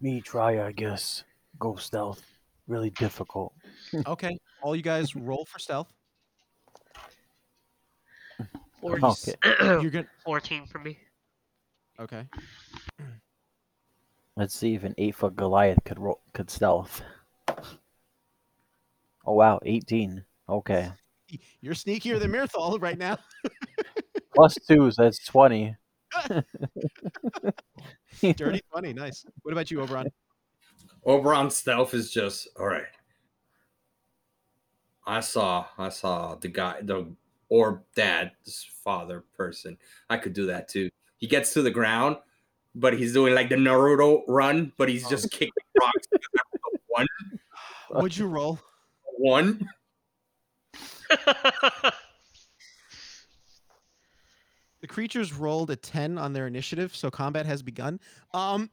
[0.00, 1.24] Me try, I guess.
[1.58, 2.22] Go stealth.
[2.66, 3.52] Really difficult.
[4.06, 4.38] Okay.
[4.62, 5.92] All you guys roll for stealth.
[8.80, 9.34] Or Okay.
[9.60, 10.06] You're gonna.
[10.24, 10.98] 14 for me.
[11.98, 12.24] Okay.
[14.36, 17.02] Let's see if an eight foot Goliath could ro- could stealth.
[19.28, 20.24] Oh wow, eighteen.
[20.48, 20.90] Okay.
[21.60, 23.18] You're sneakier than Mirthal right now.
[24.34, 25.76] Plus two, so that's twenty.
[28.22, 28.94] Dirty funny.
[28.94, 29.26] Nice.
[29.42, 30.10] What about you, Oberon?
[31.04, 32.86] Oberon's stealth is just all right.
[35.06, 37.12] I saw, I saw the guy, the
[37.50, 39.76] or dad, this father person.
[40.08, 40.88] I could do that too.
[41.18, 42.16] He gets to the ground,
[42.74, 45.28] but he's doing like the Naruto run, but he's just oh.
[45.30, 46.08] kicking rocks.
[46.86, 47.06] one,
[47.90, 48.58] What'd you roll?
[49.18, 49.68] One.
[54.80, 57.98] The creatures rolled a 10 on their initiative, so combat has begun.
[58.32, 58.70] Um,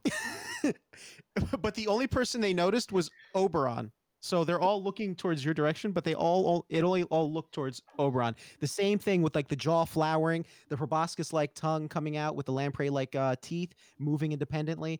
[1.61, 3.91] but the only person they noticed was Oberon.
[4.21, 7.51] So they're all looking towards your direction, but they all, all it only all look
[7.51, 8.35] towards Oberon.
[8.59, 12.47] The same thing with like the jaw flowering, the proboscis like tongue coming out with
[12.47, 14.99] the lamprey like uh, teeth moving independently.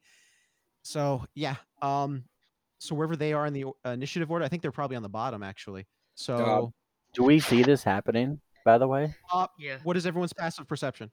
[0.84, 2.26] So yeah, um,
[2.86, 5.10] so wherever they are in the uh, initiative order, I think they're probably on the
[5.10, 5.86] bottom actually.
[6.14, 6.72] So
[7.14, 8.40] Do we see this happening?
[8.64, 9.78] By the way, uh, yeah.
[9.84, 11.12] what is everyone's passive perception?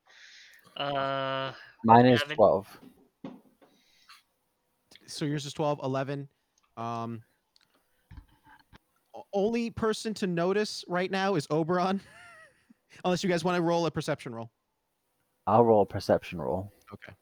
[0.77, 1.53] Uh,
[1.85, 2.37] mine is Eleven.
[2.37, 2.81] twelve.
[5.07, 6.27] so yours is 12 11
[6.79, 7.23] um
[9.35, 12.01] only person to notice right now is oberon
[13.05, 14.51] unless you guys want to roll a perception roll
[15.47, 16.73] I'll roll a perception roll.
[16.95, 17.13] okay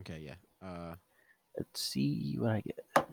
[0.00, 0.34] okay yeah
[0.66, 0.94] uh
[1.58, 3.06] Let's see what I get.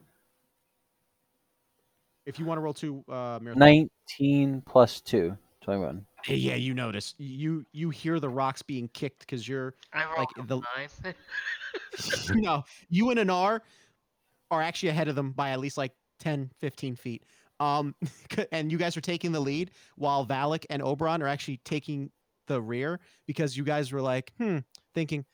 [2.30, 5.38] If you want to roll two uh Miracle- Nineteen plus two.
[5.62, 6.06] 21.
[6.24, 10.48] Hey, yeah you notice you you hear the rocks being kicked because you're I Like,
[10.48, 11.16] the- five.
[12.36, 13.60] no you and anar
[14.52, 17.24] are actually ahead of them by at least like 10 15 feet
[17.60, 17.94] um
[18.52, 22.10] and you guys are taking the lead while valak and oberon are actually taking
[22.48, 24.58] the rear because you guys were like hmm
[24.96, 25.26] thinking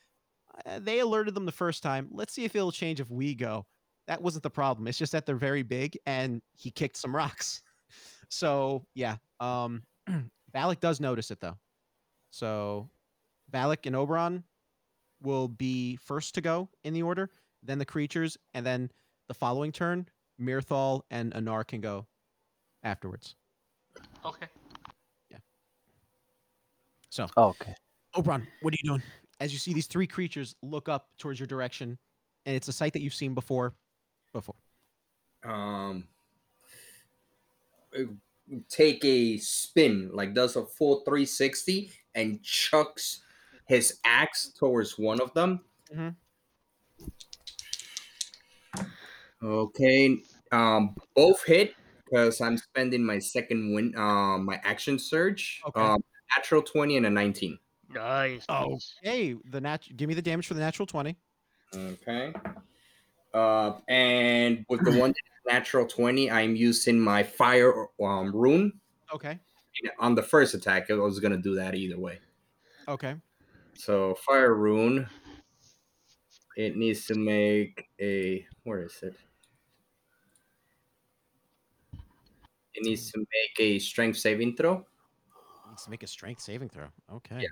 [0.66, 3.66] "Uh, they alerted them the first time let's see if it'll change if we go
[4.08, 7.62] that wasn't the problem it's just that they're very big and he kicked some rocks
[8.30, 9.84] so yeah um
[10.56, 11.58] valak does notice it though
[12.32, 12.90] so
[13.52, 14.44] valak and oberon
[15.22, 17.30] will be first to go in the order,
[17.64, 18.90] then the creatures, and then
[19.28, 20.08] the following turn,
[20.40, 22.06] Mirthal and Anar can go
[22.84, 23.36] afterwards.
[24.24, 24.48] okay.
[25.30, 25.38] Yeah.
[27.10, 27.74] So, Oh, okay.
[28.16, 29.04] Oberon, what are you doing?
[29.40, 31.98] As you see these three creatures look up towards your direction,
[32.46, 33.74] and it's a sight that you've seen before.
[34.36, 34.56] Before.
[35.46, 36.10] Um,
[37.98, 38.04] uh,
[38.68, 43.22] take a spin, like does a full 360 and chucks
[43.66, 45.62] his axe towards one of them.
[45.94, 46.16] Mhm.
[49.42, 50.18] Okay.
[50.52, 55.62] Um, both hit because I'm spending my second win, um, my action surge.
[55.68, 55.80] Okay.
[55.80, 56.04] Um,
[56.36, 57.58] natural 20 and a 19.
[57.90, 58.46] Nice.
[58.50, 58.80] Oh.
[59.02, 61.16] Hey, the nat- give me the damage for the natural 20.
[61.74, 62.34] Okay.
[63.36, 65.14] Uh, and with the one
[65.46, 68.72] natural 20, I'm using my fire um, rune.
[69.14, 69.38] Okay.
[70.00, 72.20] On the first attack, I was going to do that either way.
[72.88, 73.16] Okay.
[73.74, 75.08] So fire rune.
[76.56, 79.16] It needs to make a where is it?
[82.74, 84.86] It needs to make a strength saving throw.
[85.70, 86.88] Needs to make a strength saving throw.
[87.14, 87.46] Okay.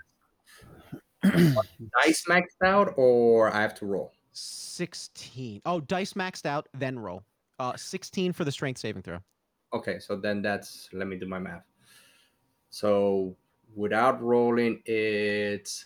[1.24, 4.14] Dice maxed out, or I have to roll.
[4.34, 5.62] 16.
[5.66, 7.24] Oh, dice maxed out, then roll.
[7.60, 9.20] Uh, 16 for the strength saving throw.
[9.74, 11.64] Okay, so then that's let me do my math.
[12.70, 13.36] So
[13.76, 15.86] without rolling, it's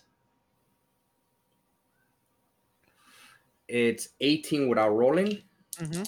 [3.67, 5.41] it's 18 without rolling.
[5.79, 6.03] Mm-hmm.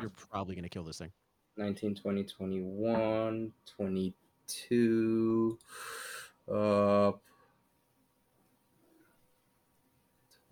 [0.00, 1.10] You're probably going to kill this thing.
[1.56, 5.58] 19 20 21 22
[6.50, 7.12] uh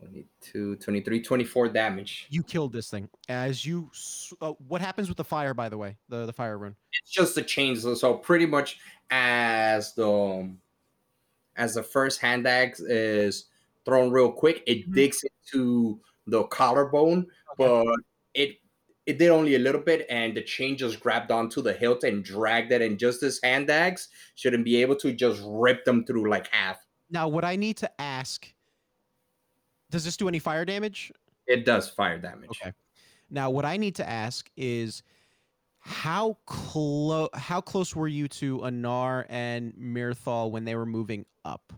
[0.00, 3.08] 22 23 24 damage You killed this thing.
[3.28, 3.90] As you.
[4.40, 5.96] Uh, what happens with the fire, by the way?
[6.08, 6.76] The, the fire rune.
[7.02, 8.78] it's just the chains so- pretty much
[9.10, 10.48] as the
[11.56, 13.46] as the first hand axe is
[13.84, 14.94] thrown real quick it Mhm.
[14.94, 17.86] digs into the collarbone but
[18.34, 18.58] it
[19.06, 22.22] it did only a little bit and the chain just grabbed onto the hilt and
[22.22, 26.28] dragged it and just this hand axe shouldn't be able to just rip them through
[26.30, 26.76] like half
[27.10, 28.46] Now, what I need to ask
[29.90, 31.12] does this do any fire damage?
[31.46, 32.72] it does fire damage Okay.
[33.30, 35.02] Now, what I need to ask is
[35.80, 41.72] how close how close were you to Anar and Mirthal when they were moving up?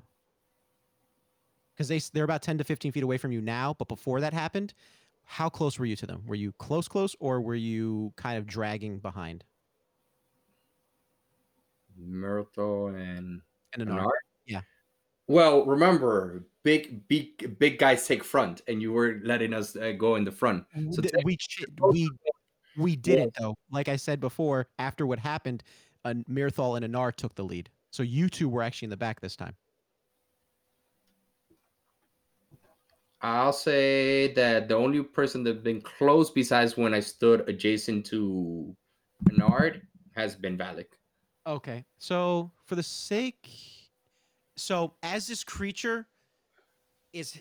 [1.75, 4.33] Because they they're about ten to fifteen feet away from you now, but before that
[4.33, 4.75] happened,
[5.25, 6.23] how close were you to them?
[6.27, 9.45] Were you close, close, or were you kind of dragging behind?
[11.97, 13.43] And
[13.75, 14.03] And Anar.
[14.03, 14.11] Anar?
[14.47, 14.63] Yeah.
[15.31, 20.17] Well, remember, big, big, big guys take front, and you were letting us uh, go
[20.17, 20.65] in the front.
[20.91, 22.11] So Th- we ch- we
[22.77, 23.55] we didn't though.
[23.71, 25.63] Like I said before, after what happened,
[26.05, 27.71] uh, Mirthal and Anar took the lead.
[27.93, 29.55] So you two were actually in the back this time.
[33.21, 38.75] I'll say that the only person that's been close, besides when I stood adjacent to
[39.21, 39.87] Bernard,
[40.17, 40.87] has been Valak.
[41.47, 41.85] Okay.
[41.99, 43.49] So for the sake
[44.61, 46.07] so as this creature
[47.13, 47.41] is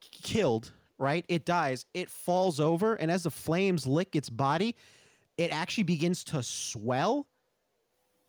[0.00, 1.24] killed, right?
[1.28, 4.76] It dies, it falls over, and as the flames lick its body,
[5.36, 7.26] it actually begins to swell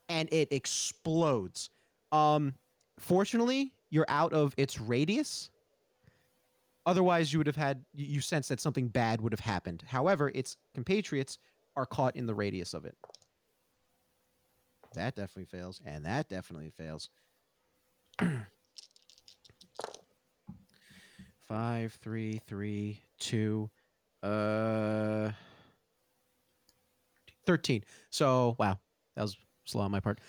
[0.09, 1.69] and it explodes.
[2.11, 2.53] Um
[2.99, 5.49] fortunately, you're out of its radius.
[6.85, 9.83] Otherwise, you would have had you sense that something bad would have happened.
[9.87, 11.37] However, its compatriots
[11.75, 12.95] are caught in the radius of it.
[14.93, 17.09] That definitely fails, and that definitely fails.
[21.47, 23.69] Five, three, three, two,
[24.23, 25.31] uh,
[27.45, 27.83] thirteen.
[28.09, 28.79] So wow,
[29.15, 30.19] that was slow on my part.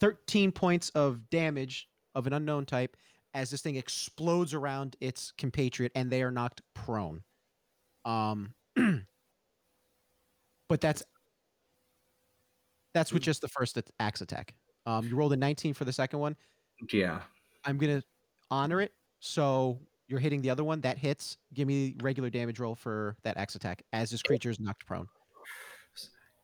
[0.00, 2.96] Thirteen points of damage of an unknown type
[3.34, 7.22] as this thing explodes around its compatriot, and they are knocked prone.
[8.04, 8.54] Um,
[10.68, 11.02] but that's
[12.94, 14.54] that's with just the first axe attack.
[14.86, 16.36] Um, you rolled a 19 for the second one.
[16.92, 17.20] Yeah.
[17.64, 18.02] I'm gonna
[18.50, 18.92] honor it.
[19.20, 20.80] So you're hitting the other one.
[20.82, 21.38] That hits.
[21.54, 25.06] Give me regular damage roll for that axe attack as this creature is knocked prone.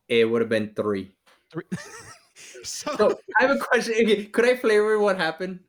[0.09, 1.13] It would have been three.
[1.53, 1.65] Three.
[2.65, 4.31] so So I have a question.
[4.33, 5.61] Could I flavor what happened?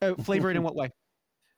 [0.00, 0.90] uh, flavor it in what way?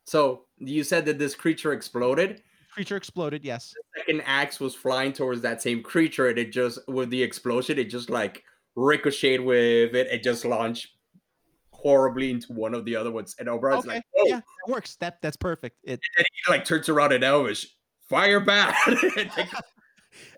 [0.07, 2.43] So you said that this creature exploded.
[2.73, 3.45] Creature exploded.
[3.45, 3.73] Yes.
[3.97, 7.85] Second axe was flying towards that same creature, and it just with the explosion, it
[7.85, 8.43] just like
[8.75, 10.09] ricocheted with it.
[10.09, 10.89] It just launched
[11.83, 13.97] horribly into one of the other ones, and Oberon's Okay.
[13.97, 14.97] like, "Oh!" Yeah, that works.
[14.97, 15.77] That that's perfect.
[15.85, 17.67] It And he like turns around and Elvish,
[18.09, 18.77] fire back.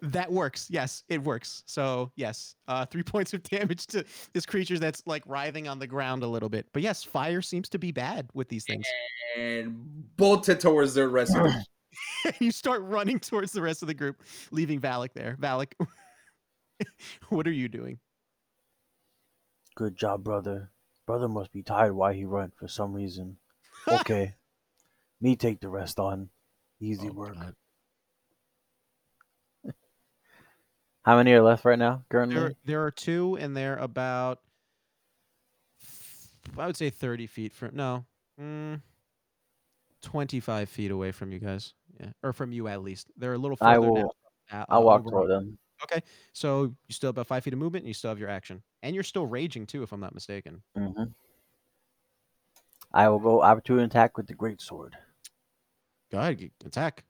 [0.03, 0.67] That works.
[0.69, 1.63] Yes, it works.
[1.67, 4.05] So yes, uh, three points of damage to
[4.35, 6.67] this creature that's like writhing on the ground a little bit.
[6.75, 8.85] But yes, fire seems to be bad with these things.
[9.37, 9.75] and
[10.19, 11.65] bolted towards the rest of the
[12.39, 15.37] you start running towards the rest of the group, leaving Valak there.
[15.41, 15.73] Valak,
[17.31, 17.99] what are you doing?
[19.75, 20.71] Good job, brother.
[21.07, 23.37] Brother must be tired while he run for some reason.
[23.89, 24.35] Okay.
[25.21, 26.29] Me take the rest on.
[26.81, 27.35] Easy Oh, work.
[27.35, 27.55] God.
[31.05, 32.37] How many are left right now currently?
[32.37, 34.39] There, there are two, and they're about,
[36.57, 37.71] I would say, thirty feet from.
[37.75, 38.05] No,
[38.41, 38.81] mm,
[40.03, 41.75] twenty-five feet away from you guys.
[41.99, 43.09] Yeah, or from you at least.
[43.17, 43.91] They're a little further I down.
[43.91, 44.15] will.
[44.53, 45.59] uh, I'll uh, walk over toward on-
[45.91, 46.03] them.
[46.33, 48.63] So you still have about five feet of movement, and you still have your action,
[48.83, 50.63] and you're still raging too, if I'm not mistaken.
[50.77, 51.05] hmm
[52.95, 54.97] I will go opportunity attack with the great sword.
[56.11, 57.05] Go ahead, attack.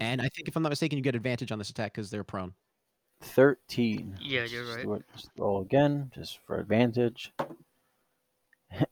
[0.00, 2.24] And I think, if I'm not mistaken, you get advantage on this attack because they're
[2.24, 2.54] prone.
[3.22, 4.16] Thirteen.
[4.20, 4.84] Yeah, you're right.
[4.84, 5.02] So
[5.38, 7.32] roll again, just for advantage.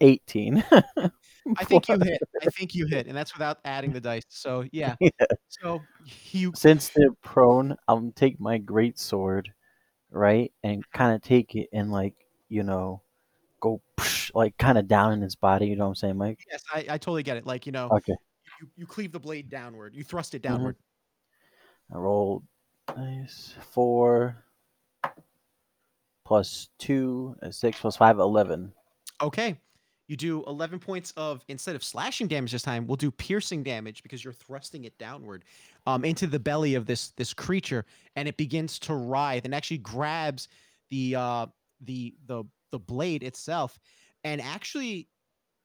[0.00, 0.64] Eighteen.
[0.72, 2.20] I think you hit.
[2.42, 4.24] I think you hit, and that's without adding the dice.
[4.28, 4.96] So yeah.
[5.00, 5.10] Yeah.
[5.48, 5.82] So
[6.30, 9.50] you Since they're prone, I'll take my great sword,
[10.10, 12.14] right, and kind of take it and like
[12.48, 13.02] you know,
[13.60, 15.66] go psh, like kind of down in his body.
[15.68, 16.40] You know what I'm saying, Mike?
[16.50, 17.46] yes, I, I totally get it.
[17.46, 18.14] Like you know, Okay.
[18.60, 19.94] you, you cleave the blade downward.
[19.94, 20.50] You thrust it Mhm.
[20.50, 20.76] downward.
[21.92, 22.44] I rolled
[22.96, 24.44] nice four
[26.24, 28.72] plus two, uh, six plus five, eleven.
[29.22, 29.58] Okay.
[30.08, 34.02] You do 11 points of instead of slashing damage this time, we'll do piercing damage
[34.02, 35.44] because you're thrusting it downward
[35.86, 37.84] um, into the belly of this this creature,
[38.16, 40.48] and it begins to writhe and actually grabs
[40.88, 41.46] the uh,
[41.82, 43.78] the the the blade itself,
[44.24, 45.08] and actually,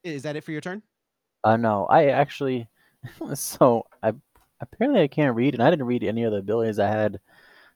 [0.04, 0.84] is that it for your turn?
[1.46, 2.68] Uh no, I actually
[3.34, 4.14] so I
[4.60, 7.20] apparently I can't read and I didn't read any of the abilities I had.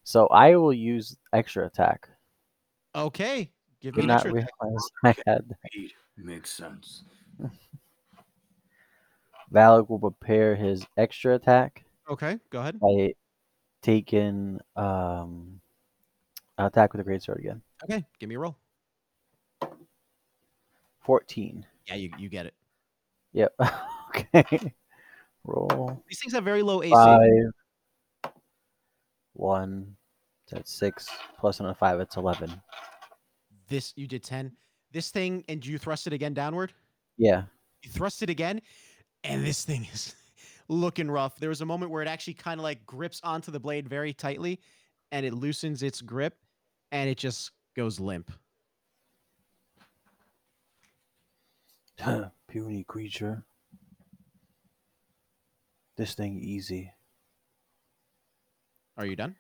[0.04, 2.10] So I will use extra attack.
[2.96, 4.50] Okay, give me an not extra attack.
[4.62, 5.56] realize I had
[6.18, 7.04] Makes sense.
[9.54, 12.80] Valak will prepare his extra attack Okay, go ahead.
[12.80, 13.14] by
[13.82, 15.62] taking um
[16.58, 17.62] attack with a great sword again.
[17.84, 18.58] Okay, give me a roll.
[21.02, 21.66] Fourteen.
[21.86, 22.54] Yeah, you, you get it.
[23.34, 23.54] Yep.
[24.10, 24.74] okay.
[25.46, 26.92] Roll These things have very low AC.
[26.94, 27.52] five.
[29.34, 29.96] One.
[30.52, 31.08] That's six.
[31.40, 32.00] Plus another five.
[32.00, 32.62] It's eleven.
[33.70, 34.54] This you did 10.
[34.92, 36.74] This thing, and you thrust it again downward.
[37.18, 37.44] Yeah.
[37.84, 38.62] You thrust it again,
[39.24, 40.16] and this thing is
[40.70, 41.38] looking rough.
[41.40, 44.14] There was a moment where it actually kind of like grips onto the blade very
[44.14, 44.60] tightly,
[45.12, 46.36] and it loosens its grip,
[46.92, 48.32] and it just goes limp.
[52.48, 53.44] Puny creature.
[55.98, 56.94] This thing easy.
[58.98, 59.36] Are you done?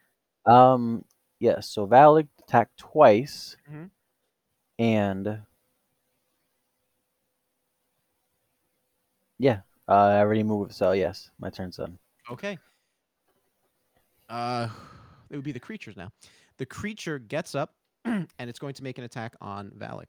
[0.45, 1.03] Um.
[1.39, 1.69] Yes.
[1.69, 3.89] so Valak attacked twice, Mhm.
[4.79, 5.41] And
[9.39, 11.97] yeah, Uh, I already moved, so yes, my turn's done.
[12.29, 12.59] Okay.
[14.29, 14.69] Uh,
[15.29, 16.11] it would be the creatures now.
[16.57, 17.75] The creature gets up
[18.05, 20.07] and it's going to make an attack on Valak.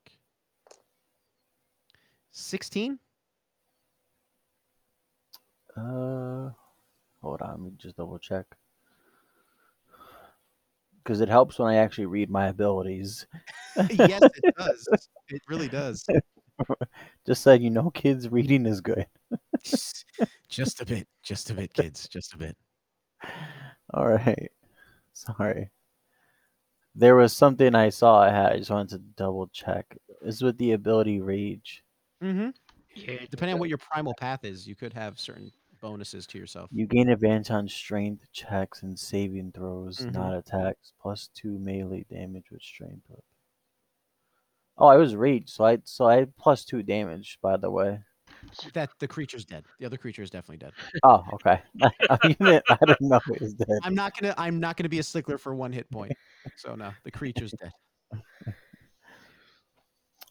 [2.33, 2.99] 16?
[5.75, 6.51] Uh,
[7.23, 8.47] hold on, let me just double check.
[11.03, 13.27] Because it helps when I actually read my abilities.
[13.91, 15.09] yes, it does.
[15.29, 16.05] It really does.
[17.27, 19.07] Just so you know, kids, reading is good.
[20.49, 21.07] just a bit.
[21.23, 22.09] Just a bit, kids.
[22.09, 22.57] Just a bit.
[23.95, 24.51] All right.
[25.13, 25.71] Sorry.
[26.95, 28.53] There was something I saw I had.
[28.53, 29.97] I just wanted to double check.
[30.23, 31.85] Is with the ability Rage.
[32.23, 32.51] Mm-hmm.
[32.95, 36.69] Yeah, Depending on what your primal path is, you could have certain bonuses to yourself.
[36.73, 40.13] You gain advantage on strength checks and saving throws, Mhm.
[40.13, 40.93] not attacks.
[41.01, 43.25] Plus two melee damage with strength up.
[44.77, 47.39] Oh, I was rage, so I so I had plus two damage.
[47.43, 48.01] By the way.
[48.73, 49.65] That the creature's dead.
[49.81, 50.73] The other creature is definitely dead.
[51.03, 51.61] Oh, okay.
[51.83, 53.79] I, mean, I didn't know it was dead.
[53.83, 54.35] I'm not gonna.
[54.39, 56.13] I'm not gonna be a stickler for one hit point.
[56.57, 57.73] So no, the creature's dead.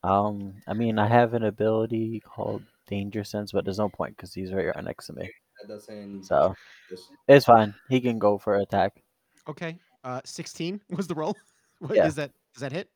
[0.03, 4.33] Um, I mean, I have an ability called Danger Sense, but there's no point because
[4.33, 5.29] he's right right next to me.
[5.61, 6.23] That doesn't.
[6.23, 6.55] So
[6.89, 7.73] just- it's fine.
[7.89, 9.03] He can go for attack.
[9.47, 9.77] Okay.
[10.03, 11.35] Uh, 16 was the roll.
[11.79, 12.07] What Yeah.
[12.07, 12.31] is that?
[12.53, 12.89] Does that hit?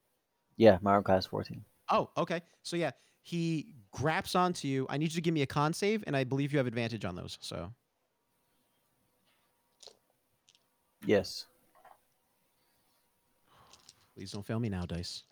[0.58, 1.64] Yeah, my arm class 14.
[1.90, 2.42] Oh, okay.
[2.64, 4.88] So yeah, he grabs onto you.
[4.90, 7.06] I need you to give me a con save, and I believe you have advantage
[7.06, 7.38] on those.
[7.42, 7.72] So
[11.06, 11.46] Yes.
[14.16, 15.24] please don't fail me now, dice.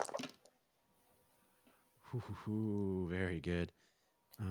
[2.02, 3.72] Hoo, hoo, hoo, very good.
[4.40, 4.44] Uh,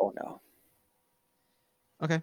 [0.00, 0.40] Oh no.
[2.02, 2.20] okay.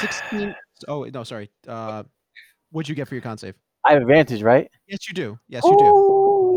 [0.00, 0.54] 16.
[0.88, 1.50] Oh no, sorry.
[1.66, 2.04] Uh,
[2.70, 3.54] what'd you get for your con save?
[3.84, 4.70] I have advantage, right?
[4.86, 5.38] Yes, you do.
[5.48, 5.84] Yes, you do.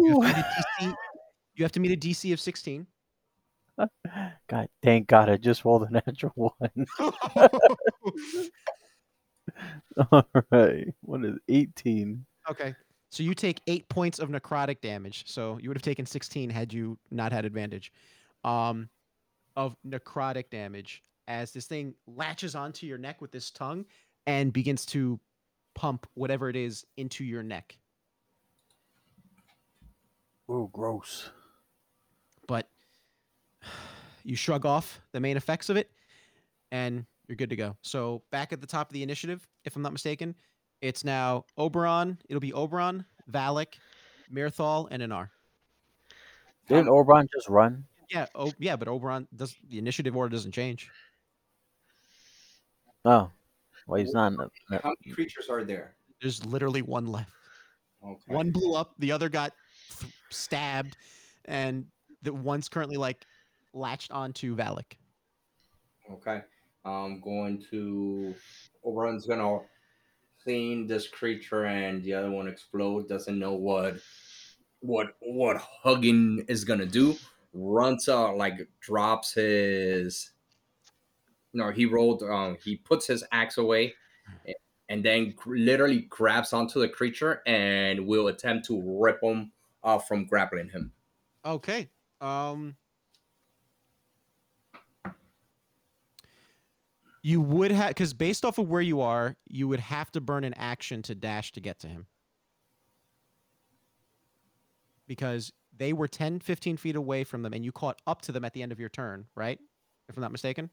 [0.08, 0.46] You have, to meet
[0.80, 0.96] a DC,
[1.56, 2.88] you have to meet a DC of 16.
[4.50, 6.86] God, thank God, I just rolled a natural one.
[10.12, 12.26] All right, what is 18?
[12.50, 12.74] okay.
[13.10, 15.24] So you take eight points of necrotic damage.
[15.28, 17.92] So you would have taken 16 had you not had advantage.
[18.48, 18.90] Um,
[19.58, 23.84] of necrotic damage as this thing latches onto your neck with this tongue
[24.28, 25.20] and begins to
[25.76, 27.78] pump whatever it is into your neck.
[30.48, 31.30] Oh, gross.
[32.48, 32.70] But
[34.24, 35.92] you shrug off the main effects of it
[36.72, 37.76] and you're good to go.
[37.82, 40.36] So back at the top of the initiative, if I'm not mistaken,
[40.82, 42.20] it's now Oberon.
[42.30, 43.80] It'll be Oberon, Valak,
[44.34, 45.30] Mirthal, and Anar.
[46.68, 47.86] Didn't Oberon just run?
[48.10, 50.90] Yeah, oh yeah, but Oberon does the initiative order doesn't change.
[53.04, 53.30] Oh,
[53.88, 54.34] well, he's not.
[54.34, 54.50] In the.
[54.80, 55.96] How many creatures are there?
[56.22, 57.32] There's literally one left.
[58.06, 58.34] Okay.
[58.34, 59.54] One blew up, the other got
[60.00, 60.98] th- stabbed,
[61.46, 61.86] and
[62.22, 63.26] the one's currently like
[63.74, 64.94] latched onto Valak.
[66.12, 66.42] Okay.
[66.86, 68.34] I'm going to.
[68.86, 69.60] Oberon's gonna
[70.44, 73.10] clean this creature, and the other one explode.
[73.10, 73.98] Doesn't know what,
[74.80, 77.18] what, what hugging is gonna do.
[77.60, 80.32] Runs out, like drops his.
[81.54, 82.22] No, he rolled.
[82.22, 83.96] Um, he puts his axe away,
[84.90, 89.52] and then literally grabs onto the creature and will attempt to rip him
[89.84, 90.92] off from grappling him.
[91.46, 91.90] Okay.
[92.22, 92.76] Um
[97.24, 100.44] You would have cuz based off of where you are, you would have to burn
[100.44, 102.08] an action to dash to get to him.
[105.08, 108.46] Because they were 10 15 feet away from them and you caught up to them
[108.46, 109.60] at the end of your turn, right?
[110.10, 110.70] If I'm not mistaken.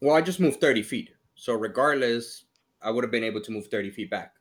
[0.00, 1.10] Well, I just moved 30 feet.
[1.34, 2.44] So regardless,
[2.80, 4.36] I would have been able to move 30 feet back.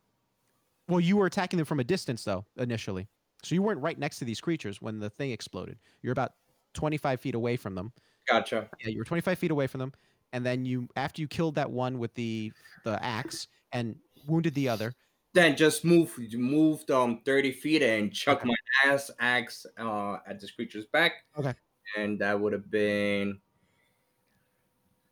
[0.87, 3.07] Well, you were attacking them from a distance though, initially.
[3.43, 5.79] So you weren't right next to these creatures when the thing exploded.
[6.01, 6.33] You're about
[6.73, 7.93] 25 feet away from them.
[8.27, 8.69] Gotcha.
[8.79, 9.93] Yeah, you were 25 feet away from them,
[10.33, 13.97] and then you, after you killed that one with the the axe and
[14.27, 14.95] wounded the other,
[15.35, 18.47] Then just move moved um 30 feet and chuck Okay.
[18.47, 21.25] my ass axe uh at this creature's back.
[21.37, 21.53] Okay.
[21.97, 23.39] And that would have been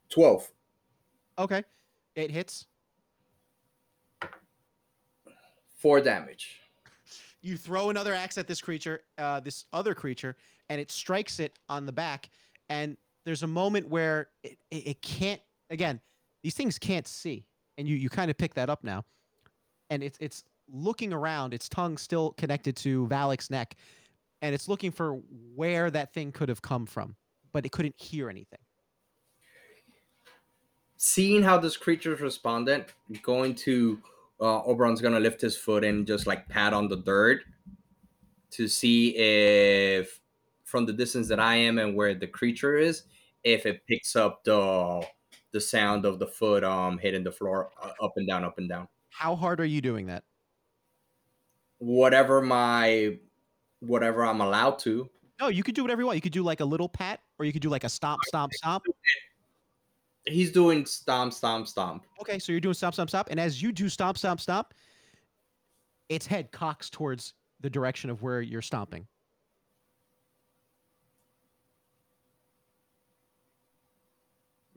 [0.10, 0.50] 12.
[1.40, 1.64] okay,
[2.16, 2.68] it hits.
[5.78, 6.62] Four damage.
[7.42, 10.38] You throw another axe at this creature, uh, this other creature,
[10.70, 12.30] and it strikes it on the back.
[12.70, 12.96] And
[13.26, 15.42] there's a moment where it, it, it can't.
[15.70, 16.00] Again,
[16.44, 17.46] these things can't see,
[17.78, 19.04] and you you kind of pick that up now.
[19.90, 21.54] And it's it's looking around.
[21.54, 23.76] Its tongue still connected to Valak's neck,
[24.42, 25.22] and it's looking for
[25.56, 27.16] where that thing could have come from,
[27.52, 28.60] but it couldn't hear anything.
[30.98, 32.86] Seeing how this creature responded,
[33.22, 34.02] going to
[34.40, 37.42] uh Oberon's gonna lift his foot and just like pat on the dirt
[38.52, 40.22] to see if
[40.64, 43.04] from the distance that I am and where the creature is,
[43.44, 45.06] if it picks up the
[45.52, 48.70] the sound of the foot um hitting the floor uh, up and down, up and
[48.70, 48.88] down.
[49.14, 50.24] How hard are you doing that?
[51.78, 53.18] Whatever my
[53.80, 55.10] whatever I'm allowed to.
[55.40, 56.16] No, you could do whatever you want.
[56.18, 58.54] You could do like a little pat, or you could do like a stomp, stomp,
[58.54, 58.84] stomp.
[60.26, 62.04] He's doing stomp, stomp, stomp.
[62.22, 64.74] Okay, so you're doing stomp, stomp, stomp, and as you do stomp, stomp, stomp,
[66.08, 69.06] its head cocks towards the direction of where you're stomping.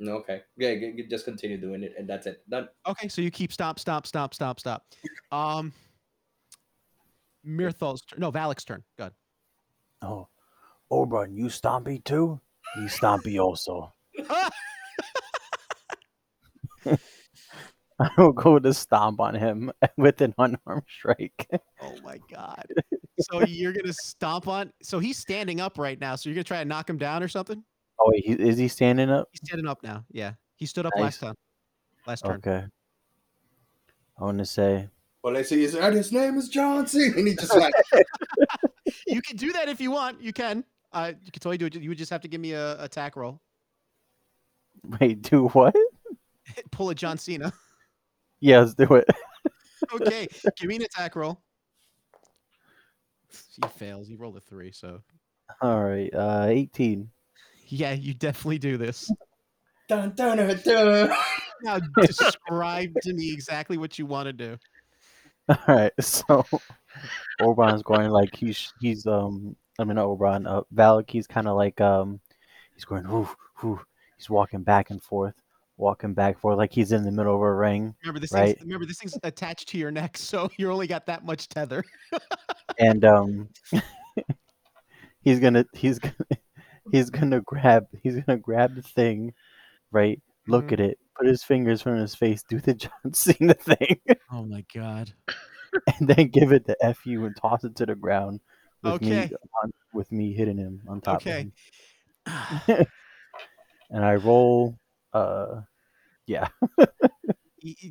[0.00, 2.42] Okay, yeah, g- g- just continue doing it, and that's it.
[2.48, 2.68] Done.
[2.86, 4.82] Okay, so you keep stop, stop, stop, stop, stomp.
[5.32, 5.72] Um,
[7.46, 8.20] Mirthal's turn.
[8.20, 8.82] No, Valak's turn.
[8.98, 9.04] Good.
[9.04, 9.12] ahead.
[10.02, 10.28] Oh,
[10.90, 12.40] Oberon, you stompy too?
[12.76, 13.92] You stompy also.
[17.98, 21.48] I will go to stomp on him with an unarmed strike.
[21.80, 22.66] Oh my god.
[23.20, 24.72] So you're gonna stomp on.
[24.82, 26.16] So he's standing up right now.
[26.16, 27.64] So you're gonna try to knock him down or something.
[27.98, 29.28] Oh, wait, he, is he standing up?
[29.32, 30.04] He's standing up now.
[30.10, 31.02] Yeah, he stood up Nice.
[31.02, 31.34] last time.
[32.06, 32.36] Last turn.
[32.36, 32.64] Okay.
[34.18, 34.88] I want to say,
[35.22, 37.06] Well, I see his, and his name is John C.
[37.16, 37.74] And he just like,
[39.06, 40.20] You can do that if you want.
[40.22, 40.64] You can.
[40.92, 41.74] Uh, you can totally do it.
[41.74, 43.40] You would just have to give me a attack roll.
[45.00, 45.74] wait, do what?
[46.70, 47.52] Pull a John Cena.
[48.40, 49.08] Yeah, let's do it.
[49.94, 50.26] Okay,
[50.56, 51.40] give me an attack roll.
[53.30, 54.08] He fails.
[54.08, 55.00] He rolled a three, so
[55.60, 57.08] All right, uh, 18.
[57.68, 59.10] Yeah, you definitely do this.
[59.88, 61.16] dun, dun, dun, dun.
[61.62, 64.58] Now describe to me exactly what you want to do.
[65.48, 66.44] All right, so
[67.40, 71.10] Oberon's going like he's he's um I mean not Oberon, uh, Valak.
[71.10, 72.20] He's kind of like um
[72.74, 73.28] he's going whoo
[73.62, 73.80] whoo.
[74.18, 75.34] He's walking back and forth,
[75.78, 77.94] walking back and forth like he's in the middle of a ring.
[78.02, 78.32] Remember this.
[78.32, 78.56] Right.
[78.56, 81.84] Thing's, remember this thing's attached to your neck, so you only got that much tether.
[82.78, 83.48] and um
[85.22, 86.14] he's gonna he's gonna
[86.92, 89.32] he's gonna grab he's gonna grab the thing
[89.92, 90.72] right look Mhm.
[90.74, 92.74] at it put his fingers in his face do the
[93.04, 94.00] john cena thing
[94.30, 95.12] Oh my god.
[95.98, 98.40] and then give it the fu and toss it to the ground
[98.82, 99.30] with me Okay.
[99.62, 101.50] on, with me hitting him on top Okay.
[102.26, 102.86] of him
[103.90, 104.78] and i roll
[105.12, 105.60] uh
[106.26, 106.48] yeah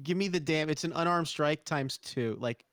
[0.04, 0.70] give me the dam.
[0.70, 2.38] It's an unarmed strike times two.
[2.40, 2.64] Like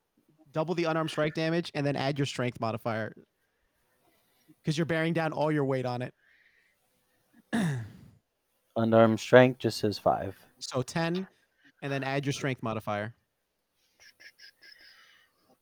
[0.52, 3.12] double the unarmed strike damage, and then add your strength modifier.
[4.62, 6.14] Because you're bearing down all your weight on it.
[8.76, 11.26] unarmed strength just says five So ten,
[11.82, 13.14] and then add your strength modifier.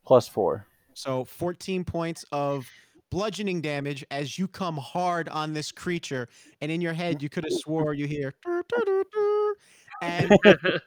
[0.05, 2.69] plus four So 14 points of
[3.11, 6.29] bludgeoning damage as you come hard on this creature,
[6.61, 9.55] and in your head you could have swore you hear "Dur, dur, dur, dur,"
[10.03, 10.31] and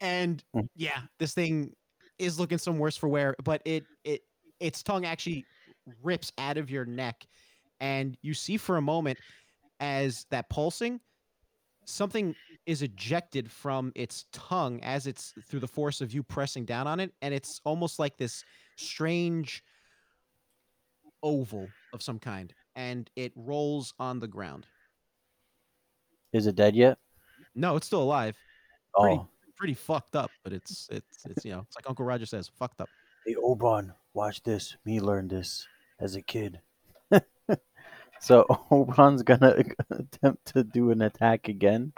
[0.00, 0.68] and Mm.
[0.74, 1.74] yeah, this thing
[2.18, 4.22] is looking some worse for wear, but it it
[4.60, 5.44] its tongue actually
[6.02, 7.26] rips out of your neck,
[7.80, 9.18] and you see for a moment
[9.80, 11.00] as that pulsing,
[11.86, 12.34] something
[12.66, 17.00] is ejected from its tongue as it's through the force of you pressing down on
[17.00, 18.44] it, and it's almost like this
[18.76, 19.62] strange
[21.22, 24.66] oval of some kind, and it rolls on the ground.
[26.32, 26.98] is it dead yet
[27.54, 28.36] No, it's still alive.
[28.94, 29.02] Oh.
[29.02, 32.24] Pretty- oh Pretty fucked up, but it's it's it's you know it's like Uncle Roger
[32.24, 32.88] says, fucked up.
[33.26, 34.76] The Oberon, watch this.
[34.84, 35.66] Me learned this
[35.98, 36.60] as a kid.
[38.20, 41.92] so Oberon's gonna attempt to do an attack again.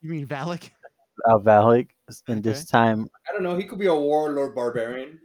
[0.00, 0.70] You mean Valak?
[1.28, 1.88] Uh, Valak,
[2.28, 2.66] and this Okay.
[2.70, 3.56] time, I don't know.
[3.56, 5.20] He could be a warlord barbarian.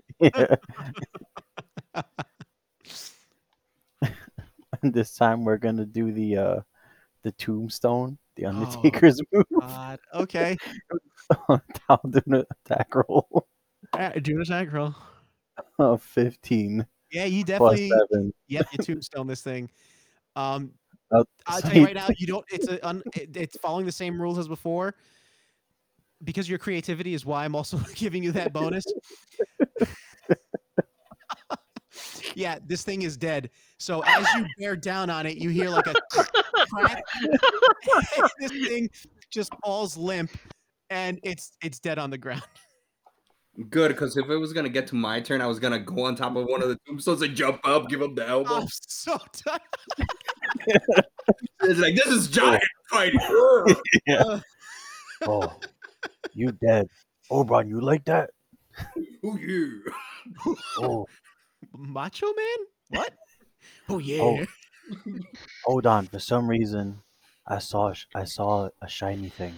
[4.81, 6.59] And this time we're gonna do the uh
[7.23, 9.43] the tombstone, the Undertaker's move.
[9.59, 9.99] God.
[10.13, 10.55] Okay.
[11.89, 13.47] I'll do an attack roll
[13.93, 14.95] Uh, do an attack roll.
[15.79, 17.91] of fifteen Yeah, you definitely.
[18.47, 19.69] Yep, you tombstone this thing.
[20.35, 20.71] Um,
[21.11, 22.45] I'll tell you right now, you don't.
[22.49, 22.85] It's a.
[22.87, 24.95] Un, it, it's following the same rules as before.
[26.23, 28.83] Because your creativity is why I'm also giving you that bonus.
[32.35, 33.49] yeah, this thing is dead.
[33.77, 35.95] So as you bear down on it, you hear like a
[36.69, 37.03] crack.
[38.37, 38.89] this thing
[39.29, 40.31] just falls limp,
[40.89, 42.43] and it's it's dead on the ground.
[43.67, 46.15] Good, because if it was gonna get to my turn, I was gonna go on
[46.15, 48.55] top of one of the tombstones and jump up, give him the elbow.
[48.55, 49.59] I'm so tired.
[51.63, 53.19] It's like this is giant fighting.
[54.07, 54.39] Yeah.
[55.27, 55.59] Oh,
[56.33, 56.87] you dead,
[57.29, 57.67] Oberon?
[57.67, 58.29] You like that?
[59.21, 59.83] Who you?
[60.77, 61.05] Oh,
[61.77, 62.67] Macho Man?
[62.89, 63.13] What?
[63.89, 64.21] Oh yeah.
[64.21, 64.45] Oh.
[65.65, 66.07] hold on.
[66.07, 67.01] For some reason,
[67.45, 69.55] I saw I saw a shiny thing.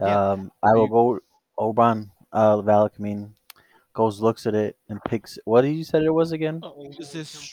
[0.00, 0.30] Yeah.
[0.30, 1.18] Um, I will go.
[1.58, 3.34] Oberon, uh, Valak, mean,
[3.92, 5.38] goes looks at it and picks.
[5.44, 6.60] What did you said it was again?
[6.62, 7.52] Oh, Is this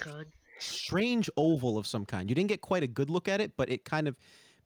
[0.59, 2.29] strange oval of some kind.
[2.29, 4.15] You didn't get quite a good look at it, but it kind of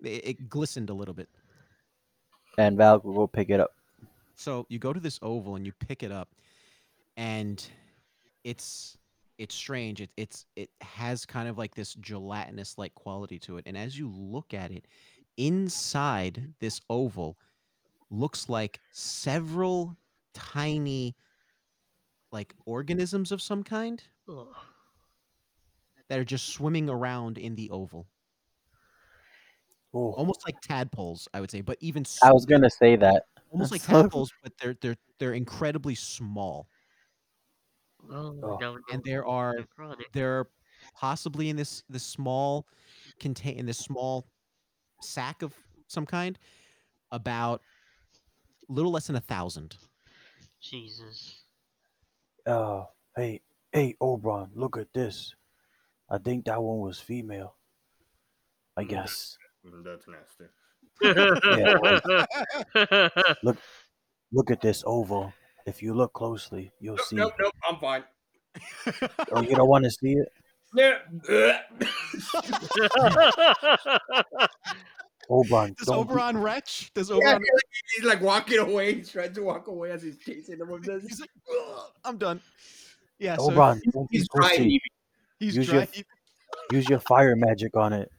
[0.03, 1.29] it, it glistened a little bit.
[2.57, 3.71] And Val will go pick it up.
[4.35, 6.29] So you go to this oval and you pick it up,
[7.15, 7.65] and
[8.43, 8.97] it's
[9.37, 10.01] it's strange.
[10.01, 13.63] It, it's it has kind of like this gelatinous like quality to it.
[13.65, 14.85] And as you look at it,
[15.37, 17.37] inside this oval
[18.09, 19.97] looks like several
[20.33, 21.15] tiny
[22.31, 24.47] like organisms of some kind Ugh.
[26.09, 28.07] that are just swimming around in the oval,
[29.93, 33.23] Oh, almost like tadpoles, I would say, but even I was gonna say that.
[33.51, 36.67] almost like so- tadpoles, but they're they're they're incredibly small.
[38.11, 38.77] Oh, oh.
[38.91, 40.03] and there are necrotic.
[40.13, 40.47] they're
[40.93, 42.67] possibly in this this small
[43.19, 44.27] contain in this small
[45.01, 45.53] sack of
[45.87, 46.37] some kind
[47.11, 47.76] about a
[48.69, 49.75] little less than a thousand
[50.61, 51.43] Jesus.
[52.45, 52.83] Uh,
[53.15, 55.33] hey, hey, Oberon, look at this.
[56.09, 57.55] I think that one was female.
[58.75, 58.89] I Mm.
[58.89, 59.37] guess.
[59.83, 60.45] That's nasty.
[63.43, 63.57] Look
[64.31, 65.33] look at this oval.
[65.65, 67.15] If you look closely, you'll Nope, see.
[67.17, 67.53] nope, nope.
[67.69, 68.03] I'm fine.
[69.31, 70.31] Oh, you don't want to see it?
[70.73, 70.99] Yeah.
[75.29, 76.07] Oberon, does don't.
[76.07, 77.41] be- oberon retch does Yeah, oberon
[77.95, 78.95] he's like walking away.
[78.95, 80.69] He's trying to walk away as he's chasing him
[81.07, 81.29] he's like
[82.05, 82.39] i'm done
[83.19, 84.79] yeah so Oberon, don't He's trying.
[85.39, 85.85] he's use your-
[86.71, 88.11] Use your fire magic on it.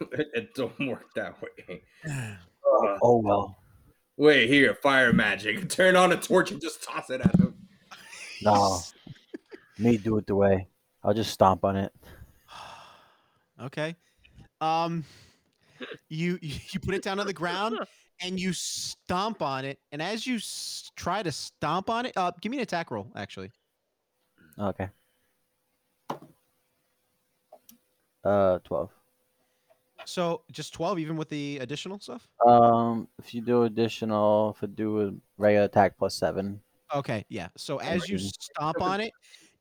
[0.12, 1.82] It, it don't work that way.
[2.66, 3.58] Uh, Oh well.
[4.16, 5.68] wait here, fire magic.
[5.70, 7.54] Turn on a torch and just toss it at him.
[8.42, 8.80] No.
[9.78, 10.66] Me do it the way.
[11.04, 11.92] I'll just stomp on it.
[13.62, 13.94] okay
[14.64, 15.04] um
[16.08, 17.78] you you put it down on the ground
[18.20, 22.30] and you stomp on it and as you s- try to stomp on it uh
[22.40, 23.50] give me an attack roll actually
[24.58, 24.88] Okay.
[28.22, 28.90] Uh, twelve.
[30.04, 34.66] so just 12 even with the additional stuff Um, if you do additional, if I
[34.66, 36.60] do a regular attack plus seven.
[36.94, 37.48] Okay, yeah.
[37.56, 38.32] So as you Alrighty.
[38.40, 39.12] stomp on it,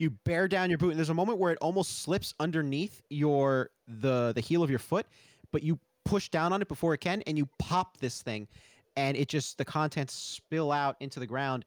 [0.03, 3.69] you bear down your boot, and there's a moment where it almost slips underneath your
[3.87, 5.07] the the heel of your foot,
[5.51, 8.47] but you push down on it before it can, and you pop this thing,
[8.95, 11.65] and it just the contents spill out into the ground,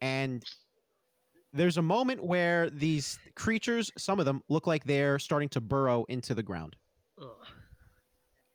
[0.00, 0.44] and
[1.52, 6.04] there's a moment where these creatures, some of them, look like they're starting to burrow
[6.08, 6.76] into the ground,
[7.20, 7.28] Ugh.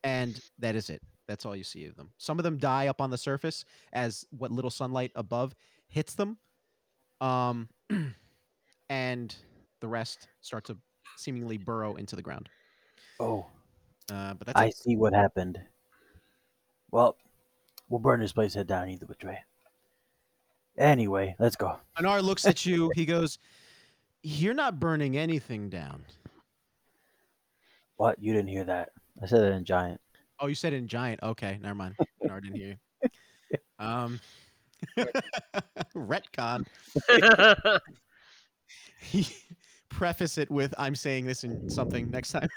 [0.04, 1.02] and that is it.
[1.28, 2.12] That's all you see of them.
[2.18, 5.56] Some of them die up on the surface as what little sunlight above
[5.88, 6.38] hits them.
[7.22, 7.70] Um,
[8.94, 9.36] and
[9.80, 10.78] the rest start to
[11.18, 12.48] seemingly burrow into the ground.
[13.20, 13.48] Oh,
[14.12, 14.76] Uh, but that's I it.
[14.78, 15.60] see what happened.
[16.92, 17.18] Well,
[17.90, 19.40] we'll burn this place head down either which way.
[20.78, 21.80] Anyway, let's go.
[21.98, 22.92] Anar looks at you.
[22.96, 23.40] He goes,
[24.22, 26.06] "You're not burning anything down."
[27.98, 28.22] What?
[28.22, 28.90] You didn't hear that?
[29.22, 30.02] I said it in giant.
[30.40, 31.22] Oh, you said in giant.
[31.24, 31.96] Okay, never mind.
[32.24, 33.10] Anar didn't hear you.
[33.80, 34.20] Um,
[35.96, 36.66] retcon.
[39.04, 39.28] He
[39.90, 42.50] preface it with, "I'm saying this in something next time."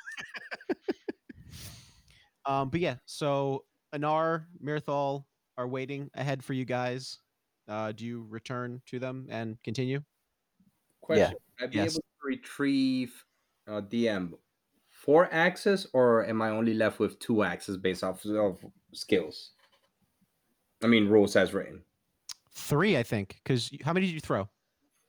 [2.46, 5.24] um, but yeah, so Anar, Mirthal
[5.58, 7.18] are waiting ahead for you guys.
[7.68, 10.00] Uh, do you return to them and continue?
[11.00, 11.92] Question: I'd be Yes.
[11.92, 13.24] able to retrieve
[13.66, 14.32] uh, DM
[14.90, 18.58] four axes, or am I only left with two axes based off of
[18.92, 19.52] skills?
[20.82, 21.82] I mean, rules as written.
[22.52, 23.38] Three, I think.
[23.42, 24.48] Because how many did you throw?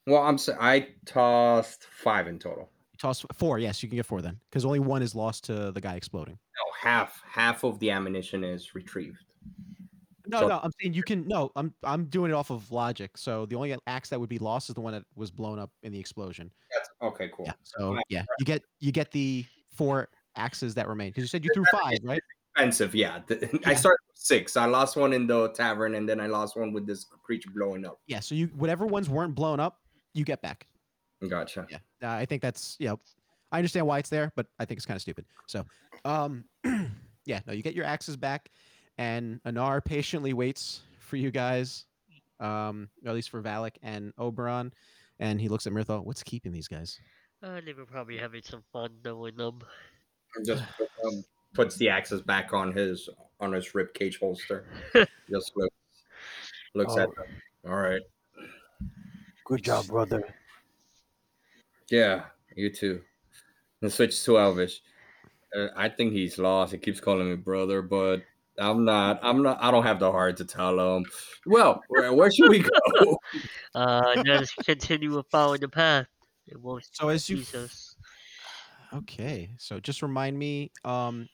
[0.08, 2.70] Well, I'm I tossed five in total.
[2.94, 3.60] You tossed four.
[3.60, 6.34] Yes, you can get four then, because only one is lost to the guy exploding.
[6.56, 9.18] No, half half of the ammunition is retrieved.
[10.26, 11.28] No, So- no, I'm saying you can.
[11.28, 13.18] No, I'm I'm doing it off of logic.
[13.18, 15.72] So the only axe that would be lost is the one that was blown up
[15.84, 16.52] in the explosion.
[16.74, 17.30] That's okay.
[17.36, 17.46] Cool.
[17.46, 17.54] Yeah.
[17.64, 21.44] So Right, yeah, you get you get the four axes that remain because you said
[21.44, 22.22] you threw five, right?
[22.56, 23.20] Expensive, yeah.
[23.28, 23.78] The- I Yeah.
[23.78, 24.56] started with six.
[24.58, 27.86] I lost one in the tavern, and then I lost one with this creature blowing
[27.86, 28.00] up.
[28.08, 28.20] Yeah.
[28.22, 29.80] So you whatever ones weren't blown up,
[30.18, 30.68] you get back.
[31.28, 31.68] Gotcha.
[31.70, 31.78] Yeah.
[32.02, 33.00] Uh, I think that's you know,
[33.52, 35.26] I understand why it's there, but I think it's kind of stupid.
[35.48, 35.66] So,
[36.06, 36.44] um,
[37.26, 38.50] yeah, no, you get your axes back,
[38.98, 41.86] and Anar patiently waits for you guys,
[42.40, 44.74] um, at least for Valak and Oberon,
[45.20, 46.04] and he looks at Mirthal.
[46.06, 47.00] What's keeping these guys?
[47.44, 49.60] Uh, they were probably having some fun knowing them.
[50.46, 50.64] Just
[51.06, 51.24] um,
[51.54, 54.66] puts the axes back on his on his rib cage holster.
[55.30, 55.76] Just looks
[56.76, 57.14] looks at Oh.
[57.16, 57.26] them.
[57.72, 58.02] All right.
[59.48, 60.36] Good job, brother.
[61.90, 63.02] Yeah, you too.
[63.82, 64.82] And switch to Elvish.
[65.56, 66.74] Uh, I think he's lost.
[66.74, 68.24] He keeps calling me brother, but
[68.60, 69.20] I'm not.
[69.24, 69.58] I'm not.
[69.62, 71.06] I don't have the heart to tell him.
[71.46, 73.18] Well, where, where should we go?
[73.76, 76.08] Uh, just continue with following the path.
[76.48, 77.96] It won't So as you f- Jesus.
[78.92, 81.30] Okay, so just remind me um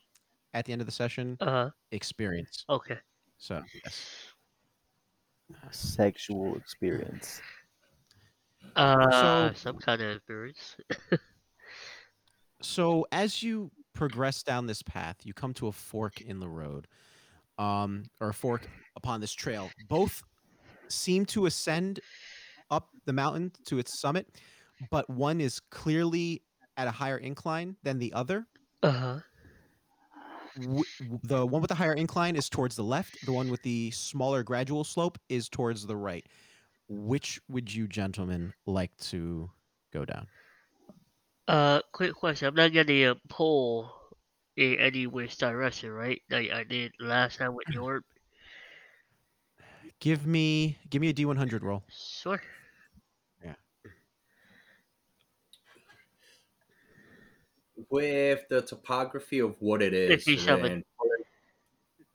[0.52, 1.70] at the end of the session Uh huh.
[1.90, 2.66] experience.
[2.68, 2.98] Okay.
[3.38, 4.28] So yes.
[5.70, 7.40] Sexual experience.
[8.76, 10.76] Uh, some kind of experience.
[12.62, 16.86] So as you progress down this path, you come to a fork in the road,
[17.58, 19.70] um, or a fork upon this trail.
[19.88, 20.22] Both
[20.88, 22.00] seem to ascend
[22.70, 24.28] up the mountain to its summit,
[24.90, 26.42] but one is clearly
[26.76, 28.46] at a higher incline than the other.
[28.82, 29.18] Uh huh.
[30.56, 33.24] W- w- the one with the higher incline is towards the left.
[33.26, 36.24] The one with the smaller gradual slope is towards the right.
[36.88, 39.50] Which would you gentlemen like to
[39.92, 40.26] go down?
[41.48, 42.48] Uh, quick question.
[42.48, 43.92] I'm not getting a pull
[44.56, 46.20] in any which direction, right?
[46.30, 48.02] Like I did last time with your.
[50.00, 51.82] Give me give me a D100 roll.
[51.88, 52.42] Sure.
[53.42, 53.54] Yeah.
[57.88, 60.84] With the topography of what it is, 57.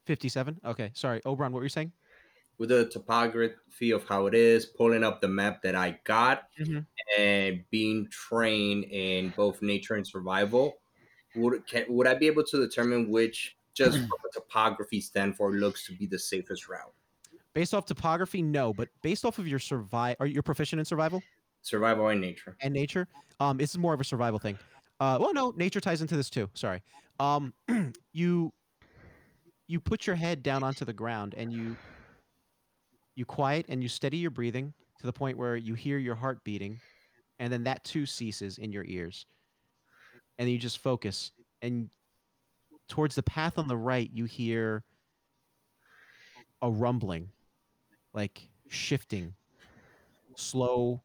[0.06, 0.60] 57.
[0.66, 1.22] Okay, sorry.
[1.26, 1.92] Oberon, what were you saying?
[2.60, 6.86] With the topography of how it is, pulling up the map that I got, Mhm.
[7.18, 10.82] and being trained in both nature and survival,
[11.36, 15.86] would can, would I be able to determine which, just from a topography standpoint, looks
[15.88, 16.94] to be the safest route?
[17.54, 21.24] Based off topography, no, but based off of your survive, are you proficient in survival
[21.62, 22.56] Survival and nature.
[22.62, 23.08] and nature?
[23.40, 24.60] Um, this is more of a survival thing.
[25.00, 26.50] Uh, well, no, nature ties into this too.
[26.54, 26.82] Sorry.
[27.20, 27.54] Um,
[28.14, 28.54] you
[29.68, 31.78] you put your head down onto the ground and you
[33.16, 36.44] you quiet and you steady your breathing to the point where you hear your heart
[36.44, 36.80] beating,
[37.40, 39.26] and then that too ceases in your ears,
[40.38, 41.32] and you just focus
[41.62, 41.90] and
[42.88, 44.84] towards the path on the right, you hear
[46.62, 47.30] a rumbling,
[48.14, 49.34] like shifting,
[50.36, 51.02] slow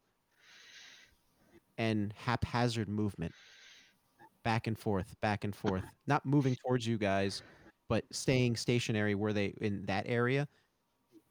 [1.77, 3.33] and haphazard movement.
[4.43, 7.41] Back and forth, back and forth, not moving towards you guys,
[7.89, 10.47] but staying stationary where they in that area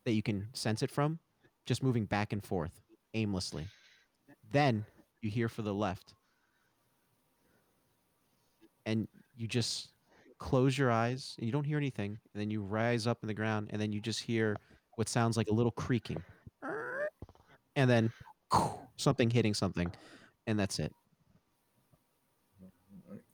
[0.05, 1.19] that you can sense it from,
[1.67, 2.83] just moving back and forth
[3.15, 3.67] aimlessly.
[4.53, 4.85] Then
[5.23, 6.15] you hear for the left.
[8.87, 9.89] And you just
[10.39, 12.19] close your eyes and you don't hear anything.
[12.35, 14.57] And then you rise up in the ground and then you just hear
[14.97, 16.23] what sounds like a little creaking.
[17.77, 18.13] And then
[18.97, 19.91] something hitting something.
[20.47, 20.93] And that's it.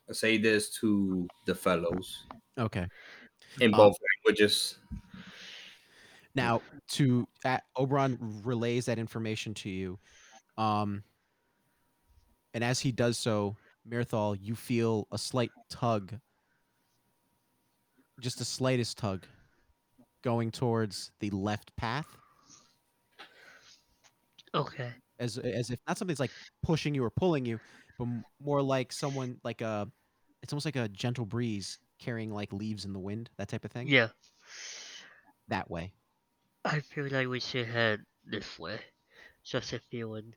[0.09, 2.27] I say this to the fellows
[2.59, 2.87] Okay.
[3.61, 4.79] in Um, both languages.
[6.35, 9.99] Now, to uh, Oberon relays that information to you,
[10.57, 11.03] um,
[12.55, 13.57] and as he does so,
[13.89, 16.15] Mirthal, you feel a slight tug,
[18.21, 19.27] just the slightest tug,
[20.23, 22.07] going towards the left path,
[24.55, 24.93] Okay.
[25.19, 26.31] as as if not something's like
[26.63, 27.59] pushing you or pulling you,
[27.99, 29.89] but m- more like someone like a,
[30.43, 33.71] it's almost like a gentle breeze carrying like leaves in the wind, that type of
[33.71, 33.89] thing.
[33.89, 34.09] Yeah.
[35.49, 35.93] That way.
[36.65, 38.81] I feel like we should head this way.
[39.45, 40.35] Just a feeling.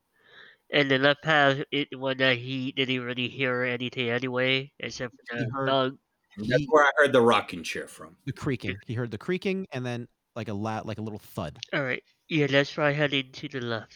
[0.72, 5.38] And the left path, it when that he didn't really hear anything anyway, except for
[5.38, 5.98] He the heard- dog.
[6.38, 8.16] That's He- where I heard the rocking chair from.
[8.26, 8.78] the creaking.
[8.88, 11.60] He heard the creaking and then like a loud, like a little thud.
[11.74, 12.02] All right.
[12.30, 13.94] Yeah, let's try heading to the left.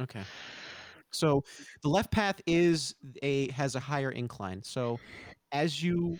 [0.00, 0.22] Okay.
[1.12, 1.44] So
[1.82, 4.62] the left path is a has a higher incline.
[4.64, 4.98] So
[5.52, 6.18] as you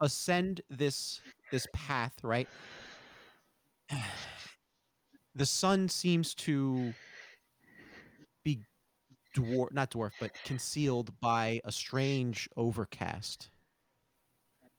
[0.00, 1.20] ascend this
[1.52, 2.48] this path, right?
[5.36, 6.92] The sun seems to
[8.42, 8.58] be
[9.36, 13.48] dwarf not dwarf, but concealed by a strange overcast.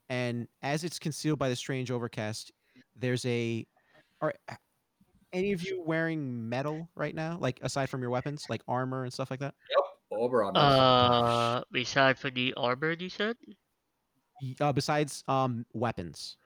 [0.10, 2.52] And as it's concealed by the strange overcast,
[2.98, 3.66] there's a
[4.20, 4.34] are
[5.32, 7.38] any of you wearing metal right now?
[7.40, 9.56] Like aside from your weapons, like armor and stuff like that?
[9.70, 10.54] Yep, Oberon.
[10.54, 10.76] does.
[10.76, 13.38] Uh, beside for the armor, you said.
[14.60, 16.38] Uh, besides um weapons.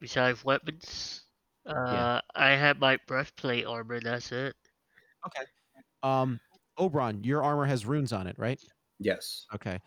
[0.00, 1.22] Besides weapons,
[1.68, 4.00] uh, I have my breastplate armor.
[4.00, 4.54] That's it.
[5.26, 5.42] Okay.
[6.02, 6.40] Um
[6.78, 8.60] Oberon, your armor has runes on it, right?
[9.00, 9.46] yes.
[9.54, 9.78] Okay.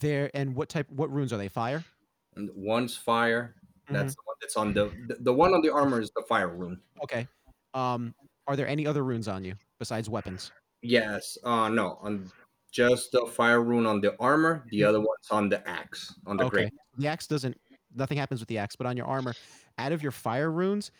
[0.00, 1.48] There and what type what runes are they?
[1.48, 1.84] Fire?
[2.36, 3.54] And one's fire.
[3.84, 3.94] Mm-hmm.
[3.94, 6.48] That's the one that's on the, the the one on the armor is the fire
[6.48, 6.80] rune.
[7.02, 7.26] Okay.
[7.74, 8.14] Um
[8.46, 10.50] are there any other runes on you besides weapons?
[10.82, 11.38] Yes.
[11.44, 12.30] Uh no, on
[12.70, 14.64] just the fire rune on the armor.
[14.70, 16.14] The other one's on the axe.
[16.26, 16.56] On the okay.
[16.56, 16.72] great.
[16.96, 17.56] The axe doesn't
[17.94, 19.34] nothing happens with the axe, but on your armor,
[19.78, 20.90] out of your fire runes,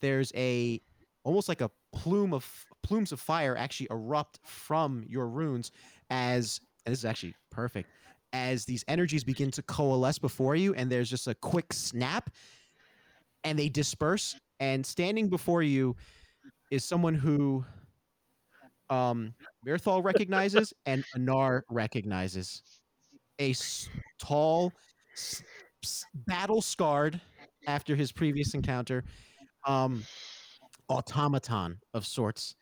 [0.00, 0.80] there's a
[1.24, 5.70] almost like a plume of plumes of fire actually erupt from your runes
[6.10, 7.88] as this is actually perfect
[8.32, 12.30] as these energies begin to coalesce before you and there's just a quick snap
[13.44, 14.36] and they disperse.
[14.60, 15.96] And standing before you
[16.70, 17.64] is someone who
[18.90, 19.34] um,
[19.66, 22.62] Mirthal recognizes and Anar recognizes.
[23.40, 23.54] A
[24.20, 24.72] tall,
[26.26, 27.20] battle scarred
[27.66, 29.04] after his previous encounter,
[29.66, 30.04] um,
[30.88, 32.54] automaton of sorts,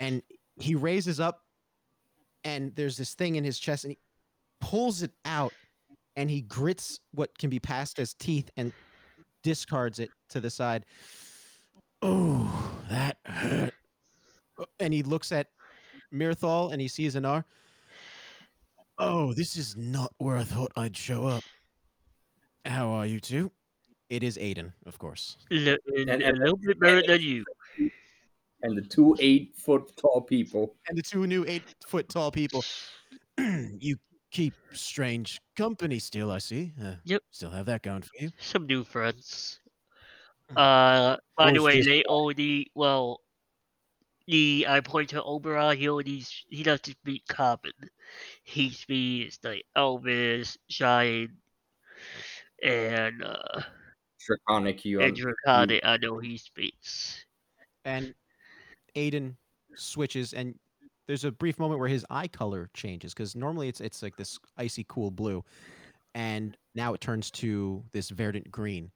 [0.00, 0.22] and
[0.56, 1.44] he raises up,
[2.44, 3.98] and there's this thing in his chest, and he
[4.60, 5.52] pulls it out,
[6.16, 8.72] and he grits what can be passed as teeth and
[9.42, 10.84] discards it to the side.
[12.02, 13.74] Oh, that hurt.
[14.58, 15.48] Uh, And he looks at
[16.12, 17.44] Mirthal and he sees Anar.
[18.98, 21.44] Oh, this is not where I thought I'd show up.
[22.64, 23.52] How are you two?
[24.10, 25.36] It is Aiden, of course.
[25.50, 27.44] Li- And- a little bit better than you.
[28.62, 30.74] And the two eight foot tall people.
[30.88, 32.64] And the two new eight foot tall people.
[33.38, 33.96] you
[34.32, 36.72] keep strange company still, I see.
[36.82, 37.22] Uh, Yep.
[37.30, 38.30] Still have that going for you.
[38.40, 39.60] Some new friends.
[40.56, 43.20] Uh, by the way, this they only well,
[44.26, 45.76] the I point to Oberon.
[45.76, 47.72] He only he doesn't speak common.
[48.44, 51.36] He speaks like Elvish, Shine,
[52.62, 53.60] and uh,
[54.26, 55.00] Draconic you.
[55.00, 55.80] and un- Draconic.
[55.84, 57.24] I know he speaks.
[57.84, 58.14] And
[58.96, 59.36] Aiden
[59.74, 60.54] switches and
[61.08, 64.38] there's a brief moment where his eye color changes because normally it's it's like this
[64.58, 65.42] icy cool blue,
[66.14, 68.90] and now it turns to this verdant green,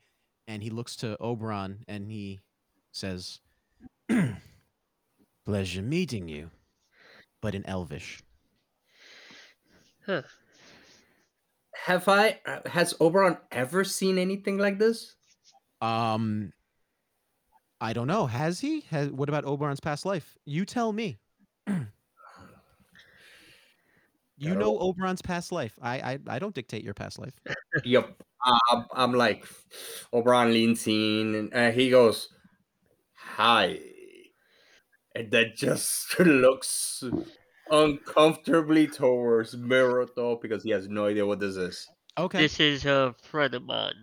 [0.47, 2.43] and he looks to Oberon and he
[2.93, 3.41] says,
[5.47, 6.51] "Pleasure meeting you,"
[7.41, 8.21] but in Elvish.
[10.05, 10.23] Huh.
[11.85, 12.39] Have I?
[12.47, 15.17] uh, Has Oberon ever seen anything like this?
[15.81, 16.53] Um,
[17.81, 18.27] I don't know.
[18.27, 18.83] Has he?
[18.91, 20.39] Has, what about Oberon's past life?
[20.45, 21.19] You tell me.
[21.67, 21.89] you
[24.55, 25.77] know Oberon's past life.
[25.83, 27.35] I, I I don't dictate your past life.
[27.85, 28.23] Yep.
[28.47, 29.47] Um, I'm like,
[30.13, 32.29] Oberon leans in and uh, he goes,
[33.15, 33.79] "Hi,"
[35.17, 37.03] and that just looks
[37.73, 41.89] uncomfortably towards Mirato because he has no idea what this is.
[42.19, 42.39] Okay.
[42.39, 43.95] This is a friend of mine.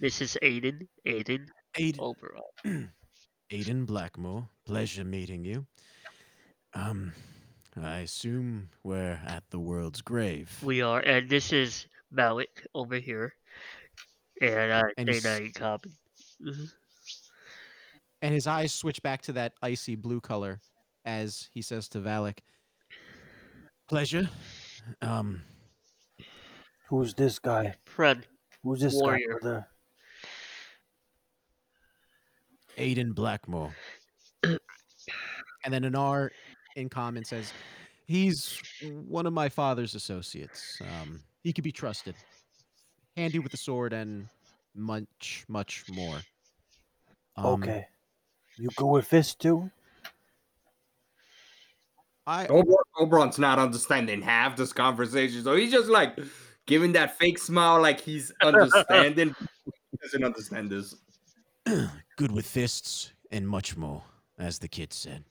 [0.00, 0.88] This is Aiden.
[1.06, 2.50] Aiden Aiden, Overall.
[3.52, 4.48] Aiden Blackmore.
[4.66, 5.66] Pleasure meeting you.
[6.74, 7.12] Um,
[7.80, 10.50] I assume we're at the world's grave.
[10.62, 13.34] We are, and this is Malik over here,
[14.40, 15.92] and I And say s- that in common.
[16.42, 16.72] Mhm.
[18.22, 20.60] and his eyes switch back to that icy blue color
[21.04, 22.38] as he says to Valak,
[23.90, 24.30] "Pleasure.
[25.02, 25.42] Um,
[26.88, 27.74] Who's this guy?
[27.86, 28.24] Fred.
[28.62, 29.26] Who's this Warrior.
[29.26, 29.68] guy, brother?
[32.78, 33.74] Aiden Blackmore.
[34.44, 34.58] and
[35.64, 36.30] then Anar
[36.76, 37.52] in common says,
[38.06, 38.62] He's
[39.08, 40.80] one of my father's associates.
[40.82, 42.14] Um, he could be trusted.
[43.16, 44.28] Handy with the sword and
[44.76, 46.20] much, much more.
[47.34, 47.88] Um, okay.
[48.56, 49.68] You go with this too?
[52.26, 56.18] I Oberon, Oberon's not understanding half this conversation, so he's just like
[56.66, 59.34] giving that fake smile, like he's understanding.
[59.64, 60.94] he doesn't understand this.
[62.16, 64.02] good with fists and much more,
[64.38, 65.24] as the kid said.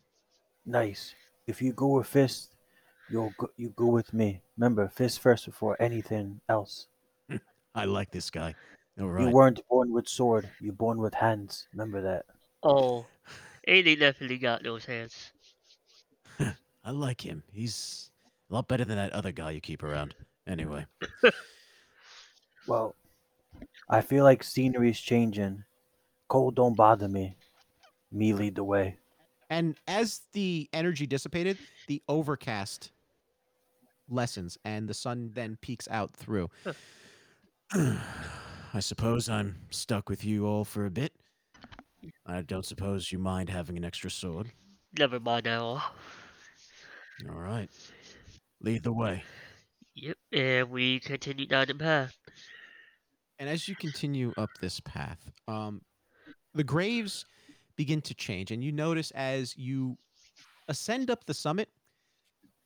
[0.66, 1.16] Nice.
[1.48, 2.56] If you go with Fist,
[3.10, 4.42] you'll go, you go with me.
[4.58, 6.88] Remember, Fist first before anything else.
[7.76, 8.56] I like this guy.
[9.00, 10.50] All You weren't born with sword.
[10.60, 11.68] You're born with hands.
[11.72, 12.26] Remember that.
[12.64, 13.06] oh,
[13.68, 15.32] Aiden definitely got those hands.
[16.90, 17.44] I like him.
[17.54, 18.10] He's
[18.50, 20.16] a lot better than that other guy you keep around.
[20.48, 20.88] Anyway.
[22.68, 22.94] Well,
[23.90, 25.64] I feel like scenery's changing.
[26.28, 27.36] Cold don't bother me.
[28.12, 28.98] Me lead the way.
[29.50, 32.92] And as the energy dissipated, the overcast
[34.08, 36.52] lessens and the sun then peeks out through.
[37.74, 41.14] I suppose I'm stuck with you all for a bit.
[42.28, 44.52] I don't suppose you mind having an extra sword.
[45.00, 45.82] Never mind at all.
[47.28, 47.70] All right.
[48.62, 49.24] Lead the way.
[49.96, 52.16] Yep, and we continue down the path.
[53.40, 55.82] And as you continue up this path, um,
[56.54, 57.26] the graves
[57.76, 59.98] begin to change, and you notice as you
[60.68, 61.70] ascend up the summit,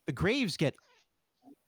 [0.08, 0.76] the graves get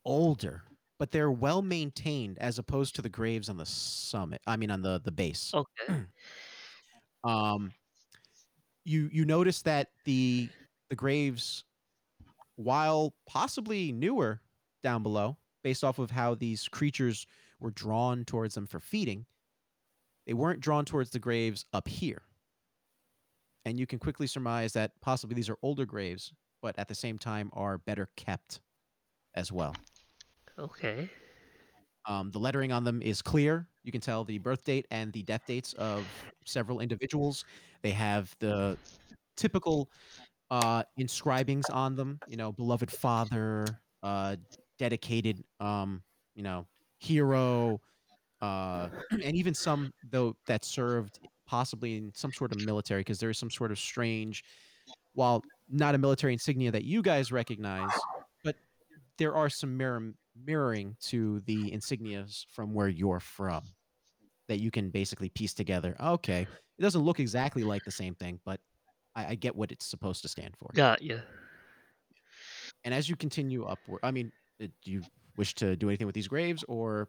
[0.04, 0.62] older,
[0.98, 4.40] but they're well maintained as opposed to the graves on the summit.
[4.46, 5.52] I mean, on the the base.
[5.54, 6.02] Okay.
[7.24, 7.72] Um,
[8.84, 10.48] you you notice that the
[10.90, 11.64] the graves,
[12.56, 14.40] while possibly newer
[14.82, 17.26] down below, based off of how these creatures
[17.60, 19.26] were drawn towards them for feeding,
[20.26, 22.22] they weren't drawn towards the graves up here.
[23.64, 27.18] And you can quickly surmise that possibly these are older graves, but at the same
[27.18, 28.60] time are better kept
[29.34, 29.74] as well.
[30.58, 31.10] Okay.
[32.06, 33.66] Um, the lettering on them is clear.
[33.82, 36.06] You can tell the birth date and the death dates of
[36.44, 37.44] several individuals.
[37.82, 38.78] They have the
[39.36, 39.90] typical
[40.50, 42.20] uh, inscribings on them.
[42.28, 43.66] You know, beloved father,
[44.02, 44.36] uh,
[44.78, 46.02] dedicated, um,
[46.34, 46.66] you know,
[46.98, 47.80] hero,
[48.40, 53.30] uh, and even some though that served possibly in some sort of military because there
[53.30, 54.44] is some sort of strange,
[55.14, 57.90] while not a military insignia that you guys recognize,
[58.44, 58.56] but
[59.18, 60.12] there are some mirror,
[60.44, 63.62] mirroring to the insignias from where you're from
[64.48, 65.96] that you can basically piece together.
[66.00, 66.46] Okay,
[66.78, 68.60] it doesn't look exactly like the same thing, but
[69.16, 70.70] I, I get what it's supposed to stand for.
[70.74, 71.20] Got you.
[72.84, 74.30] And as you continue upward, I mean,
[74.62, 75.02] uh, do you
[75.36, 77.08] wish to do anything with these graves or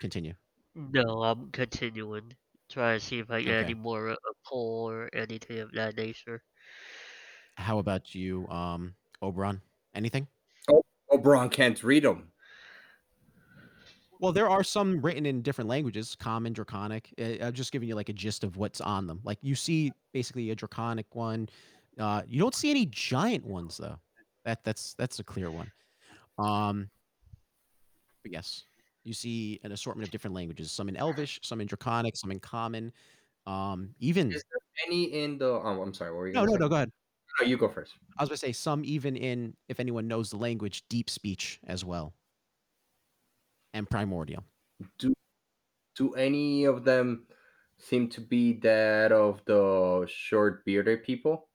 [0.00, 0.32] continue?
[0.74, 2.32] No, I'm continuing.
[2.70, 3.64] Trying to see if I get Okay.
[3.66, 4.16] any more uh,
[4.48, 6.42] pull or anything of that nature.
[7.56, 9.60] How about you, um, Oberon?
[9.94, 10.26] Anything?
[11.10, 12.31] Oberon can't read them.
[14.22, 17.12] Well, there are some written in different languages, common, draconic.
[17.20, 19.18] Uh, I'm just giving you like a gist of what's on them.
[19.24, 21.48] Like you see basically a draconic one.
[21.98, 23.98] Uh, you don't see any giant ones though.
[24.44, 25.72] That that's that's a clear one.
[26.38, 26.88] Um,
[28.22, 28.62] but yes,
[29.02, 30.70] you see an assortment of different languages.
[30.70, 32.92] Some in Elvish, some in Draconic, some in Common.
[33.48, 35.46] Um, even Is there any in the?
[35.46, 36.12] Oh, I'm sorry.
[36.12, 36.68] What were you no, gonna no, no.
[36.68, 36.92] Go ahead.
[37.40, 37.94] No, you go first.
[38.16, 41.84] I was gonna say some even in if anyone knows the language, deep speech as
[41.84, 42.14] well,
[43.74, 44.44] and primordial.
[44.98, 45.14] Do
[45.96, 47.26] do any of them
[47.78, 51.48] seem to be that of the short bearded people?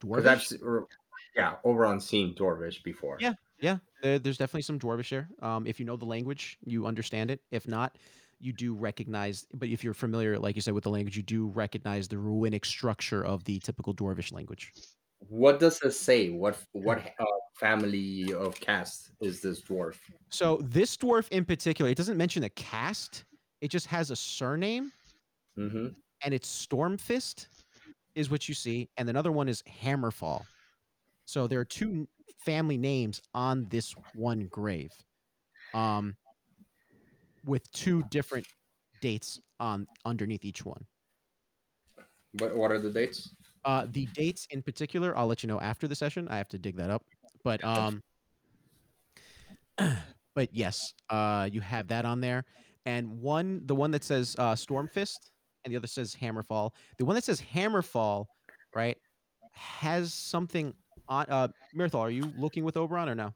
[0.00, 0.60] Dwarvish.
[0.62, 0.88] or-
[1.36, 3.16] yeah, Oberon seen Dwarvish before.
[3.20, 3.34] Yeah.
[3.60, 5.28] Yeah, there, there's definitely some dwarvish there.
[5.40, 7.40] Um, if you know the language, you understand it.
[7.52, 7.96] If not,
[8.40, 9.46] you do recognize.
[9.54, 12.64] But if you're familiar, like you said, with the language, you do recognize the runic
[12.64, 14.72] structure of the typical dwarvish language.
[15.28, 16.30] What does it say?
[16.30, 17.24] What what uh,
[17.58, 19.96] family of caste is this dwarf?
[20.30, 23.24] So this dwarf in particular, it doesn't mention a caste.
[23.60, 24.92] It just has a surname,
[25.58, 25.88] Mm-hmm.
[26.24, 27.46] and it's Stormfist,
[28.14, 30.42] is what you see, and another one is Hammerfall.
[31.26, 32.08] So there are two
[32.44, 34.90] family names on this one grave,
[35.74, 36.16] um,
[37.44, 38.46] with two different
[39.00, 40.84] dates on underneath each one.
[42.38, 43.34] What what are the dates?
[43.64, 46.28] Uh, the dates in particular, I'll let you know after the session.
[46.28, 47.02] I have to dig that up,
[47.44, 48.02] but um,
[50.34, 52.44] but yes, uh, you have that on there,
[52.86, 55.30] and one, the one that says uh, Stormfist,
[55.64, 56.70] and the other says Hammerfall.
[56.98, 58.26] The one that says Hammerfall,
[58.74, 58.98] right,
[59.52, 60.74] has something
[61.08, 61.26] on.
[61.28, 63.32] Uh, Mirthal, are you looking with Oberon or no?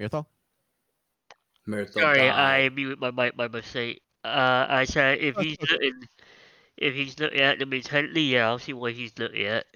[0.00, 0.26] Mirthal.
[1.66, 2.66] Myrtle Sorry, died.
[2.66, 4.02] I muted my mic by mistake.
[4.24, 5.92] Uh, I said if he's looking,
[6.78, 9.66] if he's looking at them intently, yeah, I'll see what he's looking at.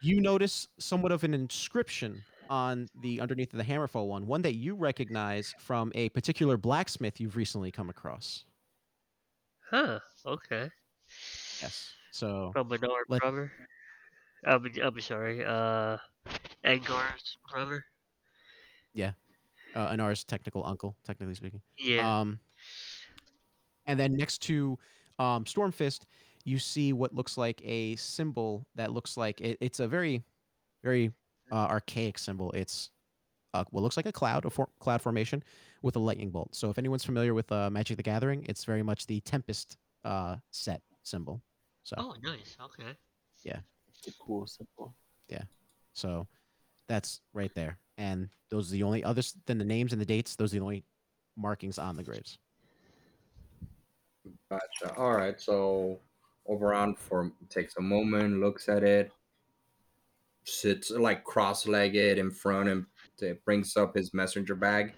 [0.00, 4.54] you notice somewhat of an inscription on the underneath of the Hammerfall one, one that
[4.54, 8.44] you recognize from a particular blacksmith you've recently come across.
[9.70, 9.98] Huh?
[10.26, 10.70] Okay.
[11.60, 11.92] Yes.
[12.10, 13.50] So From Bernard Let- brother.
[14.44, 15.44] I'm, I'm sorry.
[15.44, 15.96] Uh,
[16.64, 17.84] Angar's brother.
[18.92, 19.12] Yeah.
[19.74, 21.62] Uh, Anar's technical uncle, technically speaking.
[21.78, 22.20] Yeah.
[22.20, 22.38] Um,
[23.86, 24.78] and then next to
[25.18, 26.00] um, Stormfist,
[26.44, 30.24] you see what looks like a symbol that looks like it, it's a very,
[30.82, 31.12] very
[31.50, 32.50] uh, archaic symbol.
[32.52, 32.90] It's
[33.54, 35.42] uh, what looks like a cloud, a for- cloud formation
[35.82, 36.54] with a lightning bolt.
[36.54, 40.36] So if anyone's familiar with uh, Magic the Gathering, it's very much the Tempest uh,
[40.50, 41.42] set symbol.
[41.84, 42.56] So oh, nice.
[42.64, 42.92] Okay.
[43.44, 43.58] Yeah.
[43.88, 44.94] It's a cool symbol.
[45.28, 45.42] Yeah.
[45.92, 46.26] So
[46.88, 47.78] that's right there.
[47.98, 50.36] And those are the only others than the names and the dates.
[50.36, 50.84] Those are the only
[51.36, 52.38] markings on the graves.
[54.52, 54.94] Gotcha.
[54.96, 55.40] All right.
[55.40, 56.00] So
[56.48, 59.10] Oberon for takes a moment, looks at it,
[60.44, 62.84] sits like cross-legged in front, and
[63.18, 64.92] t- brings up his messenger bag,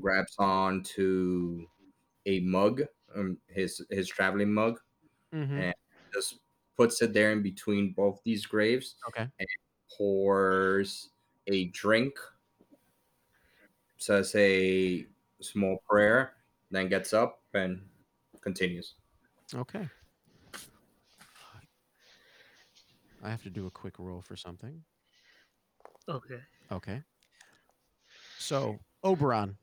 [0.00, 1.66] grabs on to
[2.26, 2.82] a mug,
[3.14, 4.78] um, his his traveling mug,
[5.34, 5.58] Mm-hmm.
[5.58, 5.74] And-
[6.12, 6.38] just
[6.74, 9.26] puts it there in between both these graves, Okay.
[9.38, 9.48] And
[9.96, 11.10] pours
[11.46, 12.14] a drink,
[13.98, 15.06] says a
[15.40, 16.32] small prayer,
[16.70, 17.82] then gets up and
[18.42, 18.94] continues.
[19.54, 19.88] Okay.
[23.22, 24.82] I have to do a quick roll for something.
[26.08, 26.40] Okay.
[26.70, 27.02] Okay.
[28.38, 29.56] So, Oberon,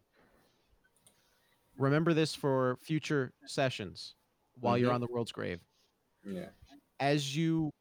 [1.77, 4.15] remember this for future sessions
[4.59, 4.95] while you're Mhm.
[4.95, 5.61] on the world's grave.
[6.23, 6.49] Yeah.
[6.99, 7.71] As you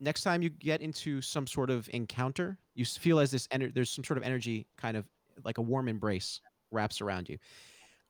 [0.00, 3.90] next time you get into some sort of encounter, you feel as this ener- there's
[3.90, 5.06] some sort of energy kind of
[5.44, 7.38] like a warm embrace wraps around you.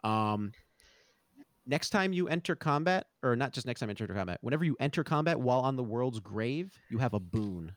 [0.04, 0.52] Um
[1.66, 4.76] next time you enter combat or not just next time you enter combat, whenever you
[4.80, 7.72] enter combat while on the world's grave, you have a boon.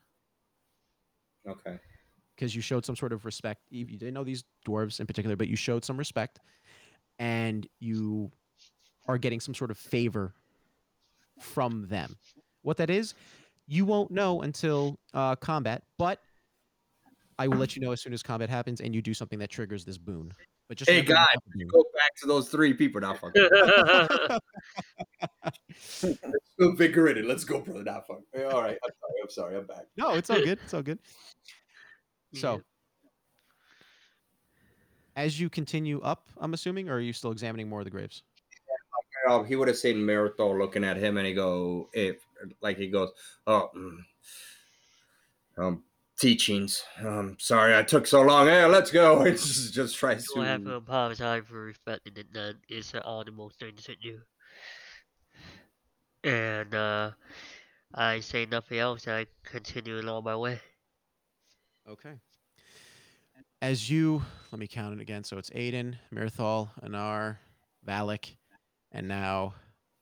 [1.48, 1.78] Okay.
[2.34, 3.62] because you showed some sort of respect.
[3.70, 6.40] You you didn't know these dwarves in particular, but you showed some respect,
[7.18, 8.30] and you
[9.06, 10.34] are getting some sort of favor
[11.40, 12.16] from them.
[12.62, 13.14] What that is,
[13.68, 16.20] you won't know until uh, combat, but
[17.38, 19.50] I will let you know as soon as combat happens and you do something that
[19.50, 20.32] triggers this boon.
[20.68, 21.68] But just Hey, remember guys, have the boon.
[21.68, 23.00] Go back to those three people.
[23.00, 23.48] Not fucking.
[26.58, 27.24] Invigorated.
[27.26, 27.84] Let's go, brother.
[27.84, 28.24] Not fucking.
[28.52, 28.76] All right.
[28.84, 29.14] I'm sorry.
[29.22, 29.56] I'm sorry.
[29.56, 29.86] I'm back.
[29.96, 30.58] No, it's all good.
[30.64, 30.98] It's all good.
[32.34, 32.60] So,
[35.14, 38.24] as you continue up, I'm assuming, or are you still examining more of the graves?
[39.26, 42.16] Um, he would have seen Mirathol looking at him, and he go, if
[42.60, 43.10] like he goes,
[43.46, 43.96] oh, mm,
[45.56, 45.82] um,
[46.18, 46.82] teachings.
[47.00, 48.46] Um, sorry, I took so long.
[48.46, 49.22] Hey, let's go.
[49.26, 50.74] It's just, just tries You have to to.
[50.76, 52.26] apologize for respecting it.
[52.32, 54.18] Then it's an audible thing to do.
[56.24, 57.10] And uh,
[57.94, 59.06] I say nothing else.
[59.06, 60.60] I continue along my way.
[61.88, 62.14] Okay.
[63.62, 64.22] As you,
[64.52, 65.24] let me count it again.
[65.24, 67.36] So it's Aiden, Mirthal, Anar,
[67.86, 68.34] Valak,
[68.92, 69.54] and now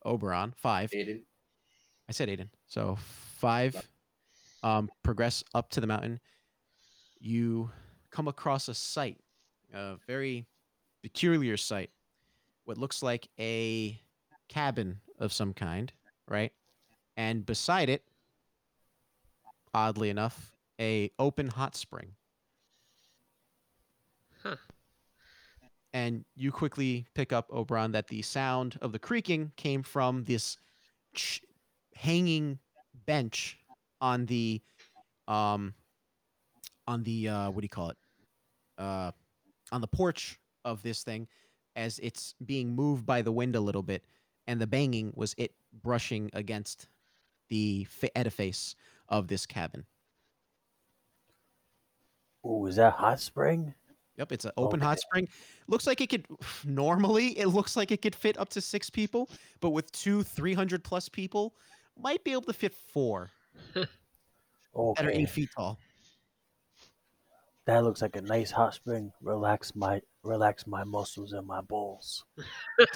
[0.04, 0.54] Oberon.
[0.56, 0.90] Five.
[0.90, 1.22] Aiden.
[2.08, 2.48] I said Aiden.
[2.66, 2.98] So
[3.38, 3.76] five
[4.64, 6.18] um, progress up to the mountain.
[7.20, 7.70] You
[8.10, 9.18] come across a site,
[9.72, 10.46] a very
[11.02, 11.90] peculiar site.
[12.64, 14.00] What looks like a
[14.48, 15.92] cabin of some kind,
[16.26, 16.50] right?
[17.16, 18.02] And beside it,
[19.74, 22.12] oddly enough, a open hot spring.
[24.42, 24.56] Huh.
[25.92, 30.56] And you quickly pick up, Oberon, that the sound of the creaking came from this
[31.14, 31.42] ch-
[31.94, 32.58] hanging
[33.06, 33.58] bench
[34.04, 34.60] on the
[35.28, 35.72] um
[36.86, 37.96] on the uh what do you call it
[38.76, 39.10] uh
[39.72, 41.26] on the porch of this thing
[41.74, 44.04] as it's being moved by the wind a little bit
[44.46, 45.52] and the banging was it
[45.82, 46.88] brushing against
[47.48, 48.76] the edifice
[49.08, 49.84] of this cabin
[52.46, 53.72] Oh, is that hot spring?
[54.18, 55.26] Yep, it's an open hot spring.
[55.66, 56.26] Looks like it could
[56.64, 60.52] normally it looks like it could fit up to six people, but with two three
[60.52, 61.54] hundred plus people,
[61.98, 63.30] might be able to fit four
[64.76, 65.78] Oh, that are eight feet tall.
[67.64, 69.12] that looks like a nice hot spring.
[69.22, 72.24] Relax my relax my muscles and my balls.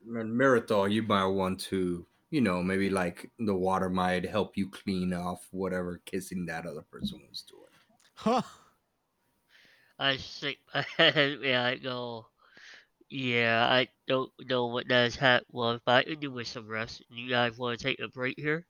[0.06, 4.70] And Mirathol, you might want to, you know, maybe like the water might help you
[4.70, 7.62] clean off whatever kissing that other person was doing.
[8.14, 8.40] Huh.
[9.98, 12.26] I shake my head and I go,
[13.10, 17.02] yeah, I don't know what that hat was, but I could do with some rest.
[17.10, 18.66] You guys want to take a break here?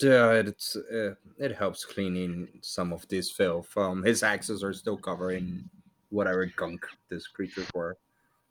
[0.00, 3.76] Yeah, it's uh, it helps cleaning some of this filth.
[3.76, 5.68] Um, his axes are still covering
[6.10, 7.96] whatever gunk this creature were.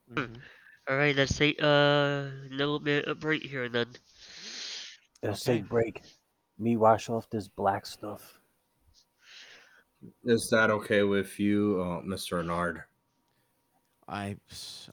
[0.10, 0.42] Mhm.
[0.88, 3.96] All right, let's take a little bit of break here then.
[5.24, 5.60] Let's Okay.
[5.60, 6.04] take break.
[6.58, 8.40] Me wash off this black stuff.
[10.26, 12.44] Is that okay with you, uh, Mr.
[12.44, 12.84] Nard?
[14.08, 14.38] I,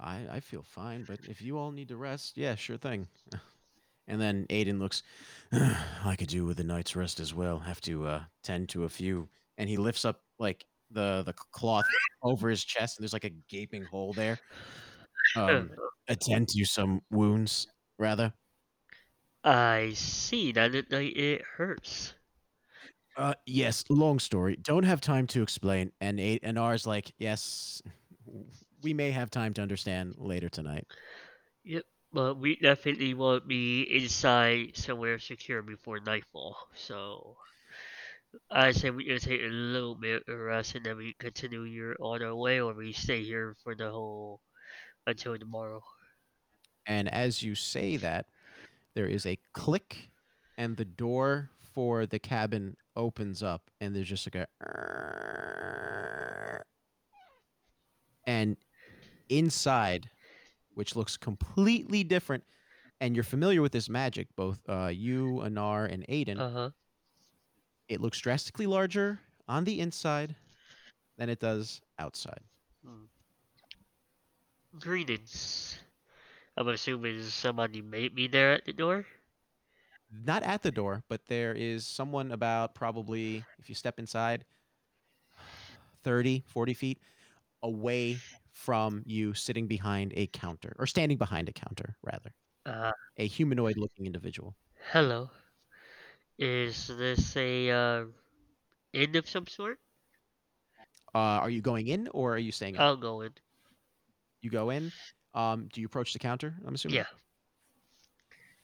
[0.01, 3.09] I I feel fine, but if you all need to rest, yeah, sure thing.
[4.09, 5.05] And then Aiden looks,
[5.53, 7.61] I could do with a night's rest as well.
[7.61, 9.29] Have to uh, tend to a few.
[9.57, 11.85] And he lifts up like the the cloth
[12.23, 14.41] over his chest, and there's like a gaping hole there.
[15.37, 15.71] Um,
[16.09, 18.33] attend to some wounds, rather.
[19.45, 22.15] I see that it, like, it hurts.
[23.17, 23.85] Uh, yes.
[23.89, 24.57] Long story.
[24.57, 25.93] Don't have time to explain.
[26.01, 27.83] And A- Anar's like, yes,
[28.83, 30.86] we may have time to understand later tonight.
[31.65, 36.57] Yep, but we definitely want to be inside somewhere secure before nightfall.
[36.75, 37.36] So
[38.50, 41.97] I say we can take a little bit of rest and then we continue your
[42.00, 44.41] on our way, or we stay here for the whole
[45.07, 45.83] until tomorrow.
[46.86, 48.26] And as you say that,
[48.94, 50.10] there is a click,
[50.59, 54.49] and the door for the cabin opens up, and there's just like a.
[58.26, 58.57] And
[59.31, 60.10] inside,
[60.75, 62.44] which looks completely different,
[63.00, 66.39] and you're familiar with this magic, both uh, you, Anar, and Aiden.
[66.39, 66.70] Uh huh.
[67.89, 69.18] it looks drastically larger
[69.49, 70.36] on the inside
[71.18, 72.41] than it does outside.
[74.78, 75.78] Greetings.
[76.57, 79.07] I'm assuming somebody made me there at the door.
[80.12, 84.44] Not at the door, but there is someone about probably, if you step inside,
[86.05, 86.99] 30, 40 feet
[87.62, 88.18] away
[88.61, 92.31] from you sitting behind a counter, or standing behind a counter, rather.
[92.67, 94.55] Uh, A humanoid looking individual.
[94.93, 95.31] hello.
[96.39, 98.05] Is this a uh,
[98.93, 99.79] inn of some sort?
[101.15, 102.83] Uh, are you going in or are you staying out?
[102.83, 103.33] I'll go in.
[104.43, 104.93] You go in.
[105.35, 106.55] Um, do you approach the counter?
[106.67, 106.97] I'm assuming.
[106.97, 107.05] Yeah.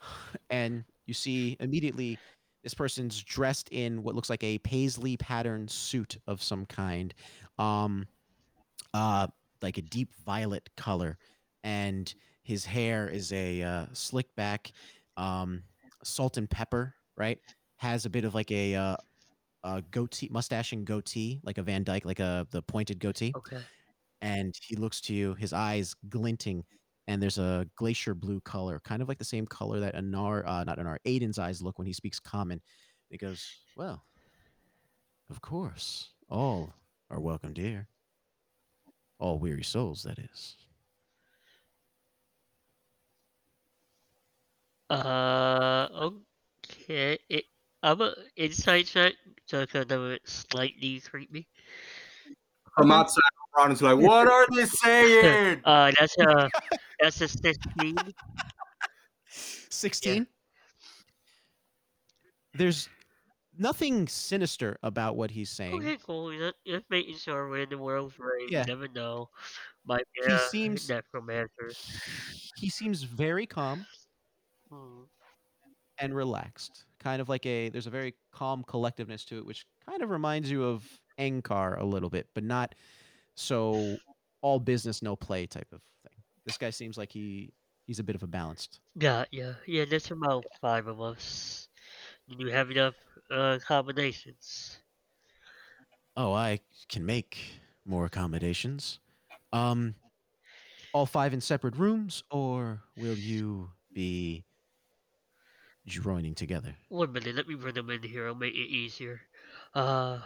[0.51, 2.19] and you see immediately
[2.63, 7.15] this person's dressed in what looks like a paisley patterned suit of some kind
[7.59, 8.07] um
[8.93, 9.27] uh
[9.63, 11.19] like a deep violet color
[11.65, 14.71] and His hair is a uh, slick back,
[15.17, 15.65] um,
[16.05, 17.39] salt and pepper, right?
[17.79, 18.97] Has a bit of like a, uh,
[19.65, 23.33] a goatee, mustache and goatee, like a Van Dyke, like a the pointed goatee.
[23.37, 23.59] Okay.
[24.23, 26.65] And he looks to you, his eyes glinting,
[27.09, 30.65] and there's a glacier blue color, kind of like the same color that Anar, uh,
[30.65, 32.61] not Anar, Aiden's eyes look when he speaks common.
[33.11, 33.45] He goes,
[33.77, 34.05] Well,
[35.31, 36.73] of course, all
[37.11, 37.89] are welcome here.
[39.19, 40.57] All weary souls, that is.
[44.91, 45.89] Uh,
[46.65, 47.19] okay.
[47.29, 47.45] It,
[47.83, 49.15] I'm a insight check,
[49.47, 51.49] so kind of slightly creepy.
[52.75, 53.01] From Okay.
[53.01, 53.23] outside,
[53.57, 56.51] Ron is like, "What are they saying?" Uh, that's a
[57.01, 58.13] that's a sixteen.
[59.71, 60.27] 16
[62.55, 62.89] there's
[63.59, 66.37] nothing sinister about what he's saying Okay, cool.
[66.37, 68.51] Just, just making sure we're in the world's range.
[68.51, 68.61] Yeah.
[68.63, 69.31] You never know.
[69.85, 71.71] Might be He a seems- necromancer.
[72.57, 73.87] he seems very calm
[74.71, 75.03] Hmm.
[75.99, 80.03] and relaxed kind of like a there's a very calm collectiveness to it which kind
[80.03, 80.85] of reminds you of
[81.21, 82.75] Ankar a little bit but not
[83.37, 83.97] so
[84.41, 87.53] all business no play type of thing this guy seems like he
[87.87, 89.85] he's a bit of a balanced Yeah, yeah, yeah.
[89.85, 91.69] There's about five of us.
[92.29, 92.95] Do you have enough
[93.31, 94.79] uh, combinations.
[96.17, 98.99] oh i can make more accommodations
[99.53, 99.95] um
[100.93, 104.45] all five in separate rooms or will you be
[105.87, 108.27] joining together One minute, let me bring them in here.
[108.27, 109.21] I'll make it easier.
[109.73, 110.21] Uh,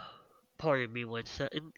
[0.57, 1.73] pardon me one second.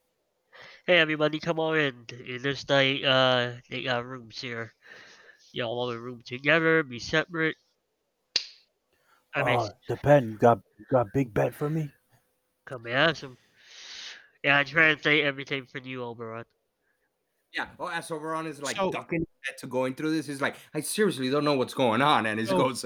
[0.86, 2.06] Hey, everybody, come on in.
[2.26, 4.74] In this night, uh, they got rooms here.
[5.54, 6.84] Y'all want a room together?
[6.84, 7.58] Be separate?
[9.36, 10.32] I mean, Uh, depend.
[10.34, 11.92] You got you got big bet for me?
[12.66, 13.38] come and ask him.
[14.44, 16.46] Yeah, I translate everything for you, Oberon.
[17.54, 17.68] Yeah.
[17.80, 19.26] Oh, as Oberon is like So- ducking
[19.60, 20.26] to going through this.
[20.28, 22.86] He's like, I seriously don't know what's going on, and he So- goes,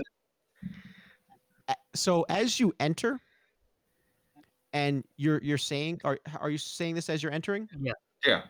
[1.95, 3.19] so as you enter
[4.73, 7.93] and you're you're saying are are you saying this as you're entering Yeah.
[8.25, 8.43] "Yeah,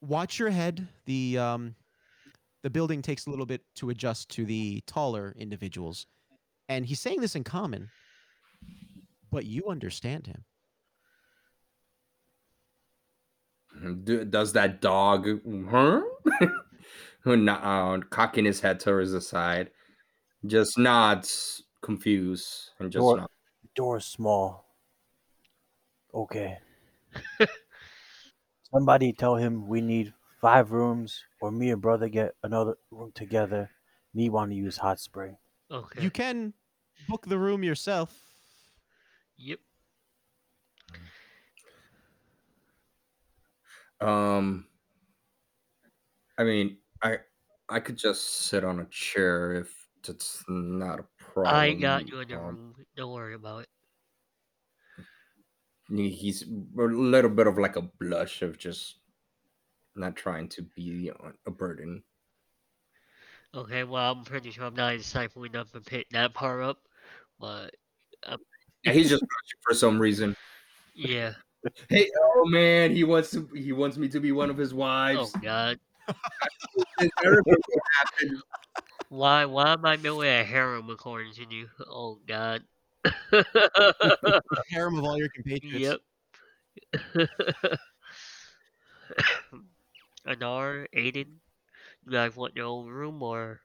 [0.00, 1.74] watch your head the um
[2.62, 6.06] the building takes a little bit to adjust to the taller individuals
[6.70, 7.90] and he's saying this in common
[9.30, 10.44] but you understand him
[14.04, 15.26] Do, does that dog,
[15.70, 16.00] huh?
[17.22, 19.70] Who not uh, cocking his head towards the side,
[20.46, 23.32] just nods, confused, and just Door- nods.
[23.76, 24.64] Door's small.
[26.14, 26.58] Okay.
[28.72, 33.70] Somebody tell him we need five rooms, or me and brother get another room together.
[34.14, 35.36] Me want to use hot spring.
[35.70, 36.02] Okay.
[36.02, 36.52] you can
[37.08, 38.26] book the room yourself
[39.36, 39.60] Yep.
[44.00, 44.66] Um,
[46.38, 47.18] I mean, I
[47.68, 51.54] I could just sit on a chair if it's not a problem.
[51.54, 52.86] I got you in the Um, room.
[52.96, 53.68] Don't worry about it.
[55.88, 56.46] He's a
[56.80, 59.00] little bit of like a blush of just
[59.96, 61.10] not trying to be
[61.46, 62.04] a burden.
[63.54, 66.88] Okay, well, I'm pretty sure I'm not insightful enough to pick that part up,
[67.40, 67.74] but
[68.84, 69.24] Yeah, he's just
[69.62, 70.36] for some reason.
[70.94, 71.32] yeah.
[71.88, 73.46] Hey, oh man, he wants to.
[73.54, 75.32] He wants me to be one of his wives.
[75.36, 75.40] Oh.
[75.42, 75.78] God,
[76.98, 78.42] It's terrible what happened.
[79.10, 81.68] why why am I building a harem according to you?
[81.86, 82.62] Oh God.
[84.70, 86.00] harem of all your compatriots yep.
[90.26, 91.40] Anar, Aiden,
[92.04, 93.60] you guys want your own room or?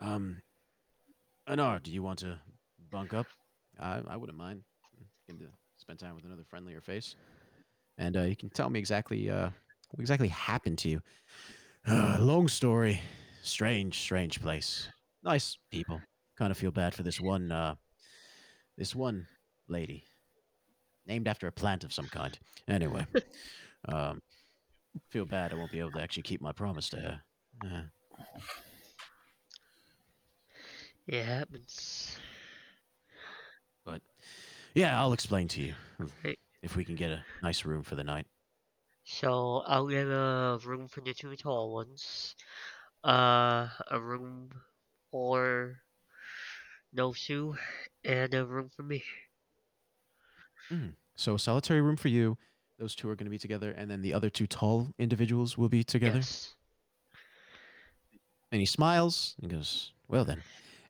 [0.00, 0.42] um
[1.48, 2.38] anar do you want to
[2.90, 3.26] bunk up
[3.80, 4.62] i i wouldn't mind
[5.26, 7.16] Getting to spend time with another friendlier face
[7.98, 9.50] and uh, you can tell me exactly uh,
[9.90, 11.02] what exactly happened to you.
[11.86, 13.00] Uh, long story,
[13.42, 14.88] strange, strange place.
[15.22, 16.00] Nice people.
[16.36, 17.76] Kind of feel bad for this one, uh,
[18.76, 19.26] this one
[19.68, 20.04] lady,
[21.06, 22.36] named after a plant of some kind.
[22.66, 23.06] Anyway,
[23.88, 24.20] um,
[25.10, 27.20] feel bad I won't be able to actually keep my promise to her.
[27.64, 27.82] Uh,
[31.06, 32.16] It happens.
[33.84, 34.00] But
[34.74, 35.74] yeah, I'll explain to you
[36.22, 36.36] Hey.
[36.62, 38.26] if we can get a nice room for the night.
[39.04, 42.34] So I'll get a room for the two tall ones.
[43.04, 44.50] Uh, a room
[45.10, 45.76] for
[46.96, 47.54] Nosu,
[48.02, 49.04] and a room for me.
[51.16, 52.38] So a solitary room for you.
[52.78, 55.68] Those two are going to be together, and then the other two tall individuals will
[55.68, 56.16] be together.
[56.16, 56.54] Yes.
[58.50, 60.42] And he smiles and goes, Well, then.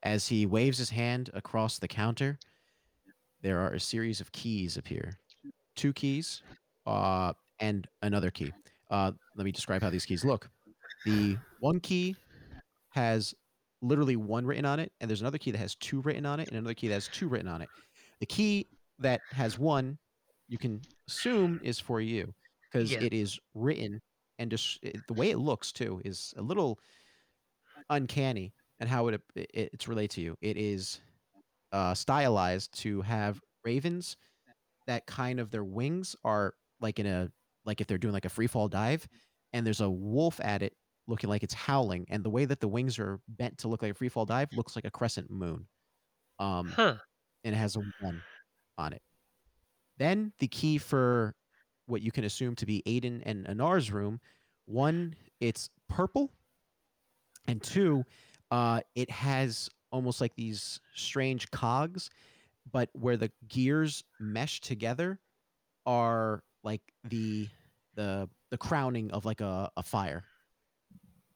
[0.05, 2.39] As he waves his hand across the counter,
[3.43, 5.19] there are a series of keys appear
[5.77, 6.43] two keys
[6.87, 8.53] uh, and another key.
[8.91, 10.49] Uh, let me describe how these keys look.
[11.05, 12.17] The one key
[12.91, 13.35] has
[13.83, 16.49] literally one written on it, and there's another key that has two written on it,
[16.49, 17.69] and another key that has two written on it.
[18.21, 18.69] The key
[19.01, 19.99] that has one,
[20.49, 22.33] you can assume is for you
[22.71, 23.01] because Yeah.
[23.03, 24.01] it is written
[24.39, 26.79] and just it- the way it looks too is a little
[27.91, 30.37] uncanny and how it, it it's related to you.
[30.41, 31.01] It is
[31.73, 34.17] uh, stylized to have ravens
[34.87, 37.31] that kind of their wings are like in a
[37.65, 39.07] like if they're doing like a free fall dive,
[39.53, 40.75] and there's a wolf at it
[41.07, 43.93] looking like it's howling, and the way that the wings are bent to look like
[43.93, 45.67] a free fall dive looks like a crescent moon.
[46.39, 46.99] Um, Huh.
[47.45, 48.23] and it has a one
[48.79, 49.03] on it.
[49.99, 51.35] Then the key for
[51.87, 54.21] what you can assume to be Aiden and Anar's room,
[54.67, 56.31] one, it's purple,
[57.47, 58.05] and two,
[58.55, 62.09] uh, it has almost like these strange cogs,
[62.71, 65.19] but where the gears mesh together
[65.87, 67.49] are like the
[67.97, 70.23] the the crowning of like a, a fire.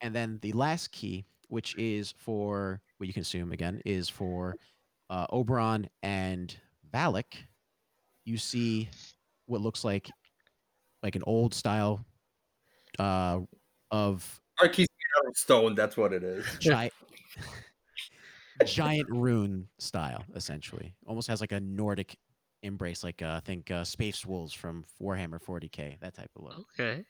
[0.00, 4.54] And then the last key, which is for what you can assume again, is for
[5.10, 6.56] uh, Oberon and
[6.94, 7.34] Valak,
[8.26, 8.88] you see
[9.46, 10.08] what looks like
[11.02, 12.04] like an old style
[13.00, 13.40] uh,
[13.90, 14.40] of
[15.26, 15.74] of stone.
[15.74, 16.46] That's what it is.
[16.60, 16.92] giant
[18.64, 20.94] giant rune style, essentially.
[21.06, 22.16] Almost has like a Nordic
[22.62, 26.66] embrace, like uh, I think uh, Space Wolves from Warhammer 40k, that type of look.
[26.78, 27.04] Okay.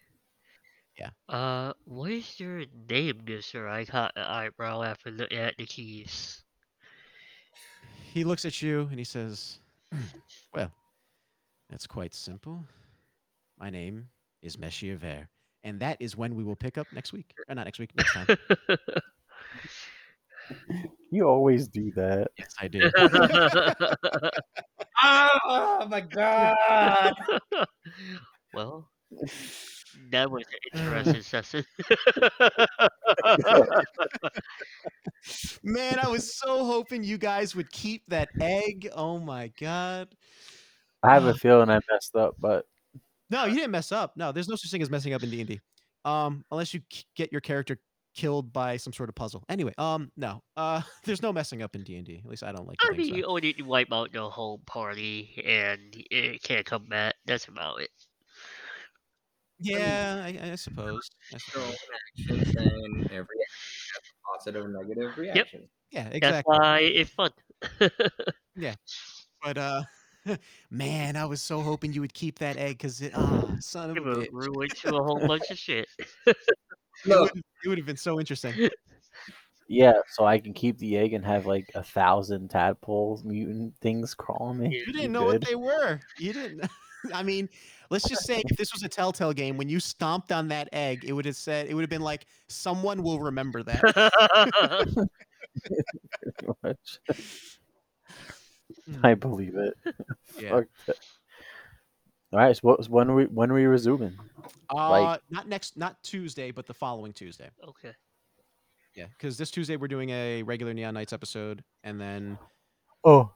[0.99, 1.11] Yeah.
[1.29, 3.69] Uh, what is your name, Mister?
[3.69, 6.43] I caught an eyebrow after looking at the keys.
[8.13, 9.61] He looks at you and he says,
[10.55, 10.73] "Well,
[11.71, 12.65] that's quite simple.
[13.61, 14.09] My name
[14.43, 15.29] is Messier Ver,
[15.63, 17.33] and that is when we will pick up next week.
[17.49, 18.27] Or not next week, next time.
[21.11, 22.29] You always do that.
[22.39, 22.91] yes, I do.
[25.03, 27.15] oh my god!
[28.55, 28.89] well,
[30.11, 30.45] that was
[30.75, 31.65] an interesting session.
[35.63, 38.89] Man, I was so hoping you guys would keep that egg.
[38.95, 40.09] Oh my god.
[41.03, 41.35] I have a Ah.
[41.35, 42.67] feeling I messed up, but
[43.31, 44.17] No, you didn't mess up.
[44.17, 45.61] No, there's no such thing as messing up in D and D,
[46.05, 47.79] um, unless you k- get your character
[48.19, 49.45] killed by some sort of puzzle.
[49.49, 52.21] Anyway, um, no, uh, there's no messing up in D and D.
[52.25, 53.15] At least I don't like to I mean, so.
[53.15, 55.81] you only wipe out the whole party and
[56.11, 57.15] it can't come back.
[57.27, 57.91] That's about it.
[59.61, 61.09] Yeah, I, I suppose.
[61.33, 61.77] I suppose.
[62.19, 65.61] actions and every action has a positive and negative reaction.
[65.61, 65.71] Yep.
[65.91, 66.21] Yeah, exactly.
[66.21, 66.59] That's exactly.
[66.59, 67.31] why it's fun.
[68.61, 68.75] Yeah,
[69.45, 69.83] but uh,
[70.73, 73.97] man, I was so hoping you would keep that egg because it, ah, son of
[73.97, 74.29] a Give a bitch.
[74.33, 75.87] ruin to a whole bunch of shit.
[77.05, 78.71] It Look, would, it would have been so interesting.
[79.69, 84.15] yeah, so I can keep the egg and have like a thousand tadpoles, mutant things
[84.15, 84.71] crawling me.
[84.77, 86.01] You You didn't know what they were.
[86.19, 86.69] You didn't.
[87.15, 87.49] I mean,
[87.91, 91.05] let's just say if this was a Telltale game, when you stomped on that egg,
[91.05, 93.81] it would have said it would have been like someone will remember that.
[95.65, 96.99] pretty much.
[98.91, 99.05] Mm.
[99.05, 99.75] I believe it.
[100.41, 100.61] Yeah.
[102.31, 102.37] Fuck that.
[102.37, 104.17] All right, so what, when are we when are we resuming?
[104.71, 107.51] Uh, not next, not Tuesday, but the following Tuesday.
[107.67, 107.93] okay.
[108.95, 112.37] Yeah, because this Tuesday we're doing a regular Neon Nights episode, and then
[113.05, 113.31] Oh,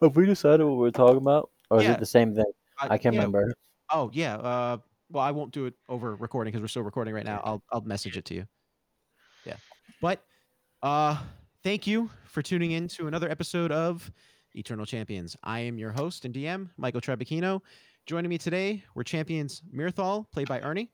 [0.00, 2.44] have we decided what we're talking about, or is it the same thing?
[2.80, 3.52] uh, I can't yeah, remember.
[3.92, 4.36] Oh yeah.
[4.36, 4.76] Uh,
[5.10, 7.40] well, I won't do it over recording because we're still recording right now.
[7.44, 8.46] I'll I'll message it to you.
[9.44, 9.56] Yeah,
[10.00, 10.22] but
[10.82, 11.18] uh,
[11.64, 14.10] thank you for tuning in to another episode of
[14.54, 15.36] Eternal Champions.
[15.42, 17.60] I am your host and DM, Michael Trebekino.
[18.08, 20.90] Joining me today were champions Mirthal, played by Ernie,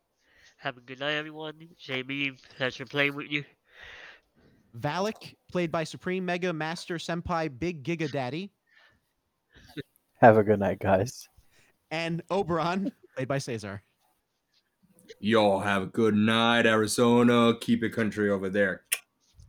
[0.59, 1.55] Have a good night, everyone.
[1.79, 3.45] Jamie, pleasure playing with you.
[4.77, 8.51] Valak, played by Supreme Mega Master Senpai Big Giga Daddy,
[10.21, 11.29] Have a good night, guys.
[11.93, 13.81] and Oberon, played by Cesar.
[15.21, 17.55] y'all have a good night, Arizona.
[17.61, 18.83] Keep it country over there.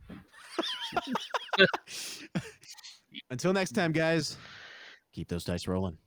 [3.30, 4.36] Until next time, guys,
[5.12, 5.98] keep those dice rolling.